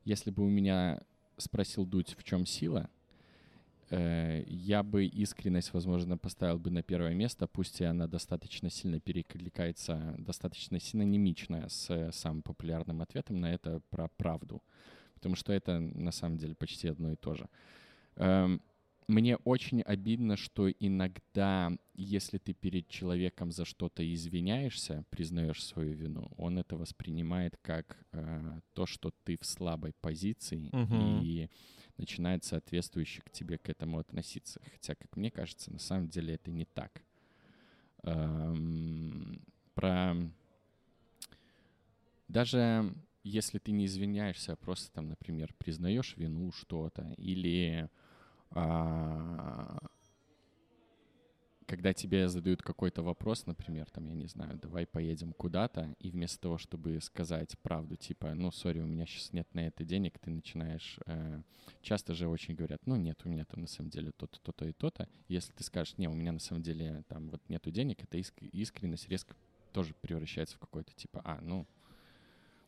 если 0.06 0.32
бы 0.32 0.46
у 0.46 0.50
меня 0.50 1.02
спросил 1.36 1.86
Дудь, 1.86 2.16
в 2.18 2.24
чем 2.24 2.46
сила, 2.46 2.90
э, 3.90 4.44
я 4.48 4.84
бы 4.84 5.06
искренность, 5.06 5.74
возможно, 5.74 6.18
поставил 6.18 6.60
бы 6.60 6.72
на 6.72 6.84
первое 6.84 7.14
место, 7.14 7.48
пусть 7.48 7.82
и 7.82 7.86
она 7.86 8.08
достаточно 8.08 8.70
сильно 8.70 9.00
перекликается, 9.00 10.16
достаточно 10.18 10.80
синонимичная 10.80 11.68
с 11.68 11.90
э, 11.90 12.12
самым 12.12 12.42
популярным 12.42 13.02
ответом 13.02 13.40
на 13.40 13.54
это 13.54 13.82
про 13.90 14.08
правду. 14.08 14.62
Потому 15.16 15.36
что 15.36 15.54
это 15.54 15.80
на 15.80 16.12
самом 16.12 16.38
деле 16.38 16.56
почти 16.56 16.88
одно 16.88 17.12
и 17.12 17.16
то 17.16 17.36
же. 17.36 17.50
Эм, 18.16 18.62
мне 19.10 19.38
очень 19.38 19.82
обидно, 19.82 20.38
что 20.38 20.70
иногда, 20.70 21.72
если 21.96 22.38
ты 22.38 22.54
перед 22.54 22.88
человеком 22.88 23.52
за 23.52 23.66
что-то 23.66 24.04
извиняешься, 24.14 25.04
признаешь 25.10 25.64
свою 25.64 25.94
вину, 25.94 26.32
он 26.38 26.60
это 26.60 26.78
воспринимает 26.78 27.58
как 27.64 27.98
э, 28.12 28.60
то, 28.74 28.86
что 28.86 29.12
ты 29.24 29.38
в 29.42 29.46
слабой 29.46 29.94
позиции 30.00 30.70
угу. 30.72 31.24
и 31.24 31.50
начинает 32.00 32.44
соответствующе 32.44 33.22
к 33.22 33.32
тебе 33.32 33.58
к 33.58 33.70
этому 33.70 34.00
относиться. 34.00 34.60
Хотя, 34.72 34.96
как 34.96 35.16
мне 35.16 35.30
кажется, 35.30 35.72
на 35.72 35.80
самом 35.80 36.10
деле 36.10 36.36
это 36.36 36.50
не 36.50 36.66
так. 36.66 37.04
Эм, 38.04 39.42
про 39.76 40.16
даже 42.28 42.94
если 43.24 43.58
ты 43.58 43.72
не 43.72 43.86
извиняешься, 43.86 44.54
а 44.54 44.56
просто 44.56 44.92
там, 44.92 45.10
например, 45.10 45.54
признаешь 45.58 46.16
вину 46.16 46.52
что-то 46.52 47.14
или 47.18 47.90
а, 48.52 49.80
когда 51.70 51.94
тебе 51.94 52.28
задают 52.30 52.64
какой-то 52.64 53.04
вопрос, 53.04 53.46
например, 53.46 53.88
там, 53.92 54.08
я 54.08 54.16
не 54.16 54.26
знаю, 54.26 54.58
давай 54.58 54.88
поедем 54.88 55.34
куда-то, 55.34 55.96
и 56.00 56.10
вместо 56.10 56.42
того, 56.42 56.58
чтобы 56.58 57.00
сказать 57.00 57.56
правду, 57.60 57.96
типа, 57.96 58.34
ну, 58.34 58.50
сори, 58.50 58.80
у 58.80 58.88
меня 58.88 59.06
сейчас 59.06 59.34
нет 59.34 59.48
на 59.54 59.68
это 59.68 59.86
денег, 59.86 60.18
ты 60.18 60.32
начинаешь... 60.32 60.98
Э, 61.06 61.44
часто 61.84 62.16
же 62.16 62.28
очень 62.28 62.56
говорят, 62.56 62.82
ну, 62.88 62.96
нет, 62.96 63.22
у 63.24 63.30
меня 63.30 63.46
там 63.46 63.62
на 63.62 63.68
самом 63.68 63.92
деле 63.92 64.12
то-то, 64.12 64.40
то-то 64.42 64.66
и 64.66 64.74
то-то. 64.74 65.08
Если 65.28 65.52
ты 65.54 65.64
скажешь, 65.64 65.96
не, 66.00 66.08
у 66.08 66.14
меня 66.14 66.32
на 66.32 66.40
самом 66.40 66.64
деле 66.64 67.04
там 67.08 67.30
вот 67.30 67.48
нету 67.50 67.70
денег, 67.70 68.04
это 68.04 68.18
иск- 68.18 68.50
искренность 68.52 69.08
резко 69.08 69.36
тоже 69.72 69.94
превращается 70.02 70.56
в 70.56 70.60
какой-то 70.60 70.92
типа, 70.96 71.22
а, 71.24 71.40
ну, 71.40 71.68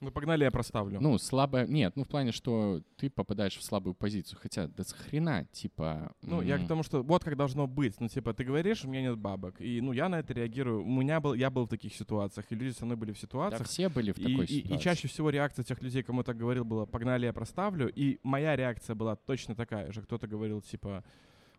Ну, 0.01 0.09
погнали, 0.11 0.43
я 0.43 0.49
проставлю. 0.51 0.99
Ну, 0.99 1.17
слабая... 1.19 1.67
Нет, 1.67 1.95
ну, 1.95 2.03
в 2.03 2.07
плане, 2.07 2.31
что 2.31 2.81
ты 2.97 3.09
попадаешь 3.09 3.55
в 3.55 3.61
слабую 3.63 3.93
позицию. 3.93 4.39
Хотя, 4.41 4.67
да 4.67 4.83
с 4.83 4.93
хрена, 4.93 5.45
типа... 5.51 6.11
Ну, 6.23 6.41
я 6.41 6.57
к 6.57 6.67
тому, 6.67 6.81
что 6.81 7.03
вот 7.03 7.23
как 7.23 7.37
должно 7.37 7.67
быть. 7.67 7.99
Ну, 8.01 8.07
типа, 8.07 8.33
ты 8.33 8.43
говоришь, 8.43 8.83
у 8.83 8.87
меня 8.89 9.01
нет 9.03 9.17
бабок. 9.19 9.61
И, 9.61 9.79
ну, 9.79 9.91
я 9.91 10.09
на 10.09 10.19
это 10.19 10.33
реагирую. 10.33 10.83
У 10.83 10.89
меня 10.89 11.19
был, 11.21 11.35
я 11.35 11.51
был 11.51 11.65
в 11.65 11.69
таких 11.69 11.93
ситуациях, 11.93 12.47
и 12.49 12.55
люди 12.55 12.71
со 12.75 12.85
мной 12.85 12.97
были 12.97 13.11
в 13.11 13.15
Да 13.15 13.19
ситуациях. 13.21 13.67
все 13.67 13.89
были 13.89 14.11
в 14.11 14.17
И, 14.17 14.23
такой 14.23 14.45
и- 14.45 14.59
и 14.59 14.63
ситуации. 14.63 14.83
чаще 14.83 15.07
всего 15.07 15.29
реакция 15.29 15.63
тех 15.63 15.79
людей, 15.83 16.01
кому 16.01 16.21
я 16.21 16.23
так 16.23 16.35
говорил, 16.37 16.65
была 16.65 16.87
«погнали, 16.87 17.27
я 17.27 17.33
проставлю». 17.33 17.87
И 17.93 18.19
моя 18.23 18.55
реакция 18.55 18.95
была 18.95 19.15
точно 19.15 19.53
такая 19.55 19.91
же. 19.91 20.01
Кто-то 20.01 20.27
говорил, 20.27 20.61
типа, 20.61 21.03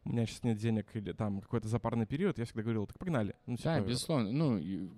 у 0.05 0.09
меня 0.11 0.27
сейчас 0.27 0.43
нет 0.43 0.59
денег 0.59 0.87
или 0.95 1.13
там 1.13 1.41
какой-то 1.43 1.69
запарный 1.69 2.07
период. 2.07 2.39
Я 2.39 2.45
всегда 2.45 2.63
говорил, 2.63 2.87
так 2.89 2.99
погнали. 2.99 3.37
Ну, 3.47 3.57
Да, 3.63 3.77
типа, 3.79 3.89
безусловно. 3.89 4.33
Ну, 4.33 4.59
и 4.59 4.89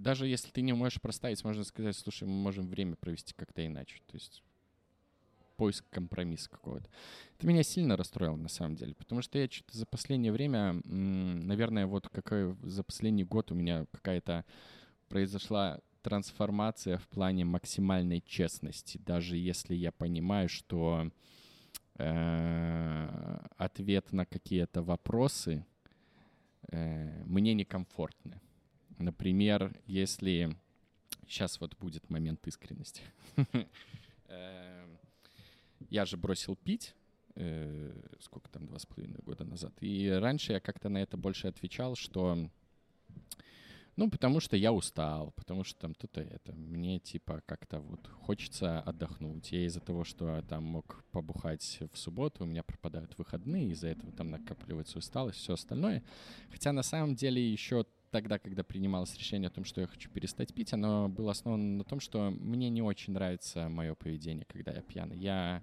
даже 0.00 0.26
если 0.26 0.50
ты 0.50 0.62
не 0.62 0.72
можешь 0.72 1.00
проставить, 1.00 1.44
можно 1.44 1.62
сказать, 1.64 1.96
слушай, 1.96 2.26
мы 2.26 2.34
можем 2.34 2.66
время 2.66 2.96
провести 2.96 3.34
как-то 3.34 3.64
иначе. 3.64 4.00
То 4.06 4.14
есть 4.14 4.42
поиск 5.56 5.84
компромисса 5.90 6.48
какого-то. 6.48 6.88
Это 7.36 7.46
меня 7.46 7.62
сильно 7.62 7.96
расстроило, 7.96 8.36
на 8.36 8.48
самом 8.48 8.76
деле, 8.76 8.94
потому 8.94 9.20
что 9.20 9.38
я 9.38 9.46
что-то 9.46 9.76
за 9.76 9.84
последнее 9.84 10.32
время, 10.32 10.80
наверное, 10.84 11.86
вот 11.86 12.08
какой 12.08 12.56
за 12.62 12.82
последний 12.82 13.24
год 13.24 13.52
у 13.52 13.54
меня 13.54 13.84
какая-то 13.92 14.46
произошла 15.08 15.80
трансформация 16.00 16.96
в 16.96 17.06
плане 17.08 17.44
максимальной 17.44 18.22
честности, 18.22 18.96
даже 18.96 19.36
если 19.36 19.74
я 19.74 19.92
понимаю, 19.92 20.48
что 20.48 21.10
э, 21.96 23.38
ответ 23.58 24.12
на 24.12 24.24
какие-то 24.24 24.82
вопросы 24.82 25.66
э, 26.72 27.22
мне 27.26 27.52
некомфортны. 27.52 28.40
Например, 29.00 29.74
если 29.86 30.54
сейчас 31.26 31.60
вот 31.60 31.76
будет 31.78 32.08
момент 32.10 32.46
искренности. 32.46 33.02
Э, 34.32 34.86
Я 35.88 36.04
же 36.04 36.16
бросил 36.16 36.54
пить, 36.54 36.94
э, 37.34 37.92
сколько 38.20 38.48
там, 38.48 38.64
два 38.66 38.78
с 38.78 38.86
половиной 38.86 39.18
года 39.24 39.44
назад. 39.44 39.72
И 39.80 40.08
раньше 40.08 40.52
я 40.52 40.60
как-то 40.60 40.88
на 40.88 40.98
это 40.98 41.16
больше 41.16 41.48
отвечал, 41.48 41.96
что 41.96 42.48
ну, 43.96 44.08
потому 44.08 44.38
что 44.38 44.56
я 44.56 44.72
устал, 44.72 45.32
потому 45.32 45.64
что 45.64 45.80
там 45.80 45.94
то-то 45.94 46.20
это. 46.20 46.52
Мне 46.52 47.00
типа 47.00 47.42
как-то 47.44 47.80
вот 47.80 48.06
хочется 48.06 48.80
отдохнуть. 48.80 49.50
Я 49.50 49.66
из-за 49.66 49.80
того, 49.80 50.04
что 50.04 50.42
там 50.42 50.64
мог 50.64 51.04
побухать 51.10 51.80
в 51.92 51.98
субботу, 51.98 52.44
у 52.44 52.46
меня 52.46 52.62
пропадают 52.62 53.18
выходные, 53.18 53.70
из-за 53.72 53.88
этого 53.88 54.12
там 54.12 54.30
накапливается 54.30 54.98
усталость, 54.98 55.40
все 55.40 55.54
остальное. 55.54 56.04
Хотя 56.50 56.72
на 56.72 56.82
самом 56.84 57.16
деле 57.16 57.42
еще 57.52 57.84
тогда, 58.10 58.38
когда 58.38 58.62
принималось 58.62 59.16
решение 59.16 59.48
о 59.48 59.50
том, 59.50 59.64
что 59.64 59.80
я 59.80 59.86
хочу 59.86 60.10
перестать 60.10 60.52
пить, 60.54 60.72
оно 60.72 61.08
было 61.08 61.32
основано 61.32 61.78
на 61.78 61.84
том, 61.84 62.00
что 62.00 62.30
мне 62.30 62.68
не 62.70 62.82
очень 62.82 63.12
нравится 63.12 63.68
мое 63.68 63.94
поведение, 63.94 64.46
когда 64.46 64.72
я 64.72 64.82
пьяный. 64.82 65.16
Я 65.16 65.62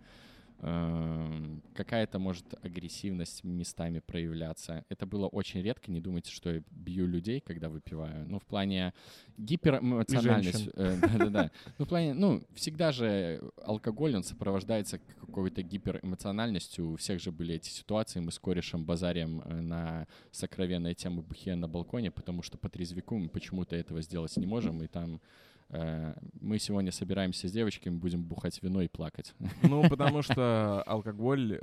какая-то 0.60 2.18
может 2.20 2.46
агрессивность 2.64 3.44
местами 3.44 4.00
проявляться. 4.00 4.86
Это 4.90 5.06
было 5.06 5.28
очень 5.28 5.62
редко. 5.62 5.92
Не 5.92 6.02
думайте, 6.02 6.32
что 6.32 6.52
я 6.52 6.64
бью 6.72 7.06
людей, 7.08 7.42
когда 7.42 7.70
выпиваю. 7.70 8.26
Ну, 8.28 8.40
в 8.40 8.46
плане 8.46 8.94
гиперэмоциональность. 9.38 10.58
женщин. 10.58 10.72
э, 10.76 10.98
Да-да-да. 11.02 11.52
Ну, 11.78 11.86
в 11.86 11.88
плане, 11.88 12.14
ну, 12.14 12.44
всегда 12.56 12.92
же 12.92 13.42
алкоголь, 13.64 14.16
он 14.16 14.24
сопровождается 14.24 15.00
какой-то 15.20 15.62
гиперэмоциональностью. 15.62 16.94
У 16.94 16.96
всех 16.96 17.22
же 17.22 17.32
были 17.32 17.56
эти 17.56 17.70
ситуации. 17.70 18.20
Мы 18.20 18.32
с 18.32 18.40
корешем 18.40 18.84
базарим 18.84 19.42
э, 19.46 19.62
на 19.62 20.08
сокровенные 20.32 20.96
темы 20.96 21.22
бухе 21.22 21.56
на 21.56 21.68
балконе, 21.68 22.10
потому 22.10 22.42
что 22.42 22.58
по 22.58 22.70
трезвику 22.70 23.18
мы 23.18 23.30
почему-то 23.30 23.76
этого 23.76 24.02
сделать 24.02 24.36
не 24.38 24.48
можем. 24.48 24.82
И 24.82 24.88
там 24.88 25.22
мы 25.70 26.60
сегодня 26.60 26.92
собираемся 26.92 27.48
с 27.48 27.52
девочками, 27.52 27.98
будем 27.98 28.24
бухать 28.24 28.62
вино 28.64 28.82
и 28.82 28.88
плакать. 28.88 29.34
Ну, 29.64 29.88
потому 29.90 30.22
что 30.22 30.82
алкоголь 30.84 31.60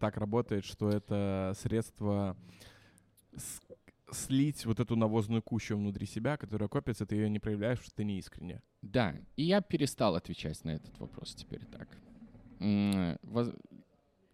так 0.00 0.16
работает, 0.16 0.64
что 0.64 0.88
это 0.88 1.52
средство 1.56 2.36
слить 4.10 4.66
вот 4.66 4.80
эту 4.80 4.96
навозную 4.96 5.42
кучу 5.42 5.76
внутри 5.76 6.06
себя, 6.06 6.36
которая 6.36 6.68
копится, 6.68 7.06
ты 7.06 7.16
ее 7.16 7.30
не 7.30 7.38
проявляешь, 7.38 7.78
потому 7.78 7.86
что 7.86 7.96
ты 7.96 8.04
не 8.04 8.18
искренне. 8.18 8.62
Да, 8.82 9.14
и 9.36 9.44
я 9.44 9.60
перестал 9.60 10.16
отвечать 10.16 10.62
на 10.64 10.70
этот 10.70 10.98
вопрос 10.98 11.34
теперь 11.34 11.64
так. 11.66 11.88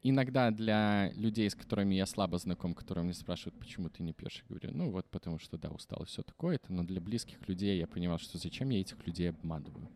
Иногда 0.03 0.51
для 0.53 1.11
людей, 1.15 1.51
с 1.51 1.57
которыми 1.57 1.95
я 1.97 2.07
слабо 2.07 2.39
знаком, 2.39 2.75
которые 2.75 3.05
меня 3.05 3.15
спрашивают, 3.15 3.59
почему 3.59 3.91
ты 3.91 4.03
не 4.05 4.12
пьешь, 4.12 4.45
я 4.49 4.57
говорю, 4.57 4.70
ну 4.73 4.91
вот 4.91 5.07
потому 5.11 5.39
что, 5.41 5.59
да, 5.59 5.70
устал, 5.70 6.05
все 6.05 6.23
такое-то, 6.23 6.73
но 6.73 6.85
для 6.85 7.01
близких 7.01 7.49
людей 7.49 7.79
я 7.79 7.87
понимал, 7.89 8.19
что 8.19 8.39
зачем 8.39 8.69
я 8.70 8.81
этих 8.81 9.05
людей 9.07 9.31
обманываю. 9.31 9.89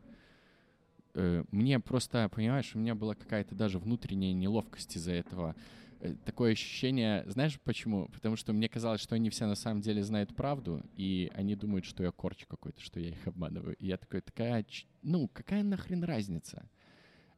Э, 1.14 1.44
Мне 1.52 1.78
просто, 1.78 2.28
понимаешь, 2.28 2.74
у 2.74 2.78
меня 2.78 2.94
была 2.94 3.14
какая-то 3.14 3.54
даже 3.54 3.78
внутренняя 3.78 4.32
неловкость 4.32 4.96
из-за 4.96 5.12
этого. 5.12 5.54
Э, 6.00 6.14
Такое 6.24 6.52
ощущение, 6.52 7.24
знаешь 7.28 7.60
почему? 7.60 8.08
Потому 8.08 8.34
что 8.34 8.52
мне 8.52 8.68
казалось, 8.68 9.00
что 9.00 9.14
они 9.14 9.30
все 9.30 9.46
на 9.46 9.54
самом 9.54 9.82
деле 9.82 10.02
знают 10.02 10.34
правду, 10.34 10.82
и 10.96 11.30
они 11.34 11.54
думают, 11.54 11.84
что 11.84 12.02
я 12.02 12.10
корч 12.10 12.46
какой-то, 12.46 12.80
что 12.80 12.98
я 12.98 13.10
их 13.10 13.26
обманываю. 13.26 13.76
И 13.76 13.86
я 13.86 13.98
такой, 13.98 14.20
такая, 14.20 14.64
ну, 15.02 15.28
какая 15.28 15.62
нахрен 15.62 16.02
разница? 16.02 16.68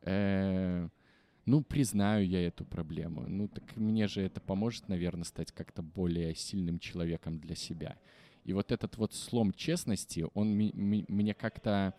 Э, 0.03 0.89
Ну, 1.47 1.63
признаю 1.63 2.27
я 2.27 2.47
эту 2.47 2.65
проблему. 2.65 3.25
Ну, 3.29 3.49
так 3.49 3.77
мне 3.77 4.07
же 4.07 4.23
это 4.23 4.41
поможет, 4.41 4.89
наверное, 4.89 5.25
стать 5.25 5.53
как-то 5.53 5.83
более 5.83 6.35
сильным 6.35 6.79
человеком 6.79 7.39
для 7.39 7.55
себя. 7.55 7.99
И 8.45 8.53
вот 8.53 8.73
этот 8.73 8.97
вот 8.97 9.15
слом 9.15 9.53
честности, 9.53 10.27
он 10.35 10.55
мне 10.55 11.35
как-то... 11.35 11.95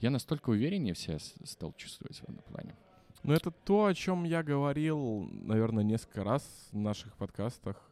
Я 0.00 0.10
настолько 0.10 0.50
увереннее 0.50 0.94
с- 0.94 1.34
стал 1.44 1.72
чувствовать 1.74 2.16
в 2.18 2.22
этом 2.24 2.38
плане. 2.38 2.74
Но 3.22 3.34
это 3.34 3.50
то, 3.50 3.86
о 3.86 3.94
чем 3.94 4.24
я 4.24 4.42
говорил, 4.42 5.28
наверное, 5.30 5.84
несколько 5.84 6.24
раз 6.24 6.68
в 6.72 6.78
наших 6.78 7.14
подкастах, 7.16 7.89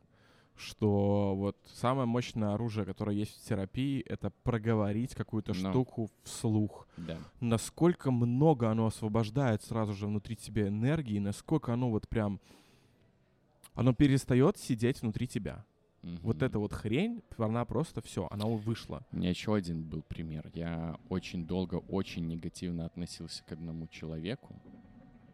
что 0.59 1.35
вот 1.37 1.57
самое 1.75 2.07
мощное 2.07 2.55
оружие, 2.55 2.85
которое 2.85 3.17
есть 3.17 3.41
в 3.41 3.49
терапии, 3.49 4.01
это 4.03 4.31
проговорить 4.43 5.15
какую-то 5.15 5.53
Ну. 5.55 5.71
штуку 5.71 6.11
вслух. 6.25 6.87
Да. 6.97 7.17
Насколько 7.41 8.11
много 8.11 8.71
оно 8.71 8.87
освобождает 8.87 9.63
сразу 9.63 9.95
же 9.95 10.07
внутри 10.07 10.37
тебя 10.37 10.69
энергии, 10.69 11.19
насколько 11.19 11.73
оно 11.73 11.91
вот 11.91 12.09
прям... 12.09 12.41
Оно 13.75 13.95
перестает 13.95 14.59
сидеть 14.59 15.03
внутри 15.03 15.29
тебя. 15.29 15.65
Вот 16.03 16.37
Мгм. 16.37 16.45
эта 16.47 16.59
вот 16.59 16.73
хрень, 16.73 17.23
она 17.37 17.65
просто 17.65 18.01
все, 18.01 18.27
она 18.31 18.47
вышла. 18.47 19.03
У 19.13 19.17
меня 19.17 19.31
еще 19.31 19.55
один 19.55 19.83
был 19.83 20.03
пример. 20.03 20.51
Я 20.55 20.97
очень 21.09 21.45
долго, 21.47 21.77
очень 21.77 22.27
негативно 22.27 22.87
относился 22.87 23.43
к 23.45 23.53
одному 23.53 23.87
человеку, 23.89 24.55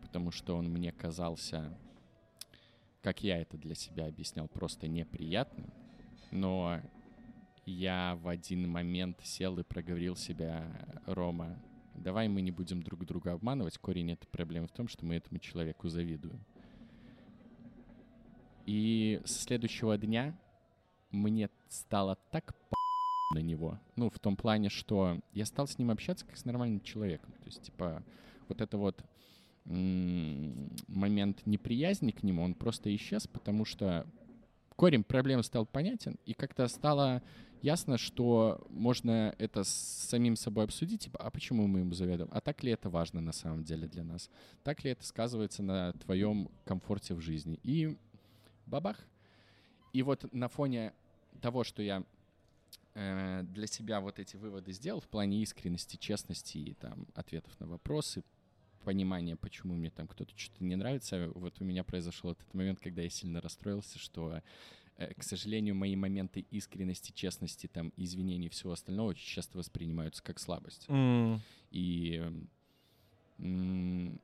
потому 0.02 0.30
что 0.30 0.56
он 0.56 0.66
мне 0.70 0.90
казался, 0.92 1.76
как 3.04 3.22
я 3.22 3.38
это 3.38 3.58
для 3.58 3.74
себя 3.74 4.06
объяснял, 4.06 4.48
просто 4.48 4.88
неприятным. 4.88 5.70
Но 6.30 6.80
я 7.66 8.18
в 8.22 8.28
один 8.28 8.66
момент 8.66 9.18
сел 9.22 9.58
и 9.58 9.62
проговорил 9.62 10.16
себя, 10.16 10.66
Рома, 11.04 11.62
давай 11.94 12.28
мы 12.28 12.40
не 12.40 12.50
будем 12.50 12.82
друг 12.82 13.04
друга 13.04 13.32
обманывать. 13.32 13.76
Корень 13.76 14.12
этой 14.12 14.26
проблемы 14.26 14.68
в 14.68 14.72
том, 14.72 14.88
что 14.88 15.04
мы 15.04 15.16
этому 15.16 15.38
человеку 15.38 15.90
завидуем. 15.90 16.42
И 18.64 19.20
с 19.26 19.42
следующего 19.42 19.98
дня 19.98 20.34
мне 21.10 21.50
стало 21.68 22.16
так 22.30 22.56
на 23.34 23.40
него. 23.40 23.78
Ну, 23.96 24.08
в 24.08 24.18
том 24.18 24.34
плане, 24.34 24.70
что 24.70 25.20
я 25.34 25.44
стал 25.44 25.66
с 25.66 25.78
ним 25.78 25.90
общаться 25.90 26.24
как 26.24 26.38
с 26.38 26.46
нормальным 26.46 26.80
человеком. 26.80 27.32
То 27.32 27.44
есть, 27.44 27.64
типа, 27.64 28.02
вот 28.48 28.62
это 28.62 28.78
вот 28.78 29.04
момент 29.64 31.46
неприязни 31.46 32.10
к 32.10 32.22
нему, 32.22 32.42
он 32.42 32.54
просто 32.54 32.94
исчез, 32.94 33.26
потому 33.26 33.64
что 33.64 34.06
корень 34.76 35.04
проблемы 35.04 35.42
стал 35.42 35.66
понятен, 35.66 36.18
и 36.26 36.34
как-то 36.34 36.68
стало 36.68 37.22
ясно, 37.62 37.96
что 37.96 38.66
можно 38.68 39.34
это 39.38 39.64
с 39.64 39.70
самим 39.70 40.36
собой 40.36 40.64
обсудить, 40.64 41.04
типа, 41.04 41.18
а 41.18 41.30
почему 41.30 41.66
мы 41.66 41.80
ему 41.80 41.94
заведуем? 41.94 42.28
А 42.30 42.42
так 42.42 42.62
ли 42.62 42.72
это 42.72 42.90
важно 42.90 43.22
на 43.22 43.32
самом 43.32 43.64
деле 43.64 43.88
для 43.88 44.04
нас? 44.04 44.28
Так 44.62 44.84
ли 44.84 44.90
это 44.90 45.04
сказывается 45.04 45.62
на 45.62 45.92
твоем 45.94 46.50
комфорте 46.66 47.14
в 47.14 47.20
жизни? 47.20 47.58
И 47.62 47.96
бабах. 48.66 48.98
И 49.94 50.02
вот 50.02 50.30
на 50.34 50.48
фоне 50.48 50.92
того, 51.40 51.64
что 51.64 51.82
я 51.82 52.04
э, 52.94 53.42
для 53.44 53.66
себя 53.66 54.00
вот 54.00 54.18
эти 54.18 54.36
выводы 54.36 54.72
сделал 54.72 55.00
в 55.00 55.08
плане 55.08 55.42
искренности, 55.42 55.96
честности 55.96 56.58
и 56.58 56.74
там 56.74 57.06
ответов 57.14 57.58
на 57.60 57.66
вопросы, 57.66 58.22
понимания, 58.84 59.36
почему 59.36 59.74
мне 59.74 59.90
там 59.90 60.06
кто-то 60.06 60.32
что-то 60.36 60.62
не 60.64 60.76
нравится. 60.76 61.30
Вот 61.34 61.60
у 61.60 61.64
меня 61.64 61.82
произошел 61.84 62.30
этот 62.32 62.52
момент, 62.54 62.78
когда 62.80 63.02
я 63.02 63.08
сильно 63.10 63.40
расстроился, 63.40 63.98
что, 63.98 64.42
э, 64.96 65.14
к 65.14 65.22
сожалению, 65.22 65.74
мои 65.74 65.96
моменты 65.96 66.46
искренности, 66.50 67.12
честности, 67.12 67.66
там, 67.66 67.92
извинений 67.96 68.46
и 68.46 68.50
всего 68.50 68.72
остального 68.72 69.08
очень 69.08 69.26
часто 69.26 69.58
воспринимаются 69.58 70.22
как 70.22 70.38
слабость. 70.38 70.86
И... 71.70 72.22
м, 73.38 74.20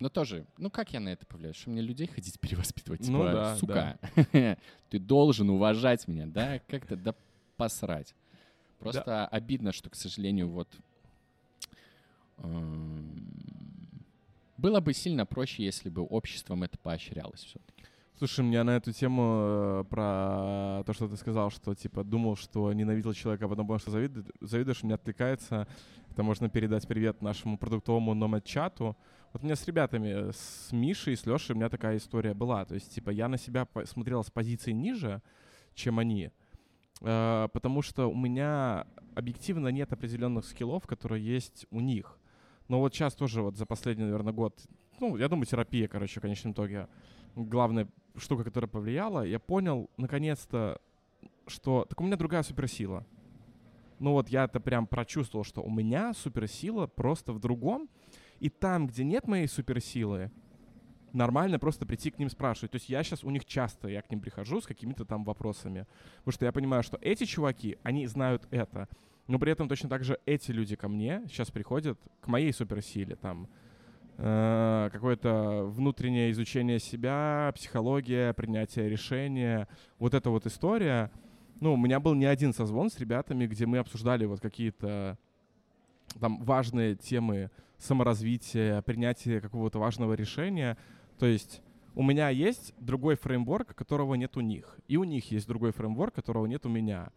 Но 0.00 0.08
тоже, 0.08 0.46
ну 0.58 0.70
как 0.70 0.92
я 0.92 1.00
на 1.00 1.10
это 1.10 1.26
повлияю? 1.26 1.54
Что 1.54 1.70
мне 1.70 1.82
людей 1.82 2.06
ходить 2.06 2.40
перевоспитывать? 2.40 3.06
Ну 3.08 3.18
Типа, 3.18 3.32
да, 3.32 3.56
сука, 3.56 3.98
ты 4.90 4.98
должен 4.98 5.50
уважать 5.50 6.08
меня, 6.08 6.26
да? 6.26 6.58
Как-то, 6.66 6.96
да 6.96 7.14
посрать. 7.56 8.14
Просто 8.78 9.26
обидно, 9.26 9.72
что, 9.72 9.90
к 9.90 9.94
сожалению, 9.94 10.48
вот 10.48 10.74
было 14.56 14.80
бы 14.80 14.92
сильно 14.92 15.26
проще, 15.26 15.64
если 15.64 15.88
бы 15.88 16.02
обществом 16.02 16.62
это 16.62 16.78
поощрялось 16.78 17.40
все-таки. 17.40 17.84
Слушай, 18.20 18.44
мне 18.44 18.62
на 18.62 18.76
эту 18.76 18.92
тему 18.92 19.22
э, 19.80 19.84
про 19.88 20.82
то, 20.84 20.92
что 20.92 21.08
ты 21.08 21.16
сказал, 21.16 21.50
что 21.50 21.74
типа 21.74 22.04
думал, 22.04 22.36
что 22.36 22.70
ненавидел 22.70 23.14
человека, 23.14 23.46
а 23.46 23.48
потом 23.48 23.66
понял, 23.66 23.80
что 23.80 23.90
завидуешь, 23.90 24.26
завидуешь, 24.42 24.82
мне 24.82 24.92
отвлекается. 24.92 25.66
Это 26.10 26.22
можно 26.22 26.50
передать 26.50 26.86
привет 26.86 27.22
нашему 27.22 27.56
продуктовому 27.56 28.12
номад-чату. 28.12 28.94
Вот 29.32 29.42
у 29.42 29.46
меня 29.46 29.56
с 29.56 29.66
ребятами, 29.66 30.32
с 30.32 30.70
Мишей 30.70 31.16
с 31.16 31.24
Лешей 31.24 31.54
у 31.54 31.56
меня 31.56 31.70
такая 31.70 31.96
история 31.96 32.34
была. 32.34 32.66
То 32.66 32.74
есть, 32.74 32.94
типа, 32.94 33.08
я 33.08 33.26
на 33.26 33.38
себя 33.38 33.66
смотрел 33.86 34.22
с 34.22 34.30
позиции 34.30 34.72
ниже, 34.72 35.22
чем 35.74 35.98
они. 35.98 36.30
Э, 37.00 37.48
потому 37.54 37.80
что 37.80 38.10
у 38.10 38.14
меня 38.14 38.86
объективно 39.14 39.68
нет 39.68 39.94
определенных 39.94 40.44
скиллов, 40.44 40.86
которые 40.86 41.24
есть 41.24 41.66
у 41.70 41.80
них. 41.80 42.19
Но 42.70 42.78
вот 42.78 42.94
сейчас 42.94 43.16
тоже 43.16 43.42
вот 43.42 43.56
за 43.56 43.66
последний, 43.66 44.04
наверное, 44.04 44.32
год, 44.32 44.56
ну, 45.00 45.16
я 45.16 45.28
думаю, 45.28 45.44
терапия, 45.44 45.88
короче, 45.88 46.20
в 46.20 46.22
конечном 46.22 46.52
итоге 46.52 46.86
главная 47.34 47.88
штука, 48.16 48.44
которая 48.44 48.68
повлияла, 48.68 49.26
я 49.26 49.40
понял, 49.40 49.90
наконец-то, 49.96 50.80
что 51.48 51.84
так 51.88 52.00
у 52.00 52.04
меня 52.04 52.14
другая 52.14 52.44
суперсила. 52.44 53.04
Ну 53.98 54.12
вот 54.12 54.28
я 54.28 54.44
это 54.44 54.60
прям 54.60 54.86
прочувствовал, 54.86 55.42
что 55.44 55.62
у 55.62 55.70
меня 55.70 56.14
суперсила 56.14 56.86
просто 56.86 57.32
в 57.32 57.40
другом. 57.40 57.88
И 58.38 58.48
там, 58.48 58.86
где 58.86 59.02
нет 59.02 59.26
моей 59.26 59.48
суперсилы, 59.48 60.30
нормально 61.12 61.58
просто 61.58 61.86
прийти 61.86 62.12
к 62.12 62.20
ним 62.20 62.30
спрашивать. 62.30 62.70
То 62.70 62.76
есть 62.76 62.88
я 62.88 63.02
сейчас 63.02 63.24
у 63.24 63.30
них 63.30 63.46
часто, 63.46 63.88
я 63.88 64.00
к 64.00 64.08
ним 64.12 64.20
прихожу 64.20 64.60
с 64.60 64.66
какими-то 64.66 65.04
там 65.04 65.24
вопросами. 65.24 65.88
Потому 66.18 66.34
что 66.34 66.44
я 66.46 66.52
понимаю, 66.52 66.84
что 66.84 66.98
эти 67.02 67.24
чуваки, 67.24 67.78
они 67.82 68.06
знают 68.06 68.46
это. 68.52 68.88
Но 69.30 69.38
при 69.38 69.52
этом 69.52 69.68
точно 69.68 69.88
так 69.88 70.04
же 70.04 70.18
эти 70.26 70.50
люди 70.50 70.76
ко 70.76 70.88
мне 70.88 71.22
сейчас 71.28 71.50
приходят 71.50 71.98
к 72.20 72.26
моей 72.28 72.52
суперсиле. 72.52 73.16
Там 73.16 73.48
Э, 74.22 74.90
какое-то 74.92 75.64
внутреннее 75.64 76.30
изучение 76.32 76.78
себя, 76.78 77.50
психология, 77.54 78.34
принятие 78.34 78.86
решения, 78.86 79.66
вот 79.98 80.12
эта 80.12 80.28
вот 80.28 80.44
история. 80.44 81.10
Ну, 81.60 81.72
у 81.72 81.76
меня 81.78 82.00
был 82.00 82.12
не 82.12 82.26
один 82.26 82.52
созвон 82.52 82.90
с 82.90 82.98
ребятами, 82.98 83.46
где 83.46 83.64
мы 83.64 83.78
обсуждали 83.78 84.26
вот 84.26 84.40
какие-то 84.40 85.16
там 86.20 86.42
важные 86.42 86.96
темы 86.96 87.50
саморазвития, 87.78 88.82
принятия 88.82 89.40
какого-то 89.40 89.78
важного 89.78 90.12
решения. 90.12 90.76
То 91.18 91.24
есть 91.24 91.62
у 91.94 92.02
меня 92.02 92.28
есть 92.28 92.74
другой 92.78 93.16
фреймворк, 93.16 93.74
которого 93.74 94.16
нет 94.16 94.36
у 94.36 94.42
них. 94.42 94.78
И 94.86 94.98
у 94.98 95.04
них 95.04 95.30
есть 95.30 95.48
другой 95.48 95.72
фреймворк, 95.72 96.14
которого 96.14 96.44
нет 96.44 96.66
у 96.66 96.68
меня. 96.68 97.08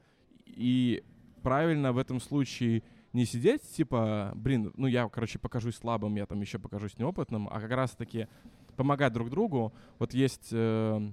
И 0.45 1.03
правильно 1.43 1.91
в 1.93 1.97
этом 1.97 2.19
случае 2.19 2.83
не 3.13 3.25
сидеть, 3.25 3.61
типа, 3.75 4.31
блин, 4.35 4.73
ну 4.75 4.87
я, 4.87 5.07
короче, 5.07 5.37
покажусь 5.37 5.75
слабым, 5.75 6.15
я 6.15 6.25
там 6.25 6.41
еще 6.41 6.57
покажусь 6.57 6.97
неопытным, 6.97 7.47
а 7.47 7.59
как 7.59 7.71
раз-таки 7.71 8.27
помогать 8.75 9.13
друг 9.13 9.29
другу. 9.29 9.71
Вот 9.99 10.13
есть 10.15 10.49
э, 10.51 11.11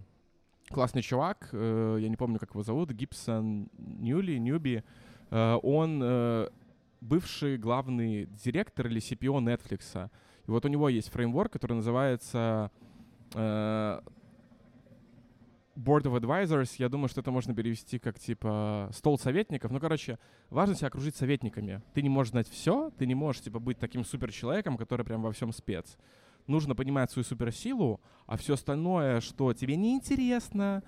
классный 0.70 1.02
чувак, 1.02 1.50
э, 1.52 1.98
я 2.00 2.08
не 2.08 2.16
помню, 2.16 2.38
как 2.38 2.50
его 2.50 2.62
зовут, 2.62 2.90
Гибсон 2.92 3.68
Ньюли, 3.76 4.38
Ньюби, 4.38 4.82
э, 5.30 5.58
он 5.62 6.00
э, 6.02 6.48
бывший 7.02 7.58
главный 7.58 8.26
директор 8.26 8.86
или 8.86 9.00
CPO 9.00 9.38
Netflix. 9.40 10.10
И 10.46 10.50
вот 10.50 10.64
у 10.64 10.68
него 10.68 10.88
есть 10.88 11.10
фреймворк, 11.10 11.52
который 11.52 11.74
называется 11.74 12.70
э, 13.34 14.00
Board 15.76 16.02
of 16.02 16.20
Advisors, 16.20 16.74
я 16.78 16.88
думаю, 16.88 17.08
что 17.08 17.20
это 17.20 17.30
можно 17.30 17.54
перевести 17.54 17.98
как 17.98 18.18
типа 18.18 18.90
стол 18.92 19.18
советников. 19.18 19.70
Ну, 19.70 19.80
короче, 19.80 20.18
важно 20.50 20.74
себя 20.74 20.88
окружить 20.88 21.16
советниками. 21.16 21.82
Ты 21.94 22.02
не 22.02 22.08
можешь 22.08 22.32
знать 22.32 22.48
все, 22.48 22.90
ты 22.98 23.06
не 23.06 23.14
можешь 23.14 23.42
типа 23.42 23.58
быть 23.60 23.78
таким 23.78 24.04
суперчеловеком, 24.04 24.76
который 24.76 25.04
прям 25.04 25.22
во 25.22 25.32
всем 25.32 25.52
спец. 25.52 25.96
Нужно 26.46 26.74
понимать 26.74 27.10
свою 27.10 27.24
суперсилу, 27.24 28.00
а 28.26 28.36
все 28.36 28.54
остальное, 28.54 29.20
что 29.20 29.52
тебе 29.52 29.76
не 29.76 29.94
интересно, 29.94 30.82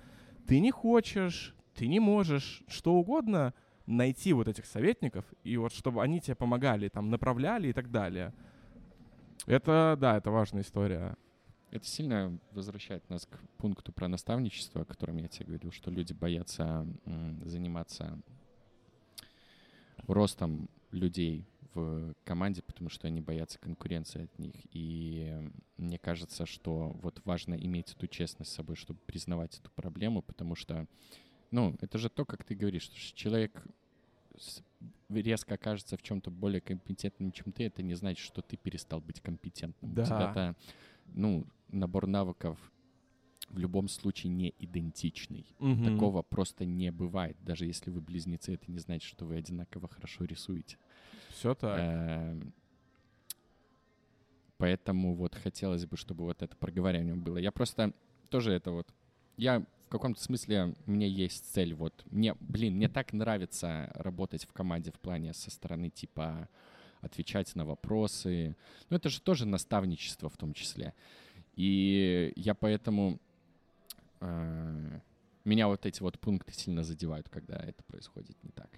ты 0.47 0.59
не 0.59 0.71
хочешь, 0.71 1.55
ты 1.75 1.87
не 1.87 1.99
можешь, 1.99 2.63
что 2.67 2.93
угодно, 2.93 3.53
найти 3.85 4.33
вот 4.33 4.47
этих 4.47 4.65
советников, 4.65 5.25
и 5.43 5.57
вот 5.57 5.73
чтобы 5.73 6.01
они 6.01 6.19
тебе 6.19 6.35
помогали, 6.35 6.89
там, 6.89 7.09
направляли 7.09 7.69
и 7.69 7.73
так 7.73 7.91
далее. 7.91 8.33
Это, 9.45 9.97
да, 9.99 10.17
это 10.17 10.31
важная 10.31 10.61
история. 10.61 11.15
Это 11.73 11.87
сильно 11.87 12.37
возвращает 12.51 13.09
нас 13.09 13.25
к 13.25 13.39
пункту 13.57 13.91
про 13.91 14.07
наставничество, 14.07 14.81
о 14.81 14.85
котором 14.85 15.17
я 15.17 15.27
тебе 15.27 15.47
говорил, 15.47 15.71
что 15.71 15.89
люди 15.89 16.13
боятся 16.13 16.87
заниматься 17.45 18.19
ростом 20.05 20.69
людей 20.91 21.47
в 21.73 22.13
команде, 22.25 22.61
потому 22.61 22.89
что 22.89 23.07
они 23.07 23.21
боятся 23.21 23.57
конкуренции 23.57 24.25
от 24.25 24.37
них. 24.37 24.53
И 24.71 25.49
мне 25.77 25.97
кажется, 25.97 26.45
что 26.45 26.95
вот 27.01 27.19
важно 27.25 27.55
иметь 27.55 27.93
эту 27.93 28.05
честность 28.05 28.51
с 28.51 28.55
собой, 28.55 28.75
чтобы 28.75 28.99
признавать 29.07 29.57
эту 29.57 29.71
проблему, 29.71 30.21
потому 30.21 30.53
что, 30.53 30.85
ну, 31.49 31.75
это 31.81 31.97
же 31.97 32.09
то, 32.11 32.23
как 32.23 32.43
ты 32.43 32.53
говоришь, 32.53 32.83
что 32.83 33.15
человек 33.15 33.65
резко 35.09 35.55
окажется 35.55 35.97
в 35.97 36.03
чем-то 36.03 36.29
более 36.29 36.61
компетентным, 36.61 37.31
чем 37.31 37.51
ты, 37.51 37.63
это 37.63 37.81
не 37.81 37.95
значит, 37.95 38.23
что 38.23 38.43
ты 38.43 38.57
перестал 38.57 39.01
быть 39.01 39.21
компетентным. 39.21 39.95
Да. 39.95 40.03
У 40.03 40.05
тебя-то, 40.05 40.55
ну, 41.15 41.47
набор 41.73 42.07
навыков 42.07 42.57
в 43.49 43.57
любом 43.57 43.87
случае 43.87 44.31
не 44.31 44.53
идентичный. 44.59 45.45
Мгм. 45.59 45.83
Такого 45.83 46.21
просто 46.21 46.65
не 46.65 46.91
бывает. 46.91 47.37
Даже 47.41 47.65
если 47.65 47.91
вы 47.91 48.01
близнецы, 48.01 48.53
это 48.53 48.71
не 48.71 48.79
значит, 48.79 49.07
что 49.07 49.25
вы 49.25 49.35
одинаково 49.35 49.87
хорошо 49.87 50.25
рисуете. 50.25 50.77
Все 51.29 51.53
так. 51.53 51.79
Эм, 51.79 52.53
Поэтому 54.63 55.13
вот 55.13 55.35
хотелось 55.35 55.85
бы, 55.85 55.97
чтобы 55.97 56.23
вот 56.23 56.41
это 56.41 56.55
проговаривание 56.55 57.15
было. 57.15 57.37
Я 57.37 57.51
просто 57.51 57.93
тоже 58.29 58.53
это 58.53 58.71
вот... 58.71 58.87
Я 59.35 59.65
в 59.85 59.89
каком-то 59.89 60.21
смысле, 60.21 60.73
меня 60.85 61.05
есть 61.05 61.53
цель 61.53 61.73
вот... 61.73 62.05
Мне, 62.09 62.35
блин, 62.39 62.75
мне 62.75 62.87
так 62.87 63.11
нравится 63.11 63.91
работать 63.93 64.45
в 64.45 64.53
команде 64.53 64.91
в 64.91 64.99
плане 64.99 65.33
со 65.33 65.51
стороны 65.51 65.89
типа 65.89 66.47
отвечать 67.01 67.53
на 67.55 67.65
вопросы. 67.65 68.55
Ну, 68.89 68.95
это 68.95 69.09
же 69.09 69.19
тоже 69.19 69.45
наставничество 69.45 70.29
в 70.29 70.37
том 70.37 70.53
числе. 70.53 70.93
И 71.55 72.33
я 72.35 72.53
поэтому... 72.55 73.19
э, 74.21 74.99
меня 75.45 75.67
вот 75.67 75.85
эти 75.85 76.01
вот 76.01 76.19
пункты 76.19 76.53
сильно 76.53 76.83
задевают, 76.83 77.29
когда 77.29 77.55
это 77.57 77.83
происходит 77.83 78.41
не 78.43 78.51
так. 78.51 78.69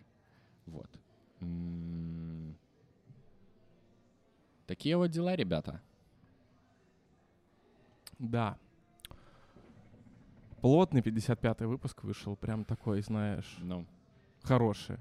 Вот. 0.66 0.90
М, 1.42 2.58
Такие 4.68 4.98
вот 4.98 5.12
дела, 5.12 5.36
ребята. 5.36 5.80
Да. 8.18 8.58
Плотный 10.62 11.02
55-й 11.02 11.68
выпуск 11.68 12.04
вышел, 12.04 12.36
прям 12.36 12.66
такой, 12.66 13.02
знаешь, 13.02 13.58
Ну, 13.60 13.86
хороший. 14.42 14.98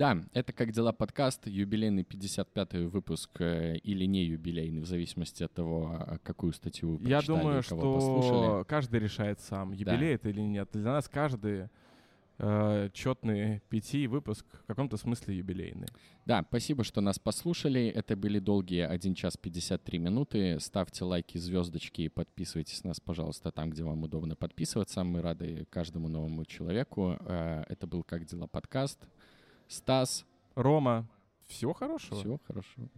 Да, 0.00 0.16
это 0.32 0.54
как 0.54 0.72
дела 0.72 0.92
подкаст, 0.92 1.46
юбилейный 1.46 2.04
55-й 2.04 2.86
выпуск 2.86 3.38
э, 3.42 3.76
или 3.76 4.06
не 4.06 4.24
юбилейный, 4.24 4.80
в 4.80 4.86
зависимости 4.86 5.42
от 5.42 5.52
того, 5.52 5.90
а, 5.92 6.16
какую 6.22 6.54
статью 6.54 6.96
вы 6.96 7.06
Я 7.06 7.18
прочитали 7.18 7.36
и 7.36 7.42
думаю, 7.42 7.62
кого 7.62 7.76
что 7.82 7.94
послушали. 7.94 8.64
каждый 8.64 9.00
решает 9.00 9.40
сам, 9.40 9.72
юбилей 9.72 10.14
это 10.14 10.30
или 10.30 10.40
нет. 10.40 10.70
Для 10.72 10.92
нас 10.92 11.06
каждый 11.06 11.68
э, 12.38 12.88
четный 12.94 13.60
пяти 13.68 14.06
выпуск 14.06 14.46
в 14.62 14.64
каком-то 14.64 14.96
смысле 14.96 15.36
юбилейный. 15.36 15.88
Да, 16.24 16.42
спасибо, 16.48 16.82
что 16.82 17.02
нас 17.02 17.18
послушали. 17.18 17.88
Это 17.88 18.16
были 18.16 18.38
долгие 18.38 18.86
1 18.86 19.14
час 19.14 19.36
53 19.36 19.98
минуты. 19.98 20.60
Ставьте 20.60 21.04
лайки, 21.04 21.36
звездочки 21.36 22.00
и 22.00 22.08
подписывайтесь 22.08 22.84
на 22.84 22.88
нас, 22.88 23.00
пожалуйста, 23.00 23.50
там, 23.52 23.68
где 23.68 23.84
вам 23.84 24.02
удобно 24.02 24.34
подписываться. 24.34 25.04
Мы 25.04 25.20
рады 25.20 25.66
каждому 25.68 26.08
новому 26.08 26.46
человеку. 26.46 27.18
Э, 27.20 27.64
Это 27.68 27.86
был 27.86 28.02
«Как 28.02 28.24
дела?» 28.24 28.46
подкаст. 28.46 29.06
Стас, 29.70 30.26
Рома, 30.56 31.06
всего 31.46 31.72
хорошего. 31.74 32.20
всего 32.20 32.40
хорошего. 32.44 32.88